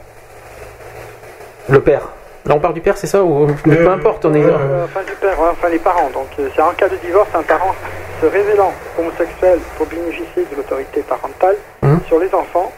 [1.70, 2.10] Le père.
[2.46, 3.24] Là, on parle du père, c'est ça?
[3.24, 4.44] Ou peu importe, on est.
[4.44, 6.10] Euh, enfin, du père, ouais, enfin les parents.
[6.12, 7.76] Donc, c'est en cas de divorce, un parent
[8.22, 12.00] se révélant homosexuel pour bénéficier de l'autorité parentale Mhm.
[12.08, 12.72] sur les enfants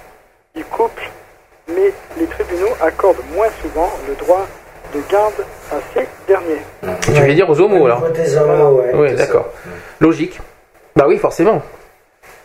[0.55, 1.09] du couple,
[1.75, 4.45] mais les tribunaux accordent moins souvent le droit
[4.93, 5.33] de garde
[5.72, 6.61] à ces derniers.
[7.03, 8.91] Tu veux dire aux homos alors Des homos, ouais.
[8.95, 9.48] Oui, d'accord.
[9.99, 10.39] Logique.
[10.95, 11.61] Bah oui, forcément.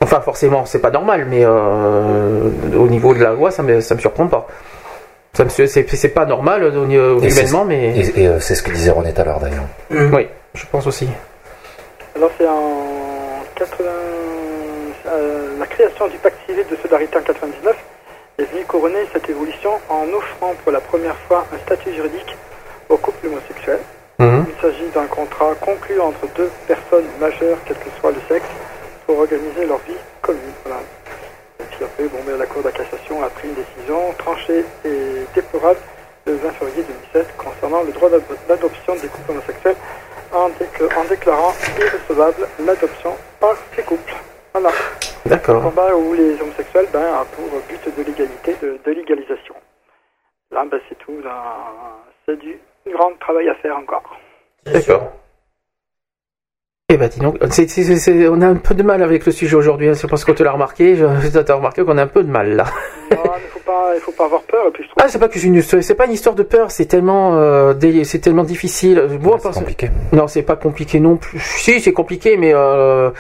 [0.03, 3.95] Enfin, forcément, c'est pas normal, mais euh, au niveau de la loi, ça me, ça
[3.95, 4.47] me surprend pas.
[5.33, 7.97] Ça me, c'est, pas normal euh, au niveau- Et c'est- humainement, mais.
[7.97, 9.65] Et, et, euh, c'est ce que disait René tout à l'heure d'ailleurs.
[10.13, 11.09] Oui, je pense aussi.
[12.15, 13.85] Alors, c'est en 80...
[15.07, 17.75] euh, la création du pacte civil de solidarité en 99
[18.39, 22.37] est venue couronner cette évolution en offrant pour la première fois un statut juridique
[22.89, 23.81] aux couples homosexuels.
[24.19, 24.47] Mhm.
[24.49, 28.47] Il s'agit d'un contrat conclu entre deux personnes majeures, quel que soit le sexe,
[29.07, 30.41] pour organiser leur vie commune.
[30.65, 30.81] Voilà.
[31.61, 34.65] Et puis après, bon, ben, la Cour de la cassation a pris une décision tranchée
[34.85, 35.79] et déplorable
[36.27, 36.83] le 20 février
[37.13, 39.77] 2007 concernant le droit d'ad- d'adoption des couples homosexuels
[40.33, 40.49] en
[41.09, 44.15] déclarant irrecevable l'adoption par ces couples.
[44.55, 44.71] Voilà.
[45.27, 45.63] Un D'accord.
[45.63, 49.55] combat où les homosexuels ben, a pour but de l'égalité, de, de légalisation.
[50.53, 51.21] Là, ben, c'est tout.
[51.25, 51.43] là,
[52.27, 52.57] C'est du
[52.93, 54.03] grand travail à faire encore.
[54.67, 55.13] D'accord.
[56.91, 59.25] Eh ben dis donc, c'est- c'est- c'est- c'est- on a un peu de mal avec
[59.27, 62.03] le sujet aujourd'hui, hein, c'est parce qu'on te l'a remarqué, je- t'as remarqué qu'on a
[62.03, 62.65] un peu de mal là.
[63.11, 64.69] Non, il faut pas, il faut pas avoir peur.
[64.69, 66.43] Et puis je trouve Ah, c'est pas que c'est une, c'est pas une histoire de
[66.43, 69.03] peur, c'est tellement, euh, dé- c'est tellement difficile.
[69.21, 69.91] Moi, c'est parce- compliqué.
[70.13, 71.41] Non, c'est pas compliqué non plus.
[71.41, 73.11] Si, c'est compliqué, mais euh,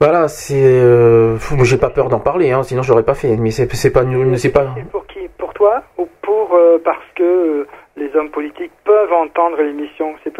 [0.00, 3.36] voilà, c'est, euh, j'ai pas peur d'en parler, hein, sinon j'aurais pas fait.
[3.36, 4.02] Mais c'est, c'est pas,
[4.36, 4.66] c'est pas.
[4.76, 5.18] C'est pour qui?
[5.36, 10.32] Pour toi ou pour euh, parce que euh, les hommes politiques peuvent entendre l'émission C'est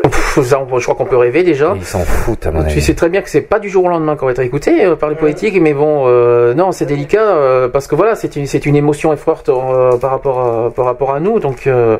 [0.42, 1.74] je crois qu'on peut rêver déjà.
[1.76, 2.80] Ils s'en foutent à mon Tu avis.
[2.80, 4.96] sais très bien que c'est pas du jour au lendemain qu'on va être écouté euh,
[4.96, 8.46] par les politiques, mais bon, euh, non, c'est délicat euh, parce que voilà, c'est une,
[8.46, 11.98] c'est une émotion forte euh, par rapport à, par rapport à nous, donc euh,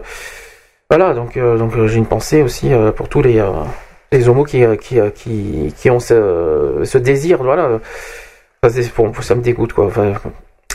[0.91, 3.51] voilà, donc euh, donc euh, j'ai une pensée aussi euh, pour tous les euh,
[4.13, 7.81] les homos qui euh, qui euh, qui, qui ont ce, ce désir, voilà.
[8.63, 9.87] Enfin, bon, ça me dégoûte quoi.
[9.87, 10.13] Enfin,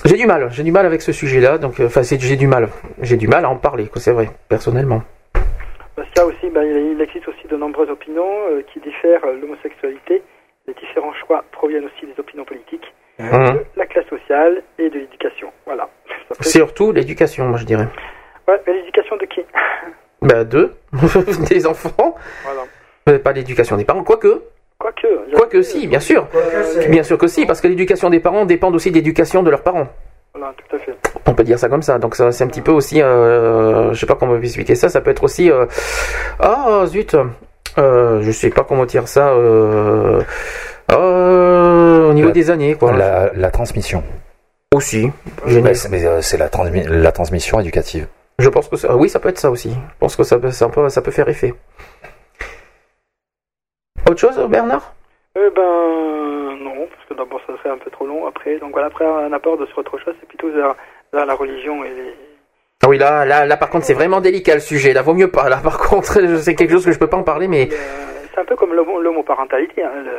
[0.05, 2.69] j'ai du mal, j'ai du mal avec ce sujet-là, donc euh, enfin j'ai du mal,
[3.01, 5.01] j'ai du mal à en parler, quoi, c'est vrai, personnellement.
[5.95, 9.25] Parce qu'il y a aussi, ben, il existe aussi de nombreuses opinions euh, qui diffèrent
[9.25, 10.21] euh, l'homosexualité.
[10.67, 13.53] Les différents choix proviennent aussi des opinions politiques, Hein.
[13.53, 15.47] de la classe sociale et de l'éducation.
[15.65, 15.89] Voilà.
[16.29, 17.87] Ça Surtout l'éducation, moi je dirais.
[18.47, 19.41] Ouais, mais l'éducation de qui?
[20.21, 20.73] Bah deux,
[21.49, 22.15] des enfants.
[22.43, 22.63] Voilà.
[23.07, 24.41] Euh, Pas l'éducation des parents, quoique.
[24.79, 25.07] Quoique.
[25.35, 26.27] Quoique si, bien sûr.
[26.89, 29.61] Bien sûr que si, parce que l'éducation des parents dépend aussi de l'éducation de leurs
[29.61, 29.87] parents.
[30.33, 30.95] Voilà, tout à fait.
[31.27, 31.99] On peut dire ça comme ça.
[31.99, 34.73] Donc ça, c'est un petit peu aussi, euh, je sais pas comment on peut expliquer
[34.75, 34.89] ça.
[34.89, 35.65] Ça peut être aussi, euh,
[36.39, 37.15] ah zut,
[37.77, 39.29] euh, je sais pas comment dire ça.
[39.29, 40.21] Euh,
[40.91, 42.91] euh, au niveau La- des années, quoi.
[42.91, 44.03] La, la transmission.
[44.73, 45.09] Aussi.
[45.45, 48.07] Mais euh, c'est la, transmi- la transmission éducative.
[48.39, 49.69] Je pense que ça, oui, ça peut être ça aussi.
[49.69, 51.53] Je pense que ça peut, ça peut, ça peut faire effet.
[54.09, 54.93] Autre chose, Bernard?
[55.37, 58.57] Eh ben non, parce que d'abord ça serait un peu trop long après.
[58.59, 60.75] Donc voilà, après un apport de sur autre chose, c'est plutôt vers,
[61.11, 62.13] vers la religion et les...
[62.83, 64.93] Ah oui, là, là, là, par contre, c'est vraiment délicat le sujet.
[64.93, 65.49] Là, vaut mieux pas.
[65.49, 67.75] Là, par contre, c'est quelque chose que je peux pas en parler, mais Euh,
[68.33, 69.83] c'est un peu comme l'homo- l'homoparentalité.
[69.83, 70.11] Hein, le,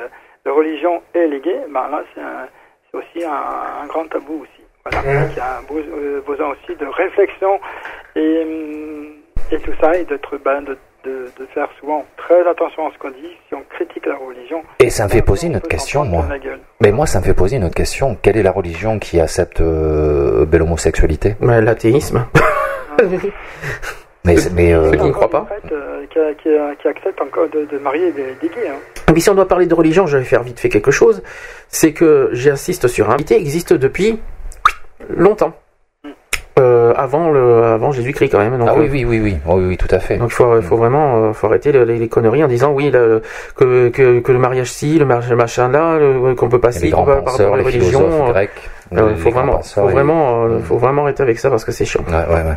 [0.45, 4.63] la religion et les gays, ben là c'est aussi un, un grand tabou aussi.
[4.85, 7.59] Voilà, Donc, il y a un beau- euh, besoin aussi de réflexion
[8.15, 9.09] et, hum,
[9.53, 10.77] et tout ça, et d'être ben, de,
[11.07, 14.63] de, de faire souvent très attention à ce qu'on dit si on critique la religion.
[14.81, 16.27] Et ça me fait poser une autre question, moi.
[16.81, 18.17] Mais moi, ça me fait poser une autre question.
[18.21, 21.37] Quelle est la religion qui accepte euh, l'homosexualité?
[21.41, 22.27] Ouais, l'athéisme.
[24.25, 25.47] Mais, c'est- mais euh, qui ne croient pas.
[25.63, 28.69] Fait, euh, qui, accepte encore de, de marier des, des gays.
[28.69, 28.75] Hein.
[29.09, 31.23] Et puis si on doit parler de religion, je vais faire vite fait quelque chose.
[31.69, 34.19] C'est que j'insiste sur un vérité existe depuis
[35.09, 35.53] longtemps.
[36.59, 38.57] Euh, avant le, avant Jésus-Christ quand même.
[38.57, 40.17] Donc, ah oui, euh, oui, oui, oui, oui, oui, tout à fait.
[40.17, 42.91] Donc il faut, faut vraiment euh, faut arrêter le- les, les conneries en disant oui
[42.91, 43.21] le-
[43.57, 46.73] que, que, que le mariage ci, le mariage machin là, le- qu'on peut pas Et
[46.73, 47.99] ci, les qu'on grands peut pas par penseurs, rapport à la religion.
[48.01, 48.51] philosophes euh, grecs,
[48.95, 51.65] Euh, faut grands vraiment, penseurs faut et- vraiment, euh, faut vraiment arrêter avec ça parce
[51.67, 52.01] que c'est chiant.
[52.09, 52.57] Ouais, ouais, ouais.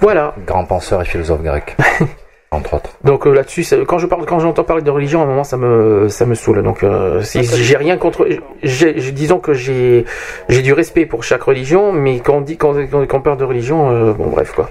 [0.00, 0.34] Voilà.
[0.46, 1.76] Grand penseur et philosophe grec.
[2.52, 2.90] Entre autres.
[3.02, 5.56] Donc euh, là-dessus, quand je parle, quand j'entends parler de religion, à un moment, ça
[5.56, 6.62] me, ça me saoule.
[6.62, 8.28] Donc, euh, j'ai rien contre,
[8.62, 10.04] j'ai- j'ai- disons que j'ai,
[10.50, 13.38] j'ai du respect pour chaque religion, mais quand on dit, quand, quand, quand on parle
[13.38, 14.68] de religion, euh, bon, bref, quoi.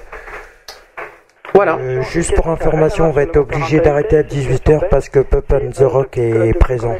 [1.55, 1.77] Voilà.
[1.81, 5.71] Euh, juste pour information, on va être obligé d'arrêter à 18h parce que Pop and
[5.71, 6.95] the Rock est présent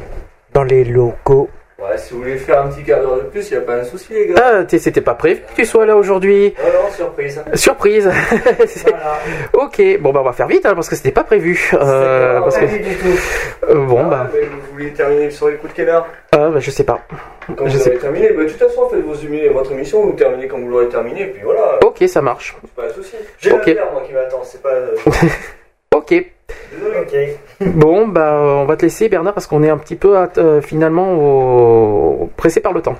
[0.52, 1.48] dans les locaux.
[1.82, 3.84] Ouais, si vous voulez faire un petit quart d'heure de plus, y a pas un
[3.84, 4.34] souci, les gars.
[4.40, 6.54] Ah, t'es- c'était pas prévu que tu sois là aujourd'hui.
[6.58, 7.42] Non, non, surprise.
[7.54, 8.08] Surprise.
[9.54, 11.70] Ok, bon bah on va faire vite hein, parce que c'était pas prévu.
[11.74, 13.18] Euh, parce que Pas du tout.
[13.68, 16.06] euh, bon Ah, bah, vous voulez terminer sur les coups de canard?
[16.32, 17.00] Ah, bah je sais pas.
[17.56, 19.14] Quand Je vous sais terminé, bah, de toute façon, faites vos
[19.54, 22.56] votre émission, vous terminez quand vous l'aurez terminé, puis voilà, Ok, ça marche.
[22.62, 23.16] c'est pas un souci.
[23.38, 23.66] J'ai Ok.
[23.66, 24.70] la bière, moi, qui m'attend, c'est pas.
[26.10, 27.16] euh, Ok.
[27.76, 31.12] Bon bah on va te laisser Bernard parce qu'on est un petit peu euh, finalement
[31.14, 32.96] au- pressé par le temps.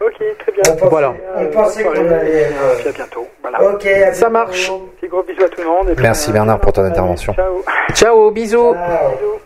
[0.00, 0.88] Ok, très bien.
[0.88, 1.14] Voilà.
[1.36, 2.44] On pensait qu'on allait.
[2.86, 3.26] à bientôt.
[3.42, 3.62] Voilà.
[3.74, 4.70] Ok, Ça marche.
[5.00, 5.88] Petit gros bisous à tout le monde.
[5.88, 7.32] et puis, Merci euh, Bernard pour ton allez, intervention.
[7.34, 7.62] Ciao.
[7.94, 8.72] Ciao, bisous.
[8.74, 9.40] Bisous.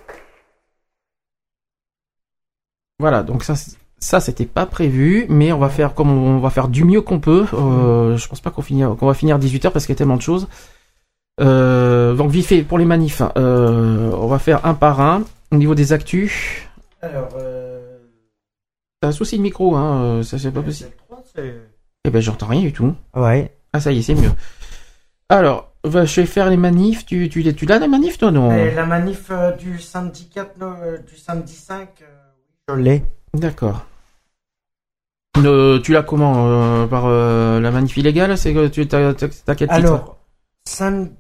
[2.99, 3.55] Voilà, donc ça,
[3.99, 7.21] ça c'était pas prévu, mais on va faire comme on va faire du mieux qu'on
[7.21, 7.47] peut.
[7.55, 8.61] Euh, je pense pas qu'on
[9.07, 10.49] va finir à 18h parce qu'il y a tellement de choses.
[11.41, 15.23] Euh, donc vite fait pour les manifs, hein, euh, on va faire un par un.
[15.53, 16.63] Au niveau des actus,
[17.03, 17.99] Alors, euh,
[19.01, 20.91] t'as un souci de micro, hein, ça c'est pas possible.
[22.05, 22.95] Eh ben j'entends rien du tout.
[23.15, 23.55] ouais.
[23.73, 24.31] Ah ça y est, c'est mieux.
[25.29, 27.07] Alors, va- je vais faire les manifs.
[27.07, 30.59] Tu, tu, tu l'as les manifs toi non Et la manif euh, du samedi 4,
[30.59, 32.05] no- euh, du samedi 5, euh,
[32.69, 33.05] je l'ai.
[33.35, 33.87] D'accord.
[35.39, 39.29] Euh, tu l'as comment euh, Par euh, la manif illégale C'est que tu t'as, quel
[39.57, 40.19] titre Alors,
[40.65, 41.11] sam-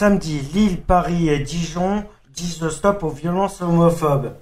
[0.00, 2.04] samedi, Lille, Paris et Dijon
[2.34, 4.32] disent stop aux violences homophobes.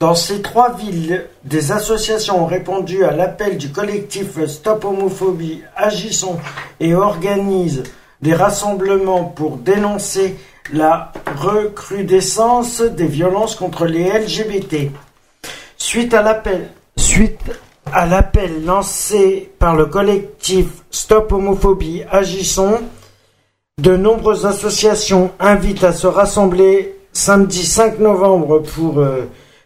[0.00, 6.36] Dans ces trois villes, des associations ont répondu à l'appel du collectif Stop Homophobie, agissons
[6.80, 7.84] et organisent
[8.22, 10.36] des rassemblements pour dénoncer
[10.72, 14.90] la recrudescence des violences contre les LGBT.
[15.76, 17.52] Suite à l'appel, suite
[17.92, 22.80] à l'appel lancé par le collectif Stop Homophobie, agissons,
[23.80, 29.22] de nombreuses associations invitent à se rassembler samedi 5 novembre pour euh,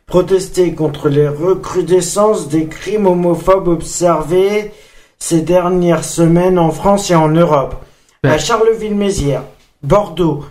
[0.07, 4.73] protester contre les recrudescences des crimes homophobes observés
[5.19, 7.75] ces dernières semaines en France et en Europe.
[8.25, 8.31] Ouais.
[8.31, 9.45] À Charleville-Mézières,
[9.83, 10.45] Bordeaux,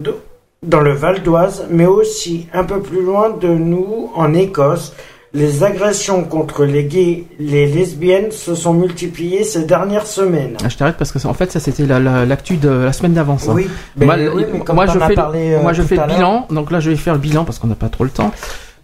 [0.00, 0.14] de-
[0.62, 4.92] dans le Val d'Oise, mais aussi un peu plus loin de nous, en Écosse,
[5.34, 10.56] les agressions contre les gays, les lesbiennes se sont multipliées ces dernières semaines.
[10.62, 13.14] Ah, je t'arrête parce que en fait ça c'était la- la- l'actu de la semaine
[13.14, 13.38] d'avant.
[13.38, 13.52] ça.
[13.52, 16.06] Oui, moi, mais- oui, mais comme moi, je fais, parlé, euh, moi je fais le
[16.14, 16.46] bilan.
[16.50, 18.30] Donc là je vais faire le bilan parce qu'on n'a pas trop le temps.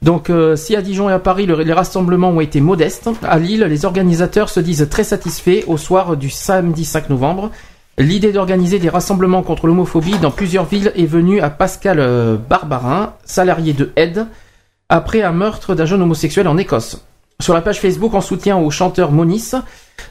[0.01, 3.39] Donc euh, si à Dijon et à Paris le- les rassemblements ont été modestes, à
[3.39, 7.51] Lille les organisateurs se disent très satisfaits au soir du samedi 5 novembre.
[7.99, 13.13] L'idée d'organiser des rassemblements contre l'homophobie dans plusieurs villes est venue à Pascal euh, Barbarin,
[13.25, 14.27] salarié de Aide,
[14.89, 17.05] après un meurtre d'un jeune homosexuel en Écosse.
[17.41, 19.53] Sur la page Facebook en soutien au chanteur Monis,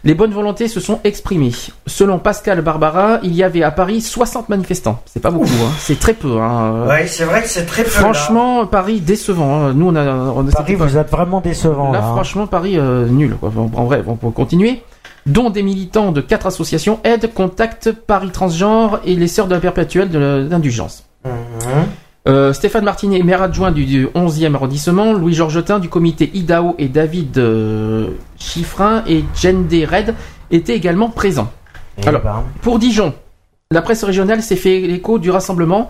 [0.06, 1.52] les bonnes volontés se sont exprimées.
[1.86, 5.02] Selon Pascal Barbara, il y avait à Paris 60 manifestants.
[5.06, 5.72] C'est pas beaucoup, hein.
[5.80, 6.40] c'est très peu.
[6.40, 6.86] Hein.
[6.88, 7.90] Ouais, c'est vrai que c'est très peu.
[7.90, 8.00] là.
[8.00, 9.66] Franchement, Paris décevant.
[9.66, 9.74] hein.
[9.74, 11.92] Nous, on a, on a- Paris, pas- vous êtes vraiment décevant.
[11.92, 12.14] Là, Là, hein.
[12.14, 13.36] franchement, Paris euh, nul.
[13.38, 13.52] Quoi.
[13.58, 14.84] En, en vrai, on peut continuer.
[15.26, 19.60] Dont des militants de quatre associations aident, Contact, Paris Transgenre et les Sœurs de la
[19.60, 21.04] Perpétuelle de l'Indulgence.
[21.26, 21.32] Mhm.
[22.28, 26.90] Euh, Stéphane Martinet, maire adjoint du, du 11e arrondissement, Louis Georgetin du comité IDAO et
[26.90, 30.14] David euh, Chiffrin et Jende Red
[30.52, 31.50] étaient également présents.
[32.04, 33.14] Eh Alors, ben, pour Dijon,
[33.72, 35.88] la presse régionale s'est fait l'écho du rassemblement.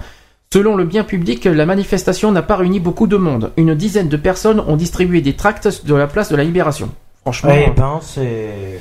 [0.53, 3.51] Selon le bien public, la manifestation n'a pas réuni beaucoup de monde.
[3.57, 6.89] Une dizaine de personnes ont distribué des tracts de la place de la Libération.
[7.23, 8.79] Franchement, eh ben, c'est.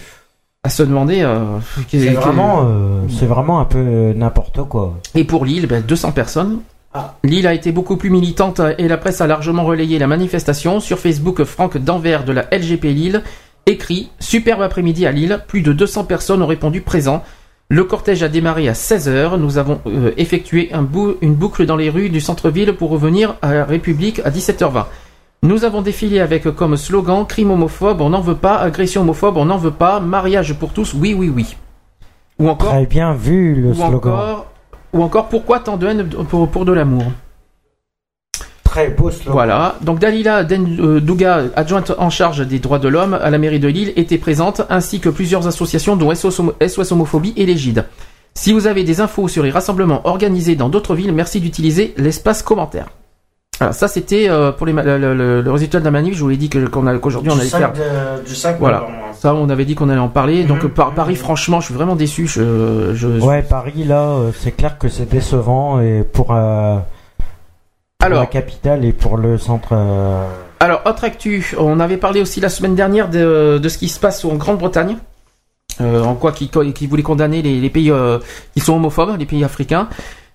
[0.62, 1.22] à se demander.
[1.22, 4.94] euh, C'est vraiment, euh, c'est vraiment un peu n'importe quoi.
[5.14, 6.60] Et pour Lille, ben, 200 personnes.
[7.24, 10.80] Lille a été beaucoup plus militante et la presse a largement relayé la manifestation.
[10.80, 13.22] Sur Facebook, Franck Danvers de la LGP Lille
[13.66, 17.22] écrit Superbe après-midi à Lille, plus de 200 personnes ont répondu présent.
[17.68, 19.36] Le cortège a démarré à 16h.
[19.38, 23.34] Nous avons euh, effectué un bou- une boucle dans les rues du centre-ville pour revenir
[23.42, 24.84] à la République à 17h20.
[25.42, 29.44] Nous avons défilé avec comme slogan crime homophobe, on n'en veut pas, agression homophobe, on
[29.46, 31.56] n'en veut pas, mariage pour tous, oui, oui, oui.
[32.38, 33.94] Ou encore, Très bien vu le ou slogan.
[33.96, 34.46] encore,
[34.92, 37.04] ou encore pourquoi tant de haine pour, pour de l'amour.
[38.64, 39.32] Très beau slogan.
[39.32, 39.76] Voilà.
[39.82, 43.68] Donc Dalila euh, Douga, adjointe en charge des droits de l'homme à la mairie de
[43.68, 47.84] Lille, était présente, ainsi que plusieurs associations dont SOS, Homo- SOS Homophobie et l'Égide.
[48.34, 52.42] Si vous avez des infos sur les rassemblements organisés dans d'autres villes, merci d'utiliser l'espace
[52.42, 52.88] commentaire.
[53.60, 56.14] Alors ça c'était euh, pour les le, le- le résultat de la manif.
[56.14, 57.72] Je vous l'ai dit qu'aujourd'hui on allait 5 faire.
[57.72, 58.86] de- du 5 Voilà.
[59.26, 60.44] Ça on avait dit qu'on allait en parler.
[60.44, 60.70] Donc Mhm.
[60.70, 62.28] par- Paris, franchement, je suis vraiment déçu.
[62.28, 63.08] Je, je...
[63.08, 66.76] Ouais, Paris, là, euh, c'est clair que c'est décevant et pour, euh,
[67.98, 68.20] pour Alors.
[68.20, 69.70] la capitale et pour le centre.
[69.72, 70.24] euh,
[70.60, 73.98] Alors, autre actu, on avait parlé aussi la semaine dernière de, de ce qui se
[73.98, 74.96] passe en Grande-Bretagne,
[75.80, 78.20] euh, en quoi qui, qui voulait condamner les, les pays euh,
[78.54, 79.88] qui sont homophobes, les pays africains.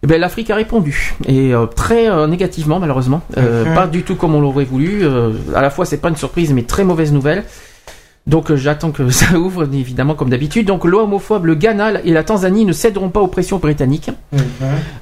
[0.04, 3.74] Eh ben, l'Afrique a répondu et euh, très euh, négativement malheureusement, Euh, Mhm.
[3.74, 5.00] pas du tout comme on l'aurait voulu.
[5.06, 7.46] Euh, à la fois, c'est pas une surprise, mais très mauvaise nouvelle.
[8.28, 10.68] Donc euh, j'attends que ça ouvre, évidemment comme d'habitude.
[10.68, 14.12] Donc l'homophobe, le Ghana et la Tanzanie ne céderont pas aux pressions britanniques.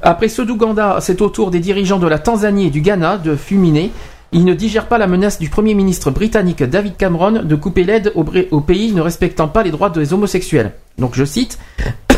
[0.02, 3.36] Après ceux d'Ouganda, c'est au tour des dirigeants de la Tanzanie et du Ghana de
[3.36, 3.92] fulminer.
[4.32, 8.14] Ils ne digèrent pas la menace du Premier ministre britannique David Cameron de couper l'aide
[8.16, 10.74] au pays ne respectant pas les droits des homosexuels.
[11.00, 11.58] Donc je cite,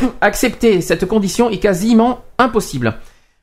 [0.21, 2.95] Accepter cette condition est quasiment impossible.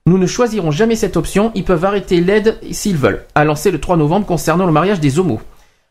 [0.06, 3.80] Nous ne choisirons jamais cette option, ils peuvent arrêter l'aide s'ils veulent, a lancé le
[3.80, 5.40] 3 novembre concernant le mariage des homos.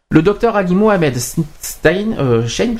[0.09, 2.75] Le docteur Ali Mohamed Stein, euh, Shein.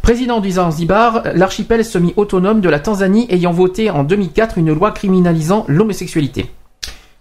[0.00, 5.64] Président du Zanzibar, l'archipel semi-autonome de la Tanzanie ayant voté en 2004 une loi criminalisant
[5.66, 6.46] l'homosexualité.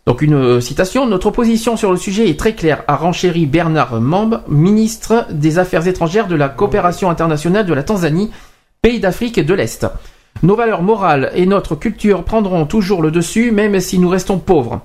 [0.05, 3.99] Donc une euh, citation, notre position sur le sujet est très claire, a renchéri Bernard
[3.99, 8.29] Mambe, ministre des Affaires étrangères de la coopération internationale de la Tanzanie,
[8.83, 9.87] pays d'Afrique de l'Est.
[10.43, 14.81] Nos valeurs morales et notre culture prendront toujours le dessus, même si nous restons pauvres.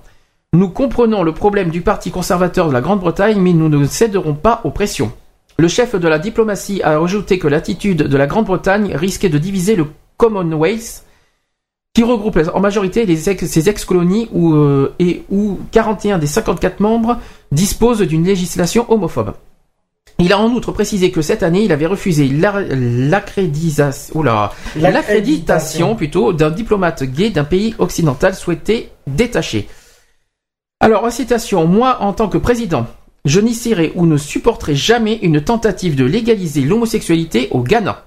[0.52, 4.60] Nous comprenons le problème du Parti conservateur de la Grande-Bretagne, mais nous ne céderons pas
[4.64, 5.12] aux pressions.
[5.58, 9.76] Le chef de la diplomatie a ajouté que l'attitude de la Grande-Bretagne risquait de diviser
[9.76, 11.04] le Commonwealth,
[11.94, 16.80] qui regroupe en majorité les ex- ses ex-colonies où, euh, et où 41 des 54
[16.80, 17.18] membres
[17.52, 19.34] disposent d'une législation homophobe.
[20.18, 22.28] Il a en outre précisé que cette année, il avait refusé
[24.76, 29.68] l'accréditation plutôt d'un diplomate gay d'un pays occidental souhaité détaché.
[30.82, 32.86] Alors, citation, moi, en tant que président,
[33.26, 38.06] je n'essierai ou ne supporterai jamais une tentative de légaliser l'homosexualité au Ghana.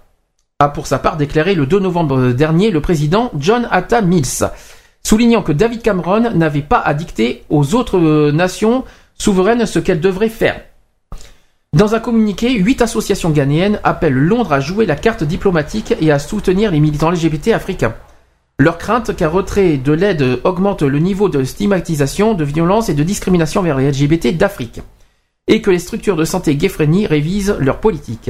[0.58, 4.50] A pour sa part déclaré le 2 novembre dernier le président John Atta Mills,
[5.04, 8.86] soulignant que David Cameron n'avait pas à dicter aux autres euh, nations
[9.20, 10.60] souveraines ce qu'elles devraient faire.
[11.74, 16.18] Dans un communiqué, huit associations ghanéennes appellent Londres à jouer la carte diplomatique et à
[16.18, 17.94] soutenir les militants LGBT africains.
[18.60, 23.04] Leur crainte qu'un retrait de l'aide augmente le niveau de stigmatisation, de violence et de
[23.04, 24.82] discrimination vers les LGBT d'Afrique,
[25.48, 28.30] et que les structures de santé gay-friendly révisent leur politique.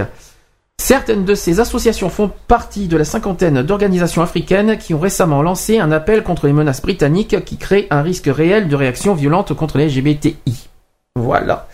[0.81, 5.79] Certaines de ces associations font partie de la cinquantaine d'organisations africaines qui ont récemment lancé
[5.79, 9.77] un appel contre les menaces britanniques qui créent un risque réel de réaction violente contre
[9.77, 10.69] les LGBTI.
[11.15, 11.67] Voilà.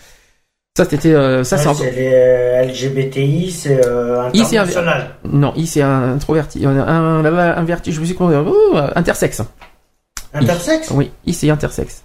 [0.76, 4.44] Ça c'était euh, ça c'est Ouais, encore c'est les euh, LGBTI, c'est euh, I, un-
[4.44, 5.10] international.
[5.24, 9.42] non, I c'est un introverti, un, un, un verti, je me suis con- ouh, intersexe.
[10.32, 10.88] Intersexe?
[10.90, 10.92] I.
[10.94, 12.02] Oui, I c'est intersexe.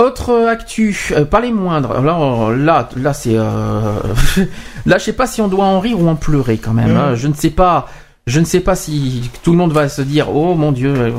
[0.00, 1.92] Autre actu, euh, pas les moindres.
[1.92, 3.98] Alors là, là c'est, euh...
[4.86, 6.90] là je sais pas si on doit en rire ou en pleurer quand même.
[6.92, 6.96] Mhm.
[6.96, 7.14] hein.
[7.14, 7.88] Je ne sais pas,
[8.26, 11.10] je ne sais pas si tout le monde va se dire oh mon dieu, euh,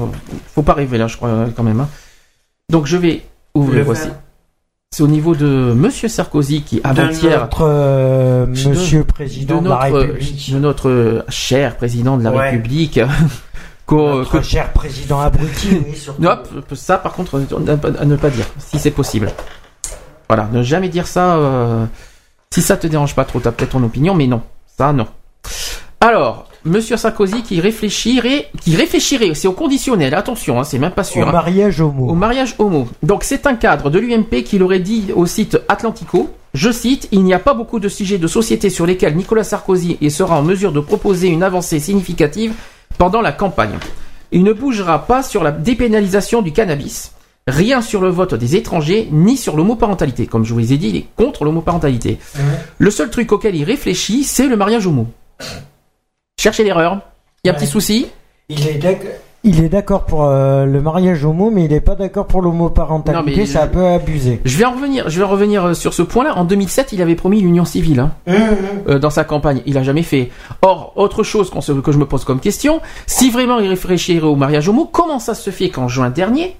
[0.53, 1.79] faut pas rêver là, je crois quand même.
[1.81, 1.89] hein.
[2.69, 3.23] Donc je vais
[3.55, 4.15] ouvrir faire.
[4.93, 9.69] C'est au niveau de Monsieur Sarkozy qui De avant-hier notre euh, de- Monsieur Président de,
[9.69, 10.51] la notre, République.
[10.51, 12.49] de notre cher président de la Ouais.
[12.49, 12.99] République.
[13.89, 16.23] Notre que- cher président abruti, oui, surtout.
[16.25, 17.41] Hop, ça par contre,
[17.99, 19.29] à ne pas dire, si c'est possible.
[20.29, 21.35] Voilà, ne jamais dire ça.
[21.35, 21.85] euh,
[22.53, 24.41] si ça te dérange pas trop, t'as peut-être ton opinion, mais non,
[24.77, 25.07] ça non.
[25.99, 31.03] Alors, Monsieur Sarkozy qui réfléchirait, qui réfléchirait, c'est au conditionnel, attention, hein, c'est même pas
[31.03, 31.25] sûr.
[31.25, 31.31] Au hein.
[31.31, 32.07] mariage homo.
[32.07, 32.87] Au mariage homo.
[33.01, 36.29] Donc c'est un cadre de l'UMP qui l'aurait dit au site Atlantico.
[36.53, 39.97] Je cite, il n'y a pas beaucoup de sujets de société sur lesquels Nicolas Sarkozy
[40.01, 42.53] et sera en mesure de proposer une avancée significative
[42.99, 43.79] pendant la campagne.
[44.31, 47.13] Il ne bougera pas sur la dépénalisation du cannabis,
[47.47, 50.27] rien sur le vote des étrangers, ni sur l'homoparentalité.
[50.27, 52.19] Comme je vous ai dit, il est contre l'homoparentalité.
[52.77, 55.07] Le seul truc auquel il réfléchit, c'est le mariage homo.
[56.41, 56.97] Cherchez l'erreur.
[57.43, 57.61] Il y a un Ouais.
[57.61, 58.07] petit souci.
[58.49, 59.05] Il est d'ac-
[59.43, 63.45] il est d'accord pour euh, le mariage homo, mais il n'est pas d'accord pour l'homoparentalité,
[63.45, 64.41] c'est un je- peu abusé.
[64.43, 66.35] Je vais en revenir, je vais revenir euh, sur ce point-là.
[66.37, 67.99] En 2007, il avait promis l'union civile.
[67.99, 68.11] hein.
[68.27, 69.61] euh, dans sa campagne.
[69.67, 70.31] Il a jamais fait.
[70.63, 74.35] Or, autre chose se- que je me pose comme question, si vraiment il réfléchirait au
[74.35, 76.55] mariage homo, comment ça se fait qu'en juin dernier,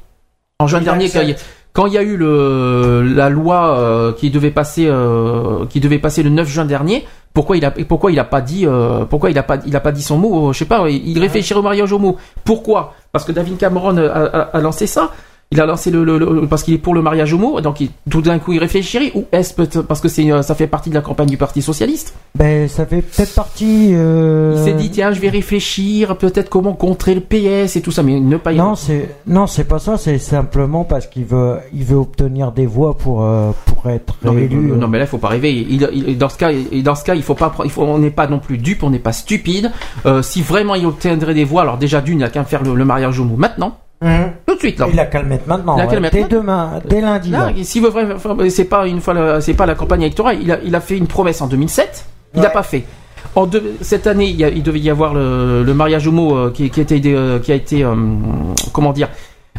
[0.59, 1.37] en juin Il dernier, quand il, y a-
[1.73, 5.97] quand il y a eu le, la loi euh, qui devait passer, euh, qui devait
[5.97, 9.31] passer le 9 juin dernier, pourquoi il a, pourquoi il a pas dit, euh, pourquoi
[9.31, 11.59] il a pas, il a pas dit son mot, euh, je sais pas, il réfléchirait
[11.59, 12.17] au mariage homo.
[12.43, 12.93] Pourquoi?
[13.11, 15.11] Parce que David Cameron a lancé ça.
[15.53, 17.89] Il a lancé le, le- le- parce qu'il est pour le mariage homo, donc il-
[18.09, 20.95] tout d'un coup il réfléchirait, ou est-ce parce que c'est euh, ça fait partie de
[20.95, 23.89] la campagne du Parti socialiste Ben, ça fait peut-être partie.
[23.93, 27.91] euh, Il s'est dit tiens je vais réfléchir, peut-être comment contrer le PS et tout
[27.91, 29.97] ça, mais ne pas y Non, c'est non, c'est pas ça.
[29.97, 34.31] C'est simplement parce qu'il veut, il veut obtenir des voix pour euh, pour être Non
[34.31, 34.55] mais, réélu.
[34.77, 35.51] non mais là il faut pas rêver.
[35.69, 37.97] Il, il- dans ce cas, il- dans ce cas, il faut pas, il faut, on
[37.99, 39.69] n'est pas non plus dupe, on n'est pas stupide.
[40.05, 42.73] Euh, si vraiment il obtiendrait des voix, alors déjà d'une, il a qu'à faire le,
[42.73, 44.31] le mariage homo maintenant, Mhm.
[44.47, 44.87] tout de suite là.
[44.91, 45.77] Il a qu'à le mettre maintenant.
[45.77, 45.95] Il a qu'à ouais.
[45.95, 46.39] le mettre dès maintenant.
[46.41, 47.65] demain, dès lundi.
[47.65, 47.91] S'il veut
[48.49, 50.37] c'est pas une fois, la- c'est pas la campagne électorale.
[50.41, 52.05] Il a, il a fait une promesse en 2007.
[52.35, 52.83] Il n'a pas fait.
[53.35, 56.35] En deux- cette année, il, y a- il devait y avoir le, le mariage homo
[56.35, 57.93] euh, qui, qui a été, euh, qui a été, euh,
[58.73, 59.09] comment dire,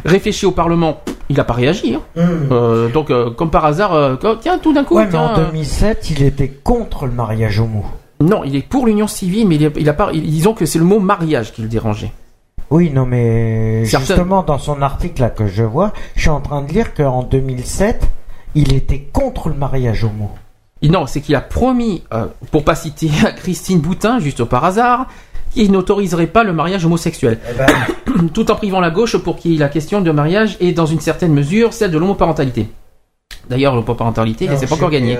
[0.05, 0.99] réfléchi au Parlement.
[1.29, 1.95] Il n'a pas réagi.
[1.95, 2.01] hein.
[2.15, 2.49] Mhm.
[2.51, 6.23] Euh, donc, comme par hasard, tiens, tout d'un coup, Ouais, mais en euh, 2007, il
[6.23, 7.85] était contre le mariage homo.
[8.19, 10.11] Non, il est pour l'union civile, mais il, a pas.
[10.13, 12.11] Disons que c'est le mot mariage qui le dérangeait.
[12.73, 16.63] Oui, non, mais justement, dans son article là que je vois, je suis en train
[16.63, 18.09] de lire qu'en 2007,
[18.55, 20.31] il était contre le mariage homo.
[20.81, 25.05] Non, c'est qu'il a promis, euh, pour pas citer Christine Boutin, juste par hasard,
[25.51, 29.49] qu'il n'autoriserait pas le mariage homosexuel, Eh ben, tout en privant la gauche pour ait
[29.49, 32.69] la question de mariage et dans une certaine mesure celle de l'homoparentalité.
[33.51, 35.19] D'ailleurs, l'homoparentalité, c'est pas encore gagné.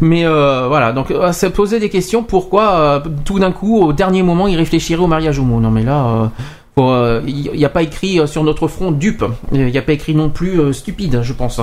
[0.00, 2.22] Mais euh, voilà, donc euh, se poser des questions.
[2.22, 5.82] Pourquoi euh, tout d'un coup, au dernier moment, il réfléchirait au mariage homo Non, mais
[5.82, 6.30] là,
[6.78, 9.24] euh, il n'y a pas écrit sur notre front dupe.
[9.52, 11.60] Il n'y a pas écrit non plus stupide, je pense.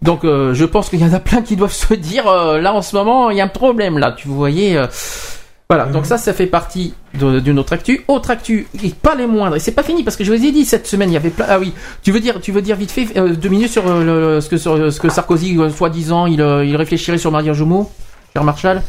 [0.00, 2.94] Donc, je pense qu'il y en a plein qui doivent se dire là en ce
[2.94, 4.12] moment, il y a un problème là.
[4.12, 4.78] Tu voyais.
[5.70, 8.02] Euh, voilà, donc ça, ça fait partie d'une autre actu.
[8.08, 9.56] Autre actu, et pas les moindres.
[9.56, 11.28] Et c'est pas fini parce que je vous ai dit cette semaine, il y avait
[11.28, 11.44] plein.
[11.46, 14.34] Ah oui, tu veux dire, tu veux dire vite fait euh, deux minutes sur euh,
[14.36, 17.30] le- ce que sur, euh, ce que Sarkozy, euh, soi-disant, il, euh, il réfléchirait sur
[17.30, 17.90] mariage homo,
[18.34, 18.80] cher Marshall.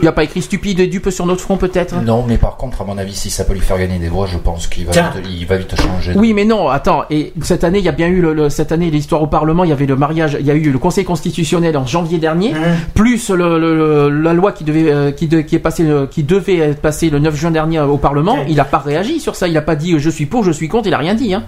[0.00, 1.94] Il n'y a pas écrit stupide et dupe sur notre front peut-être?
[2.02, 4.26] Non, mais par contre, à mon avis, si ça peut lui faire gagner des voix,
[4.26, 5.12] je pense qu'il va, Tiens.
[5.14, 6.12] vite, il va vite changer.
[6.16, 7.04] Oui, mais non, attends.
[7.10, 9.64] Et cette année, il y a bien eu le, le- cette année l'histoire au Parlement.
[9.64, 10.36] Il y avait le mariage.
[10.40, 12.52] Il y a eu le Conseil constitutionnel en janvier dernier,
[12.94, 16.06] plus le, le- le- la loi qui devait euh, qui, de- qui est passée le-
[16.06, 18.38] qui devait être passée le 9 juin dernier au Parlement.
[18.48, 19.48] Il n'a pas réagi sur ça.
[19.48, 20.86] Il n'a pas dit euh, je suis pour, je suis contre.
[20.88, 21.34] Il a rien dit.
[21.34, 21.44] Hein.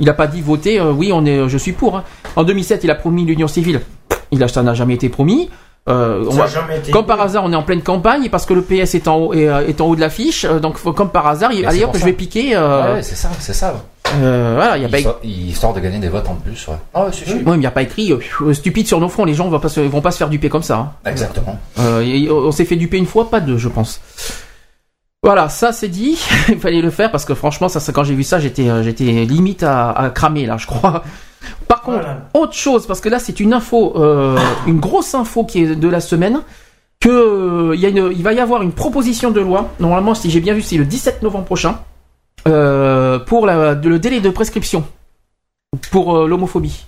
[0.00, 0.78] Il n'a pas dit voter.
[0.78, 1.96] euh, oui, on est, euh, je suis pour.
[1.96, 2.04] hein.
[2.36, 3.80] En 2007, il a promis l'union civile.
[4.30, 5.48] Il a, ça n'a jamais été promis.
[5.88, 6.46] Euh, on va-
[6.92, 9.16] comme par hasard, on est en pleine campagne et parce que le PS est en
[9.16, 10.44] haut, est, euh, est en haut de l'affiche.
[10.44, 12.54] euh, donc, comme par hasard, il, c'est hop, pour je vais piquer.
[12.56, 13.74] euh, Ouais, c'est ça, c'est ça.
[14.20, 14.98] euh, voilà, il y a pas.
[14.98, 16.74] Histoire, histoire de gagner des votes en plus, ouais.
[16.92, 17.10] Ah ouais.
[17.26, 18.12] Oui, mais il n'y a pas écrit
[18.52, 19.24] stupide sur nos fronts.
[19.24, 20.76] Les gens vont pas se, vont pas se faire duper comme ça.
[20.76, 20.92] hein.
[21.10, 21.58] Exactement.
[21.78, 24.00] Euh, et- on s'est fait duper une fois, pas deux, je pense.
[25.22, 26.18] Voilà, ça c'est dit.
[26.48, 29.04] il fallait le faire parce que franchement, ça, ça, quand j'ai vu ça, j'étais, j'étais
[29.04, 31.02] limite à, à cramer là, je crois.
[31.66, 35.62] Par contre, autre chose, parce que là c'est une info, euh, une grosse info qui
[35.62, 36.40] est de la semaine,
[37.00, 39.68] que euh, il y a une, il va y avoir une proposition de loi.
[39.78, 41.78] Normalement, si j'ai bien vu, c'est le 17 novembre prochain
[42.46, 44.84] euh, pour la, le délai de prescription
[45.90, 46.86] pour l'homophobie.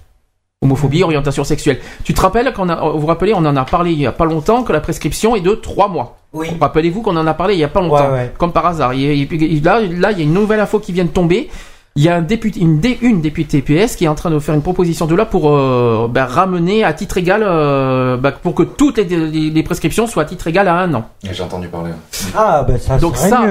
[0.62, 1.80] Homophobie, orientation sexuelle.
[2.04, 4.12] Tu te rappelles qu'on a, vous vous rappelez, on en a parlé il y a
[4.12, 6.18] pas longtemps que la prescription est de trois mois.
[6.34, 6.48] Oui.
[6.60, 8.34] Rappelez-vous qu'on en a parlé il y a pas longtemps, Ouais, ouais.
[8.36, 8.90] comme par hasard.
[8.90, 11.48] Là, il y a une nouvelle info qui vient de tomber.
[11.96, 14.38] Il y a un député, une, dé- une députée PS qui est en train de
[14.38, 18.54] faire une proposition de loi pour euh, bah, ramener à titre égal, euh, bah, pour
[18.54, 21.04] que toutes les, les- les prescriptions soient à titre égal à un an.
[21.28, 21.90] J'ai entendu parler.
[22.36, 23.42] Ah, ben ça Donc ça,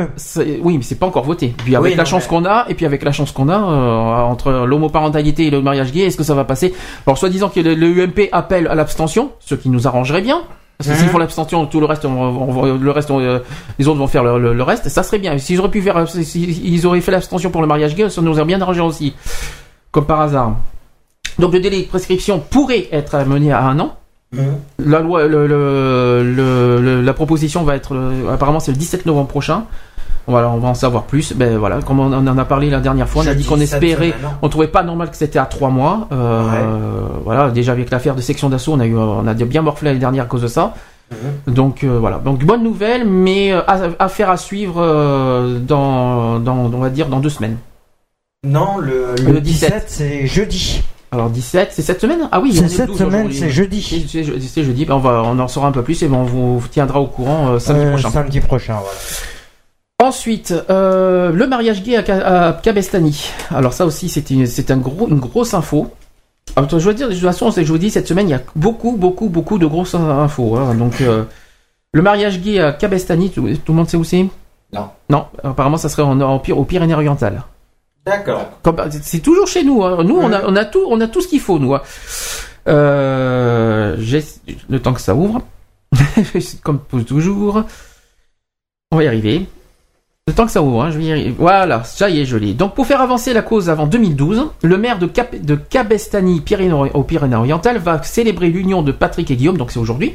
[0.63, 1.53] oui, mais c'est pas encore voté.
[1.57, 3.57] Puis avec Oui, la non, chance qu'on a, et puis avec la chance qu'on a
[3.59, 6.73] euh, entre l'homoparentalité et le mariage gay, est-ce que ça va passer?
[7.05, 10.41] Alors, soi-disant que le, le UMP appelle à l'abstention, ce qui nous arrangerait bien.
[10.79, 13.39] Parce que s'ils font l'abstention, tout le reste, on, le reste, on, euh,
[13.77, 14.87] les autres vont faire le, le- le reste.
[14.87, 15.37] Ça serait bien.
[15.37, 18.45] S'ils auraient pu faire, s'ils auraient fait l'abstention pour le mariage gay, ça nous aurait
[18.45, 19.13] bien arrangé aussi,
[19.91, 20.55] comme par hasard.
[21.37, 23.95] Donc le délai de prescription pourrait être amené à un an.
[24.77, 29.05] La loi, le, le- le- le- la proposition va être, euh, apparemment c'est le 17
[29.05, 29.65] novembre prochain.
[30.29, 31.33] Voilà, on va en savoir plus.
[31.33, 34.13] Ben voilà, comme on en a parlé la dernière fois, on a dit qu'on espérait,
[34.41, 36.07] on trouvait pas normal que c'était à trois mois.
[36.11, 36.43] Euh,
[37.25, 39.99] Voilà, déjà avec l'affaire de section d'assaut, on a eu, on a bien morflé l'année
[39.99, 40.73] dernière à cause de ça.
[41.11, 41.53] Mhm.
[41.55, 44.79] Donc euh, voilà, donc bonne nouvelle, mais euh, à- affaire à suivre
[45.59, 47.57] dans, dans, on va dire dans deux semaines.
[48.45, 49.69] Non, le, le, Le 17.
[49.69, 50.83] 17, c'est jeudi.
[51.11, 52.29] Alors 17, c'est cette semaine?
[52.31, 53.81] Ah oui, C'est cette 12 semaine, c'est jeudi.
[53.81, 56.07] C'est- C'est je- c'est jeudi, ben on, va, on en saura un peu plus et
[56.07, 58.09] ben on vous tiendra au courant euh, samedi Euh, prochain.
[58.11, 58.97] Samedi prochain, voilà.
[60.01, 63.31] Ensuite, euh, le mariage gay à, Kabestani.
[63.51, 65.91] Alors ça aussi, c'est une, un gros, une grosse info.
[66.55, 68.31] Alors, je veux dire, de toute façon, c'est que je vous dis, cette semaine, il
[68.31, 70.57] y a beaucoup, beaucoup, beaucoup de grosses infos.
[70.57, 70.73] hein.
[70.73, 71.25] Donc, euh,
[71.93, 74.25] le mariage gay à Kabestani, tout, tout le monde sait où c'est?
[74.73, 74.89] Non.
[75.09, 77.43] Non, apparemment, ça serait en, en, aux Pyrénées-Orientales.
[78.05, 78.49] D'accord.
[79.01, 79.83] C'est toujours chez nous.
[79.83, 80.03] hein.
[80.03, 81.75] Nous, on, a, on a tout, on a tout ce qu'il faut, nous.
[81.75, 81.81] hein.
[82.67, 83.95] Euh,
[84.69, 85.41] le temps que ça ouvre,
[86.63, 87.63] comme toujours,
[88.91, 89.47] on va y arriver.
[90.29, 90.91] Le temps que ça ouvre, hein.
[91.39, 92.53] Voilà, ça y est, je l'ai.
[92.53, 96.91] Donc pour faire avancer la cause avant 2012, le maire de, Cap de Cabestany Pyrénées-
[96.93, 100.13] aux Pyrénées-Orientales va célébrer l'union de Patrick et Guillaume, donc c'est aujourd'hui.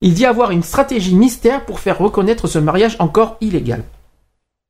[0.00, 3.84] Il dit avoir une stratégie mystère pour faire reconnaître ce mariage encore illégal.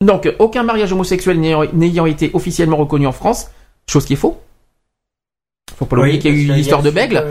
[0.04, 3.52] Donc aucun mariage homosexuel n'ayant été officiellement reconnu en France,
[3.88, 4.40] chose qui est faux.
[5.76, 7.24] Faut pas l'oublier Oui, qu'il y a eu l'histoire de Bègle.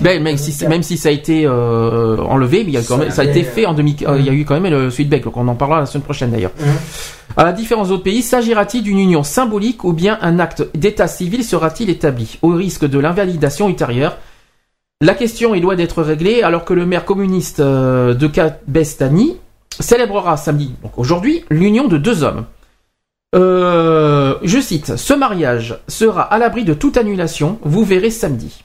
[0.00, 2.96] Ben, même, si, même si ça a été euh, enlevé, mais il y a quand
[2.96, 3.96] Ça même, ça a été fait en 2000.
[4.08, 5.86] euh, Il y a eu quand même le suite Bègle, donc on en parlera la
[5.86, 6.52] semaine prochaine d'ailleurs.
[6.58, 6.66] Mhm.
[7.36, 11.44] À la différence d'autres pays, s'agira-t-il d'une union symbolique ou bien un acte d'état civil
[11.44, 12.38] sera-t-il établi?
[12.42, 14.16] Au risque de l'invalidation ultérieure
[15.02, 19.36] La question est loin d'être réglée alors que le maire communiste euh, de Cabestany
[19.78, 22.44] célébrera samedi, donc aujourd'hui, l'union de deux hommes.
[23.34, 28.64] Euh, je cite, ce mariage sera à l'abri de toute annulation, vous verrez samedi.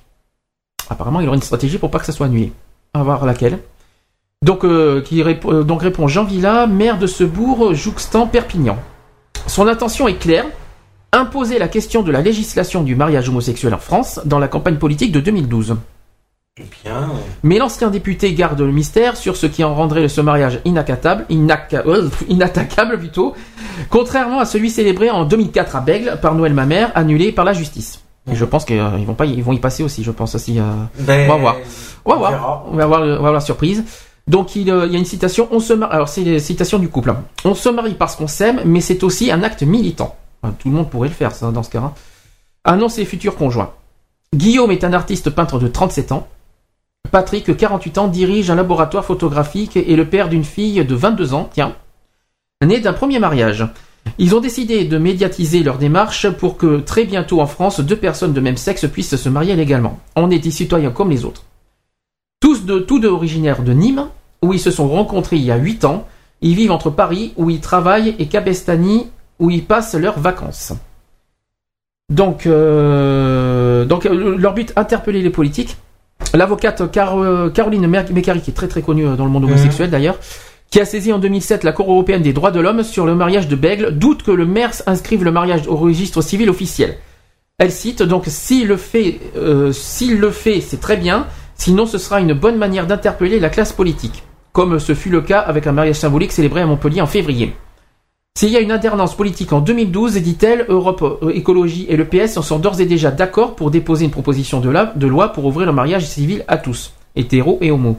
[0.89, 2.51] Apparemment, il aura une stratégie pour pas que ça soit annulé.
[2.93, 3.59] Va voir laquelle.
[4.43, 8.77] Donc, euh, qui euh, répond Jean Villa, maire de ce bourg jouxtant Perpignan.
[9.47, 10.45] Son intention est claire
[11.11, 15.11] imposer la question de la législation du mariage homosexuel en France dans la campagne politique
[15.11, 15.77] de 2012.
[16.85, 17.09] Bien.
[17.43, 21.83] Mais l'ancien député garde le mystère sur ce qui en rendrait ce mariage inaccatable, inaca-
[21.85, 23.33] euh, inattaquable plutôt,
[23.89, 27.99] contrairement à celui célébré en 2004 à Bègle par Noël Mamère, annulé par la justice.
[28.31, 30.57] Et je pense qu'ils vont pas, ils vont y passer aussi, je pense aussi.
[30.57, 30.63] euh,
[30.99, 31.55] Ben, on va voir.
[32.05, 32.65] On va voir.
[32.71, 33.83] On va voir, le- on va voir la surprise.
[34.27, 35.49] Donc il, euh, il y a une citation.
[35.51, 35.93] On se marie.
[35.93, 37.09] Alors c'est citation du couple.
[37.09, 37.21] hein.
[37.43, 40.15] On se marie parce qu'on s'aime, mais c'est aussi un acte militant.
[40.41, 41.79] Enfin, tout le monde pourrait le faire, ça, dans ce cas.
[41.79, 41.93] hein.
[42.63, 43.71] Annonce les futurs conjoints.
[44.33, 46.27] Guillaume est un artiste peintre de 37 ans.
[47.15, 51.49] Patrick, 48 ans, dirige un laboratoire photographique et le père d'une fille de 22 ans,
[51.49, 51.73] tiens,
[52.61, 53.65] née d'un premier mariage.
[54.17, 58.33] Ils ont décidé de médiatiser leur démarche pour que très bientôt en France, deux personnes
[58.33, 59.97] de même sexe puissent se marier légalement.
[60.17, 61.43] On est des citoyens comme les autres.
[62.41, 64.09] Tous deux, tous deux originaires de Nîmes,
[64.41, 66.09] où ils se sont rencontrés il y a 8 ans.
[66.41, 69.07] Ils vivent entre Paris, où ils travaillent, et Cabestany,
[69.39, 70.73] où ils passent leurs vacances.
[72.09, 75.77] Donc, euh, donc euh, leur but, interpeller les politiques.
[76.33, 79.89] L'avocate Car- euh, Caroline Mécari, qui est très très connue euh, dans le monde homosexuel
[79.89, 80.17] d'ailleurs,
[80.69, 83.47] qui a saisi en 2007 la Cour européenne des droits de l'homme sur le mariage
[83.47, 86.97] de Bègle, doute que le maire inscrive le mariage au registre civil officiel.
[87.57, 91.27] Elle cite donc s'il le fait, euh, s'il le fait, c'est très bien.
[91.55, 95.39] Sinon, ce sera une bonne manière d'interpeller la classe politique, comme ce fut le cas
[95.39, 97.55] avec un mariage symbolique célébré à Montpellier en février.
[98.37, 102.35] S'il y a une alternance politique en 2012, dit-elle, Europe euh, Écologie et le PS
[102.35, 105.45] en sont d'ores et déjà d'accord pour déposer une proposition de, la- de loi pour
[105.45, 107.97] ouvrir le mariage civil à tous, hétéros et homo.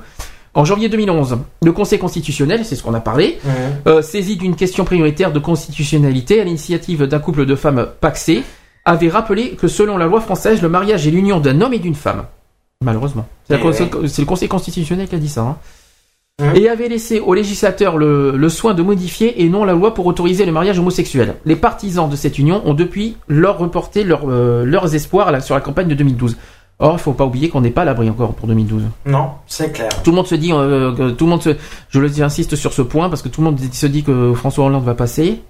[0.52, 3.38] En janvier 2011, le Conseil constitutionnel, c'est ce qu'on a parlé,
[3.86, 8.42] euh, saisi d'une question prioritaire de constitutionnalité à l'initiative d'un couple de femmes paxées,
[8.84, 11.94] avait rappelé que selon la loi française, le mariage est l'union d'un homme et d'une
[11.94, 12.24] femme.
[12.84, 13.26] Malheureusement.
[13.48, 13.72] C'est Eh ouais.
[14.18, 15.40] le Conseil constitutionnel qui a dit ça.
[15.42, 15.56] hein.
[16.38, 19.94] Hein Et avait laissé au législateur le, le soin de modifier et non la loi
[19.94, 21.36] pour autoriser le mariage homosexuel.
[21.46, 25.54] Les partisans de cette union ont depuis leur reporté leur, euh, leurs espoirs la- sur
[25.54, 26.36] la campagne de 2012.
[26.78, 28.82] Or, il faut pas oublier qu'on n'est pas à l'abri encore pour 2012.
[29.06, 29.88] Non, c'est clair.
[30.04, 31.56] Tout le monde se dit, euh, que tout le monde se,
[31.88, 34.34] je le dis, insiste sur ce point parce que tout le monde se dit que
[34.34, 35.40] François Hollande va passer,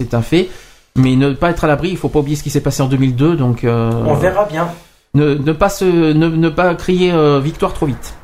[0.00, 0.48] c'est un fait.
[0.96, 2.88] Mais ne pas être à l'abri, il faut pas oublier ce qui s'est passé en
[2.88, 4.68] 2002, donc euh, On verra bien.
[5.12, 8.14] ne, ne pas se, ne, ne pas crier euh, victoire trop vite.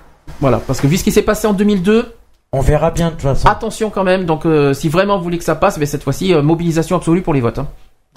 [0.41, 2.15] Voilà, parce que vu ce qui s'est passé en 2002,
[2.53, 3.49] On verra bien de toute façon.
[3.49, 4.25] attention quand même.
[4.25, 7.23] Donc, euh, si vraiment vous voulez que ça passe, ben, cette fois-ci, euh, mobilisation absolue
[7.23, 7.59] pour les votes.
[7.59, 7.69] hein.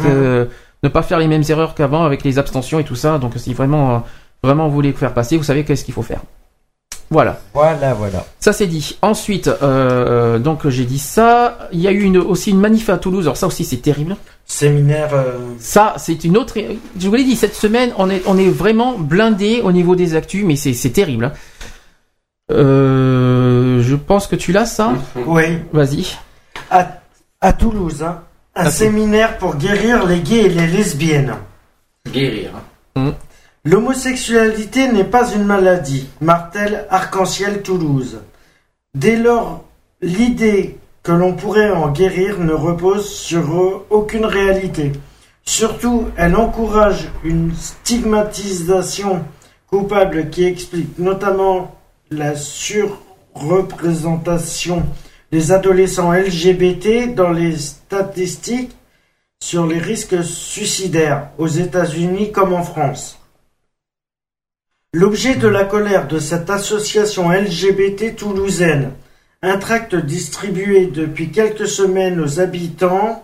[0.05, 0.45] Euh,
[0.83, 3.17] ne pas faire les mêmes erreurs qu'avant avec les abstentions et tout ça.
[3.17, 4.03] Donc, si vraiment,
[4.43, 6.21] vraiment vous voulez faire passer, vous savez qu'est-ce qu'il faut faire.
[7.11, 7.39] Voilà.
[7.55, 8.23] Voilà, voilà.
[8.39, 8.97] Ça c'est dit.
[9.01, 9.49] Ensuite,
[10.39, 11.57] donc j'ai dit ça.
[11.71, 13.25] Il y a eu une, aussi une manif à Toulouse.
[13.25, 14.15] Alors ça aussi c'est terrible.
[14.45, 15.09] Séminaire.
[15.59, 16.53] Ça c'est une autre.
[16.99, 20.13] Je vous l'ai dit cette semaine, on est on est vraiment blindé au niveau des
[20.15, 21.25] actus, mais c'est c'est terrible.
[21.25, 21.31] hein.
[22.51, 24.93] Euh, je pense que tu l'as ça?
[25.15, 25.59] Oui.
[25.71, 26.17] Vas-y.
[26.71, 26.87] À,
[27.41, 28.21] à Toulouse, hein,
[28.55, 31.35] un séminaire pour guérir les gays et les lesbiennes.
[32.11, 32.51] Guérir.
[33.65, 38.19] L'homosexualité n'est pas une maladie, martèle Arc-en-Ciel Toulouse.
[38.95, 39.63] Dès lors,
[40.01, 44.91] l'idée que l'on pourrait en guérir ne repose sur euh, aucune réalité.
[45.43, 49.23] Surtout, elle encourage une stigmatisation
[49.67, 51.75] coupable qui explique notamment
[52.11, 54.83] la surreprésentation
[55.31, 58.75] des adolescents LGBT dans les statistiques
[59.41, 63.19] sur les risques suicidaires aux États-Unis comme en France.
[64.91, 68.93] L'objet de la colère de cette association LGBT toulousaine,
[69.43, 73.23] un tract distribué depuis quelques semaines aux habitants,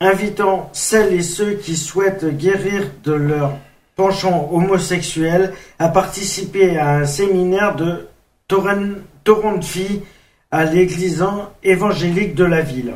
[0.00, 3.58] invitant celles et ceux qui souhaitent guérir de leur
[3.96, 8.08] penchant homosexuel à participer à un séminaire de
[8.46, 8.94] torrent
[9.24, 10.02] torrent de filles
[10.52, 11.24] à l'église
[11.64, 12.94] évangélique de la ville.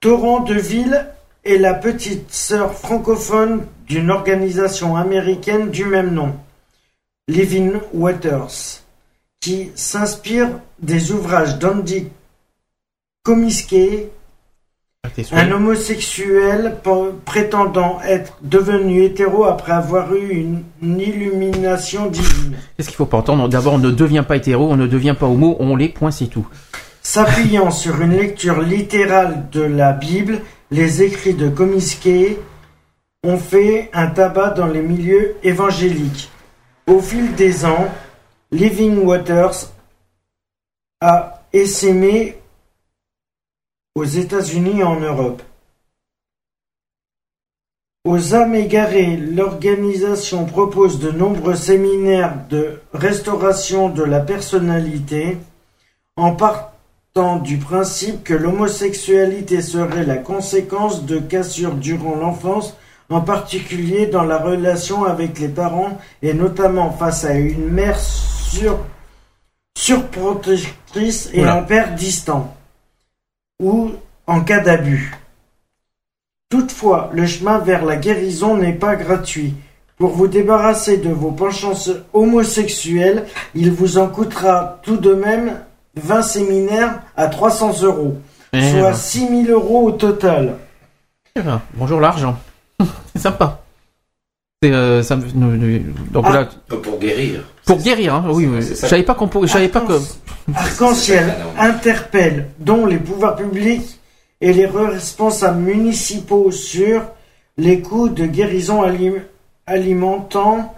[0.00, 1.06] Torrent de Ville
[1.44, 6.36] est la petite sœur francophone d'une organisation américaine du même nom,
[7.26, 8.82] Living Waters,
[9.40, 12.08] qui s'inspire des ouvrages d'Andy
[13.22, 14.10] Comiskey,
[15.32, 16.76] un homosexuel
[17.24, 22.56] prétendant être devenu hétéro après avoir eu une, une illumination divine.
[22.76, 23.48] Qu'est-ce qu'il faut pas entendre?
[23.48, 26.26] D'abord, on ne devient pas hétéro, on ne devient pas homo, on l'est, point, c'est
[26.26, 26.46] tout.
[27.02, 32.38] S'appuyant sur une lecture littérale de la Bible, les écrits de Comiskey
[33.24, 36.30] ont fait un tabac dans les milieux évangéliques.
[36.86, 37.88] Au fil des ans,
[38.52, 39.72] Living Waters
[41.00, 42.36] a essaimé
[43.94, 45.42] aux États-Unis et en Europe.
[48.04, 55.36] Aux âmes égarées, l'organisation propose de nombreux séminaires de restauration de la personnalité
[56.16, 62.76] en partant du principe que l'homosexualité serait la conséquence de cassures durant l'enfance,
[63.10, 68.78] en particulier dans la relation avec les parents et notamment face à une mère sur,
[69.76, 72.54] surprotectrice et un père distant,
[73.60, 73.90] ou
[74.26, 75.12] en cas d'abus.
[76.50, 79.54] Toutefois, le chemin vers la guérison n'est pas gratuit.
[79.98, 81.74] Pour vous débarrasser de vos penchants
[82.12, 85.60] homosexuels, il vous en coûtera tout de même
[85.96, 88.16] 20 séminaires à 300 euros,
[88.52, 88.94] Eh soit ben.
[88.94, 90.54] 6000 euros au total.
[91.34, 92.38] Eh ben, bonjour l'argent.
[93.14, 93.60] c'est sympa.
[94.62, 95.24] C'est, euh, ça me-
[96.12, 96.32] donc Ah.
[96.32, 97.44] là, Pour guérir.
[97.66, 98.62] pour guérir, hein, oui, oui.
[98.62, 99.94] Je savais pas qu'on pouvait, je savais pas que.
[100.54, 103.98] Arc-en-ciel interpelle dont les pouvoirs publics
[104.40, 107.02] et les responsables municipaux sur
[107.56, 109.22] les coûts de guérison alim-
[109.66, 110.74] alimentant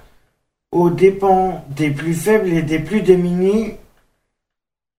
[0.72, 3.74] aux dépens des plus faibles et des plus démunis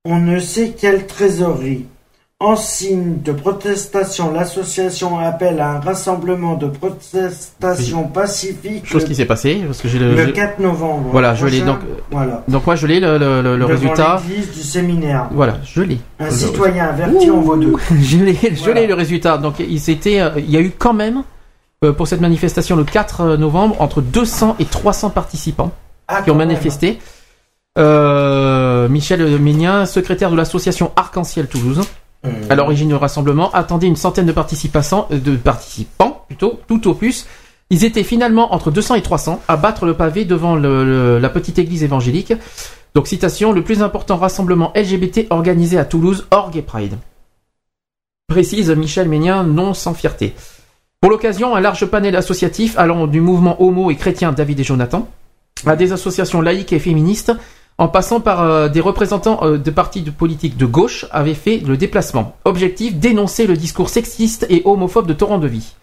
[0.03, 1.85] on ne sait quelle trésorerie.
[2.43, 9.13] En signe de protestation, l'association appelle à un rassemblement de protestation pacifique Chose le, qui
[9.13, 10.15] s'est passée, parce que j'ai le.
[10.15, 11.09] le j'ai- 4 novembre.
[11.11, 11.77] Voilà, je l'ai donc.
[12.09, 12.43] Voilà.
[12.47, 14.21] Donc moi je l'ai le, le, le- Devant résultat.
[14.27, 15.27] l'église du séminaire.
[15.31, 15.99] Voilà, je l'ai.
[16.19, 17.73] Un Le- citoyen averti en vaut deux.
[18.01, 18.81] je l'ai, je Voilà.
[18.81, 19.37] l'ai le résultat.
[19.37, 21.21] Donc il s'était, euh, il y a eu quand même
[21.85, 25.71] euh, pour cette manifestation le 4 novembre entre 200 et 300 participants
[26.07, 26.47] Ah, qui ont même.
[26.47, 26.97] manifesté.
[27.77, 31.81] Euh, Michel Ménien, secrétaire de l'association Arc-en-Ciel Toulouse.
[32.49, 36.93] À l'origine du rassemblement, attendait une centaine de participants, euh, de participants plutôt, tout au
[36.93, 37.25] plus.
[37.69, 41.83] Ils étaient finalement entre 200 et 300 à battre le pavé devant la petite église
[41.83, 42.33] évangélique.
[42.93, 46.97] Donc citation, le plus important rassemblement LGBT organisé à Toulouse, hors Gay Pride.
[48.27, 50.33] Précise Michel Ménien, non sans fierté.
[50.99, 55.07] Pour l'occasion, un large panel associatif allant du mouvement homo et chrétien David et Jonathan
[55.65, 57.31] à des associations laïques et féministes,
[57.77, 61.77] en passant par euh, des représentants euh, de partis de de gauche, avaient fait le
[61.77, 62.35] déplacement.
[62.45, 65.73] Objectif, dénoncer le discours sexiste et homophobe de Torrent de Vie.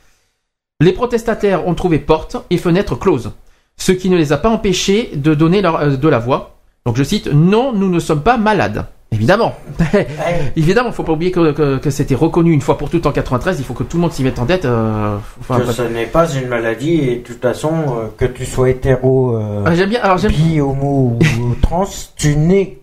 [0.81, 3.33] Les protestataires ont trouvé porte et fenêtre closes,
[3.77, 6.59] ce qui ne les a pas empêchés de donner euh, de la voix.
[6.87, 8.87] Donc je cite, non, nous ne sommes pas malades.
[9.11, 9.55] Évidemment.
[10.57, 13.59] Évidemment, faut pas oublier que, que- que c'était reconnu une fois pour toutes en 93,
[13.59, 14.65] il faut que tout le monde s'y mette en tête.
[14.67, 18.45] euh, enfin, que ce n'est pas une maladie et de toute façon euh, que tu
[18.45, 22.75] sois hétéro, euh, Ah, j'aime bien, alors j'aime bi, homo ou trans, tu nais,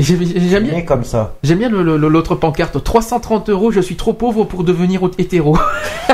[0.00, 1.34] J'aime bien, comme ça.
[1.42, 2.84] j'aime bien le- le- le- l'autre pancarte.
[2.84, 5.56] 330 euros, je suis trop pauvre pour devenir hétéro.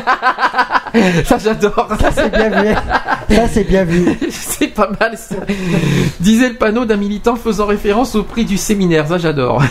[1.25, 1.89] ça j'adore.
[2.01, 2.75] Ça c'est bien vu.
[3.35, 4.05] Ça c'est bien vu.
[4.31, 5.37] C'est pas mal ça.
[6.21, 9.07] Disait le panneau d'un militant faisant référence au prix du séminaire.
[9.09, 9.63] Ça j'adore.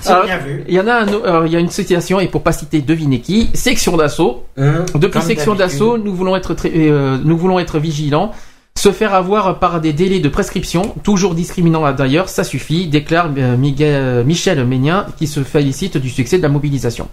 [0.00, 0.62] C'est Alors, bien vu.
[0.68, 2.52] Il y en a un, au- alors, il y a une citation et pour pas
[2.52, 3.50] citer, devinez qui.
[3.54, 4.44] Section d'assaut.
[4.58, 8.32] Hum, Depuis section d'assaut, nous voulons être très, euh, nous voulons être vigilants.
[8.78, 13.56] Se faire avoir par des délais de prescription, toujours discriminants d'ailleurs, ça suffit, déclare euh,
[13.56, 17.08] Miguel- Michel Ménien, qui se félicite du succès de la mobilisation.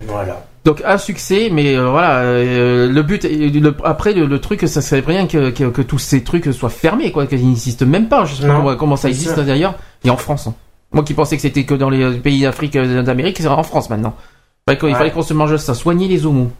[0.00, 0.44] Voilà.
[0.66, 4.82] Donc un succès, mais euh, voilà, euh, le but, le- après le, le truc, ça
[4.82, 8.24] serait rien que, que, que tous ces trucs soient fermés, quoi, qu'ils n'existent même pas.
[8.24, 10.48] Je sais pas Non, comment, comment ça existe d'ailleurs, et en France.
[10.48, 10.54] hein.
[10.92, 13.88] Moi qui pensais que c'était que dans les euh, pays d'Afrique, d'Amérique, c'est en France
[13.90, 14.14] maintenant.
[14.66, 14.98] Il fallait qu'on- Il Ouais.
[14.98, 16.50] fallait qu'on se mange ça, soigner les homos.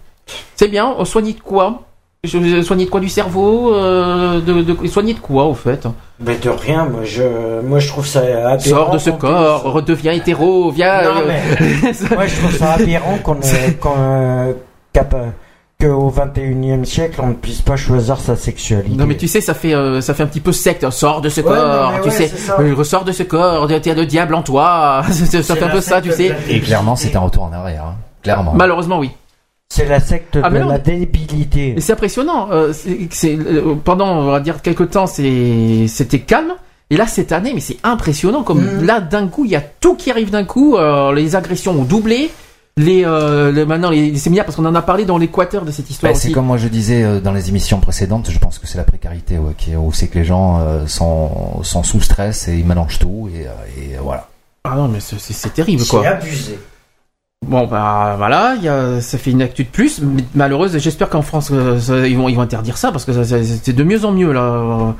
[0.54, 1.82] C'est bien, euh, soigner de quoi?
[2.26, 5.86] Soigner de quoi du cerveau euh, de, de, Soigner de quoi au fait?
[6.20, 8.58] Mais de rien, moi je, moi je trouve ça aberrant.
[8.60, 11.02] Sors de ce corps, redeviens hétéro, viens.
[11.02, 13.36] Non, euh, mais moi je trouve ça aberrant qu'on
[14.92, 15.14] cap-
[15.78, 18.96] qu'au 21e siècle on ne puisse pas choisir sa sexualité.
[18.96, 21.28] Non mais tu sais ça fait euh, ça fait un petit peu secte sors de
[21.28, 24.34] ce Ouais, corps tu ouais, sais euh, ressors de ce corps tu as le diable
[24.34, 27.42] en toi ça C'est fait un peu ça tu sais Et clairement, c'est un retour
[27.44, 27.84] en arrière.
[27.84, 27.94] hein.
[28.22, 28.52] Clairement.
[28.54, 29.10] malheureusement oui
[29.68, 31.74] C'est la secte Ah, de non, la débilité.
[31.76, 32.72] et c'est impressionnant euh,
[33.10, 36.52] c'est euh, pendant on va dire quelques temps c'était calme
[36.88, 38.84] et là cette année mais c'est impressionnant comme Mhm.
[38.86, 41.82] là d'un coup il y a tout qui arrive d'un coup euh, les agressions ont
[41.84, 42.30] doublé
[42.78, 45.72] les, euh, les- maintenant les, les séminaires parce qu'on en a parlé dans l'équateur de
[45.72, 48.58] cette histoire Bah, c'est comme moi je disais euh, dans les émissions précédentes, je pense
[48.60, 52.00] que c'est la précarité ouais, qui, où c'est que les gens euh, sont, sont sous
[52.00, 53.42] stress et ils mélangent tout et,
[53.80, 54.28] et, voilà.
[54.64, 56.02] Ah non mais c'est terrible quoi.
[56.02, 56.58] C'est abusé.
[57.44, 58.56] Bon bah voilà,
[59.00, 60.76] ça fait une actu de plus, mais malheureuse.
[60.78, 64.04] J'espère qu'en France euh, ils vont ils vont interdire ça parce que c'est de mieux
[64.04, 64.94] en mieux là.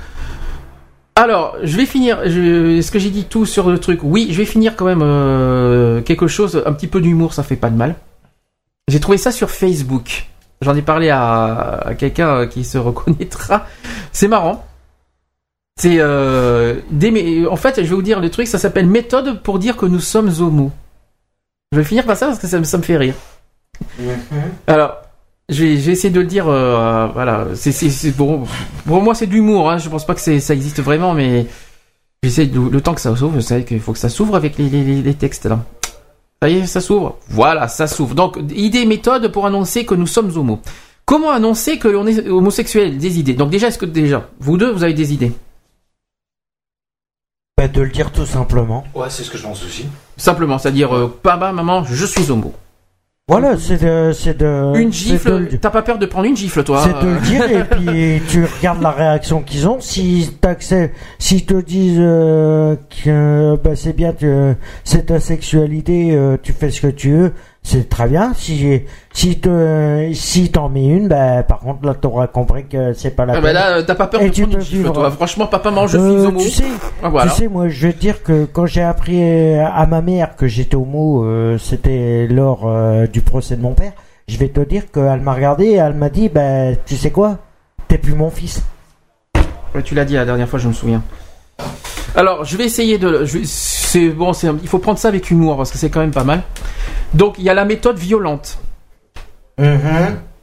[1.17, 2.23] Alors, je vais finir.
[2.23, 4.01] Est-ce que j'ai dit tout sur le truc?
[4.03, 7.57] Oui, je vais finir quand même euh, quelque chose, un petit peu d'humour, ça fait
[7.57, 7.97] pas de mal.
[8.87, 10.27] J'ai trouvé ça sur Facebook.
[10.61, 13.67] J'en ai parlé à, quelqu'un euh, qui se reconnaîtra.
[14.13, 14.65] C'est marrant.
[15.79, 18.47] C'est en fait, je vais vous dire le truc.
[18.47, 20.71] Ça s'appelle méthode pour dire que nous sommes homo.
[21.73, 23.15] Je vais finir par ça parce que ça, me- ça me fait rire.
[24.67, 24.97] Alors,
[25.49, 26.49] je vais, je vais essayer de le dire.
[26.49, 28.45] euh, voilà, c'est bon,
[28.87, 29.71] pour moi c'est de l'humour.
[29.71, 31.47] Hein, je pense pas que ça existe vraiment, mais
[32.23, 33.35] j'essaie le temps que ça s'ouvre.
[33.35, 35.65] Vous savez qu'il faut que ça s'ouvre avec les, les- les- les textes là.
[36.43, 37.19] Ça y est, ça s'ouvre.
[37.29, 38.15] Voilà, ça s'ouvre.
[38.15, 40.61] Donc, idée et méthode pour annoncer que nous sommes homo.
[41.07, 42.99] Comment annoncer que l'on est homosexuel?
[42.99, 43.35] Des idées.
[43.35, 45.33] Donc déjà, est-ce que déjà, vous deux, vous avez des idées?
[47.57, 48.85] Bah, de le dire tout simplement.
[48.95, 49.87] Ouais, c'est ce que je pense aussi.
[50.17, 52.53] Simplement, c'est-à-dire, euh, papa, maman, je suis homo.
[53.29, 54.79] Voilà, c'est de, c'est de.
[54.79, 57.21] Une gifle, le- t'as pas peur de prendre une gifle, toi C'est de euh, le
[57.23, 59.81] dire et puis tu regardes la réaction qu'ils ont.
[59.81, 64.55] Si t'acceptes, s'ils te disent euh, que bah, c'est bien, tu-
[64.85, 67.33] c'est ta sexualité, euh, tu fais ce que tu veux,
[67.69, 68.33] c'est très bien.
[68.35, 68.81] Si
[69.13, 73.27] si te si t'en mets une, bah par contre là t'auras compris que c'est pas
[73.27, 73.43] la Ah peine.
[73.45, 74.93] bah là, euh, t'as pas peur Et de tu prendre une peux gifle, vivre.
[74.93, 75.11] toi.
[75.11, 76.41] Franchement, papa, maman, je Euh, homo.
[76.41, 76.65] Tu sais,
[77.03, 77.31] Ah, voilà.
[77.31, 80.47] tu sais, moi, je veux dire que quand j'ai appris euh, à ma mère que
[80.47, 83.93] j'étais homo, euh, c'était lors euh, du procès de mon père.
[84.29, 87.39] Je vais te dire qu'elle m'a regardé et elle m'a dit, bah, tu sais quoi,
[87.89, 88.63] t'es plus mon fils.
[89.75, 91.03] Ouais, tu l'as dit la dernière fois, je me souviens.
[92.17, 93.25] Alors, je vais essayer de.
[93.45, 94.33] C'est bon.
[94.63, 96.43] Il faut prendre ça avec humour parce que c'est quand même pas mal.
[97.15, 98.59] Donc, il y a la méthode violente.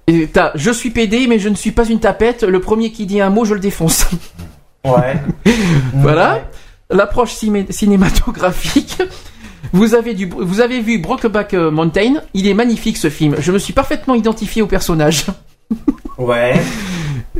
[0.08, 2.44] Et t'as, je suis pédé, mais je ne suis pas une tapette.
[2.44, 4.06] Le premier qui dit un mot, je le défonce.
[4.86, 5.16] Ouais.
[5.94, 6.42] voilà.
[6.90, 7.36] L'approche
[7.70, 9.02] cinématographique.
[9.72, 12.16] Vous avez, du, vous avez vu Brokeback Mountain.
[12.34, 13.38] Il est magnifique ce film.
[13.40, 15.28] Je me suis parfaitement identifié au personnage.
[16.18, 16.60] Ouais.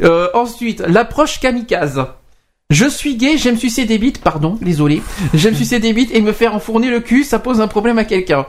[0.02, 2.04] Euh, ensuite, l'approche kamikaze.
[2.74, 5.04] Je suis gay, j'aime sucer des bites, pardon, désolé.
[5.36, 8.04] J'aime sucer des bites et me faire enfourner le cul, ça pose un problème à
[8.04, 8.48] quelqu'un.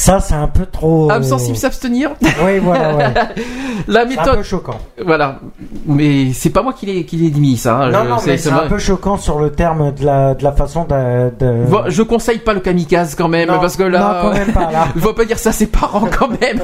[0.00, 1.10] Ça, c'est un peu trop.
[1.10, 2.12] Âme sensible s'abstenir
[2.44, 3.04] Oui, voilà, ouais.
[3.88, 4.36] La C'est un méthode.
[4.36, 4.78] peu choquant.
[5.04, 5.40] Voilà.
[5.86, 7.78] Mais c'est pas moi qui l'ai, qui l'ai mis, ça.
[7.78, 7.90] hein.
[7.90, 10.52] Non, Je- non, mais c'est un peu choquant sur le terme de la, de la
[10.52, 11.30] façon de.
[11.36, 13.98] de- Bon, je conseille pas le kamikaze quand même, Non, parce que là.
[14.22, 14.86] non, quand même pas, là.
[15.00, 16.62] Faut pas dire ça à ses parents quand même.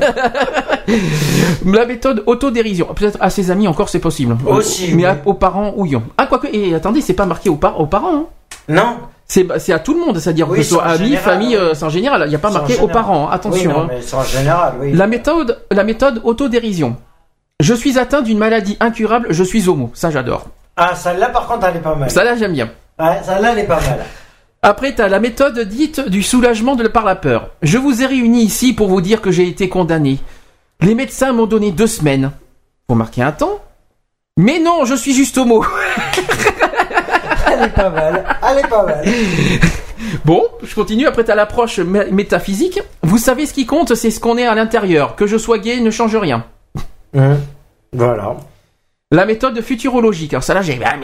[1.66, 2.86] La méthode autodérision.
[2.94, 4.36] Peut-être à ses amis encore c'est possible.
[4.46, 5.06] Aussi, Mais oui.
[5.06, 5.96] à- aux parents, oui.
[6.18, 8.24] Ah, quoique, et attendez, c'est pas marqué aux, par- aux parents, hein.
[8.68, 8.96] Non.
[9.26, 11.62] C'est, c'est à tout le monde, c'est-à-dire Oui, que ce soit amis, famille, oui.
[11.62, 12.22] euh, c'est en général.
[12.26, 13.70] Il n'y a pas marqué aux parents, attention.
[13.70, 13.88] Oui, non, hein.
[13.88, 14.92] mais c'est en général, oui.
[14.92, 16.96] La méthode, la méthode autodérision.
[17.60, 19.90] Je suis atteint d'une maladie incurable, je suis homo.
[19.94, 20.48] Ça, j'adore.
[20.76, 22.10] Ah, celle-là, par contre, elle est pas mal.
[22.10, 22.70] Ça, là, j'aime bien.
[22.98, 24.04] Ouais, celle-là, elle est pas mal.
[24.62, 27.50] Après, t'as la méthode dite du soulagement de par la peur.
[27.62, 30.18] Je vous ai réunis ici pour vous dire que j'ai été condamné.
[30.80, 32.32] Les médecins m'ont donné deux semaines.
[32.88, 33.60] Faut marquer un temps?
[34.36, 35.64] Mais non, je suis juste homo.
[37.46, 38.24] Elle est pas mal.
[38.50, 39.04] Elle est pas mal.
[40.24, 41.06] Bon, je continue.
[41.06, 42.80] Après, t'as l'approche mé- métaphysique.
[43.02, 45.16] Vous savez, ce qui compte, c'est ce qu'on est à l'intérieur.
[45.16, 46.44] Que je sois gay ne change rien.
[47.16, 47.38] Hum,
[47.92, 48.36] Voilà.
[49.12, 50.32] La méthode futurologique.
[50.34, 50.94] Alors ça là, j'ai, ah,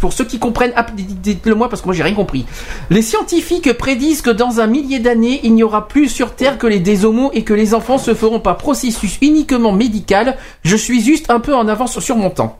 [0.00, 2.44] pour ceux qui comprennent, ah, dites- dites-le moi parce que moi j'ai rien compris.
[2.90, 6.66] Les scientifiques prédisent que dans un millier d'années, il n'y aura plus sur Terre que
[6.66, 10.36] les désomos et que les enfants se feront par processus uniquement médical.
[10.64, 12.58] Je suis juste un peu en avance sur mon temps.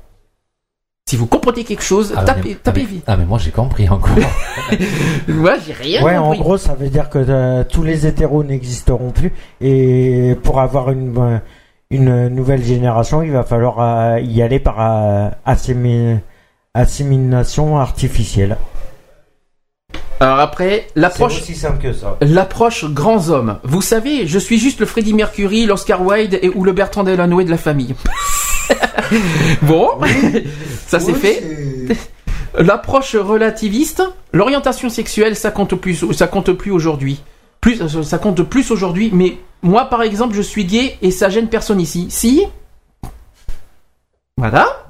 [1.10, 3.04] Si vous comprenez quelque chose, Ah, tapez, mais, tapez ah, vite.
[3.08, 4.14] ah, mais moi j'ai compris encore.
[5.26, 9.10] Moi j'ai rien Ouais, en gros, ça veut dire que euh, tous les hétéros n'existeront
[9.10, 9.32] plus.
[9.60, 11.38] Et pour avoir une, euh,
[11.90, 15.30] une nouvelle génération, il va falloir euh, y aller par euh,
[16.74, 18.56] assimilation artificielle.
[20.20, 21.40] Alors après, l'approche.
[21.40, 22.18] aussi simple que ça.
[22.20, 23.58] L'approche grands hommes.
[23.64, 27.46] Vous savez, je suis juste le Freddie Mercury, l'Oscar Wilde et ou le Bertrand Delanoë
[27.46, 27.96] de la famille.
[29.62, 29.88] bon,
[30.86, 31.42] ça c'est fait.
[32.58, 37.22] L'approche relativiste, l'orientation sexuelle, ça compte plus, ça compte plus aujourd'hui.
[37.60, 39.10] Plus, ça compte plus aujourd'hui.
[39.12, 42.06] Mais moi, par exemple, je suis gay et ça gêne personne ici.
[42.10, 42.42] Si?
[44.36, 44.86] Voilà.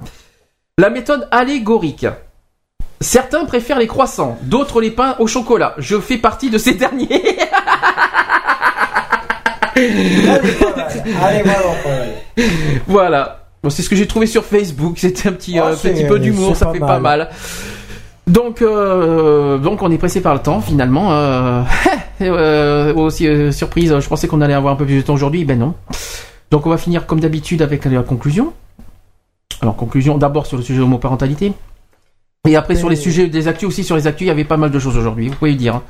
[0.78, 2.06] La méthode allégorique.
[3.00, 5.74] Certains préfèrent les croissants, d'autres les pains au chocolat.
[5.78, 7.08] Je fais partie de ces derniers.
[11.20, 11.74] Allez, voilà.
[12.86, 13.39] voilà.
[13.62, 14.94] Bon, c'est ce que j'ai trouvé sur Facebook.
[14.98, 16.88] C'était un petit, Ah, euh, petit peu d'humour, ça pas fait mal.
[16.88, 17.30] pas mal.
[18.26, 21.12] Donc, euh, donc on est pressé par le temps finalement.
[21.12, 21.62] euh.
[22.94, 25.58] aussi euh, surprise, je pensais qu'on allait avoir un peu plus de temps aujourd'hui, ben
[25.58, 25.74] non.
[26.50, 28.52] Donc on va finir comme d'habitude avec la conclusion.
[29.62, 31.52] Alors conclusion d'abord sur le sujet de homoparentalité.
[32.48, 34.56] Et après sur les sujets des actus aussi, sur les actus, il y avait pas
[34.56, 35.80] mal de choses aujourd'hui, vous pouvez le dire.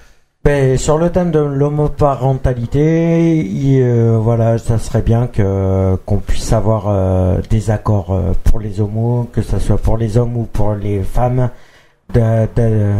[0.43, 3.47] Ben, sur le thème de l'homoparentalité,
[3.83, 8.81] euh, voilà, ça serait bien que qu'on puisse avoir euh, des accords euh, pour les
[8.81, 11.51] homos, que ce soit pour les hommes ou pour les femmes,
[12.15, 12.91] de, de,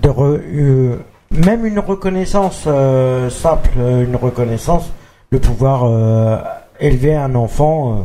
[0.00, 0.98] de re- euh,
[1.32, 4.92] même une reconnaissance euh, simple, une reconnaissance,
[5.32, 6.38] de pouvoir euh,
[6.78, 8.02] élever un enfant, euh,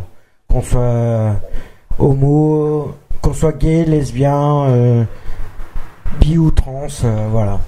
[0.52, 1.36] qu'on soit
[2.00, 5.04] homo, qu'on soit gay, lesbien, euh,
[6.20, 7.60] bi ou trans, euh, voilà.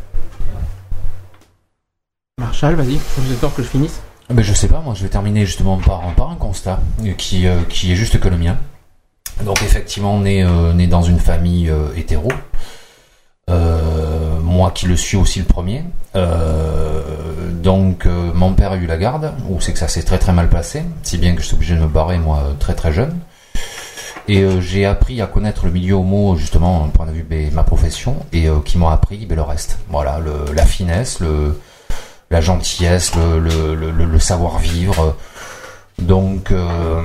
[2.41, 5.09] Marshall, vas-y, vous êtes peur que je finisse Ben, je sais pas, moi je vais
[5.09, 8.57] terminer justement par, un constat euh, qui, euh, qui est juste que le mien.
[9.43, 12.29] Donc effectivement, est, euh, né dans une famille euh, hétéro.
[13.51, 15.83] Euh, moi qui le suis aussi le premier.
[16.15, 20.49] Donc mon père a eu la garde, où c'est que ça s'est très très mal
[20.49, 23.19] passé, si bien que je suis obligé de me barrer moi très très jeune.
[24.27, 28.15] Et j'ai appris à connaître le milieu homo justement, point de vue de ma profession,
[28.33, 29.77] et qui m'a appris ben, le reste.
[29.89, 30.19] Voilà,
[30.55, 31.55] la finesse, le,
[32.31, 35.15] la gentillesse, le, savoir-vivre.
[35.99, 37.01] Donc, euh,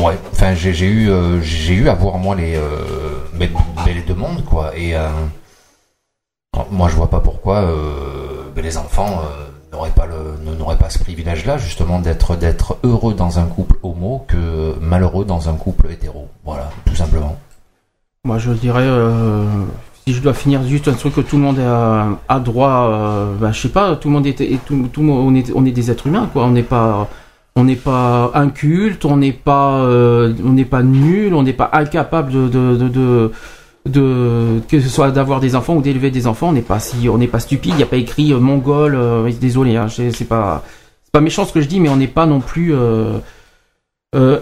[0.00, 4.76] ouais, enfin, j'ai j'ai eu, euh, j'ai eu à voir moi les, euh, mondes, quoi.
[4.76, 5.08] Et euh,
[6.70, 7.62] moi, je vois pas pourquoi
[8.54, 9.22] ben, les enfants
[9.72, 15.48] n'auraient pas ce privilège-là, justement, d'être d'être heureux dans un couple homo que malheureux dans
[15.48, 16.28] un couple hétéro.
[16.44, 17.38] Voilà, tout simplement.
[18.24, 18.86] Moi, je dirais,
[20.06, 23.34] si je dois finir juste un truc que tout le monde a, a droit, euh,
[23.40, 25.90] bah, je sais pas, tout le monde est, tout, tout on est, on est des
[25.90, 26.44] êtres humains, quoi.
[26.44, 27.08] On n'est pas,
[27.54, 31.70] on n'est pas inculte, on n'est pas, euh, on n'est pas nul, on n'est pas
[31.72, 33.30] incapable de, de, de,
[33.86, 36.48] de, que ce soit d'avoir des enfants ou d'élever des enfants.
[36.48, 37.74] On n'est pas si, on n'est pas stupide.
[37.74, 38.94] Il n'y a pas écrit euh, mongol.
[38.96, 40.64] euh, désolé, hein, c'est pas,
[41.04, 42.74] c'est pas méchant ce que je dis, mais on n'est pas non plus.
[44.14, 44.38] Euh,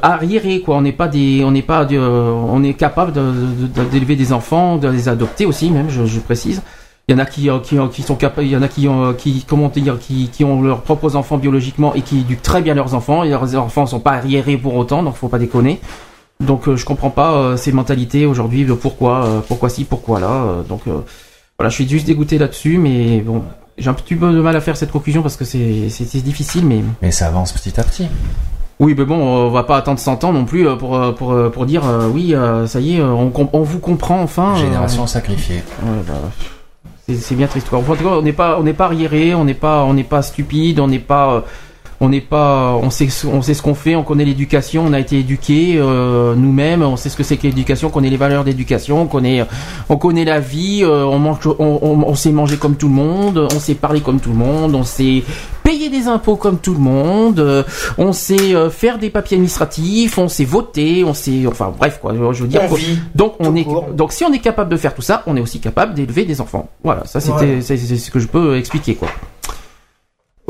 [0.64, 0.76] quoi.
[0.76, 3.88] On n'est pas des on n'est pas de- euh, on est capable de- de- de-
[3.88, 6.60] d'élever des enfants de les adopter aussi même je, je précise.
[7.08, 8.68] Il y en a qui euh, qui, euh, qui sont capables il y en a
[8.68, 12.42] qui ont qui comment dire qui, qui ont leurs propres enfants biologiquement et qui éduquent
[12.42, 13.22] très bien leurs enfants.
[13.22, 15.80] Et leurs enfants sont pas arriérés pour autant donc faut pas déconner.
[16.40, 20.18] Donc euh, je comprends pas euh, ces mentalités aujourd'hui de pourquoi euh, pourquoi si pourquoi
[20.18, 20.80] là donc
[21.58, 23.42] voilà je suis juste dégoûté là-dessus mais bon
[23.78, 26.82] j'ai un petit peu de mal à faire cette conclusion parce que c'est difficile mais
[27.02, 28.06] Mais ça avance petit à petit.
[28.80, 31.32] Oui, mais bon, on va pas attendre 100 ans non plus euh, pour, euh, pour,
[31.32, 34.54] euh, pour dire euh, oui, euh, ça y est, on, on vous comprend enfin.
[34.54, 35.62] euh, Génération sacrifiée.
[35.82, 36.14] ouais, bah,
[37.14, 37.68] c'est- bien triste.
[37.68, 37.78] Quoi.
[37.80, 39.94] Enfin, en tout cas, on n'est pas, on n'est pas arriéré, on n'est pas, on
[39.94, 41.40] n'est pas stupide, on n'est pas, euh,
[42.02, 44.92] on n'est pas, on sait, ce- on sait ce qu'on fait, on connaît l'éducation, on
[44.94, 48.16] a été éduqué euh, nous-mêmes, on sait ce que c'est que l'éducation, on connaît les
[48.16, 49.44] valeurs d'éducation, on connaît,
[49.88, 52.94] on connaît la vie, euh, on mange, on, on, on sait manger comme tout le
[52.94, 55.22] monde, on sait parler comme tout le monde, on sait
[55.62, 57.62] payer des impôts comme tout le monde, euh,
[57.98, 62.14] on sait euh, faire des papiers administratifs, on sait voter, on sait, enfin bref quoi,
[62.32, 62.60] je veux dire.
[62.68, 62.78] Quoi.
[63.14, 63.64] donc on est,
[63.94, 66.40] donc si on est capable de faire tout ça, on est aussi capable d'élever des
[66.40, 66.68] enfants.
[66.82, 69.08] Voilà, ça c'était, c'est ce que je peux expliquer quoi.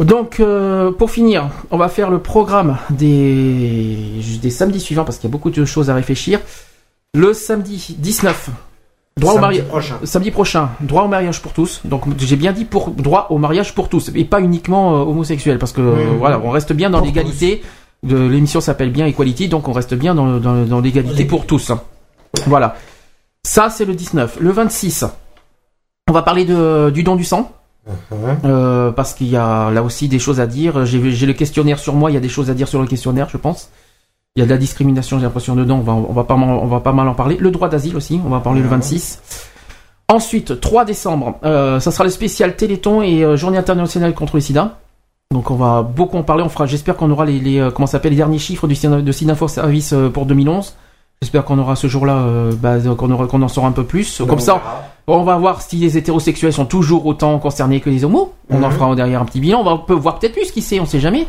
[0.05, 3.97] Donc euh, pour finir, on va faire le programme des
[4.41, 6.41] des samedis suivants parce qu'il y a beaucoup de choses à réfléchir.
[7.13, 8.51] Le samedi 19,
[9.19, 9.67] droit au mariage.
[9.67, 9.99] prochain.
[10.05, 11.83] Samedi prochain, droit au mariage pour tous.
[11.85, 15.59] Donc j'ai bien dit pour droit au mariage pour tous et pas uniquement euh, homosexuel
[15.59, 15.83] parce que
[16.19, 17.63] voilà, on reste bien dans l'égalité.
[18.03, 21.73] L'émission s'appelle bien Equality, donc on reste bien dans, l'égalité pour tous.
[22.47, 22.77] Voilà.
[23.45, 24.39] Ça c'est le 19.
[24.41, 25.05] Le 26,
[26.09, 27.53] on va parler de, du don du sang.
[28.45, 30.85] Euh, parce qu'il y a là aussi des choses à dire.
[30.87, 33.29] J'ai le questionnaire sur moi, il y a des choses à dire sur le questionnaire,
[33.31, 33.71] je pense.
[34.37, 35.79] Il y a de la discrimination, j'ai l'impression dedans.
[35.79, 37.37] On va, on va pas mal, on va pas mal en parler.
[37.41, 39.21] Le droit d'asile aussi, on va en parler le 26.
[40.09, 44.41] Ensuite, 3 décembre, euh, ça sera le spécial Téléthon et euh, Journée internationale contre le
[44.41, 44.79] SIDA.
[45.33, 46.43] Donc on va beaucoup en parler.
[46.43, 49.13] On fera, j'espère qu'on aura les, les comment s'appelle les derniers chiffres du Sida- de
[49.13, 50.75] Sinafo Service pour 2011.
[51.23, 52.25] J'espère qu'on aura ce jour-là,
[52.61, 54.21] bah, qu'on qu'on en saura un peu plus.
[54.27, 54.61] Comme ça,
[55.19, 58.33] on va voir si les hétérosexuels sont toujours autant concernés que les homos.
[58.51, 58.73] On en Mhm.
[58.75, 59.61] fera derrière un petit bilan.
[59.61, 61.27] On va peut voir peut-être plus qui sait, on sait jamais.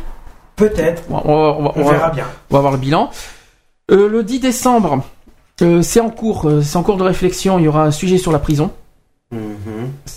[0.56, 1.02] Peut-être.
[1.10, 2.26] On, verra bien.
[2.50, 3.10] On va voir le bilan.
[3.90, 5.02] Euh, le 10 décembre,
[5.62, 7.58] euh, c'est en cours, euh, c'est en cours de réflexion.
[7.58, 8.70] Il y aura un sujet sur la prison.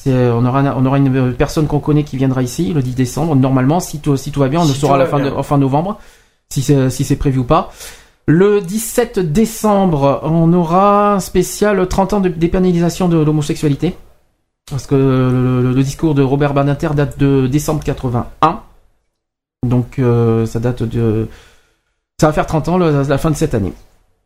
[0.07, 2.95] Euh, on aura, un- on aura une personne qu'on connaît qui viendra ici le 10
[2.95, 3.35] décembre.
[3.35, 5.43] Normalement, si tout, si tout va bien, on le saura à la fin, de, en
[5.43, 5.97] fin novembre,
[6.49, 7.71] si c'est, si c'est prévu ou pas.
[8.27, 13.95] Le 17 décembre, on aura un spécial 30 ans de dépénalisation de l'homosexualité.
[14.69, 18.61] Parce que le, le- le discours de Robert Badinter date de décembre 81.
[19.67, 21.27] Donc euh, ça date de...
[22.19, 23.73] Ça va faire 30 ans le- la fin de cette année.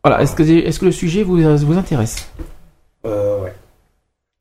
[0.02, 2.30] Voilà, est-ce que, est-ce que le sujet vous, vous intéresse?
[3.04, 3.54] Euh, ouais.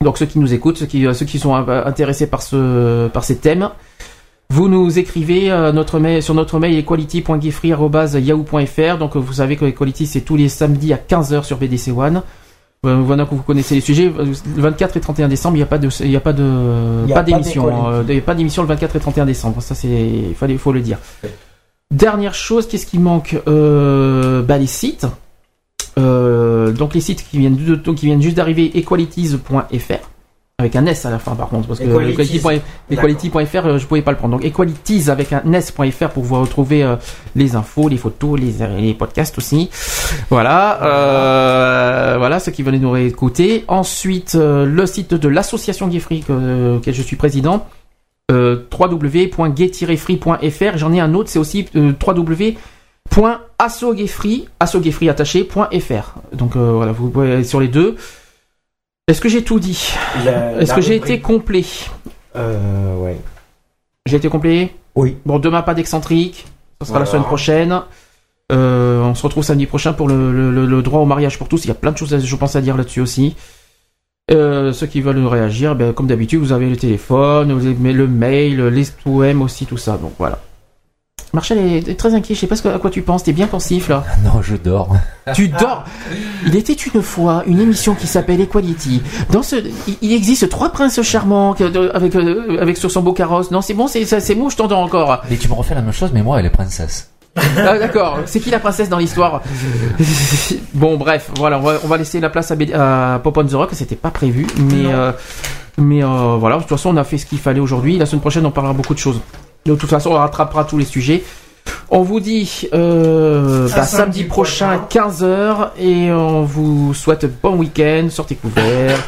[0.01, 3.25] Donc ceux qui nous écoutent, ceux qui, ceux qui sont euh, intéressés par ce, par
[3.25, 3.69] ces thèmes,
[4.51, 8.97] vous nous écrivez euh, notre mail, sur notre mail equality.giffrey.yahoo.fr.
[8.97, 12.23] Donc vous savez que Equality c'est tous les samedis à 15h sur BDC One.
[12.85, 14.09] Euh, Voilà que vous connaissez les sujets.
[14.09, 17.03] Le 24 et 31 décembre, il n'y a pas de, il y a pas de,
[17.05, 17.87] Il y a pas d'émission.
[17.91, 19.61] Euh, Il n'y a pas d'émission le 24 et 31 décembre.
[19.61, 20.97] Ça c'est, il fallait, faut le dire.
[21.91, 23.35] Dernière chose, qu'est-ce qui manque?
[23.47, 25.05] Euh, bah, les sites.
[25.97, 30.09] Euh, donc les sites qui viennent, de- qui viennent juste d'arriver, equalities.fr
[30.59, 31.85] avec un S à la fin par contre parce que
[32.91, 34.35] equality.fr euh, je pouvais pas le prendre.
[34.35, 36.97] Donc equalities avec un s.fr pour vous retrouver euh,
[37.35, 39.69] les infos les photos les, les podcasts aussi.
[40.29, 43.63] Voilà euh, voilà ceux qui veulent nous réécouter.
[43.69, 47.65] Ensuite euh, le site de l'association Geoffrey que, auquel je suis président
[48.29, 57.31] www.gay-free.fr j'en ai un autre c'est aussi euh, www.assogefree assogefree attaché.fr donc voilà vous pouvez
[57.31, 57.95] aller sur les deux
[59.09, 59.91] est-ce que j'ai tout dit
[60.59, 61.65] Est-ce que j'ai été complet
[62.35, 63.17] Euh, ouais.
[64.05, 65.17] J'ai été complet Oui.
[65.25, 66.45] Bon, demain, pas d'excentrique.
[66.81, 67.81] Ce sera la semaine prochaine.
[68.51, 71.47] Euh, on se retrouve samedi prochain pour le, le- le- le droit au mariage pour
[71.47, 71.65] tous.
[71.65, 73.35] Il y a plein de choses, je pense, à dire là-dessus aussi.
[74.31, 78.07] Euh, ceux qui veulent réagir, ben, comme d'habitude, vous avez le téléphone, vous avez le
[78.07, 79.97] mail, les poèmes aussi, tout ça.
[79.97, 80.39] Donc voilà.
[81.33, 82.33] Marshall est très inquiet.
[82.35, 83.23] Je sais pas ce que- à quoi tu penses.
[83.23, 84.03] T'es bien pensif là.
[84.23, 84.95] Non, je dors.
[85.35, 85.83] Tu dors.
[86.47, 89.01] Il était une fois une émission qui s'appelle Equality.
[89.31, 89.55] Dans ce,
[90.01, 91.53] il- existe trois princes charmants
[91.93, 93.51] avec euh, avec sur son beau carrosse.
[93.51, 95.21] Non, c'est bon, c'est ça- c'est bon, je t'entends encore.
[95.29, 97.09] Mais tu me refais la même chose, mais moi, elle est princesse.
[97.57, 98.19] Ah, d'accord.
[98.25, 99.41] C'est qui la princesse dans l'histoire
[100.73, 103.45] Bon, bref, voilà, on va, on va laisser la place à, B- à Pop on
[103.45, 103.69] the Rock.
[103.73, 105.11] C'était pas prévu, mais euh,
[105.77, 106.55] mais euh, voilà.
[106.57, 107.97] De toute façon, on a fait ce qu'il fallait aujourd'hui.
[107.97, 109.21] La semaine prochaine, on parlera beaucoup de choses.
[109.65, 111.23] De toute façon, on rattrapera tous les sujets.
[111.91, 118.35] On vous dit euh, bah, samedi prochain 15h et on vous souhaite bon week-end, sortez
[118.35, 118.99] couverts.